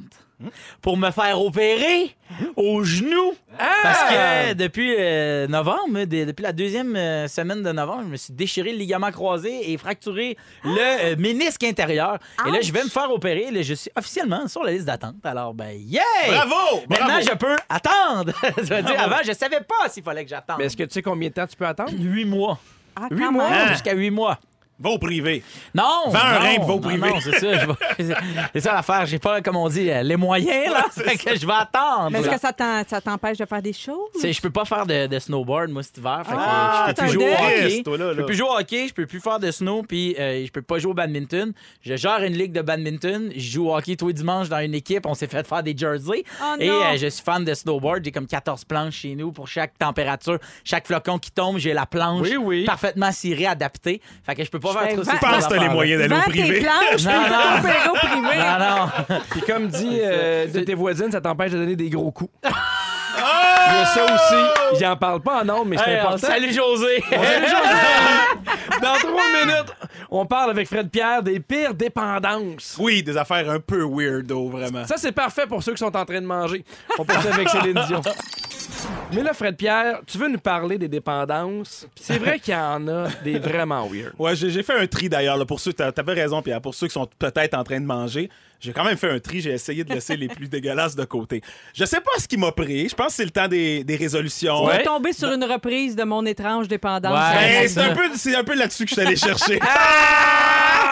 pour 0.82 0.98
me 0.98 1.12
faire 1.12 1.40
opérer 1.40 2.16
au 2.56 2.84
genou. 2.84 3.36
Parce 3.84 4.02
que 4.10 4.54
depuis 4.54 4.96
euh, 4.98 5.48
novembre, 5.48 6.06
de- 6.06 6.26
depuis 6.26 6.42
la 6.42 6.52
deuxième 6.52 6.96
euh, 6.96 7.28
semaine 7.28 7.62
de 7.62 7.72
novembre, 7.72 8.06
je 8.06 8.10
me 8.10 8.18
suis 8.18 8.34
déchiré 8.34 8.72
le 8.72 8.80
ligament 8.80 9.12
croisé 9.12 9.72
et 9.72 9.78
fracturé 9.78 10.36
le 10.64 10.80
euh, 10.80 11.16
ménisque 11.20 11.64
intérieur. 11.64 12.18
Et 12.48 12.50
là, 12.50 12.58
je 12.60 12.72
vais 12.74 12.84
me 12.84 12.90
faire 12.90 13.12
opérer. 13.12 13.52
Là, 13.52 13.62
je 13.62 13.76
suis 13.76 13.92
officiellement 13.96 14.48
sur 14.48 14.64
la 14.64 14.72
liste 14.72 14.86
d'attente. 14.86 15.24
Alors, 15.24 15.54
ben, 15.54 15.78
yeah! 15.80 16.02
Bravo! 16.30 16.82
Maintenant, 16.90 17.06
Bravo! 17.08 17.28
je 17.30 17.36
peux 17.36 17.56
attendre. 17.70 18.34
ça 18.68 18.78
veut 18.78 18.82
dire, 18.84 19.00
avant, 19.00 19.18
je 19.24 19.34
savais 19.34 19.62
pas 19.62 19.90
s'il 19.90 20.02
fallait 20.02 20.24
que 20.24 20.30
j'attende. 20.32 20.56
Mais 20.58 20.66
est-ce 20.66 20.78
que 20.78 20.84
tu 20.86 20.94
sais 20.94 21.04
combien 21.04 21.30
de 21.30 21.36
temps 21.36 21.46
tu 21.46 21.56
peux 21.56 21.68
attendre? 21.68 21.92
Huit 21.96 22.26
mois. 22.26 22.58
Ah, 22.96 23.08
Huit 23.12 23.30
mois? 23.30 23.48
même. 23.48 23.68
Jusqu'à 23.68 23.94
huit 23.94 24.10
mois. 24.10 24.40
Va 24.82 24.90
au 24.90 24.98
privé. 24.98 25.44
Non! 25.76 25.84
Vends 26.08 26.18
un 26.20 26.40
rein, 26.40 26.56
va 26.66 26.74
au 26.74 26.80
privé. 26.80 27.08
Non, 27.10 27.20
c'est 27.22 27.40
ça. 27.40 27.66
vais- 27.66 28.16
C'est 28.54 28.60
ça 28.62 28.74
l'affaire. 28.74 29.06
J'ai 29.06 29.20
pas, 29.20 29.42
comme 29.42 29.56
on 29.56 29.70
dit, 29.70 29.90
euh, 29.90 30.02
les 30.04 30.16
moyens, 30.18 30.74
là. 30.74 30.86
Fait 30.92 31.18
que 31.18 31.36
je 31.40 31.46
vais 31.46 31.54
attendre. 31.54 32.10
Mais 32.12 32.20
est-ce 32.20 32.30
que 32.30 32.40
ça 32.40 33.02
t'empêche 33.02 33.38
de 33.38 33.46
faire 33.46 33.62
des 33.62 33.74
choses? 33.74 34.10
C'est- 34.16 34.34
Je 34.34 34.42
peux 34.42 34.50
pas 34.50 34.66
faire 34.66 34.86
de, 34.86 35.08
de 35.08 35.20
snowboard, 35.20 35.70
moi, 35.70 35.84
cet 35.84 35.98
hiver. 35.98 36.22
Fait 36.26 36.32
que 36.34 36.38
Ah, 36.40 36.86
je 36.90 36.94
peux 36.94 37.02
plus 37.04 37.12
jouer 37.12 37.30
au 37.30 37.34
hockey. 37.34 37.68
dé. 37.68 37.84
Toi, 37.84 37.98
là, 37.98 38.12
Je 38.14 38.18
peux 38.18 38.26
plus 38.26 38.36
jouer 38.36 38.48
au 38.50 38.58
hockey, 38.58 38.88
je 38.88 38.94
peux 38.94 39.06
plus 39.06 39.20
faire 39.20 39.40
de 39.40 39.52
snow, 39.52 39.84
puis 39.84 40.16
euh, 40.20 40.46
je 40.46 40.52
peux 40.52 40.62
pas 40.62 40.80
jouer 40.80 40.92
au 40.92 40.96
badminton. 40.96 41.54
Je 41.82 41.96
gère 41.96 42.24
une 42.24 42.34
ligue 42.34 42.52
de 42.54 42.62
badminton. 42.62 43.32
Je 43.36 43.40
joue 43.52 43.70
au 43.70 43.76
hockey 43.76 43.96
tous 43.96 44.08
les 44.08 44.14
dimanches 44.14 44.50
dans 44.50 44.60
une 44.60 44.74
équipe. 44.74 45.06
On 45.06 45.14
s'est 45.14 45.28
fait 45.28 45.46
faire 45.48 45.64
des 45.64 45.76
jerseys. 45.78 46.24
Oh 46.42 46.56
Et 46.60 46.68
non. 46.70 46.82
euh, 46.82 46.98
je 46.98 47.08
suis 47.08 47.24
fan 47.24 47.44
de 47.46 47.54
snowboard. 47.54 48.04
J'ai 48.04 48.12
comme 48.12 48.28
14 48.28 48.66
planches 48.66 48.96
chez 48.96 49.16
nous 49.16 49.32
pour 49.32 49.48
chaque 49.48 49.78
température. 49.78 50.40
Chaque 50.64 50.88
flocon 50.88 51.20
qui 51.20 51.32
tombe, 51.32 51.58
j'ai 51.58 51.74
la 51.74 51.86
planche 51.86 52.22
Oui, 52.28 52.38
oui. 52.38 52.66
parfement 52.66 53.12
cirée, 53.12 53.46
adaptée. 53.48 54.02
Fait 54.26 54.36
que 54.36 54.44
je 54.44 54.50
peux 54.50 54.60
pas 54.60 54.71
Je 54.74 54.78
faire 54.78 54.88
fais 54.88 54.94
trop 54.96 55.04
vingt- 55.04 55.12
ces 55.12 55.18
Je 55.18 55.32
pense 55.32 55.48
que 55.48 55.54
t'as 55.54 55.62
les 55.62 55.70
moyens 55.70 56.02
d'aller 56.02 56.16
au 56.16 56.24
tes 56.32 56.40
privé. 56.42 56.60
planches, 56.62 57.04
Non, 57.04 57.92
au 57.92 57.96
privé. 57.96 58.38
Non, 58.38 58.60
non. 58.60 59.20
Puis 59.32 59.42
comme 59.42 59.68
dit 59.68 60.00
euh, 60.04 60.48
de 60.48 60.60
tes 60.62 60.74
voisines, 60.74 61.12
ça 61.12 61.22
t'empêche 61.22 61.52
de 61.52 61.58
donner 61.58 61.76
des 61.76 61.90
gros 61.90 62.12
coups. 62.12 62.32
Ah! 62.44 62.50
Il 63.74 63.78
y 63.78 63.82
a 63.82 63.86
ça 63.86 64.04
aussi. 64.06 64.80
J'en 64.84 64.96
parle 64.98 65.22
pas 65.22 65.42
en 65.42 65.46
nombre, 65.46 65.66
mais 65.66 65.78
c'est 65.78 65.92
Hey, 65.92 66.00
important. 66.00 66.28
salut 66.28 66.52
José! 66.54 67.04
Dans 68.82 68.94
trois 68.96 69.46
minutes, 69.46 69.74
on 70.10 70.26
parle 70.26 70.50
avec 70.52 70.68
Fred 70.68 70.90
Pierre 70.90 71.22
des 71.22 71.40
pires 71.40 71.74
dépendances. 71.74 72.76
Oui, 72.80 73.04
des 73.04 73.16
affaires 73.16 73.50
un 73.50 73.60
peu 73.60 73.84
weirdo, 73.88 74.50
vraiment. 74.50 74.86
Ça, 74.88 74.96
c'est 74.98 75.12
parfait 75.12 75.46
pour 75.48 75.62
ceux 75.62 75.74
qui 75.74 75.78
sont 75.80 75.96
en 75.96 76.06
train 76.06 76.22
de 76.22 76.26
manger. 76.26 76.64
On 76.98 77.06
poursuit 77.06 77.30
avec 77.32 77.50
Céline 77.50 77.80
Dion. 77.88 78.02
Mais 79.14 79.24
là, 79.24 79.34
Fred 79.34 79.58
Pierre, 79.58 80.00
tu 80.08 80.18
veux 80.18 80.30
nous 80.30 80.40
parler 80.40 80.78
des 80.78 80.88
dépendances? 80.88 81.86
Puis 81.94 82.04
c'est 82.06 82.18
vrai 82.18 82.40
qu'il 82.40 82.54
y 82.54 82.58
en 82.58 82.88
a 82.88 83.08
des 83.24 83.40
vraiment 83.40 83.86
weird. 83.88 84.14
Ouais, 84.18 84.36
j'ai 84.36 84.64
fait 84.64 84.74
un 84.80 84.88
tri 84.88 85.10
d'ailleurs. 85.10 85.38
là, 85.38 85.46
Pour 85.46 85.60
ceux, 85.60 85.74
t'as- 85.74 85.92
t'avais 85.92 86.14
raison, 86.14 86.42
Pierre. 86.42 86.62
Pour 86.62 86.74
ceux 86.74 86.88
qui 86.88 86.94
sont 86.94 87.08
peut-être 87.20 87.54
en 87.58 87.64
train 87.64 87.80
de 87.82 87.86
manger, 87.86 88.30
j'ai 88.62 88.72
quand 88.72 88.84
même 88.86 88.98
fait 88.98 89.10
un 89.12 89.20
tri. 89.20 89.42
J'ai 89.42 89.52
essayé 89.52 89.84
de 89.84 89.94
laisser 89.94 90.16
les 90.16 90.28
plus 90.30 90.48
dégueulasses 90.50 90.96
de 90.96 91.04
côté. 91.04 91.42
Je 91.74 91.84
sais 91.86 92.00
pas 92.00 92.12
ce 92.20 92.28
qui 92.28 92.38
m'a 92.38 92.52
pris. 92.52 92.88
Je 92.90 92.96
pense 92.96 93.08
que 93.08 93.14
c'est 93.14 93.26
le 93.26 93.32
temps 93.32 93.48
des, 93.50 93.84
des 93.84 93.96
résolutions. 93.98 94.54
On 94.56 94.68
Ouais. 94.68 94.78
va 94.78 94.84
tomber 94.84 95.12
sur 95.14 95.32
une 95.32 95.44
reprise 95.44 95.96
de 95.96 96.04
mon 96.04 96.26
étrange 96.26 96.68
dépendance. 96.68 97.12
Ouais. 97.12 97.62
Ben, 97.64 97.68
c'est 97.68 97.82
un 97.82 97.94
peu, 97.94 98.04
c'est 98.16 98.36
un 98.36 98.44
peu 98.44 98.56
là-dessus 98.56 98.86
que 98.86 98.90
je 98.92 98.96
suis 98.96 99.02
allé 99.06 99.16
chercher. 99.18 99.60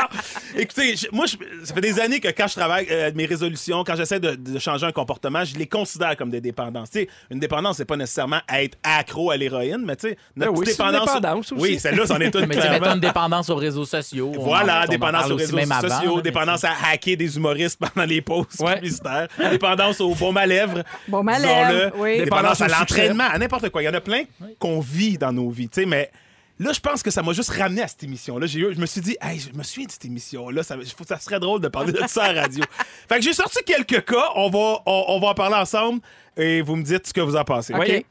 Écoutez, 0.62 0.96
je- 0.96 1.08
moi, 1.12 1.26
je- 1.26 1.36
ça 1.66 1.74
fait 1.74 1.82
des 1.82 2.00
années 2.00 2.20
que 2.20 2.28
quand 2.30 2.48
je 2.48 2.56
travaille 2.56 2.88
euh, 2.92 3.12
mes 3.16 3.26
résolutions, 3.26 3.84
quand 3.84 3.96
j'essaie 3.96 4.20
de, 4.20 4.36
de 4.36 4.60
changer 4.60 4.86
un 4.86 4.92
comportement, 4.92 5.44
je 5.44 5.56
les 5.56 5.68
considère 5.68 6.16
comme 6.18 6.30
des 6.30 6.42
dépendances. 6.42 6.90
Tu 6.92 7.00
sais, 7.02 7.10
une 7.32 7.40
dépendance, 7.40 7.78
c'est 7.78 7.86
pas 7.86 7.96
nécessairement 7.98 8.40
être 8.54 8.78
accro 8.84 9.32
à 9.32 9.38
l'héroïne, 9.38 9.84
mais 9.86 9.96
tu 9.96 10.10
sais, 10.10 10.18
notre 10.36 10.52
Ben 10.54 10.60
oui, 10.60 10.66
c'est 10.68 10.82
une 10.84 10.90
dépendance. 10.92 11.14
dépendance 11.16 11.52
aussi. 11.52 11.62
Oui, 11.62 11.80
celle-là, 11.80 12.06
c'en 12.08 12.20
est 12.20 12.26
une 12.36 12.46
Mais 12.46 12.56
tu 12.58 12.70
mettons 12.70 12.94
une 12.94 13.00
dépendance 13.00 13.50
aux 13.50 13.56
réseaux 13.56 13.86
sociaux. 13.86 14.32
Voilà, 14.38 14.84
on 14.88 14.92
dépendance 14.92 15.30
aux 15.32 15.36
réseaux 15.36 15.58
avant, 15.58 15.82
sociaux, 15.82 16.16
là, 16.18 16.22
dépendance 16.22 16.64
à 16.64 16.72
hacker 16.92 17.16
des 17.18 17.36
humoristes 17.38 17.80
pendant 17.94 18.06
les 18.08 18.22
pauses 18.22 18.46
Ouais. 18.60 18.76
publicitaires, 18.76 19.28
dépendance 19.52 20.02
au 20.02 20.14
baume 20.16 20.38
à 20.38 20.46
lèvres, 20.46 20.84
Baume 21.08 21.30
à 21.30 21.40
lèvres, 21.40 21.92
oui. 21.98 22.18
dépendance 22.20 22.62
à 22.62 22.66
Dépendance 22.68 22.80
l'entraînement, 22.80 23.24
à 23.32 23.38
n'importe 23.38 23.70
quoi. 23.70 23.82
Il 23.82 23.86
y 23.86 23.90
en 23.90 23.94
a 23.94 24.02
plein 24.02 24.24
qu'on 24.60 24.80
vit 24.80 25.18
dans 25.18 25.32
nos 25.32 25.50
vies, 25.50 25.70
tu 25.70 25.82
sais, 25.82 25.86
mais 25.86 26.12
là, 26.60 26.72
je 26.74 26.80
pense 26.80 27.02
que 27.02 27.10
ça 27.12 27.22
m'a 27.24 27.34
juste 27.34 27.50
ramené 27.52 27.82
à 27.82 27.88
cette 27.88 28.04
émission-là. 28.04 28.46
J'ai 28.46 28.60
eu- 28.60 28.74
Je 28.74 28.80
me 28.80 28.86
suis 28.86 29.02
dit, 29.02 29.18
hey, 29.22 29.40
je 29.40 29.52
me 29.58 29.64
souviens 29.64 29.86
de 29.88 29.92
cette 29.92 30.06
émission-là, 30.06 30.62
ça, 30.64 30.76
serait 31.20 31.40
drôle 31.40 31.62
de 31.62 31.68
parler 31.68 31.92
de 31.94 32.02
ça 32.08 32.26
à 32.26 32.34
la 32.34 32.42
radio. 32.44 32.64
fait 33.10 33.16
que 33.16 33.22
j'ai 33.22 33.34
sorti 33.34 33.60
quelques 33.66 34.06
cas, 34.06 34.30
on 34.36 34.50
va, 34.50 34.82
on, 34.86 35.06
on 35.08 35.20
va 35.20 35.28
en 35.30 35.34
parler 35.34 35.56
ensemble 35.56 36.02
et 36.38 36.62
vous 36.62 36.76
me 36.76 36.84
dites 36.84 37.08
ce 37.08 37.14
que 37.14 37.22
vous 37.22 37.36
en 37.36 37.44
pensez. 37.44 37.74
OK? 37.74 38.06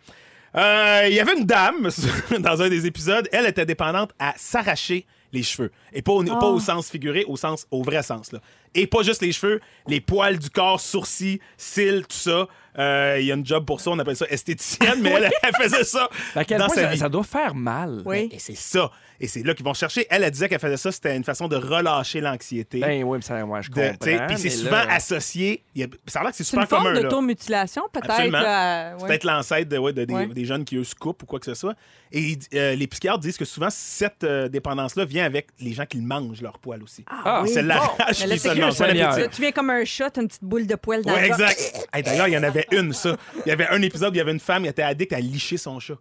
Euh, 0.57 1.05
Il 1.09 1.15
y 1.15 1.21
avait 1.21 1.37
une 1.37 1.45
dame 1.45 1.89
dans 2.41 2.63
un 2.63 2.69
des 2.69 2.87
épisodes, 2.87 3.29
elle 3.33 3.47
était 3.47 3.67
dépendante 3.67 4.13
à 4.19 4.35
s'arracher 4.37 5.07
les 5.31 5.43
cheveux. 5.43 5.71
Et 5.93 6.01
pas 6.01 6.13
au, 6.13 6.25
pas 6.25 6.47
au 6.47 6.59
sens 6.59 6.89
figuré, 6.91 7.25
au 7.29 7.37
sens 7.37 7.67
au 7.71 7.83
vrai 7.83 8.03
sens. 8.03 8.33
Là. 8.33 8.41
Et 8.75 8.87
pas 8.87 9.03
juste 9.03 9.21
les 9.21 9.33
cheveux, 9.33 9.61
les 9.87 10.01
poils 10.01 10.39
du 10.39 10.49
corps, 10.49 10.81
sourcils, 10.81 11.39
cils, 11.59 12.03
tout 12.09 12.17
ça. 12.17 12.49
Euh, 12.79 13.17
Il 13.21 13.27
y 13.27 13.33
a 13.33 13.35
une 13.35 13.47
job 13.47 13.65
pour 13.65 13.81
ça, 13.81 13.91
on 13.91 13.99
appelle 13.99 14.17
ça 14.17 14.27
esthéticienne, 14.29 15.01
mais 15.01 15.11
elle, 15.17 15.31
elle 15.43 15.55
faisait 15.63 15.85
ça 15.85 16.09
À 16.35 16.45
quel 16.45 16.59
dans 16.59 16.67
point 16.67 16.75
sa 16.75 16.83
ça, 16.83 16.89
vie. 16.89 16.99
ça 16.99 17.09
doit 17.09 17.25
faire 17.25 17.55
mal. 17.55 18.03
Oui. 18.05 18.29
Et 18.33 18.39
c'est 18.39 18.57
ça. 18.57 18.91
Et 19.21 19.27
c'est 19.27 19.43
là 19.43 19.53
qu'ils 19.53 19.65
vont 19.65 19.75
chercher. 19.75 20.07
Elle, 20.11 20.23
elle 20.23 20.31
disait 20.31 20.49
qu'elle 20.49 20.61
faisait 20.61 20.77
ça, 20.77 20.93
c'était 20.93 21.17
une 21.17 21.25
façon 21.25 21.49
de 21.49 21.57
relâcher 21.57 22.21
l'anxiété. 22.21 22.79
Ben 22.79 23.03
oui, 23.03 23.19
mais 23.19 23.23
ça, 23.23 23.45
ouais, 23.45 23.63
je 23.63 23.69
comprends. 23.71 24.27
Puis 24.29 24.39
c'est 24.39 24.51
souvent 24.51 24.71
là- 24.85 24.93
associé. 24.95 25.65
a- 25.77 25.81
ça 26.07 26.21
a 26.21 26.23
l'air 26.23 26.31
que 26.31 26.37
c'est 26.37 26.45
C'est 26.45 26.51
super 26.51 26.63
une 26.63 26.69
forme 26.69 26.85
commun. 26.85 27.01
d'automutilation, 27.03 27.83
peut-être. 27.93 28.97
Ouais. 29.01 29.07
Peut-être 29.09 29.25
l'ancêtre 29.25 29.69
de, 29.69 29.77
ouais, 29.79 29.93
de 29.93 30.05
des, 30.05 30.15
Ouais. 30.15 30.27
des 30.27 30.45
jeunes 30.45 30.65
qui 30.65 30.77
eux 30.77 30.85
se 30.85 30.95
coupent 30.95 31.23
ou 31.25 31.27
quoi 31.27 31.41
que 31.41 31.47
ce 31.47 31.55
soit. 31.55 31.75
Et 32.13 32.39
euh, 32.55 32.75
les 32.77 32.87
psychiatres 32.87 33.19
disent 33.19 33.37
que 33.37 33.45
souvent, 33.45 33.69
cette 33.71 34.23
euh, 34.25 34.49
dépendance-là 34.49 35.05
vient 35.05 35.25
avec 35.25 35.49
les 35.61 35.73
gens 35.73 35.85
qui 35.85 35.99
mangent 35.99 36.41
leur 36.41 36.59
poil 36.61 36.83
aussi. 36.83 37.05
Ah, 37.09 37.41
oui. 37.43 37.51
C'est 37.53 37.63
l'arrache 37.63 38.21
Bon 38.21 38.25
appétit. 38.33 39.21
Là, 39.21 39.29
tu 39.29 39.41
viens 39.43 39.53
comme 39.53 39.71
un 39.71 39.85
chat, 39.85 40.11
t'as 40.11 40.23
une 40.23 40.29
petite 40.29 40.45
boule 40.45 40.67
de 40.67 40.75
poil 40.77 41.03
dans 41.03 41.13
Ouais, 41.13 41.23
le 41.23 41.27
exact. 41.27 41.89
Hey, 41.93 42.03
D'ailleurs, 42.05 42.29
il 42.29 42.35
y 42.35 42.39
en 42.39 42.43
avait 42.59 42.67
une, 42.73 42.93
ça. 42.93 43.17
Il 43.47 43.49
y 43.49 43.53
avait 43.53 43.69
un 43.69 43.83
épisode 43.83 44.11
où 44.11 44.15
il 44.15 44.19
y 44.19 44.21
avait 44.21 44.33
une 44.33 44.41
femme 44.41 44.63
qui 44.63 44.69
était 44.69 44.83
addict 44.83 45.13
à 45.13 45.21
licher 45.21 45.57
son 45.57 45.79
chat. 45.81 45.95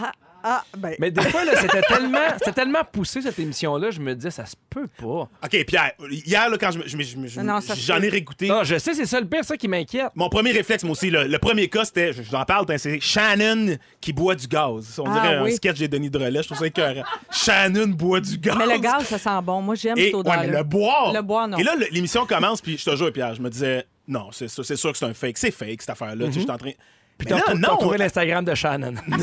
Ah, 0.00 0.12
ah, 0.46 0.62
ben. 0.76 0.94
Mais 0.98 1.10
des 1.10 1.22
fois, 1.22 1.42
là, 1.46 1.52
c'était 1.58 1.80
tellement, 1.82 2.18
c'était 2.36 2.52
tellement 2.52 2.82
poussé, 2.84 3.22
cette 3.22 3.38
émission-là, 3.38 3.90
je 3.90 3.98
me 4.00 4.14
disais, 4.14 4.30
ça 4.30 4.44
se 4.44 4.56
peut 4.68 4.88
pas. 4.98 5.06
OK, 5.42 5.64
Pierre, 5.66 5.92
hier, 6.10 6.50
là, 6.50 6.58
quand 6.58 6.70
je 6.70 6.80
je 6.84 6.98
je 6.98 7.26
je 7.26 7.74
j'en 7.86 7.96
peut. 7.98 8.04
ai 8.04 8.08
réécouté. 8.10 8.48
Non, 8.48 8.62
je 8.62 8.76
sais, 8.76 8.92
c'est 8.92 9.06
ça 9.06 9.20
le 9.20 9.26
pire, 9.26 9.42
ça 9.42 9.56
qui 9.56 9.68
m'inquiète. 9.68 10.08
Mon 10.14 10.28
premier 10.28 10.52
réflexe, 10.52 10.82
moi 10.84 10.92
aussi, 10.92 11.08
le, 11.08 11.24
le 11.28 11.38
premier 11.38 11.68
cas, 11.68 11.86
c'était, 11.86 12.12
je 12.12 12.22
je 12.22 12.28
vous 12.28 12.34
en 12.34 12.44
parle, 12.44 12.66
hein, 12.68 12.76
c'est 12.76 13.00
Shannon 13.00 13.76
qui 14.02 14.12
boit 14.12 14.34
du 14.34 14.46
gaz. 14.46 14.98
On 14.98 15.06
Ah, 15.06 15.20
dirait 15.22 15.40
oui. 15.40 15.52
un 15.52 15.56
sketch 15.56 15.78
des 15.78 15.88
Denis 15.88 16.10
Drolet, 16.10 16.42
je 16.42 16.48
trouve 16.48 16.58
ça 16.58 16.66
écœurant. 16.66 17.04
Shannon 17.30 17.86
boit 17.88 18.20
du 18.20 18.36
gaz. 18.36 18.56
Mais 18.58 18.66
le 18.66 18.80
gaz, 18.80 19.04
ça 19.04 19.16
sent 19.16 19.40
bon. 19.42 19.62
Moi, 19.62 19.76
j'aime 19.76 19.96
Et, 19.96 20.06
cette 20.12 20.14
ouais, 20.26 20.36
mais 20.40 20.48
le 20.48 20.62
boire. 20.62 21.12
Le 21.14 21.22
boire, 21.22 21.48
non. 21.48 21.56
Et 21.56 21.62
là, 21.62 21.72
l'émission 21.90 22.26
commence, 22.26 22.60
puis 22.60 22.76
je 22.76 22.84
te 22.84 22.94
jure, 22.96 23.10
Pierre, 23.14 23.34
je 23.34 23.40
me 23.40 23.48
disais, 23.48 23.86
non, 24.06 24.28
c'est 24.32 24.48
sûr, 24.48 24.64
c'est 24.64 24.76
sûr 24.76 24.92
que 24.92 24.98
c'est 24.98 25.04
un 25.06 25.14
fake. 25.14 25.38
C'est 25.38 25.50
fake, 25.50 25.80
cette 25.82 25.90
affaire-là. 25.90 26.26
Tu 26.26 26.32
sais, 26.32 26.38
Je 26.40 26.44
suis 26.44 26.50
en 26.50 26.56
train. 26.58 26.70
Puis 27.16 27.28
t'as 27.28 27.54
non, 27.54 27.76
trouvé 27.76 27.96
l'Instagram 27.96 28.44
de 28.44 28.54
Shannon. 28.56 28.92
non, 29.06 29.18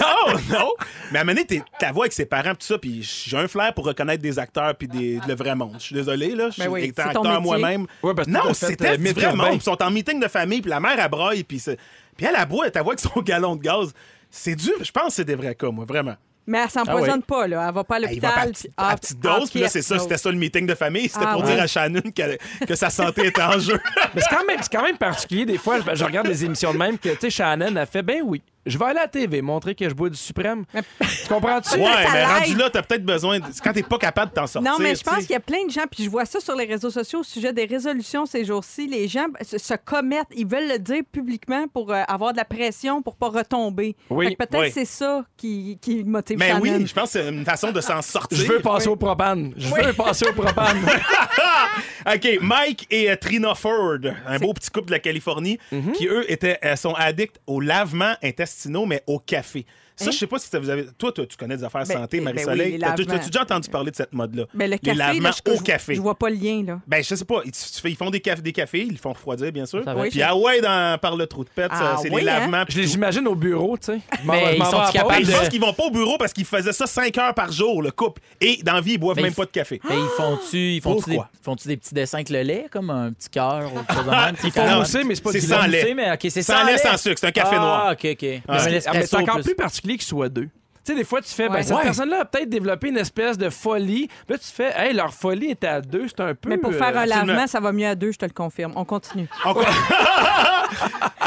non. 0.50 0.72
Mais 1.12 1.20
à 1.20 1.22
un 1.22 1.26
moment 1.26 1.36
donné, 1.36 1.46
t'es- 1.46 1.62
ta 1.78 1.92
voix 1.92 2.06
avec 2.06 2.14
ses 2.14 2.26
parents, 2.26 2.52
tout 2.52 2.66
ça, 2.66 2.78
puis 2.78 3.04
j'ai 3.04 3.36
un 3.38 3.50
flair 3.50 3.74
pour 3.74 3.86
reconnaître 3.86 4.24
des 4.24 4.40
acteurs 4.40 4.74
puis 4.76 4.88
des, 4.88 5.20
le 5.28 5.36
vrai 5.36 5.56
monde. 5.56 5.76
Je 5.78 5.84
suis 5.84 5.96
désolé, 5.96 6.34
là. 6.34 6.46
Je 6.48 6.54
suis 6.54 6.62
Ben 6.64 6.70
oui, 6.70 6.94
c'est 6.96 7.04
ton 7.14 7.22
acteur 7.22 7.42
moi-même. 7.42 7.86
Ouais, 8.02 8.14
parce 8.16 8.28
que 8.28 8.32
non, 8.34 8.54
c'était 8.54 8.92
euh, 8.92 8.96
du 8.98 9.04
mythe 9.04 9.16
vrai 9.20 9.36
monde. 9.36 9.48
Puis 9.50 9.56
ils 9.58 9.62
sont 9.62 9.84
en 9.84 9.92
meeting 9.92 10.22
de 10.22 10.28
famille, 10.30 10.62
puis 10.62 10.70
la 10.70 10.80
mère, 10.80 10.98
elle 10.98 11.44
puis 11.44 11.60
c'est- 11.60 11.78
puis 12.16 12.26
elle, 12.26 12.36
elle 12.40 12.46
boit, 12.48 12.72
ta 12.72 12.82
voix 12.82 12.94
avec 12.94 13.02
son 13.02 13.22
galon 13.22 13.58
de 13.58 13.62
gaz. 13.62 13.94
C'est 14.30 14.56
dur. 14.56 14.76
Je 14.82 14.92
pense 14.92 15.08
que 15.08 15.14
c'est 15.14 15.26
des 15.26 15.36
vrais 15.36 15.56
cas, 15.56 15.70
moi, 15.70 15.84
vraiment. 15.84 16.16
Mais 16.48 16.58
elle 16.64 16.70
s'empoisonne 16.70 17.10
Ah 17.10 17.16
oui. 17.18 17.24
pas, 17.28 17.48
là. 17.48 17.66
Elle 17.68 17.74
va 17.76 17.84
pas 17.84 17.96
à 17.96 18.00
Elle 18.00 18.14
y 18.14 18.20
va 18.20 18.28
l'hôpital. 18.30 18.44
puis- 18.46 18.54
petite, 18.54 18.74
ah, 18.78 18.90
à 18.90 18.96
petite 18.98 19.18
ah, 19.24 19.40
dose, 19.40 19.52
puis 19.52 19.60
là, 19.60 19.68
c'est 19.70 19.82
ça, 19.82 20.00
c'était 20.00 20.18
ça 20.18 20.32
le 20.32 20.38
meeting 20.38 20.66
de 20.66 20.74
famille. 20.76 21.08
C'était 21.08 21.26
Ah 21.28 21.34
pour 21.34 21.44
ouais. 21.44 21.54
dire 21.54 21.64
à 21.64 21.68
Shannon 21.68 22.02
qu'elle- 22.16 22.38
que 22.68 22.76
sa 22.76 22.90
santé 22.90 23.28
était 23.28 23.42
en 23.44 23.60
jeu. 23.60 23.80
Mais 24.16 24.22
c'est 24.22 24.36
quand, 24.36 24.46
même- 24.46 24.58
c'est 24.62 24.72
quand 24.72 24.84
même 24.84 24.98
particulier. 24.98 25.46
Des 25.46 25.58
fois, 25.60 25.78
je, 25.80 25.96
je 25.96 26.04
regarde 26.04 26.28
des 26.28 26.44
émissions 26.44 26.74
de 26.74 26.78
même 26.78 26.98
que, 26.98 27.10
tu 27.10 27.18
sais, 27.22 27.30
Shannon 27.30 27.76
a 27.76 27.86
fait, 27.86 28.02
ben 28.02 28.22
oui, 28.24 28.42
je 28.66 28.78
vais 28.78 28.86
aller 28.86 29.00
à 29.00 29.04
la 29.04 29.08
TV 29.08 29.42
montrer 29.42 29.76
que 29.76 29.88
je 29.90 29.94
bois 29.94 30.10
du 30.10 30.18
suprême. 30.18 30.66
tu 30.74 31.28
comprends-tu? 31.28 31.78
Ouais, 31.80 31.86
ça 31.86 32.10
mais 32.14 32.26
rendu 32.26 32.56
là, 32.56 32.70
t'as 32.70 32.82
peut-être 32.84 33.06
besoin. 33.06 33.40
de- 33.40 33.46
c'est 33.52 33.64
Quand 33.64 33.74
t'es 33.74 33.84
pas 33.84 33.98
capable 33.98 34.32
de 34.32 34.36
t'en 34.36 34.48
sortir. 34.48 34.72
Non, 34.72 34.78
mais 34.80 34.96
je 34.96 35.04
pense 35.04 35.20
qu'il 35.20 35.32
y 35.32 35.36
a 35.36 35.40
plein 35.40 35.66
de 35.66 35.72
gens, 35.72 35.84
puis 35.90 36.04
je 36.04 36.10
vois 36.10 36.26
ça 36.26 36.40
sur 36.40 36.56
les 36.56 36.66
réseaux 36.66 36.90
sociaux 36.92 37.20
au 37.20 37.24
sujet 37.24 37.54
des 37.54 37.66
résolutions 37.66 38.26
ces 38.26 38.46
jours-ci. 38.46 38.88
Les 38.88 39.08
gens 39.08 39.26
se, 39.42 39.58
se 39.58 39.74
commettent, 39.84 40.28
ils 40.36 40.48
veulent 40.48 40.68
le 40.70 40.80
dire 40.80 41.02
publiquement 41.12 41.68
pour 41.68 41.92
euh, 41.92 42.02
avoir 42.08 42.32
de 42.34 42.38
la 42.38 42.46
pression, 42.46 43.02
pour 43.02 43.16
pas 43.16 43.30
retomber. 43.30 43.96
Oui, 44.10 44.36
peut-être 44.36 44.60
oui. 44.60 44.72
c'est 44.74 44.86
ça 44.86 45.24
qui, 45.38 45.78
qui 45.82 46.04
motive 46.04 46.38
Mais 46.38 46.50
Shannon. 46.50 46.62
oui, 46.62 46.86
je 46.88 46.94
pense 46.94 47.14
que 47.14 47.20
c'est 47.22 47.30
une 47.30 47.46
façon 47.46 47.72
de 47.72 47.82
s'en 47.82 48.02
sortir. 48.02 48.38
Je 48.38 48.46
veux 48.46 48.60
passer 48.60 48.88
au 48.90 48.96
propane. 48.96 49.54
Je 49.58 49.68
veux 49.68 49.94
passer 49.94 50.26
au 50.28 50.34
propane. 50.34 50.78
OK, 52.14 52.28
Mike 52.42 52.88
et 52.90 53.12
euh, 53.12 53.16
Trina 53.16 53.54
Ford, 53.56 53.98
un 54.28 54.40
beau 54.40 54.54
petit 54.54 54.70
couple 54.70 54.88
de 54.88 54.92
la 54.92 55.00
Californie, 55.00 55.58
Mhm. 55.72 55.92
qui 55.94 56.08
eux 56.08 56.30
étaient, 56.32 56.60
euh, 56.66 56.76
sont 56.76 56.94
addicts 56.96 57.38
aux 57.48 57.60
lavements 57.62 58.14
intestinaux, 58.52 58.86
mais 58.86 59.04
au 59.08 59.20
café. 59.20 59.66
Ça, 60.06 60.12
je 60.12 60.18
sais 60.18 60.28
pas 60.28 60.40
si 60.40 60.48
ça 60.50 60.60
vous 60.60 60.70
avez. 60.70 60.86
Toi, 60.98 61.12
toi, 61.12 61.26
tu 61.26 61.38
connais 61.38 61.58
des 61.58 61.64
affaires 61.64 61.84
Ben, 61.88 61.98
santé, 62.00 62.18
ben 62.20 62.26
Marie-Soleil. 62.26 62.66
oui, 62.68 62.72
les 62.74 62.80
T'as- 62.80 62.88
lavements. 62.90 63.06
T'as-tu 63.06 63.30
déjà 63.30 63.42
entendu 63.44 63.70
parler 63.70 63.92
de 63.92 63.96
cette 63.96 64.14
mode-là? 64.14 64.44
Ben, 64.54 64.66
le 64.66 64.72
les 64.74 64.80
café, 64.80 64.98
lavements 64.98 65.30
là, 65.30 65.36
je, 65.46 65.52
au 65.52 65.58
je- 65.58 65.62
café. 65.64 65.96
Je 65.96 66.02
vois 66.02 66.16
pas 66.18 66.30
le 66.30 66.36
lien, 66.36 66.64
là. 66.66 66.80
Ben, 66.88 67.04
je 67.04 67.16
sais 67.16 67.26
pas. 67.26 67.42
Ils, 67.46 67.52
tu 67.52 67.60
fais- 67.82 67.92
ils 67.92 67.96
font 67.96 68.10
des, 68.10 68.20
caf- 68.20 68.42
des 68.42 68.52
cafés, 68.52 68.82
ils 68.84 68.92
le 68.92 68.98
font 68.98 69.14
refroidir, 69.14 69.52
bien 69.52 69.66
sûr. 69.66 69.84
Oui. 69.96 70.10
Puis 70.10 70.22
ah 70.22 70.36
ouais, 70.36 70.62
dans, 70.62 70.98
par 71.00 71.16
le 71.16 71.28
trou 71.28 71.44
de 71.44 71.50
pète, 71.50 71.72
Ah 71.72 71.98
c'est 72.02 72.10
oui, 72.12 72.22
les 72.24 72.30
hein? 72.30 72.40
lavements. 72.40 72.64
Je 72.68 72.80
les 72.80 72.94
imagine 72.96 73.28
au 73.28 73.36
bureau, 73.36 73.78
tu 73.78 73.86
sais. 73.88 74.00
M'en 74.24 74.34
Mais 74.34 74.58
ils 74.58 74.66
sont 74.66 74.82
capables. 74.92 75.24
Ben, 75.24 75.26
je 75.26 75.32
pense 75.32 75.50
qu'ils 75.50 75.62
vont 75.62 75.74
pas 75.74 75.84
au 75.86 75.92
bureau 75.92 76.18
parce 76.18 76.34
qu'ils 76.34 76.46
faisaient 76.46 76.74
ça 76.74 76.88
5 76.88 77.18
heures 77.18 77.34
par 77.34 77.52
jour, 77.52 77.82
le 77.82 77.92
couple. 77.92 78.22
Et 78.40 78.62
dans 78.64 78.74
la 78.74 78.82
vie, 78.82 78.94
ils 78.94 78.98
boivent 78.98 79.16
Ben, 79.18 79.24
même 79.24 79.34
pas 79.34 79.46
de 79.46 79.52
café. 79.52 79.80
Ben, 79.88 79.96
ils 79.96 80.10
font-tu 80.18 80.58
ils 80.76 80.82
font-tu 80.82 81.68
des, 81.68 81.78
petits 81.78 81.94
dessins 81.94 82.18
avec 82.18 82.30
le 82.30 82.42
lait, 82.42 82.66
comme 82.72 82.90
un 82.90 83.12
petit 83.14 83.30
cœur 83.30 83.72
ou 83.74 83.80
quelque 83.80 83.94
chose? 83.94 84.06
Ils 84.44 84.52
font 84.52 84.80
mousser, 84.80 85.04
mais 85.04 85.16
c'est 85.16 85.24
pas 85.24 85.32
c'est 85.32 85.40
du 85.40 85.46
sans 85.48 85.66
lait. 85.68 86.12
OK, 86.14 86.20
c'est 86.30 86.42
Sans 86.44 86.64
lait, 86.66 86.78
sans 86.78 86.98
sucre, 86.98 87.18
c'est 87.20 87.28
un 87.28 87.32
café 87.32 87.56
ah, 87.58 87.60
noir. 87.60 87.92
OK, 87.94 88.08
OK. 88.12 88.22
Mais 88.22 88.42
Ah, 88.48 88.60
c'est 88.60 89.16
encore 89.16 89.36
plus. 89.36 89.44
plus 89.44 89.56
particulier 89.56 89.91
qu'ils 89.98 90.08
soient 90.08 90.30
deux. 90.30 90.50
Tu 90.84 90.94
sais, 90.94 90.98
des 90.98 91.04
fois, 91.04 91.22
tu 91.22 91.30
fais, 91.32 91.48
ben, 91.48 91.56
Ouais. 91.58 91.64
cette 91.64 91.76
Ouais. 91.78 91.84
personne-là 91.84 92.22
a 92.22 92.26
peut-être 92.26 92.50
développé 92.50 92.88
une 92.90 92.98
espèce 92.98 93.38
de 93.38 93.52
folie. 93.52 94.08
Là, 94.28 94.38
tu 94.40 94.48
fais, 94.48 94.74
hey, 94.76 94.94
leur 94.96 95.14
folie 95.14 95.52
était 95.52 95.68
à 95.68 95.80
deux, 95.80 96.08
c'est 96.08 96.22
un 96.22 96.34
peu. 96.34 96.50
Mais 96.50 96.58
pour 96.58 96.72
euh, 96.72 96.78
faire 96.78 96.98
un 96.98 97.02
absolument. 97.04 97.26
lavement, 97.34 97.48
ça 97.48 97.60
va 97.60 97.72
mieux 97.72 97.86
à 97.88 97.94
deux, 97.94 98.12
je 98.12 98.18
te 98.18 98.26
le 98.26 98.32
confirme. 98.32 98.74
On 98.76 98.84
continue. 98.84 99.28
Encore- 99.46 99.64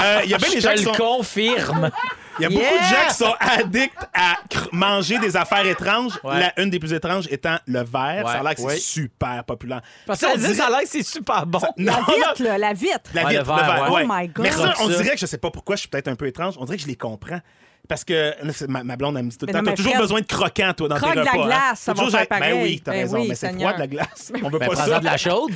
Euh, 0.01 0.21
Il 0.25 0.31
y 0.31 0.35
a 0.35 0.39
bien 0.39 0.49
Je 0.49 0.55
des 0.55 0.61
gens 0.61 0.71
te 0.71 0.75
qui 0.77 0.85
le 0.85 0.93
sont. 0.93 0.97
confirme. 0.99 1.91
Il 2.39 2.43
y 2.43 2.47
a 2.47 2.49
beaucoup 2.49 2.62
de 2.62 2.85
gens 2.85 3.09
qui 3.09 3.15
sont 3.15 3.35
addicts 3.39 3.95
à 4.12 4.35
cr- 4.51 4.69
manger 4.73 5.19
des 5.19 5.37
affaires 5.37 5.65
étranges. 5.67 6.19
Ouais. 6.25 6.41
La, 6.41 6.61
une 6.62 6.69
des 6.71 6.79
plus 6.79 6.93
étranges 6.93 7.27
étant 7.31 7.57
le 7.67 7.85
verre. 7.85 8.25
Ouais. 8.25 8.33
Ça 8.33 8.41
a 8.41 8.43
l'air 8.43 8.55
que 8.55 8.61
c'est 8.61 8.67
Ouais. 8.67 8.77
super 8.77 9.45
populaire. 9.45 9.83
Parce 10.07 10.21
que 10.21 10.27
ça, 10.27 10.37
dirait- 10.37 10.55
ça 10.55 10.67
a 10.67 10.71
l'air 10.71 10.81
que 10.81 10.89
c'est 10.89 11.03
super 11.03 11.47
bon. 11.47 11.61
Non, 11.79 11.93
La 11.93 11.99
vitre, 12.01 12.43
là, 12.43 12.59
la 12.59 12.73
vitre. 12.73 13.11
La 13.15 13.25
Ouais, 13.25 13.31
vitre, 13.31 13.45
le 13.45 13.51
le 13.51 13.57
verre, 13.62 13.75
verre, 13.75 13.93
ouais. 13.93 13.97
ouais. 14.03 14.07
Oh 14.09 14.12
my 14.12 14.29
God. 14.29 14.45
Mais 14.45 14.51
ça, 14.51 14.75
on 14.81 14.91
ça. 14.91 14.97
dirait 15.03 15.15
que 15.15 15.21
je 15.21 15.27
sais 15.27 15.39
pas 15.39 15.51
pourquoi, 15.51 15.77
je 15.77 15.81
suis 15.81 15.89
peut-être 15.89 16.09
un 16.09 16.17
peu 16.17 16.27
étrange. 16.27 16.55
On 16.59 16.65
dirait 16.65 16.77
que 16.77 16.83
je 16.83 16.89
les 16.89 16.97
comprends. 16.97 17.41
Parce 17.87 18.03
que 18.03 18.32
ma, 18.66 18.82
ma 18.82 18.97
blonde, 18.97 19.16
elle 19.18 19.24
me 19.24 19.30
dit 19.30 19.37
tout 19.37 19.45
le 19.45 19.53
temps, 19.53 19.62
t'as 19.62 19.72
toujours 19.74 19.97
besoin 19.99 20.20
de 20.22 20.26
croquant, 20.26 20.72
toi, 20.74 20.89
dans 20.89 20.97
croque 20.97 21.12
tes 21.12 21.20
de 21.20 21.24
la 21.26 21.30
repas. 21.32 21.43
hein. 21.45 21.47
glace, 21.49 21.80
ça 21.80 21.93
va 21.93 21.97
toujours 21.99 22.12
faire 22.12 22.20
être- 22.22 22.30
Ben 22.30 22.39
pareil. 22.39 22.62
oui, 22.62 22.80
t'as 22.82 22.93
Ben 22.93 23.01
raison. 23.03 23.18
oui, 23.20 23.26
mais 23.28 23.35
c'est 23.35 23.53
froid 23.53 23.72
de 23.74 23.78
la 23.78 23.87
glace. 23.87 24.32
On 24.43 24.49
veut 24.49 24.59
Ben, 24.59 24.68
pas 24.68 24.76
ça. 24.76 25.01
de 25.01 25.05
la 25.05 25.16
chaude. 25.18 25.53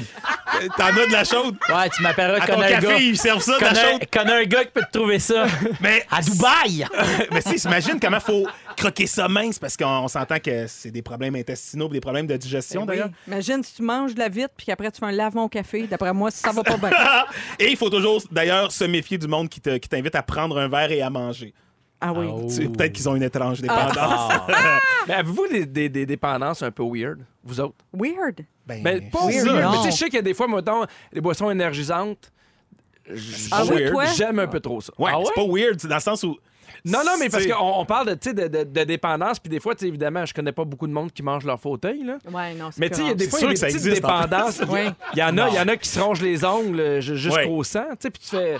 T'en 0.76 0.84
as 0.86 0.92
de 1.06 1.12
la 1.12 1.24
chaude? 1.24 1.56
Ouais, 1.70 1.88
tu 1.88 2.02
m'appelleras 2.02 2.42
À 2.42 2.46
ton 2.46 2.54
connais 2.56 2.66
un 2.66 2.80
café, 2.80 2.86
gars. 2.86 2.98
ils 2.98 3.16
servent 3.16 3.40
ça, 3.42 3.58
de 3.58 3.64
la 3.64 3.74
chaude. 3.74 4.02
connais 4.12 4.32
un 4.32 4.44
gars 4.44 4.64
qui 4.64 4.70
peut 4.72 4.82
te 4.92 4.98
trouver 4.98 5.18
ça. 5.18 5.46
Mais 5.80 6.04
À 6.10 6.20
Dubaï! 6.20 6.86
mais 7.32 7.42
tu 7.42 7.56
sais, 7.58 7.66
imagine 7.68 7.98
comment 8.00 8.20
faut 8.20 8.46
croquer 8.76 9.06
ça 9.06 9.26
mince 9.28 9.58
parce 9.58 9.76
qu'on 9.76 9.86
on 9.86 10.08
s'entend 10.08 10.38
que 10.38 10.66
c'est 10.66 10.90
des 10.90 11.02
problèmes 11.02 11.34
intestinaux, 11.34 11.88
des 11.88 12.00
problèmes 12.00 12.26
de 12.26 12.36
digestion 12.36 12.84
Ben 12.84 12.92
oui. 12.92 12.98
d'ailleurs. 12.98 13.10
Imagine 13.26 13.62
si 13.64 13.74
tu 13.76 13.82
manges 13.82 14.14
de 14.14 14.18
la 14.18 14.28
vitre 14.28 14.50
puis 14.56 14.66
qu'après 14.66 14.90
tu 14.90 15.00
fais 15.00 15.06
un 15.06 15.12
lavement 15.12 15.44
au 15.44 15.48
café. 15.48 15.86
D'après 15.86 16.12
moi, 16.12 16.30
ça 16.30 16.52
va 16.52 16.62
pas 16.62 16.76
bien. 16.76 16.90
Et 17.58 17.70
il 17.70 17.76
faut 17.76 17.88
toujours 17.90 18.20
d'ailleurs 18.30 18.70
se 18.70 18.84
méfier 18.84 19.16
du 19.16 19.28
monde 19.28 19.48
qui 19.48 19.60
t'invite 19.60 20.14
à 20.14 20.22
prendre 20.22 20.58
un 20.58 20.68
verre 20.68 20.92
et 20.92 21.00
à 21.00 21.08
manger. 21.10 21.54
Ah 22.00 22.12
oui. 22.12 22.26
Oh. 22.30 22.42
Tu 22.48 22.54
sais, 22.54 22.64
Peut-être 22.68 22.92
qu'ils 22.92 23.08
ont 23.08 23.16
une 23.16 23.22
étrange 23.24 23.60
dépendance. 23.60 24.32
Mais 25.08 25.14
avez-vous 25.14 25.48
des, 25.48 25.66
des- 25.66 25.88
des 25.88 26.06
dépendances 26.06 26.62
un 26.62 26.70
peu 26.70 26.84
weird, 26.84 27.18
vous 27.42 27.58
autres? 27.60 27.74
Weird. 27.92 28.44
Ben, 28.66 28.82
Ben, 28.82 29.10
pas 29.10 29.26
Weird. 29.26 29.46
Mais 29.46 29.76
tu 29.78 29.82
sais, 29.84 29.90
je 29.90 29.96
sais 29.96 30.04
qu'il 30.06 30.14
y 30.14 30.18
a 30.18 30.22
des 30.22 30.34
fois, 30.34 30.46
mettons, 30.46 30.84
les 31.12 31.20
boissons 31.20 31.50
énergisantes. 31.50 32.30
Ah 33.50 33.64
oui? 33.70 33.84
J'aime 34.16 34.38
un 34.38 34.46
peu 34.46 34.60
trop 34.60 34.80
ça. 34.80 34.92
Ouais, 34.98 35.10
Ah 35.14 35.18
c'est 35.24 35.34
pas 35.34 35.46
weird, 35.48 35.80
c'est 35.80 35.88
dans 35.88 35.94
le 35.96 36.00
sens 36.02 36.22
où 36.24 36.36
Non, 36.84 37.00
non, 37.04 37.12
mais 37.18 37.30
parce 37.30 37.46
qu'on 37.46 37.80
on 37.80 37.84
parle 37.86 38.08
de, 38.10 38.14
tu 38.14 38.28
sais, 38.28 38.34
de, 38.34 38.46
de, 38.48 38.64
de 38.64 38.84
dépendance, 38.84 39.38
puis 39.40 39.48
des 39.48 39.58
fois, 39.60 39.74
tu 39.74 39.80
sais, 39.80 39.88
évidemment, 39.88 40.24
je 40.26 40.34
connais 40.34 40.52
pas 40.52 40.64
beaucoup 40.64 40.86
de 40.86 40.92
monde 40.92 41.10
qui 41.10 41.22
mange 41.22 41.44
leur 41.46 41.58
fauteuil, 41.58 42.04
là. 42.04 42.18
Ouais, 42.30 42.54
non, 42.54 42.70
c'est 42.70 42.78
Mais 42.80 42.90
tu 42.90 42.96
sais, 42.96 43.02
il 43.02 43.08
y 43.08 43.10
a 43.10 43.14
des 43.14 43.28
fois, 43.28 43.40
il 43.40 43.44
y 43.44 43.46
a 43.46 43.54
des 43.54 43.60
petites 43.74 43.86
en 43.88 43.94
dépendances. 43.94 44.60
Il 45.14 45.18
y 45.18 45.22
en 45.22 45.38
a, 45.38 45.48
y 45.48 45.58
en 45.58 45.68
a 45.68 45.76
qui 45.78 45.88
se 45.88 45.98
rongent 45.98 46.20
les 46.22 46.44
ongles 46.44 46.78
euh, 46.80 47.00
ju- 47.00 47.16
jusqu'au 47.16 47.56
Ouais. 47.58 47.64
sang, 47.64 47.86
tu 47.92 47.96
sais, 48.02 48.10
puis 48.10 48.22
tu 48.22 48.28
fais... 48.28 48.58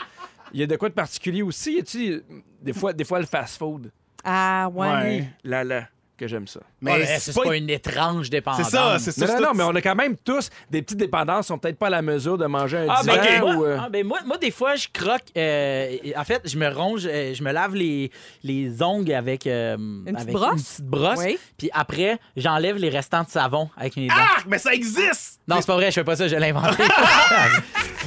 Il 0.55 0.61
y 0.61 0.63
a 0.63 0.67
de 0.67 0.77
quoi 0.77 0.89
de 0.89 0.95
particulier 0.95 1.43
aussi? 1.43 1.79
Y 1.79 2.23
des 2.61 2.73
fois, 2.73 2.93
des 2.93 3.05
fois 3.05 3.21
le 3.21 3.27
fast-food? 3.27 3.91
Ah, 4.25 4.69
ouais. 4.73 4.89
Ouais. 4.89 5.29
Là, 5.45 5.65
là, 5.65 5.89
que 6.19 6.27
j'aime 6.27 6.47
ça. 6.47 6.61
Mais 6.83 7.07
c'est 7.19 7.35
pas 7.35 7.57
une 7.57 7.71
étrange 7.71 8.29
dépendance. 8.29 8.65
C'est 8.67 8.71
ça, 8.77 8.99
c'est 8.99 9.13
ça. 9.13 9.27
Non, 9.27 9.33
non, 9.33 9.39
c'est 9.39 9.45
non, 9.45 9.51
mais 9.55 9.65
on 9.65 9.75
a 9.77 9.81
quand 9.81 9.95
même 9.95 10.17
tous 10.17 10.51
des 10.71 10.83
petites 10.83 10.99
dépendances, 10.99 11.47
sont 11.47 11.59
peut-être 11.59 11.79
pas 11.79 11.87
à 11.87 11.91
la 11.91 12.03
mesure 12.03 12.37
de 12.37 12.45
manger 12.47 12.79
un 12.79 12.87
Ah, 12.91 13.01
ben, 13.05 13.21
divan 13.21 13.39
moi, 13.47 13.55
ou... 13.57 13.65
euh, 13.65 13.79
ah, 13.81 13.89
ben, 13.89 14.07
moi, 14.07 14.19
moi, 14.27 14.37
des 14.37 14.51
fois, 14.51 14.75
je 14.77 14.89
croque. 14.93 15.23
euh, 15.37 15.97
en 16.17 16.25
fait, 16.25 16.43
je 16.45 16.59
me 16.59 16.69
ronge, 16.69 17.07
euh, 17.11 17.33
je 17.33 17.43
me 17.43 17.53
lave 17.53 17.75
les, 17.75 18.11
les 18.45 18.83
ongles 18.83 19.13
avec, 19.15 19.47
euh, 19.47 19.77
petite 20.05 20.19
avec 20.21 20.35
brosse? 20.35 20.51
une 20.53 20.57
petite 20.63 20.85
brosse. 20.85 21.19
Oui. 21.19 21.39
Puis 21.57 21.71
après, 21.73 22.19
j'enlève 22.37 22.77
les 22.77 22.89
restants 22.91 23.23
de 23.23 23.29
savon 23.31 23.71
avec 23.77 23.97
mes 23.97 24.09
dents. 24.09 24.15
Ah, 24.19 24.41
mais 24.49 24.59
ça 24.59 24.75
existe! 24.75 25.41
Non, 25.47 25.57
c'est 25.61 25.67
pas 25.67 25.77
vrai, 25.77 25.87
je 25.87 25.95
fais 25.95 26.05
pas 26.05 26.17
ça, 26.17 26.29
je 26.29 26.37
l'ai 26.37 26.49
inventé. 26.51 26.83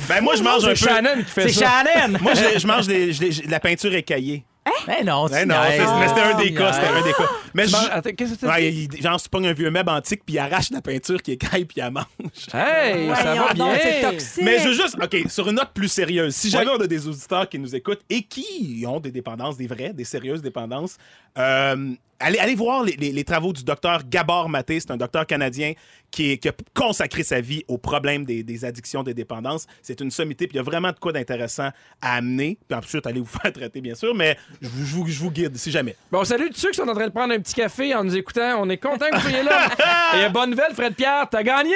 Ben 0.08 0.22
moi, 0.22 0.36
je 0.36 0.44
mange 0.44 0.66
un 0.66 0.76
C'est. 0.76 0.86
Shannon 0.88 1.18
qui 1.18 1.24
fait 1.32 1.50
c'est 1.50 1.60
ça. 1.64 1.84
Shannon! 1.86 2.18
Moi, 2.22 2.34
je, 2.34 2.60
je 2.60 2.68
mange 2.68 2.88
des- 2.88 3.14
je- 3.14 3.44
de 3.46 3.52
la 3.52 3.60
peinture 3.60 3.94
écaillée. 3.94 4.44
Mais 4.88 5.04
non, 5.04 5.28
tu 5.28 5.34
Ben 5.34 5.48
non, 5.48 5.56
c'est- 5.70 6.00
mais 6.00 6.08
c'était 6.08 6.22
un 6.22 6.38
des 6.38 6.54
cas, 6.54 6.74
c'était 6.74 6.88
un 6.88 7.02
des 7.02 7.14
cas. 7.14 7.30
Mais 7.54 7.68
je- 7.68 7.76
Attends, 7.92 8.10
Qu'est-ce 8.16 8.34
que 8.36 8.40
tu 8.40 8.46
Ouais, 8.46 8.72
il, 8.72 9.02
genre, 9.02 9.20
tu 9.22 9.28
pognes 9.28 9.48
un 9.48 9.54
vieux 9.54 9.72
meuble 9.72 9.90
antique, 9.90 10.22
puis 10.26 10.36
il 10.36 10.40
arrache 10.40 10.70
la 10.72 10.82
peinture 10.82 11.22
qui 11.22 11.32
écaille, 11.34 11.66
puis 11.66 11.78
il 11.78 11.80
la 11.82 11.90
mange. 11.92 12.06
Hey, 12.54 13.08
ça 13.10 13.24
Voyons 13.24 13.44
va 13.48 13.54
donc, 13.56 13.78
c'est 13.82 14.00
bien! 14.02 14.12
toxique. 14.12 14.44
Mais 14.44 14.60
je 14.60 14.68
veux 14.68 14.74
juste, 14.74 14.96
OK, 15.02 15.18
sur 15.30 15.50
une 15.50 15.56
note 15.56 15.72
plus 15.74 15.88
sérieuse, 15.88 16.36
si 16.36 16.50
jamais 16.50 16.70
on 16.72 16.80
a 16.82 16.88
des 16.88 17.08
auditeurs 17.08 17.50
qui 17.50 17.58
nous 17.60 17.76
écoutent 17.76 18.02
et 18.10 18.22
qui 18.24 18.84
ont 18.88 19.00
des 19.00 19.12
dépendances, 19.12 19.58
des 19.58 19.68
vraies, 19.68 19.94
des 19.94 20.04
sérieuses 20.06 20.42
dépendances, 20.44 20.98
euh, 21.38 21.94
allez, 22.22 22.38
allez 22.40 22.56
voir 22.56 22.84
les, 22.84 22.94
les- 22.94 23.12
les 23.12 23.24
travaux 23.24 23.52
du 23.54 23.64
docteur 23.64 24.02
Gabor 24.08 24.48
Maté. 24.50 24.80
C'est 24.80 24.92
un 24.92 24.98
docteur 24.98 25.26
canadien 25.26 25.74
qui, 26.10 26.32
est- 26.34 26.38
qui 26.38 26.50
a 26.50 26.52
consacré 26.74 27.24
sa 27.24 27.40
vie 27.42 27.64
au 27.68 27.78
problème 27.78 28.26
des, 28.26 28.44
des 28.44 28.66
addictions, 28.66 29.04
des 29.04 29.14
dépendances. 29.14 29.66
C'est 29.82 30.00
une 30.02 30.12
sommité, 30.12 30.48
puis 30.48 30.56
il 30.56 30.58
y 30.58 30.60
a 30.60 30.64
vraiment 30.64 30.92
de 30.92 31.00
quoi 31.00 31.12
d'intéressant 31.14 31.70
à 32.02 32.16
amener. 32.16 32.58
Puis 32.68 32.78
ensuite, 32.78 33.06
allez 33.08 33.20
vous 33.20 33.26
faire 33.42 33.52
traiter, 33.54 33.82
bien 33.82 33.96
sûr, 33.96 34.14
mais 34.16 34.38
je 34.62 34.68
vous, 34.70 34.86
je 34.86 34.96
vous- 34.96 35.08
je 35.08 35.20
vous 35.20 35.32
guide, 35.32 35.56
si 35.58 35.72
jamais. 35.72 35.96
Bon, 36.12 36.24
salut 36.24 36.50
tous 36.50 36.58
ceux 36.60 36.70
qui 36.72 36.78
sont 36.78 36.88
en 36.88 36.94
train 36.96 37.08
de 37.08 37.14
prendre 37.14 37.34
un 37.34 37.40
petit 37.40 37.54
café 37.56 37.94
en 37.96 38.04
nous 38.04 38.16
écoutant. 38.16 38.62
On 38.62 38.70
est 38.70 38.78
content 38.78 39.08
que 39.10 39.16
vous 39.16 39.22
soyez 39.22 39.44
là. 39.44 39.68
Et 40.26 40.30
bonne 40.30 40.50
nouvelle, 40.52 40.74
Fred 40.74 40.94
Pierre, 40.96 41.28
t'as 41.30 41.44
gagné! 41.44 41.72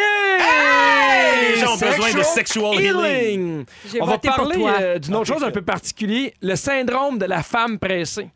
Les 1.54 1.60
gens 1.62 1.74
ont 1.74 1.78
besoin 1.78 2.14
de 2.14 2.24
sexual 2.24 2.76
healing. 2.82 3.66
J'ai 3.92 4.02
On 4.02 4.06
va 4.06 4.18
parler 4.18 4.56
euh, 4.82 5.00
d'une 5.00 5.16
autre 5.16 5.32
Ok, 5.32 5.38
chose 5.38 5.44
un 5.44 5.52
peu 5.52 5.62
particulier, 5.62 6.34
le 6.42 6.56
syndrome 6.56 7.18
de 7.18 7.26
la 7.26 7.44
femme 7.44 7.80
pressée. 7.80 8.28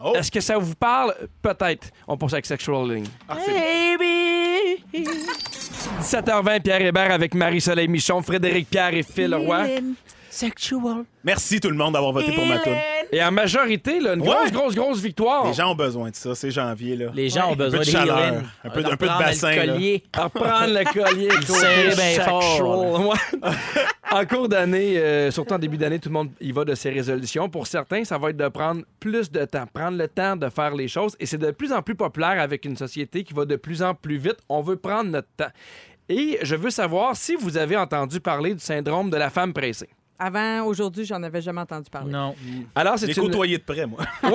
Oh. 0.00 0.12
Est-ce 0.16 0.30
que 0.30 0.40
ça 0.40 0.58
vous 0.58 0.74
parle? 0.74 1.14
Peut-être. 1.40 1.88
On 2.06 2.16
pense 2.16 2.32
avec 2.32 2.46
sexual 2.46 2.84
healing. 2.86 3.06
Ah, 3.28 3.36
Baby! 3.46 4.82
17h20, 6.00 6.60
Pierre 6.62 6.82
Hébert 6.82 7.12
avec 7.12 7.34
Marie-Soleil 7.34 7.88
Michon, 7.88 8.22
Frédéric 8.22 8.68
Pierre 8.70 8.94
et 8.94 9.02
Phil 9.02 9.34
Roy. 9.34 9.66
Sexual. 10.34 11.04
Merci 11.22 11.60
tout 11.60 11.70
le 11.70 11.76
monde 11.76 11.92
d'avoir 11.92 12.12
voté 12.12 12.32
pour 12.32 12.44
ma 12.44 12.58
tune. 12.58 12.72
Et 13.12 13.22
en 13.22 13.30
majorité, 13.30 14.00
là, 14.00 14.14
une 14.14 14.20
Ouais. 14.22 14.26
grosse, 14.26 14.50
grosse, 14.52 14.74
grosse 14.74 15.00
victoire. 15.00 15.46
Les 15.46 15.52
gens 15.54 15.70
ont 15.70 15.76
besoin 15.76 16.10
de 16.10 16.16
ça, 16.16 16.34
c'est 16.34 16.50
janvier, 16.50 16.96
là. 16.96 17.06
Les 17.14 17.28
gens 17.28 17.52
ont 17.52 17.56
besoin 17.56 17.78
de 17.80 17.84
de 17.84 17.88
chaleur, 17.90 18.18
healing. 18.18 18.40
un 18.64 18.70
peu 18.70 18.78
un 18.84 18.96
peu 18.96 19.06
de 19.06 19.10
prendre 19.12 19.18
bassin, 19.24 19.50
le 19.50 19.56
là. 19.56 19.66
collier. 19.74 20.02
À 20.12 20.24
reprendre 20.24 20.66
le 20.74 20.92
collier. 20.92 21.28
côté 21.28 21.46
serrer 21.46 21.94
bien 21.94 22.14
chaque 22.16 22.28
fort, 22.28 22.42
show. 22.42 22.98
Ouais. 23.10 23.40
en 24.10 24.24
cours 24.26 24.48
d'année, 24.48 24.98
euh, 24.98 25.30
surtout 25.30 25.54
en 25.54 25.58
début 25.58 25.76
d'année, 25.76 26.00
tout 26.00 26.08
le 26.08 26.14
monde 26.14 26.30
y 26.40 26.50
va 26.50 26.64
de 26.64 26.74
ses 26.74 26.90
résolutions. 26.90 27.48
Pour 27.48 27.68
certains, 27.68 28.02
ça 28.04 28.18
va 28.18 28.30
être 28.30 28.36
de 28.36 28.48
prendre 28.48 28.82
plus 28.98 29.30
de 29.30 29.44
temps, 29.44 29.66
prendre 29.72 29.96
le 29.96 30.08
temps 30.08 30.34
de 30.34 30.48
faire 30.48 30.74
les 30.74 30.88
choses. 30.88 31.14
Et 31.20 31.26
c'est 31.26 31.38
de 31.38 31.52
plus 31.52 31.72
en 31.72 31.80
plus 31.80 31.94
populaire 31.94 32.40
avec 32.40 32.64
une 32.64 32.76
société 32.76 33.22
qui 33.22 33.34
va 33.34 33.44
de 33.44 33.54
plus 33.56 33.82
en 33.84 33.94
plus 33.94 34.16
vite. 34.18 34.38
On 34.48 34.62
veut 34.62 34.76
prendre 34.76 35.10
notre 35.10 35.28
temps. 35.36 35.52
Et 36.08 36.38
je 36.42 36.56
veux 36.56 36.70
savoir 36.70 37.14
si 37.16 37.34
vous 37.36 37.56
avez 37.56 37.76
entendu 37.76 38.18
parler 38.20 38.52
du 38.54 38.60
syndrome 38.60 39.10
de 39.10 39.16
la 39.16 39.30
femme 39.30 39.52
pressée. 39.52 39.88
Avant, 40.18 40.64
aujourd'hui, 40.64 41.04
j'en 41.04 41.22
avais 41.22 41.40
jamais 41.42 41.60
entendu 41.60 41.90
parler. 41.90 42.12
Non. 42.12 42.34
Alors, 42.74 42.98
c'est 42.98 43.08
une... 43.16 43.22
côtoyé 43.24 43.58
de 43.58 43.62
près, 43.62 43.84
moi. 43.86 44.00
Oui. 44.22 44.30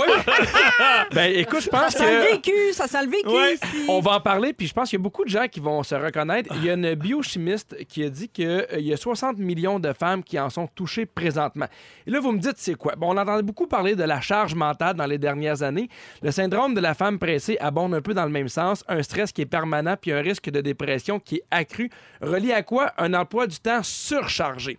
ben, 1.13 1.31
écoute, 1.35 1.61
je 1.61 1.69
pense 1.69 1.93
Ça 1.93 1.99
sent 1.99 2.15
le 2.15 2.25
que... 2.25 2.31
vécu, 2.33 2.73
ça 2.73 2.87
sent 2.87 3.03
le 3.05 3.09
vécu 3.09 3.29
Ouais. 3.29 3.53
ici. 3.55 3.85
On 3.87 3.99
va 4.01 4.11
en 4.11 4.19
parler, 4.19 4.53
puis 4.53 4.67
je 4.67 4.73
pense 4.73 4.89
qu'il 4.89 4.99
y 4.99 5.01
a 5.01 5.03
beaucoup 5.03 5.23
de 5.23 5.29
gens 5.29 5.47
qui 5.47 5.59
vont 5.59 5.81
se 5.83 5.95
reconnaître. 5.95 6.53
Il 6.57 6.65
y 6.65 6.69
a 6.69 6.73
une 6.73 6.93
biochimiste 6.95 7.77
qui 7.87 8.03
a 8.03 8.09
dit 8.09 8.27
qu'il 8.29 8.65
y 8.79 8.93
a 8.93 8.97
60 8.97 9.37
millions 9.37 9.79
de 9.79 9.93
femmes 9.93 10.23
qui 10.23 10.37
en 10.39 10.49
sont 10.49 10.67
touchées 10.67 11.05
présentement. 11.05 11.67
Et 12.05 12.11
là, 12.11 12.19
vous 12.19 12.31
me 12.31 12.39
dites, 12.39 12.57
c'est 12.57 12.75
quoi? 12.75 12.95
Bon, 12.95 13.13
on 13.13 13.17
entendait 13.17 13.43
beaucoup 13.43 13.67
parler 13.67 13.95
de 13.95 14.03
la 14.03 14.19
charge 14.21 14.55
mentale 14.55 14.95
dans 14.95 15.05
les 15.05 15.17
dernières 15.17 15.63
années. 15.63 15.89
Le 16.21 16.31
syndrome 16.31 16.73
de 16.73 16.81
la 16.81 16.93
femme 16.93 17.17
pressée 17.19 17.57
abonde 17.59 17.93
un 17.93 18.01
peu 18.01 18.13
dans 18.13 18.25
le 18.25 18.31
même 18.31 18.49
sens. 18.49 18.83
Un 18.87 19.01
stress 19.01 19.31
qui 19.31 19.41
est 19.41 19.45
permanent, 19.45 19.95
puis 19.99 20.11
un 20.11 20.21
risque 20.21 20.49
de 20.49 20.61
dépression 20.61 21.19
qui 21.19 21.35
est 21.37 21.43
accru. 21.51 21.89
Relié 22.21 22.51
à 22.53 22.63
quoi? 22.63 22.91
Un 22.97 23.13
emploi 23.13 23.47
du 23.47 23.57
temps 23.59 23.81
surchargé. 23.81 24.77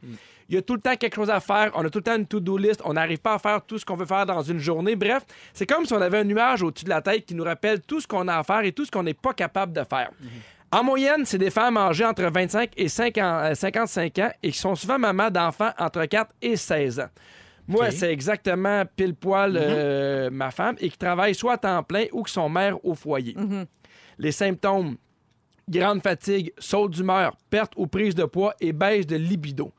Il 0.51 0.57
y 0.57 0.59
a 0.59 0.63
tout 0.63 0.75
le 0.75 0.81
temps 0.81 0.97
quelque 0.97 1.15
chose 1.15 1.31
à 1.31 1.39
faire. 1.39 1.71
On 1.75 1.85
a 1.85 1.91
tout 1.91 2.01
le 2.01 2.03
temps 2.03 2.17
une 2.17 2.27
to-do 2.27 2.59
list. 2.59 2.83
On 2.85 2.95
n'arrive 2.95 3.21
pas 3.21 3.35
à 3.35 3.39
faire 3.39 3.63
tout 3.63 3.79
ce 3.79 3.85
qu'on 3.85 3.95
veut 3.95 4.05
faire 4.05 4.27
dans 4.27 4.43
une 4.43 4.59
journée. 4.59 4.97
Bref, 4.97 5.25
c'est 5.55 5.65
comme 5.65 5.87
si 5.87 5.93
on 5.93 6.01
avait 6.01 6.19
un 6.19 6.25
nuage 6.25 6.65
au-dessus 6.65 6.85
de 6.85 6.91
la 6.91 7.01
tête 7.01 7.25
qui 7.25 7.37
nous 7.37 7.45
rappelle 7.45 7.81
tout 7.81 8.01
ce 8.01 8.09
qu'on 8.09 8.27
a 8.27 8.37
à 8.37 8.43
faire 8.43 8.65
et 8.65 8.73
tout 8.73 8.85
ce 8.85 8.91
qu'on 8.91 9.05
n'est 9.05 9.15
pas 9.15 9.33
capable 9.33 9.73
de 9.73 9.85
faire. 9.89 10.11
En 10.73 10.83
moyenne, 10.83 11.25
c'est 11.25 11.39
des 11.39 11.51
femmes 11.51 11.77
âgées 11.77 12.05
entre 12.05 12.25
25 12.25 12.73
et 12.77 12.89
50 12.89 13.25
euh, 13.25 13.55
55 13.55 14.19
ans 14.19 14.31
et 14.43 14.51
qui 14.51 14.59
sont 14.59 14.75
souvent 14.75 14.99
mamans 14.99 15.31
d'enfants 15.31 15.71
entre 15.79 16.05
4 16.05 16.33
et 16.43 16.57
16 16.57 16.99
ans. 16.99 17.09
Moi, 17.69 17.93
c'est 17.93 18.13
exactement 18.13 18.83
pile 18.97 19.15
poil 19.15 19.57
euh, 19.57 20.31
ma 20.33 20.51
femme 20.51 20.75
et 20.81 20.91
qui 20.91 20.99
travaille 20.99 21.37
soit 21.37 21.53
à 21.53 21.59
temps 21.59 21.83
plein 21.85 22.07
ou 22.11 22.25
qui 22.25 22.33
sont 22.33 22.49
mères 22.49 22.85
au 22.85 22.95
foyer. 22.95 23.37
Les 24.19 24.33
symptômes 24.33 24.97
grande 25.71 26.03
fatigue, 26.03 26.53
saut 26.59 26.89
d'humeur, 26.89 27.37
perte 27.49 27.73
ou 27.77 27.87
prise 27.87 28.15
de 28.15 28.25
poids 28.25 28.55
et 28.61 28.73
baisse 28.73 29.07
de 29.07 29.17
libido. 29.17 29.73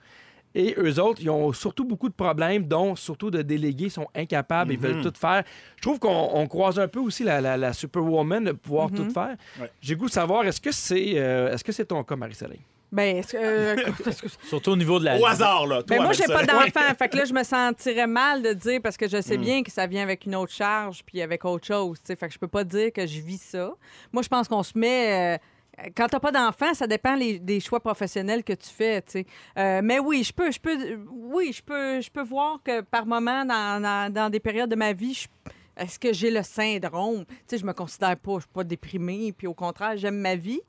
Et 0.53 0.75
eux 0.77 0.99
autres, 0.99 1.21
ils 1.21 1.29
ont 1.29 1.53
surtout 1.53 1.85
beaucoup 1.85 2.09
de 2.09 2.13
problèmes, 2.13 2.65
dont 2.67 2.95
surtout 2.95 3.31
de 3.31 3.41
délégués 3.41 3.89
sont 3.89 4.07
incapables, 4.15 4.73
ils 4.73 4.79
veulent 4.79 5.01
tout 5.01 5.13
faire. 5.17 5.43
Je 5.77 5.81
trouve 5.81 5.97
qu'on 5.99 6.29
on 6.33 6.45
croise 6.47 6.77
un 6.79 6.87
peu 6.87 6.99
aussi 6.99 7.23
la, 7.23 7.39
la, 7.41 7.55
la 7.57 7.73
superwoman 7.73 8.43
de 8.43 8.51
pouvoir 8.51 8.91
tout 8.91 9.09
faire. 9.09 9.35
Ouais. 9.59 9.71
J'ai 9.81 9.95
goût 9.95 10.07
de 10.07 10.11
savoir, 10.11 10.43
est-ce 10.45 10.59
que 10.61 10.71
c'est 10.71 11.13
euh, 11.15 11.53
est-ce 11.53 11.63
que 11.63 11.71
c'est 11.71 11.85
ton 11.85 12.03
cas, 12.03 12.15
Marie-Soleil? 12.15 12.59
Ben, 12.91 13.15
est-ce 13.15 13.31
que- 13.31 13.37
euh, 13.39 13.75
écoute, 13.87 14.05
est-ce 14.07 14.21
que- 14.23 14.27
Surtout 14.49 14.71
au 14.71 14.75
niveau 14.75 14.99
de 14.99 15.05
la. 15.05 15.17
Au 15.17 15.25
hasard, 15.25 15.65
là. 15.65 15.81
Toi, 15.81 15.95
Ben, 15.95 16.03
moi, 16.03 16.11
j'ai 16.11 16.25
pas 16.25 16.43
d'enfant. 16.45 16.93
Fait 16.99 17.07
que 17.07 17.15
là, 17.15 17.23
je 17.23 17.33
me 17.33 17.43
sentirais 17.43 18.05
mal 18.07 18.41
de 18.43 18.51
dire 18.51 18.81
parce 18.83 18.97
que 18.97 19.07
je 19.07 19.15
Mm. 19.15 19.21
sais 19.21 19.37
bien 19.37 19.63
que 19.63 19.71
ça 19.71 19.87
vient 19.87 20.03
avec 20.03 20.25
une 20.25 20.35
autre 20.35 20.51
charge 20.51 21.01
puis 21.05 21.21
avec 21.21 21.45
autre 21.45 21.65
chose. 21.65 21.99
tu 21.99 22.07
sais. 22.07 22.17
Fait 22.17 22.27
que 22.27 22.33
je 22.33 22.39
peux 22.39 22.49
pas 22.49 22.65
dire 22.65 22.91
que 22.91 23.07
je 23.07 23.21
vis 23.21 23.41
ça. 23.41 23.71
Moi, 24.11 24.21
je 24.23 24.27
pense 24.27 24.49
qu'on 24.49 24.63
se 24.63 24.77
met. 24.77 25.35
euh, 25.35 25.37
quand 25.95 26.07
t'as 26.07 26.19
pas 26.19 26.31
d'enfant, 26.31 26.73
ça 26.73 26.87
dépend 26.87 27.17
des 27.17 27.59
choix 27.59 27.79
professionnels 27.79 28.43
que 28.43 28.53
tu 28.53 28.69
fais. 28.69 29.03
Euh, 29.57 29.81
mais 29.83 29.99
oui, 29.99 30.23
je 30.23 30.33
peux, 30.33 30.51
je 30.51 30.59
peux, 30.59 30.77
oui, 31.09 31.51
je 31.53 31.61
peux, 31.61 32.01
je 32.01 32.09
peux 32.09 32.23
voir 32.23 32.59
que 32.63 32.81
par 32.81 33.05
moment, 33.05 33.45
dans, 33.45 34.11
dans- 34.11 34.29
des 34.29 34.39
périodes 34.39 34.69
de 34.69 34.75
ma 34.75 34.93
vie, 34.93 35.25
est-ce 35.77 35.97
que 35.99 36.13
j'ai 36.13 36.31
le 36.31 36.43
syndrome? 36.43 37.25
Tu 37.25 37.35
sais, 37.47 37.57
je 37.57 37.65
me 37.65 37.73
considère 37.73 38.17
pas, 38.17 38.35
je 38.35 38.41
suis 38.41 38.49
pas 38.53 38.63
déprimée, 38.63 39.31
puis 39.31 39.47
au 39.47 39.53
contraire, 39.53 39.97
j'aime 39.97 40.17
ma 40.19 40.35
vie. 40.35 40.61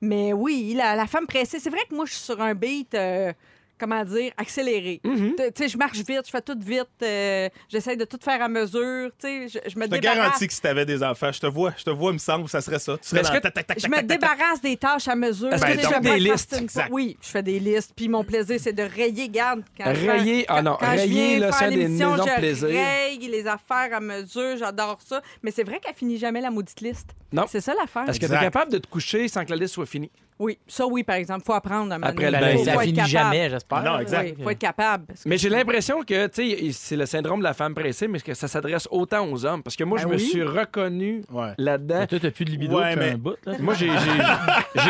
Mais 0.00 0.32
oui, 0.32 0.74
la, 0.76 0.96
la 0.96 1.06
femme 1.06 1.26
pressée, 1.26 1.58
c'est 1.58 1.70
vrai 1.70 1.80
que 1.88 1.94
moi, 1.94 2.06
je 2.06 2.12
suis 2.12 2.22
sur 2.22 2.40
un 2.40 2.54
beat, 2.54 2.94
euh, 2.94 3.32
comment 3.80 4.04
dire, 4.04 4.32
accéléré. 4.36 5.00
Mm-hmm. 5.04 5.34
Tu 5.36 5.42
sais, 5.56 5.68
je 5.68 5.78
marche 5.78 5.96
vite, 5.98 6.22
je 6.26 6.30
fais 6.30 6.42
tout 6.42 6.56
vite, 6.60 6.86
euh, 7.02 7.48
j'essaie 7.68 7.96
de 7.96 8.04
tout 8.04 8.18
faire 8.22 8.42
à 8.42 8.48
mesure, 8.48 9.10
tu 9.18 9.26
sais, 9.26 9.48
je, 9.48 9.70
je 9.70 9.76
me 9.78 9.84
Je 9.84 9.88
te 9.90 9.94
débarrasse. 9.94 10.16
garantis 10.18 10.46
que 10.46 10.52
si 10.52 10.60
t'avais 10.60 10.84
des 10.86 11.02
enfants, 11.02 11.32
je 11.32 11.40
te 11.40 11.46
vois, 11.46 11.72
je 11.76 11.84
te 11.84 11.90
vois, 11.90 12.10
il 12.10 12.14
me 12.14 12.18
semble, 12.18 12.48
ça 12.48 12.60
serait 12.60 12.78
ça. 12.78 12.98
Tu 12.98 13.08
serais 13.08 13.16
Mais 13.16 13.20
est-ce 13.22 13.32
dans 13.32 13.38
que- 13.38 13.42
tac, 13.42 13.54
tac, 13.54 13.66
tac, 13.66 13.80
Je 13.80 13.88
me 13.88 14.02
débarrasse 14.02 14.60
des 14.60 14.76
tâches 14.76 15.08
à 15.08 15.16
mesure? 15.16 15.52
Est-ce 15.52 15.64
que 15.64 15.72
Je 15.72 15.78
tu 15.80 15.86
fais 15.86 16.00
des 16.00 16.18
listes? 16.18 16.62
Oui, 16.90 17.16
je 17.22 17.28
fais 17.28 17.42
des 17.42 17.58
listes. 17.58 17.92
Puis 17.96 18.08
mon 18.08 18.22
plaisir, 18.24 18.58
c'est 18.60 18.72
de 18.74 18.82
rayer, 18.82 19.28
garde. 19.28 19.62
Quand 19.76 19.84
Rayer? 19.86 20.40
fais- 20.40 20.46
Ah 20.48 20.62
non, 20.62 20.76
quand 20.78 20.92
je 20.92 20.96
rayer, 20.98 21.38
là, 21.38 21.52
c'est 21.52 21.64
un 21.64 21.70
des 21.70 21.76
l'émission, 21.76 22.10
maisons 22.12 22.24
de 22.24 22.28
je 22.30 22.34
plaisir. 22.36 22.68
raye 22.68 23.18
les 23.18 23.46
affaires 23.46 23.90
à 23.94 24.00
mesure, 24.00 24.56
j'adore 24.58 24.98
ça. 25.04 25.22
Mais 25.42 25.50
c'est 25.50 25.64
vrai 25.64 25.80
qu'elle 25.80 25.94
finit 25.94 26.18
jamais 26.18 26.40
la 26.40 26.50
maudite 26.50 26.80
liste. 26.80 27.10
Non. 27.32 27.44
C'est 27.48 27.60
ça 27.60 27.72
l'affaire. 27.80 28.08
Est-ce 28.08 28.18
que 28.20 28.26
tu 28.26 28.32
es 28.32 28.38
capable 28.38 28.72
de 28.72 28.78
te 28.78 28.88
coucher 28.88 29.28
sans 29.28 29.44
que 29.44 29.50
la 29.50 29.56
liste 29.56 29.74
soit 29.74 29.86
finie? 29.86 30.10
Oui, 30.40 30.58
ça 30.66 30.86
oui, 30.86 31.04
par 31.04 31.16
exemple. 31.16 31.44
faut 31.44 31.52
apprendre 31.52 31.92
à 31.92 31.98
Après 32.00 32.30
le 32.30 32.38
Ben, 32.38 32.58
ça 32.64 32.78
finit 32.80 32.94
capable. 32.94 33.08
jamais, 33.10 33.50
j'espère. 33.50 33.82
Non, 33.84 33.98
exact. 34.00 34.34
Oui, 34.38 34.42
faut 34.42 34.50
être 34.50 34.58
capable. 34.58 35.06
que- 35.08 35.12
Mais 35.28 35.36
j'ai 35.36 35.50
l'impression 35.50 36.02
que, 36.02 36.26
tu 36.28 36.50
sais, 36.50 36.72
c'est 36.72 36.96
le 36.96 37.04
syndrome 37.04 37.40
de 37.40 37.44
la 37.44 37.52
femme 37.52 37.74
pressée, 37.74 38.08
mais 38.08 38.18
que 38.20 38.32
ça 38.32 38.48
s'adresse 38.48 38.88
autant 38.90 39.28
aux 39.30 39.44
hommes? 39.44 39.62
Parce 39.62 39.76
que 39.76 39.84
moi, 39.84 39.98
Ben 39.98 40.04
je 40.04 40.08
me 40.08 40.14
oui. 40.14 40.20
suis 40.24 40.42
reconnu 40.42 41.22
Ouais. 41.30 41.52
là-dedans. 41.58 42.06
Toi, 42.06 42.18
t'as 42.20 42.30
plus 42.30 42.46
de 42.46 42.50
libido 42.50 42.78
Ouais, 42.78 42.96
mais- 42.96 43.10
un 43.10 43.16
bout, 43.18 43.36
là. 43.44 43.56
Moi, 43.60 43.74
j'ai, 43.74 43.88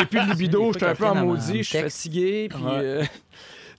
plus 0.06 0.20
de 0.20 0.30
libido, 0.30 0.66
Des 0.68 0.72
j'étais 0.74 0.86
un 0.86 0.94
peu 0.94 1.06
en 1.06 1.14
maudit, 1.16 1.58
je 1.58 1.62
suis 1.68 1.78
texte. 1.80 1.96
fatigué, 1.96 2.48
puis... 2.48 2.62
Ouais. 2.62 2.70
euh, 2.72 3.04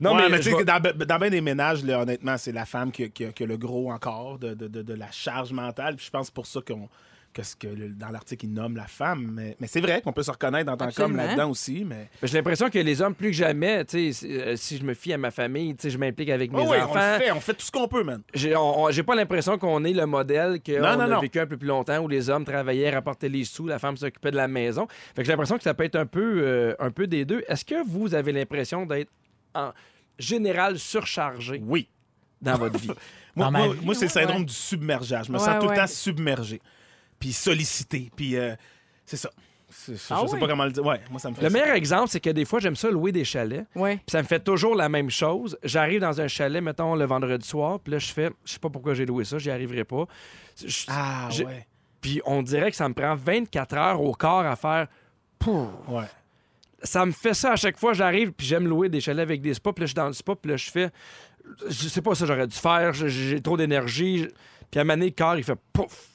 Non, 0.01 0.15
mais, 0.15 0.29
mais, 0.29 0.39
tu 0.39 0.45
je 0.45 0.49
sais, 0.49 0.57
vais- 0.57 0.65
dans, 0.65 1.05
dans 1.05 1.19
bien 1.19 1.29
des 1.29 1.41
ménages, 1.41 1.83
là, 1.85 2.01
honnêtement, 2.01 2.35
c'est 2.37 2.51
la 2.51 2.65
femme 2.65 2.91
qui, 2.91 3.03
a- 3.03 3.07
qui 3.09 3.23
a- 3.25 3.31
qui 3.31 3.43
a 3.43 3.45
le 3.45 3.55
gros 3.57 3.91
encore 3.91 4.39
de, 4.39 4.53
de- 4.55 4.67
de- 4.67 4.81
de 4.81 4.93
la 4.93 5.09
charge 5.11 5.53
mentale. 5.53 5.95
Puis 5.95 6.07
je 6.07 6.11
pense 6.11 6.31
pour 6.31 6.47
ça 6.47 6.59
qu'on 6.67 6.89
que 7.33 7.43
ce 7.43 7.55
que 7.55 7.67
le- 7.67 7.89
dans 7.89 8.09
l'article 8.09 8.45
il 8.45 8.53
nomme 8.53 8.75
la 8.75 8.87
femme. 8.87 9.31
Mais, 9.33 9.55
mais 9.59 9.67
c'est 9.67 9.79
vrai 9.81 10.01
qu'on 10.01 10.11
peut 10.13 10.23
se 10.23 10.31
reconnaître 10.31 10.65
dans 10.65 10.77
tant 10.77 10.85
comme 10.91 11.11
Absolument. 11.13 11.23
là-dedans 11.23 11.49
aussi. 11.49 11.85
Mais 11.85 12.09
J'ai 12.23 12.37
l'impression 12.37 12.69
que 12.69 12.79
les 12.79 13.01
hommes, 13.01 13.15
plus 13.15 13.27
que 13.31 13.35
jamais, 13.37 13.83
si- 13.87 14.13
euh, 14.25 14.55
si 14.55 14.77
je 14.77 14.83
me 14.83 14.93
fie 14.93 15.13
à 15.13 15.17
ma 15.17 15.31
famille, 15.31 15.75
je 15.83 15.97
m'implique 15.97 16.29
avec 16.29 16.51
mes 16.51 16.59
Oh 16.59 16.67
oui, 16.69 16.77
on 16.79 16.83
enfants. 16.83 16.95
le 17.17 17.23
fait, 17.23 17.31
on 17.31 17.39
fait 17.39 17.53
tout 17.53 17.65
ce 17.65 17.71
qu'on 17.71 17.87
peut, 17.87 18.03
man. 18.03 18.21
J'ai 18.33 18.55
on- 18.55 18.83
on- 18.85 19.03
pas 19.03 19.15
l'impression 19.15 19.57
qu'on 19.57 19.83
est 19.83 19.93
le 19.93 20.05
modèle 20.05 20.59
qu'on 20.65 20.83
a 20.83 21.07
non. 21.07 21.19
vécu 21.21 21.39
un 21.39 21.47
peu 21.47 21.57
plus 21.57 21.67
longtemps 21.67 21.99
où 21.99 22.07
les 22.07 22.29
hommes 22.29 22.45
travaillaient, 22.45 22.89
rapportaient 22.91 23.29
les 23.29 23.45
sous, 23.45 23.65
la 23.67 23.79
femme 23.79 23.97
s'occupait 23.97 24.31
de 24.31 24.35
la 24.37 24.47
maison. 24.47 24.87
Fait 25.15 25.21
que 25.21 25.25
j'ai 25.25 25.31
l'impression 25.31 25.57
que 25.57 25.63
ça 25.63 25.73
peut 25.73 25.83
être 25.85 25.95
un 25.95 26.05
peu, 26.05 26.41
euh, 26.43 26.75
un 26.79 26.91
peu 26.91 27.07
des 27.07 27.25
deux. 27.25 27.43
Est-ce 27.47 27.63
que 27.65 27.83
vous 27.87 28.13
avez 28.13 28.31
l'impression 28.31 28.85
d'être 28.85 29.09
en 29.55 29.71
général 30.19 30.77
surchargé 30.77 31.61
Oui. 31.65 31.87
dans 32.41 32.57
votre 32.57 32.77
vie? 32.77 32.91
Moi, 33.35 33.49
moi, 33.49 33.95
c'est 33.95 34.01
le 34.01 34.01
ouais. 34.01 34.07
syndrome 34.09 34.43
du 34.43 34.53
submergeage. 34.53 35.27
Je 35.27 35.31
me 35.31 35.37
Ouais, 35.37 35.45
sens 35.45 35.57
tout 35.61 35.67
ouais. 35.67 35.75
le 35.75 35.79
temps 35.81 35.87
submergé. 35.87 36.61
Puis 37.21 37.31
sollicité. 37.31 38.11
Puis 38.15 38.35
euh, 38.35 38.53
c'est 39.05 39.15
ça. 39.17 39.29
C'est- 39.73 39.93
Je 39.95 40.13
Ah 40.13 40.23
sais 40.27 40.33
ouais? 40.33 40.39
pas 40.41 40.47
comment 40.49 40.65
le 40.65 40.71
dire. 40.73 40.85
Ouais, 40.85 40.99
moi, 41.09 41.17
ça 41.17 41.29
me 41.29 41.35
fait 41.35 41.43
Le 41.43 41.49
ça. 41.49 41.53
meilleur 41.57 41.75
exemple, 41.77 42.09
c'est 42.09 42.19
que 42.19 42.29
des 42.29 42.43
fois, 42.43 42.59
j'aime 42.59 42.75
ça 42.75 42.89
louer 42.91 43.13
des 43.13 43.23
chalets. 43.23 43.65
Oui. 43.75 43.95
Puis 43.95 44.03
ça 44.11 44.21
me 44.21 44.27
fait 44.27 44.43
toujours 44.43 44.75
la 44.75 44.89
même 44.89 45.09
chose. 45.09 45.57
J'arrive 45.63 46.01
dans 46.01 46.19
un 46.19 46.27
chalet, 46.27 46.61
mettons, 46.61 46.93
le 46.95 47.05
vendredi 47.05 47.47
soir, 47.47 47.79
puis 47.79 47.93
là, 47.93 47.99
je 47.99 48.11
fais, 48.11 48.31
je 48.43 48.51
sais 48.51 48.59
pas 48.59 48.69
pourquoi 48.69 48.93
j'ai 48.95 49.05
loué 49.05 49.23
ça, 49.23 49.37
j'y 49.37 49.49
arriverai 49.49 49.85
pas. 49.85 50.05
Je- 50.61 50.85
Ah, 50.89 51.29
ouais. 51.45 51.65
Puis 52.01 52.21
on 52.25 52.41
dirait 52.43 52.69
que 52.69 52.75
ça 52.75 52.89
me 52.89 52.93
prend 52.93 53.15
24 53.15 53.77
heures 53.77 54.01
au 54.01 54.11
corps 54.11 54.45
à 54.45 54.57
faire. 54.57 54.87
Pouh. 55.39 55.67
Ouais. 55.87 56.03
Ça 56.83 57.05
me 57.05 57.11
fait 57.13 57.33
ça 57.35 57.53
à 57.53 57.55
chaque 57.55 57.77
fois, 57.77 57.93
j'arrive, 57.93 58.31
puis 58.33 58.45
j'aime 58.47 58.67
louer 58.67 58.89
des 58.89 58.99
chalets 58.99 59.21
avec 59.23 59.41
des 59.41 59.53
spas, 59.53 59.71
puis 59.71 59.83
là, 59.83 59.85
je 59.85 59.89
suis 59.91 59.95
dans 59.95 60.07
le 60.07 60.13
spa, 60.13 60.35
puis 60.35 60.51
là, 60.51 60.57
je 60.57 60.69
fais. 60.69 60.89
Je 61.69 61.87
sais 61.87 62.01
pas 62.01 62.13
ça, 62.13 62.25
j'aurais 62.25 62.47
dû 62.47 62.55
faire, 62.57 62.91
j'ai- 62.93 63.39
trop 63.41 63.55
d'énergie. 63.55 64.27
Puis 64.69 64.79
à 64.79 64.81
un 64.81 64.83
moment 64.83 64.95
donné, 64.95 65.05
le 65.07 65.11
corps, 65.15 65.37
il 65.37 65.43
fait 65.43 65.57
pouf. 65.71 66.09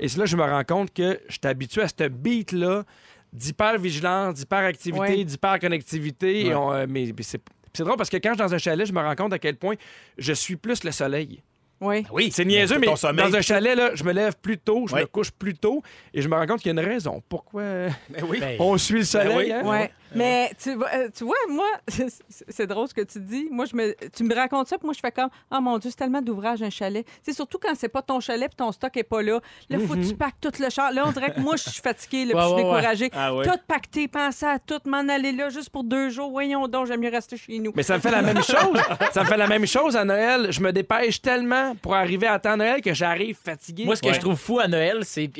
Et 0.00 0.08
c'est 0.08 0.18
là 0.18 0.24
que 0.24 0.30
je 0.30 0.36
me 0.36 0.42
rends 0.42 0.64
compte 0.64 0.92
que 0.92 1.20
je 1.28 1.32
suis 1.32 1.40
habitué 1.44 1.82
à 1.82 1.88
ce 1.88 2.08
beat-là 2.08 2.84
d'hyper-vigilance, 3.32 4.34
d'hyper-activité, 4.34 5.00
Ouais. 5.00 5.24
d'hyper-connectivité. 5.24 6.54
Ouais. 6.54 6.54
Euh, 6.54 6.86
mais, 6.88 7.06
mais 7.16 7.22
c'est 7.22 7.40
c'est 7.74 7.84
drôle 7.84 7.96
parce 7.96 8.10
que 8.10 8.18
quand 8.18 8.30
je 8.30 8.34
suis 8.34 8.42
dans 8.48 8.54
un 8.54 8.58
chalet, 8.58 8.86
je 8.86 8.92
me 8.92 9.00
rends 9.00 9.14
compte 9.14 9.32
à 9.32 9.38
quel 9.38 9.56
point 9.56 9.76
je 10.18 10.34
suis 10.34 10.56
plus 10.56 10.84
le 10.84 10.90
soleil. 10.90 11.42
Oui. 11.80 12.04
Oui. 12.12 12.30
C'est 12.30 12.44
niaiseux, 12.44 12.78
mais 12.78 12.94
sommeil. 12.96 13.24
dans 13.30 13.34
un 13.34 13.40
chalet, 13.40 13.74
là, 13.74 13.92
je 13.94 14.04
me 14.04 14.12
lève 14.12 14.36
plus 14.36 14.58
tôt, 14.58 14.86
je 14.86 14.94
me 14.94 15.06
couche 15.06 15.30
plus 15.30 15.54
tôt, 15.54 15.82
et 16.12 16.20
je 16.20 16.28
me 16.28 16.34
rends 16.36 16.46
compte 16.46 16.60
qu'il 16.60 16.72
y 16.74 16.78
a 16.78 16.80
une 16.82 16.86
raison. 16.86 17.22
Pourquoi 17.28 17.62
Ben 17.62 18.24
oui. 18.28 18.38
Ben, 18.40 18.56
on 18.60 18.76
suit 18.76 18.98
le 18.98 19.04
soleil? 19.04 19.36
oui. 19.36 19.52
hein? 19.52 19.62
Ouais. 19.64 19.90
Mais 20.14 20.50
tu 20.62 20.74
vois, 20.74 20.88
euh, 20.94 21.08
tu 21.16 21.24
vois, 21.24 21.36
moi, 21.48 21.66
c'est- 21.88 22.66
drôle 22.66 22.88
ce 22.88 22.94
que 22.94 23.02
tu 23.02 23.18
dis. 23.20 23.48
Moi, 23.50 23.64
je 23.66 23.76
me, 23.76 23.94
tu 24.10 24.24
me 24.24 24.34
racontes 24.34 24.68
ça, 24.68 24.78
puis 24.78 24.86
moi, 24.86 24.94
je 24.94 25.00
fais 25.00 25.10
comme, 25.12 25.28
oh 25.50 25.60
mon 25.60 25.78
Dieu, 25.78 25.90
c'est 25.90 25.96
tellement 25.96 26.22
d'ouvrage 26.22 26.62
un 26.62 26.70
chalet. 26.70 27.06
C'est 27.22 27.32
surtout 27.32 27.58
quand 27.58 27.74
c'est 27.76 27.88
pas 27.88 28.02
ton 28.02 28.20
chalet, 28.20 28.48
puis 28.48 28.56
ton 28.56 28.72
stock 28.72 28.96
est 28.96 29.02
pas 29.02 29.22
là. 29.22 29.40
Là, 29.68 29.78
faut 29.80 29.94
que 29.94 30.06
tu 30.08 30.14
packes 30.14 30.40
tout 30.40 30.52
le 30.60 30.70
char. 30.70 30.92
Là, 30.92 31.04
on 31.06 31.12
dirait 31.12 31.32
que 31.32 31.40
moi, 31.40 31.56
je 31.56 31.68
suis 31.70 31.80
fatiguée, 31.82 32.24
là, 32.26 32.34
puis 32.34 32.40
je 32.42 32.46
suis 32.46 32.54
ouais, 32.54 32.62
ouais. 32.62 32.76
découragée. 32.76 33.10
Ah 33.14 33.34
ouais. 33.34 33.44
Tout 33.46 33.58
pacté, 33.66 34.08
penser 34.08 34.46
à 34.46 34.58
tout, 34.58 34.80
m'en 34.86 35.08
aller 35.08 35.32
là 35.32 35.48
juste 35.48 35.70
pour 35.70 35.84
deux 35.84 36.10
jours. 36.10 36.30
Voyons 36.30 36.68
donc, 36.68 36.86
j'aime 36.86 37.00
mieux 37.00 37.10
rester 37.10 37.36
chez 37.36 37.58
nous. 37.58 37.72
Mais 37.74 37.82
ça 37.82 37.96
me 37.96 38.00
fait 38.00 38.10
la 38.10 38.22
même 38.22 38.42
chose. 38.42 38.80
Ça 39.12 39.22
me 39.22 39.26
fait 39.28 39.36
la 39.36 39.46
même 39.46 39.66
chose 39.66 39.96
à 39.96 40.04
Noël. 40.04 40.48
Je 40.52 40.60
me 40.60 40.72
dépêche 40.72 41.20
tellement 41.20 41.74
pour 41.76 41.94
arriver 41.94 42.26
à 42.26 42.38
temps 42.38 42.56
Noël 42.56 42.80
que 42.80 42.94
j'arrive 42.94 43.36
fatigué. 43.42 43.84
Moi, 43.84 43.96
ce 43.96 44.02
que 44.02 44.08
Ouais. 44.08 44.14
je 44.14 44.20
trouve 44.20 44.36
fou 44.36 44.58
à 44.60 44.68
Noël, 44.68 45.00
c'est 45.04 45.30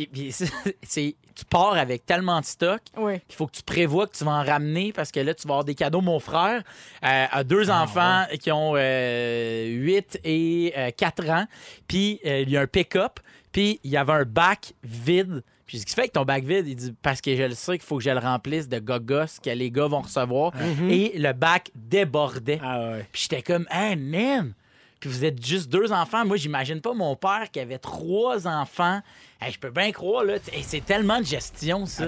tu 1.43 1.47
pars 1.49 1.74
avec 1.74 2.07
tellement 2.07 2.40
de 2.40 2.45
stock 2.45 2.80
Oui. 2.97 3.20
qu'il 3.26 3.34
faut 3.36 3.47
que 3.47 3.57
tu 3.57 3.62
prévois 3.62 4.07
que 4.07 4.16
tu 4.16 4.24
vas 4.24 4.30
en 4.32 4.45
ramener 4.45 4.93
parce 4.93 5.11
que 5.11 5.18
là, 5.20 5.34
tu 5.34 5.47
vas 5.49 5.55
avoir 5.55 5.64
des 5.64 5.74
cadeaux. 5.74 6.01
Mon 6.01 6.20
frère 6.20 6.62
euh, 7.05 7.26
a 7.30 7.45
deux 7.45 7.70
Ah, 7.70 7.82
enfants 7.82 8.24
qui 8.40 8.53
ont 8.53 8.74
euh, 8.76 9.66
8 9.66 10.20
et 10.24 10.72
euh, 10.76 10.90
4 10.97 11.30
ans. 11.30 11.47
Puis 11.88 12.20
euh, 12.24 12.40
il 12.43 12.51
y 12.51 12.57
a 12.57 12.61
un 12.61 12.66
pick-up. 12.66 13.18
Puis 13.51 13.80
il 13.84 13.90
y 13.90 13.97
avait 13.97 14.12
un 14.12 14.24
bac 14.24 14.72
vide. 14.82 15.43
Puis 15.66 15.78
ce 15.80 15.86
qui 15.86 15.95
fait 15.95 16.09
que 16.09 16.12
ton 16.12 16.24
bac 16.24 16.45
vide, 16.45 16.66
il 16.68 16.76
dit 16.76 16.95
parce 17.03 17.20
que 17.20 17.34
je 17.34 17.43
le 17.45 17.55
sais 17.55 17.78
qu'il 17.78 17.86
faut 17.86 17.97
que 17.99 18.05
je 18.05 18.11
le 18.11 18.18
remplisse 18.18 18.68
de 18.68 18.78
gogos 18.78 19.40
que 19.43 19.51
les 19.51 19.70
gars 19.70 19.86
vont 19.88 20.01
recevoir. 20.03 20.53
Et 20.88 21.12
le 21.18 21.32
bac 21.32 21.70
débordait. 21.74 22.61
Ah 22.62 22.80
ouais. 22.93 23.07
Puis 23.12 23.22
j'étais 23.28 23.43
comme, 23.43 23.66
hey 23.70 23.97
man! 23.97 24.55
Puis 25.03 25.11
vous 25.11 25.24
êtes 25.24 25.44
juste 25.44 25.68
deux 25.68 25.90
enfants. 25.90 26.24
Moi, 26.24 26.36
j'imagine 26.36 26.80
pas 26.80 26.94
mon 26.94 27.16
père 27.16 27.50
qui 27.50 27.59
avait 27.59 27.78
trois 27.78 28.46
enfants. 28.46 29.00
Je 29.44 29.59
peux 29.59 29.70
bien 29.70 29.90
croire, 29.90 30.22
là. 30.22 30.34
C'est 30.62 30.84
tellement 30.84 31.18
de 31.18 31.24
gestion, 31.24 31.86
ça. 31.86 32.07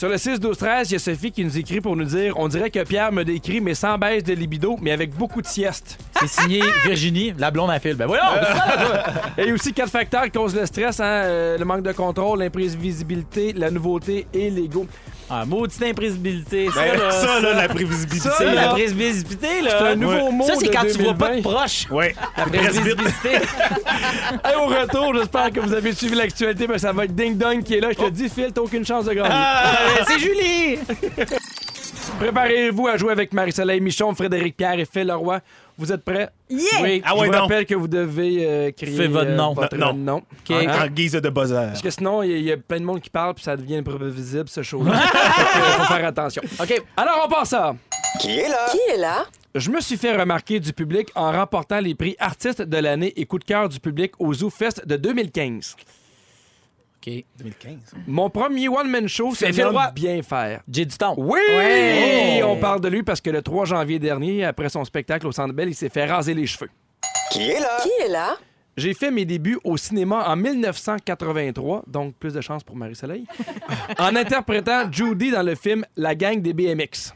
Sur 0.00 0.08
le 0.08 0.16
6 0.16 0.40
12 0.40 0.56
13 0.56 0.88
il 0.88 0.92
y 0.94 0.96
a 0.96 0.98
Sophie 0.98 1.30
qui 1.30 1.44
nous 1.44 1.58
écrit 1.58 1.82
pour 1.82 1.94
nous 1.94 2.06
dire 2.06 2.32
on 2.38 2.48
dirait 2.48 2.70
que 2.70 2.82
Pierre 2.84 3.12
me 3.12 3.22
décrit 3.22 3.60
mais 3.60 3.74
sans 3.74 3.98
baisse 3.98 4.24
de 4.24 4.32
libido 4.32 4.78
mais 4.80 4.92
avec 4.92 5.14
beaucoup 5.14 5.42
de 5.42 5.46
sieste. 5.46 5.98
C'est 6.18 6.40
signé 6.40 6.62
Virginie, 6.86 7.34
la 7.36 7.50
blonde 7.50 7.70
à 7.70 7.78
fil. 7.78 7.96
Ben 7.96 8.06
voyons! 8.06 8.22
Il 9.36 9.44
y 9.44 9.50
a 9.50 9.52
aussi 9.52 9.74
quatre 9.74 9.90
facteurs 9.90 10.22
qui 10.24 10.30
causent 10.30 10.56
le 10.56 10.64
stress 10.64 11.00
hein, 11.00 11.04
euh, 11.04 11.58
le 11.58 11.66
manque 11.66 11.82
de 11.82 11.92
contrôle, 11.92 12.38
l'imprévisibilité, 12.38 13.52
la 13.52 13.70
nouveauté 13.70 14.26
et 14.32 14.48
l'ego. 14.48 14.86
Ah, 15.32 15.44
maudite 15.46 15.80
imprévisibilité. 15.80 16.68
Ça, 16.74 16.80
Ben, 16.82 16.98
là, 16.98 17.10
ça, 17.12 17.38
là, 17.40 17.54
la 17.54 17.68
prévisibilité. 17.68 18.28
Ça, 18.28 18.34
c'est 18.36 18.46
là, 18.46 18.54
la 18.54 18.68
prévisibilité, 18.70 19.60
là. 19.62 19.70
C'est 19.78 19.86
un 19.90 19.94
nouveau 19.94 20.12
Ouais. 20.26 20.32
mot 20.32 20.44
Ça, 20.44 20.54
c'est 20.58 20.66
de 20.66 20.72
quand 20.72 20.82
tu 20.82 21.00
vois 21.04 21.14
pas 21.14 21.28
de 21.28 21.34
2020. 21.34 21.50
proche. 21.54 21.86
Ouais. 21.88 22.16
La 22.36 22.44
prévisibilité. 22.46 23.30
Hey, 24.44 24.54
au 24.56 24.66
retour, 24.66 25.14
j'espère 25.14 25.50
que 25.50 25.60
vous 25.60 25.72
avez 25.74 25.92
suivi 25.92 26.14
l'actualité, 26.14 26.66
mais 26.66 26.78
ça 26.78 26.92
va 26.92 27.04
être 27.04 27.14
Ding 27.14 27.36
Dong 27.36 27.62
qui 27.62 27.74
est 27.74 27.80
là. 27.80 27.88
Je 27.92 27.96
te 28.04 28.08
dis, 28.10 28.28
Phil, 28.28 28.50
t'as 28.54 28.60
aucune 28.60 28.84
chance 28.86 29.04
de 29.04 29.12
gagner. 29.12 29.28
Euh, 29.98 30.04
c'est 30.06 30.18
Julie! 30.18 30.78
Préparez-vous 32.18 32.86
à 32.88 32.96
jouer 32.96 33.12
avec 33.12 33.32
Marie-Soleil 33.32 33.80
Michon, 33.80 34.14
Frédéric 34.14 34.56
Pierre 34.56 34.78
et 34.78 34.84
Phil 34.84 35.06
Leroy. 35.06 35.40
Vous 35.78 35.90
êtes 35.90 36.04
prêts? 36.04 36.28
Yeah! 36.50 36.58
Oui. 36.82 37.02
Ah 37.04 37.12
Je 37.18 37.24
vous 37.24 37.30
rappelle 37.32 37.64
que 37.64 37.74
vous 37.74 37.88
devez 37.88 38.46
euh, 38.46 38.70
crier 38.72 38.96
Fais 38.96 39.06
votre 39.06 39.30
euh, 39.30 39.36
nom. 39.36 39.54
votre 39.54 39.76
Non, 39.76 39.94
nom. 39.94 40.16
OK. 40.18 40.50
En, 40.50 40.84
en 40.84 40.86
guise 40.88 41.12
de 41.12 41.28
buzzer. 41.30 41.54
Parce 41.68 41.80
que 41.82 41.90
sinon, 41.90 42.22
il 42.22 42.30
y, 42.30 42.34
a- 42.34 42.36
il 42.36 42.44
y 42.44 42.52
a 42.52 42.56
plein 42.58 42.78
de 42.80 42.84
monde 42.84 43.00
qui 43.00 43.08
parle 43.10 43.34
puis 43.34 43.44
ça 43.44 43.56
devient 43.56 43.76
imprévisible, 43.76 44.48
ce 44.48 44.62
show-là. 44.62 44.92
Il 45.00 45.60
faut 45.84 45.94
faire 45.94 46.04
attention. 46.06 46.42
OK. 46.60 46.82
Alors, 46.96 47.22
on 47.24 47.28
passe 47.30 47.52
à... 47.54 47.74
Qui 48.20 48.38
est 48.38 48.98
là? 48.98 49.24
Je 49.54 49.70
me 49.70 49.80
suis 49.80 49.96
fait 49.96 50.14
remarquer 50.16 50.60
du 50.60 50.72
public 50.72 51.08
en 51.14 51.32
remportant 51.32 51.80
les 51.80 51.94
prix 51.94 52.14
Artistes 52.18 52.62
de 52.62 52.76
l'année 52.76 53.12
et 53.16 53.24
Coup 53.24 53.38
de 53.38 53.44
cœur 53.44 53.68
du 53.68 53.80
public 53.80 54.12
au 54.18 54.32
Zoo 54.34 54.50
Fest 54.50 54.86
de 54.86 54.96
2015. 54.96 55.76
OK. 57.06 57.24
2015. 57.38 57.78
Mon 58.06 58.28
premier 58.28 58.68
one-man 58.68 59.08
show, 59.08 59.32
C'est 59.34 59.52
Phil 59.52 59.64
Roy. 59.66 59.90
bien 59.94 60.20
faire. 60.22 60.60
J'ai 60.70 60.84
du 60.84 60.96
temps. 60.96 61.14
Oui! 61.16 61.38
Ouais. 61.56 62.42
On 62.44 62.56
parle 62.56 62.80
de 62.80 62.88
lui 62.88 63.02
parce 63.02 63.20
que 63.22 63.30
le 63.30 63.40
3 63.42 63.64
janvier 63.64 63.98
dernier, 63.98 64.44
après 64.44 64.68
son 64.68 64.84
spectacle 64.84 65.26
au 65.26 65.32
Centre 65.32 65.54
Bell, 65.54 65.68
il 65.70 65.74
s'est 65.74 65.88
fait 65.88 66.04
raser 66.04 66.34
les 66.34 66.46
cheveux. 66.46 66.68
Qui 67.32 67.48
est 67.50 67.60
là? 68.08 68.36
J'ai 68.76 68.94
fait 68.94 69.10
mes 69.10 69.24
débuts 69.24 69.58
au 69.64 69.76
cinéma 69.76 70.24
en 70.28 70.36
1983, 70.36 71.84
donc 71.86 72.14
plus 72.16 72.32
de 72.34 72.40
chance 72.40 72.62
pour 72.62 72.76
Marie-Soleil, 72.76 73.26
en 73.98 74.14
interprétant 74.16 74.90
Judy 74.90 75.30
dans 75.30 75.42
le 75.42 75.54
film 75.54 75.84
La 75.96 76.14
gang 76.14 76.40
des 76.40 76.52
BMX. 76.52 77.12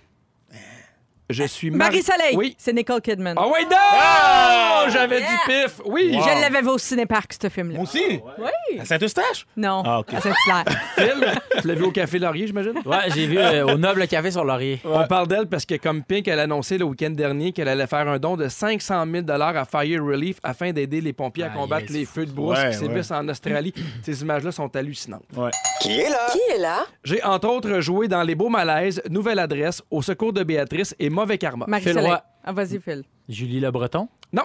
Je 1.31 1.45
suis 1.45 1.71
Marie- 1.71 1.91
Marie-Soleil, 2.05 2.37
Oui. 2.37 2.55
c'est 2.59 2.73
Nicole 2.75 3.01
Kidman. 3.01 3.35
Ah 3.39 3.49
ouais, 3.49 3.63
non! 3.65 4.91
J'avais 4.93 5.21
Yeah! 5.21 5.29
du 5.31 5.37
pif. 5.47 5.81
Oui! 5.87 6.11
Je 6.13 6.41
l'avais 6.43 6.61
vu 6.61 6.69
au 6.69 6.77
cinéparc, 6.79 7.33
ce 7.41 7.49
film-là. 7.49 7.77
Moi 7.77 7.85
aussi? 7.85 8.21
Oui. 8.39 8.79
À 8.79 8.85
Saint-Eustache? 8.85 9.47
Non. 9.57 9.83
Ah, 9.87 10.01
OK. 10.01 10.13
à 10.13 10.21
Saint-Hilaire. 10.21 10.65
Phil, 10.97 11.41
tu 11.63 11.69
l'as 11.69 11.75
vu 11.75 11.85
au 11.85 11.91
Café 11.93 12.19
Laurier, 12.19 12.47
j'imagine? 12.47 12.75
Ouais, 12.85 12.99
j'ai 13.15 13.27
vu 13.27 13.39
euh, 13.39 13.65
au 13.65 13.79
Noble 13.79 14.07
Café 14.07 14.31
sur 14.33 14.45
Laurier. 14.45 14.81
On 14.85 15.07
parle 15.07 15.27
d'elle 15.29 15.47
parce 15.47 15.65
que, 15.65 15.77
comme 15.77 16.03
Pink, 16.03 16.29
elle 16.29 16.41
a 16.41 16.43
annoncé 16.43 16.77
le 16.77 16.85
week-end 16.85 17.11
dernier 17.11 17.53
qu'elle 17.53 17.69
allait 17.69 17.87
faire 17.87 18.07
un 18.07 18.19
don 18.19 18.37
de 18.37 18.49
500 18.49 19.05
000 19.11 19.25
à 19.31 19.65
Fire 19.65 20.05
Relief 20.05 20.37
afin 20.43 20.73
d'aider 20.73 21.01
les 21.01 21.15
pompiers 21.15 21.45
à 21.45 21.51
Ah, 21.55 21.57
combattre 21.57 21.87
yes. 21.87 21.93
les 21.93 22.05
feux 22.05 22.27
de 22.27 22.33
brousse 22.33 22.59
Ouais, 22.59 22.71
qui 22.71 22.77
sévissent 22.77 23.11
en 23.13 23.27
Australie. 23.29 23.73
Ces 24.03 24.21
images-là 24.21 24.53
sont 24.53 24.75
hallucinantes. 24.77 25.25
Ouais. 25.35 25.51
Qui 25.81 26.01
est 26.01 26.11
là? 26.59 26.85
J'ai 27.03 27.23
entre 27.25 27.49
autres 27.49 27.81
joué 27.81 28.09
dans 28.09 28.23
Les 28.23 28.35
Beaux 28.35 28.49
Malaises, 28.51 29.03
Nouvelle 29.11 29.39
Adresse, 29.39 29.83
Au 29.91 30.03
Secours 30.03 30.33
de 30.33 30.43
Béatrice 30.43 30.95
et 30.99 31.11
Mauvais 31.25 31.39
Karma. 31.39 31.67
Roy. 31.67 32.23
Ah, 32.45 32.53
vas-y, 32.53 32.79
Phil. 32.81 33.03
Julie 33.29 33.61
Le 33.61 33.71
Breton? 33.71 34.09
Non. 34.33 34.43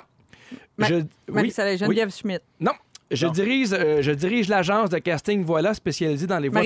Ma- 0.78 0.88
Je... 0.88 0.96
oui, 0.96 1.04
Marie-Soleil, 1.28 1.74
oui. 1.74 1.80
Geneviève 1.80 2.14
Schmidt. 2.14 2.40
Non. 2.60 2.72
Je 3.12 3.26
Non. 3.26 3.32
dirige, 3.32 3.70
euh, 3.74 4.02
je 4.02 4.12
dirige 4.12 4.48
l'agence 4.50 4.90
de 4.90 5.00
casting 5.00 5.44
Voilà 5.44 5.74
spécialisée 5.74 6.28
dans 6.28 6.38
les 6.40 6.48
voix. 6.50 6.62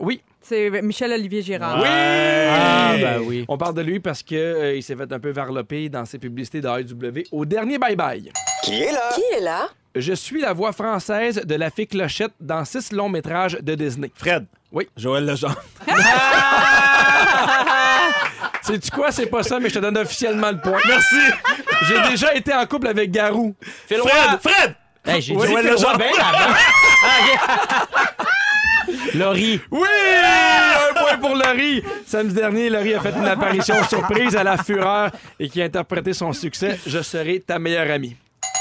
Oui. 0.00 0.22
C'est 0.40 0.70
Michel-Olivier 0.82 1.42
Girard. 1.42 1.78
Oui! 1.80 1.86
Ah, 1.86 2.94
ben 2.98 3.20
oui. 3.24 3.44
On 3.46 3.56
parle 3.58 3.74
de 3.74 3.82
lui 3.82 4.00
parce 4.00 4.22
que 4.22 4.34
euh, 4.34 4.74
il 4.74 4.82
s'est 4.82 4.96
fait 4.96 5.12
un 5.12 5.20
peu 5.20 5.30
varloper 5.30 5.88
dans 5.90 6.04
ses 6.04 6.18
publicités 6.18 6.60
de 6.60 6.66
AEW 6.68 7.24
au 7.30 7.44
dernier 7.44 7.78
Bye 7.78 7.94
Bye. 7.94 8.32
Qui 8.64 8.82
est 8.82 9.40
là? 9.40 9.68
Je 9.94 10.14
suis 10.14 10.40
la 10.40 10.52
voix 10.54 10.72
française 10.72 11.42
de 11.44 11.54
la 11.54 11.70
fée 11.70 11.86
Clochette 11.86 12.32
dans 12.40 12.64
six 12.64 12.90
longs 12.92 13.10
métrages 13.10 13.58
de 13.60 13.74
Disney. 13.74 14.10
Fred. 14.14 14.46
Oui. 14.72 14.88
Joël 14.96 15.26
Legendre. 15.26 15.62
Sais-tu 18.62 18.90
quoi? 18.90 19.10
C'est 19.10 19.26
pas 19.26 19.42
ça, 19.42 19.58
mais 19.58 19.68
je 19.68 19.74
te 19.74 19.78
donne 19.80 19.98
officiellement 19.98 20.50
le 20.50 20.60
point. 20.60 20.78
Merci. 20.86 21.16
J'ai 21.88 22.10
déjà 22.10 22.34
été 22.34 22.54
en 22.54 22.64
couple 22.66 22.86
avec 22.88 23.10
Garou. 23.10 23.54
Roy. 23.90 24.08
Fred. 24.08 24.40
Fred. 24.40 24.74
Hey, 25.04 25.20
j'ai 25.20 25.34
Oui, 25.36 25.48
dit 25.48 25.54
bien 25.54 25.72
avant. 25.74 26.54
Ah, 27.04 27.18
ok. 27.20 28.08
Laurie. 29.14 29.60
Oui! 29.70 29.88
Un 30.90 30.94
point 30.94 31.18
pour 31.18 31.34
Laurie. 31.34 31.82
Samedi 32.06 32.34
dernier, 32.34 32.70
Laurie 32.70 32.94
a 32.94 33.00
fait 33.00 33.10
une 33.10 33.26
apparition 33.26 33.82
surprise 33.84 34.36
à 34.36 34.44
la 34.44 34.56
Fureur 34.56 35.10
et 35.40 35.48
qui 35.48 35.60
a 35.60 35.64
interprété 35.64 36.12
son 36.12 36.32
succès 36.32 36.78
«Je 36.86 37.02
serai 37.02 37.40
ta 37.40 37.58
meilleure 37.58 37.90
amie 37.90 38.16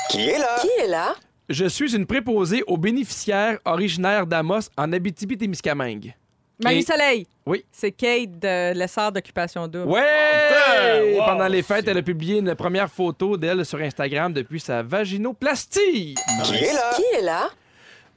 Qui 0.09 0.29
est 0.29 0.87
là? 0.87 1.13
Je 1.49 1.65
suis 1.65 1.95
une 1.95 2.05
préposée 2.05 2.63
aux 2.65 2.77
bénéficiaires 2.77 3.59
originaires 3.65 4.25
d'Amos 4.25 4.69
en 4.77 4.91
Abitibi-Témiscamingue. 4.93 6.15
Marie-Soleil. 6.63 7.27
Oui. 7.45 7.65
C'est 7.71 7.91
Kate 7.91 8.39
de 8.39 8.73
l'essor 8.73 9.11
d'occupation 9.11 9.67
double. 9.67 9.89
Ouais! 9.91 11.15
wow! 11.17 11.25
Pendant 11.25 11.47
les 11.47 11.63
fêtes, 11.63 11.87
elle 11.87 11.97
a 11.97 12.01
publié 12.01 12.39
une 12.39 12.53
première 12.55 12.89
photo 12.89 13.35
d'elle 13.37 13.65
sur 13.65 13.79
Instagram 13.79 14.31
depuis 14.31 14.59
sa 14.59 14.83
vaginoplastie. 14.83 16.15
Qui 16.43 16.55
est 16.55 16.73
là? 16.73 16.91
Qui 16.95 17.03
est 17.17 17.21
là? 17.21 17.49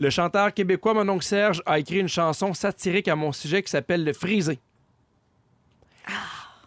Le 0.00 0.10
chanteur 0.10 0.52
québécois 0.52 0.92
Mon 0.94 1.08
oncle 1.08 1.24
Serge 1.24 1.62
a 1.64 1.78
écrit 1.78 1.98
une 2.00 2.08
chanson 2.08 2.52
satirique 2.52 3.08
à 3.08 3.14
mon 3.16 3.32
sujet 3.32 3.62
qui 3.62 3.70
s'appelle 3.70 4.04
Le 4.04 4.12
Frisé. 4.12 4.58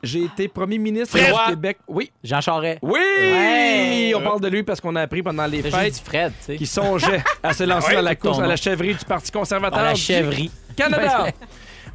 J'ai 0.03 0.23
été 0.23 0.47
premier 0.47 0.77
ministre 0.77 1.17
Fred. 1.17 1.33
du 1.33 1.49
Québec. 1.49 1.77
Oui. 1.87 2.11
Jean 2.23 2.39
Charest. 2.39 2.79
Oui! 2.81 2.99
Ouais. 2.99 4.13
On 4.15 4.21
parle 4.21 4.39
de 4.41 4.47
lui 4.47 4.63
parce 4.63 4.79
qu'on 4.79 4.95
a 4.95 5.01
appris 5.01 5.21
pendant 5.23 5.45
les 5.47 5.61
J'ai 5.63 5.71
fêtes 5.71 5.97
Fred, 6.03 6.31
tu 6.39 6.45
sais. 6.45 6.55
qu'il 6.55 6.67
songeait 6.67 7.23
à 7.43 7.53
se 7.53 7.63
lancer 7.63 7.95
dans 7.95 8.01
la 8.01 8.15
course 8.15 8.39
à 8.39 8.47
la 8.47 8.55
chèvrerie 8.55 8.93
du 8.95 9.05
Parti 9.05 9.31
conservateur 9.31 9.79
Ah, 9.79 9.85
la 9.89 9.95
chèvrerie. 9.95 10.51
Canada. 10.75 11.27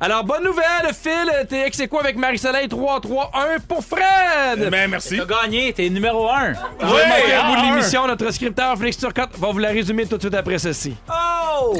Alors, 0.04 0.24
bonne 0.24 0.42
nouvelle, 0.42 0.92
Phil. 1.00 1.46
T'es 1.48 1.64
ex 1.64 1.80
quoi 1.88 2.00
avec 2.00 2.16
Marie-Soleil 2.16 2.66
3-3-1 2.66 3.60
pour 3.68 3.84
Fred? 3.84 4.68
Ben, 4.68 4.90
merci. 4.90 5.16
T'as 5.16 5.42
gagné, 5.42 5.72
t'es 5.72 5.88
numéro 5.90 6.28
un. 6.28 6.54
Vous 6.80 6.92
avez 6.92 7.06
manqué 7.06 7.32
un 7.32 7.40
ah, 7.40 7.54
bout 7.54 7.60
de 7.60 7.66
l'émission. 7.70 8.04
Notre 8.08 8.32
scripteur 8.32 8.76
Félix 8.76 8.96
Turcotte 8.96 9.38
va 9.38 9.52
vous 9.52 9.60
la 9.60 9.68
résumer 9.68 10.04
tout 10.06 10.16
de 10.16 10.22
suite 10.22 10.34
après 10.34 10.58
ceci. 10.58 10.96
Oh! 11.08 11.76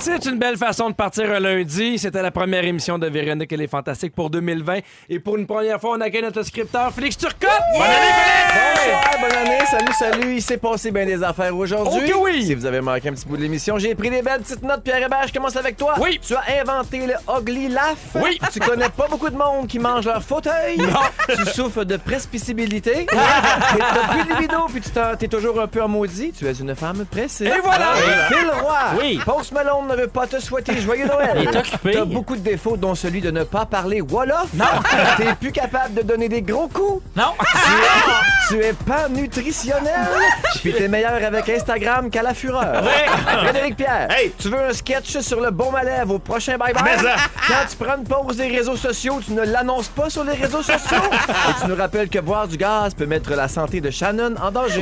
C'est 0.00 0.24
une 0.26 0.38
belle 0.38 0.56
façon 0.56 0.90
de 0.90 0.94
partir 0.94 1.30
un 1.32 1.40
lundi. 1.40 1.98
C'était 1.98 2.22
la 2.22 2.30
première 2.30 2.64
émission 2.64 2.98
de 2.98 3.08
Véronique 3.08 3.52
et 3.52 3.56
les 3.56 3.66
Fantastiques 3.66 4.14
pour 4.14 4.30
2020. 4.30 4.78
Et 5.10 5.18
pour 5.18 5.36
une 5.36 5.46
première 5.46 5.80
fois, 5.80 5.96
on 5.96 6.00
accueille 6.00 6.22
notre 6.22 6.42
scripteur 6.44 6.92
Félix 6.92 7.16
Turcotte. 7.18 7.50
Bonne 7.72 7.82
année, 7.82 7.94
Félix! 8.48 8.78
Bonsoir, 8.86 9.10
bonne 9.20 9.38
année, 9.38 9.58
salut, 9.66 9.92
salut. 9.98 10.34
Il 10.36 10.42
s'est 10.42 10.56
passé 10.56 10.92
bien 10.92 11.04
des 11.04 11.22
affaires 11.22 11.54
aujourd'hui. 11.54 12.12
Oh 12.14 12.20
oui! 12.22 12.44
Si 12.46 12.54
vous 12.54 12.64
avez 12.64 12.80
manqué 12.80 13.08
un 13.08 13.12
petit 13.12 13.26
bout 13.26 13.36
de 13.36 13.42
l'émission, 13.42 13.76
j'ai 13.78 13.94
pris 13.96 14.08
des 14.08 14.22
belles 14.22 14.40
petites 14.40 14.62
notes. 14.62 14.82
Pierre 14.82 15.02
Hébert, 15.04 15.26
je 15.26 15.32
commence 15.32 15.56
avec 15.56 15.76
toi. 15.76 15.94
Oui. 16.00 16.20
Tu 16.26 16.34
as 16.34 16.60
inventé 16.60 17.00
le 17.06 17.14
Ugly 17.36 17.68
Laugh. 17.68 17.96
Oui. 18.14 18.38
Tu 18.52 18.60
connais 18.60 18.88
pas 18.90 19.08
beaucoup 19.08 19.28
de 19.30 19.36
monde 19.36 19.66
qui 19.66 19.80
mange 19.80 20.06
leur 20.06 20.22
fauteuil. 20.22 20.78
Tu 21.28 21.44
souffres 21.46 21.84
de 21.84 21.96
prespiscibilité. 21.96 23.06
T'as 23.12 24.08
plus 24.14 24.24
de 24.24 24.34
libido, 24.34 24.66
puis 24.68 24.80
tu 24.80 24.90
t'es 25.18 25.28
toujours 25.28 25.60
un 25.60 25.66
peu 25.66 25.82
en 25.82 25.88
maudit. 25.88 26.32
Tu 26.32 26.46
es 26.46 26.52
une 26.52 26.74
femme 26.76 27.04
pressée. 27.04 27.46
Et 27.46 27.60
voilà! 27.62 27.94
Phil 28.28 28.48
Roy. 28.62 28.78
Oui. 28.98 29.20
Post 29.24 29.52
Malone 29.52 29.87
ne 29.88 29.96
veut 29.96 30.06
pas 30.08 30.26
te 30.26 30.38
souhaiter 30.40 30.80
joyeux 30.80 31.06
Noël. 31.06 31.38
Il 31.42 31.48
est 31.48 31.56
occupé. 31.56 31.92
T'as 31.92 32.04
beaucoup 32.04 32.36
de 32.36 32.40
défauts, 32.42 32.76
dont 32.76 32.94
celui 32.94 33.20
de 33.20 33.30
ne 33.30 33.42
pas 33.44 33.66
parler 33.66 34.00
Wolof. 34.00 34.52
Non. 34.54 34.64
T'es 35.16 35.34
plus 35.34 35.52
capable 35.52 35.94
de 35.94 36.02
donner 36.02 36.28
des 36.28 36.42
gros 36.42 36.68
coups. 36.68 37.02
Non! 37.16 37.32
Tu 38.48 38.58
es 38.62 38.72
pas 38.72 39.08
nutritionnel. 39.08 40.08
Puis 40.62 40.72
t'es 40.72 40.88
meilleur 40.88 41.22
avec 41.24 41.48
Instagram 41.48 42.10
qu'à 42.10 42.22
la 42.22 42.34
fureur. 42.34 42.82
Frédéric 43.42 43.76
Pierre, 43.76 44.08
Hey. 44.10 44.32
tu 44.38 44.48
veux 44.48 44.60
un 44.62 44.72
sketch 44.72 45.18
sur 45.20 45.40
le 45.40 45.50
bon 45.50 45.70
malève 45.70 46.10
au 46.10 46.18
prochain 46.18 46.56
Bye 46.56 46.72
Bye? 46.72 46.82
Mais 46.84 46.96
ça. 46.98 47.16
Quand 47.46 47.66
tu 47.70 47.76
prends 47.76 47.96
une 47.96 48.04
pause 48.04 48.36
des 48.36 48.48
réseaux 48.48 48.76
sociaux, 48.76 49.20
tu 49.24 49.32
ne 49.32 49.42
l'annonces 49.42 49.88
pas 49.88 50.08
sur 50.10 50.24
les 50.24 50.32
réseaux 50.34 50.62
sociaux. 50.62 50.78
Et 51.28 51.60
tu 51.62 51.68
nous 51.68 51.76
rappelles 51.76 52.08
que 52.08 52.18
boire 52.20 52.48
du 52.48 52.56
gaz 52.56 52.94
peut 52.94 53.06
mettre 53.06 53.30
la 53.34 53.48
santé 53.48 53.80
de 53.80 53.90
Shannon 53.90 54.34
en 54.42 54.50
danger. 54.50 54.80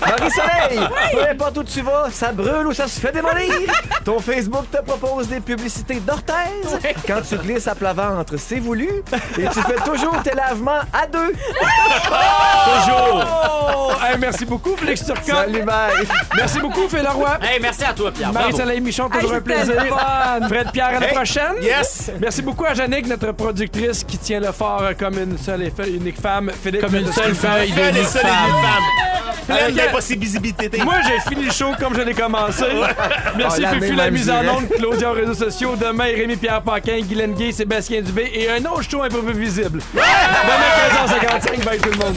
Marie-Soleil, 0.00 0.80
peu 1.12 1.28
importe 1.30 1.58
où 1.58 1.64
tu 1.64 1.82
vas, 1.82 2.08
ça 2.10 2.32
brûle 2.32 2.66
ou 2.66 2.72
ça 2.72 2.88
se 2.88 2.98
fait 3.00 3.12
démolir. 3.12 3.52
Ton 4.04 4.18
Facebook 4.36 4.70
te 4.70 4.82
propose 4.82 5.28
des 5.28 5.40
publicités 5.40 5.94
d'orthèse. 6.00 6.78
Quand 7.06 7.20
tu 7.26 7.36
glisses 7.38 7.66
à 7.68 7.74
plat 7.74 7.94
ventre, 7.94 8.34
c'est 8.36 8.58
voulu. 8.60 8.88
Et 9.38 9.46
tu 9.48 9.62
fais 9.62 9.76
toujours 9.84 10.20
tes 10.22 10.34
lavements 10.34 10.80
à 10.92 11.06
deux. 11.06 11.32
Toujours! 12.66 13.96
Hey, 14.04 14.18
merci 14.18 14.44
beaucoup, 14.44 14.76
Félix 14.76 15.04
Turcotte. 15.04 15.24
Salut, 15.26 15.62
bye. 15.62 16.06
Merci 16.36 16.58
beaucoup, 16.60 16.88
Phil 16.88 17.02
Leroy. 17.02 17.38
Hey, 17.42 17.58
merci 17.60 17.84
à 17.84 17.92
toi, 17.92 18.10
Pierre. 18.12 18.32
Marie-Soleil 18.32 18.80
Michon, 18.80 19.08
toujours 19.08 19.32
Hey, 19.32 19.38
un 19.38 19.40
plaisir. 19.40 19.82
Fred 20.48 20.70
Pierre, 20.72 20.86
à 20.88 21.00
la 21.00 21.06
Hey, 21.08 21.14
prochaine. 21.14 21.54
yes. 21.62 22.10
Merci 22.20 22.42
beaucoup 22.42 22.64
à 22.64 22.74
Jannick, 22.74 23.06
notre 23.06 23.32
productrice, 23.32 24.04
qui 24.04 24.18
tient 24.18 24.40
le 24.40 24.52
fort 24.52 24.82
comme 24.98 25.14
une 25.18 25.38
seule 25.38 25.62
et 25.62 25.72
unique 25.88 26.20
femme. 26.20 26.50
Philippe, 26.62 26.82
Comme 26.82 26.96
une 26.96 27.12
seule 27.12 27.34
feuille 27.34 27.70
de 27.70 28.02
seules 28.02 28.22
femme. 28.22 28.82
Pleine 29.46 29.58
Avec- 29.58 29.74
d'impossibilité. 29.76 30.70
Moi, 30.84 30.94
j'ai 31.06 31.20
fini 31.30 31.44
le 31.44 31.52
show 31.52 31.70
comme 31.78 31.94
je 31.94 32.00
l'ai 32.00 32.14
commencé. 32.14 32.64
Merci, 33.36 33.58
Oh, 33.60 33.62
la 33.62 33.68
Fufu, 33.74 33.94
la 33.94 34.10
mise 34.26 34.48
en 34.48 34.56
onde, 34.56 34.68
Claudia 34.68 35.10
aux 35.10 35.14
réseaux 35.14 35.34
sociaux. 35.34 35.76
Demain, 35.76 36.04
Rémi-Pierre 36.04 36.62
Paquin, 36.62 37.00
Guylaine 37.00 37.34
Gay, 37.34 37.52
Sébastien 37.52 38.02
Dubé 38.02 38.30
et 38.34 38.50
un 38.50 38.64
autre 38.64 38.82
show 38.82 39.02
un 39.02 39.08
peu 39.08 39.22
plus 39.22 39.38
visible. 39.38 39.80
Demain, 39.94 40.06
15h55. 41.06 41.64
Bye 41.64 41.78
tout 41.78 41.90
le 41.90 41.96
monde. 41.96 42.16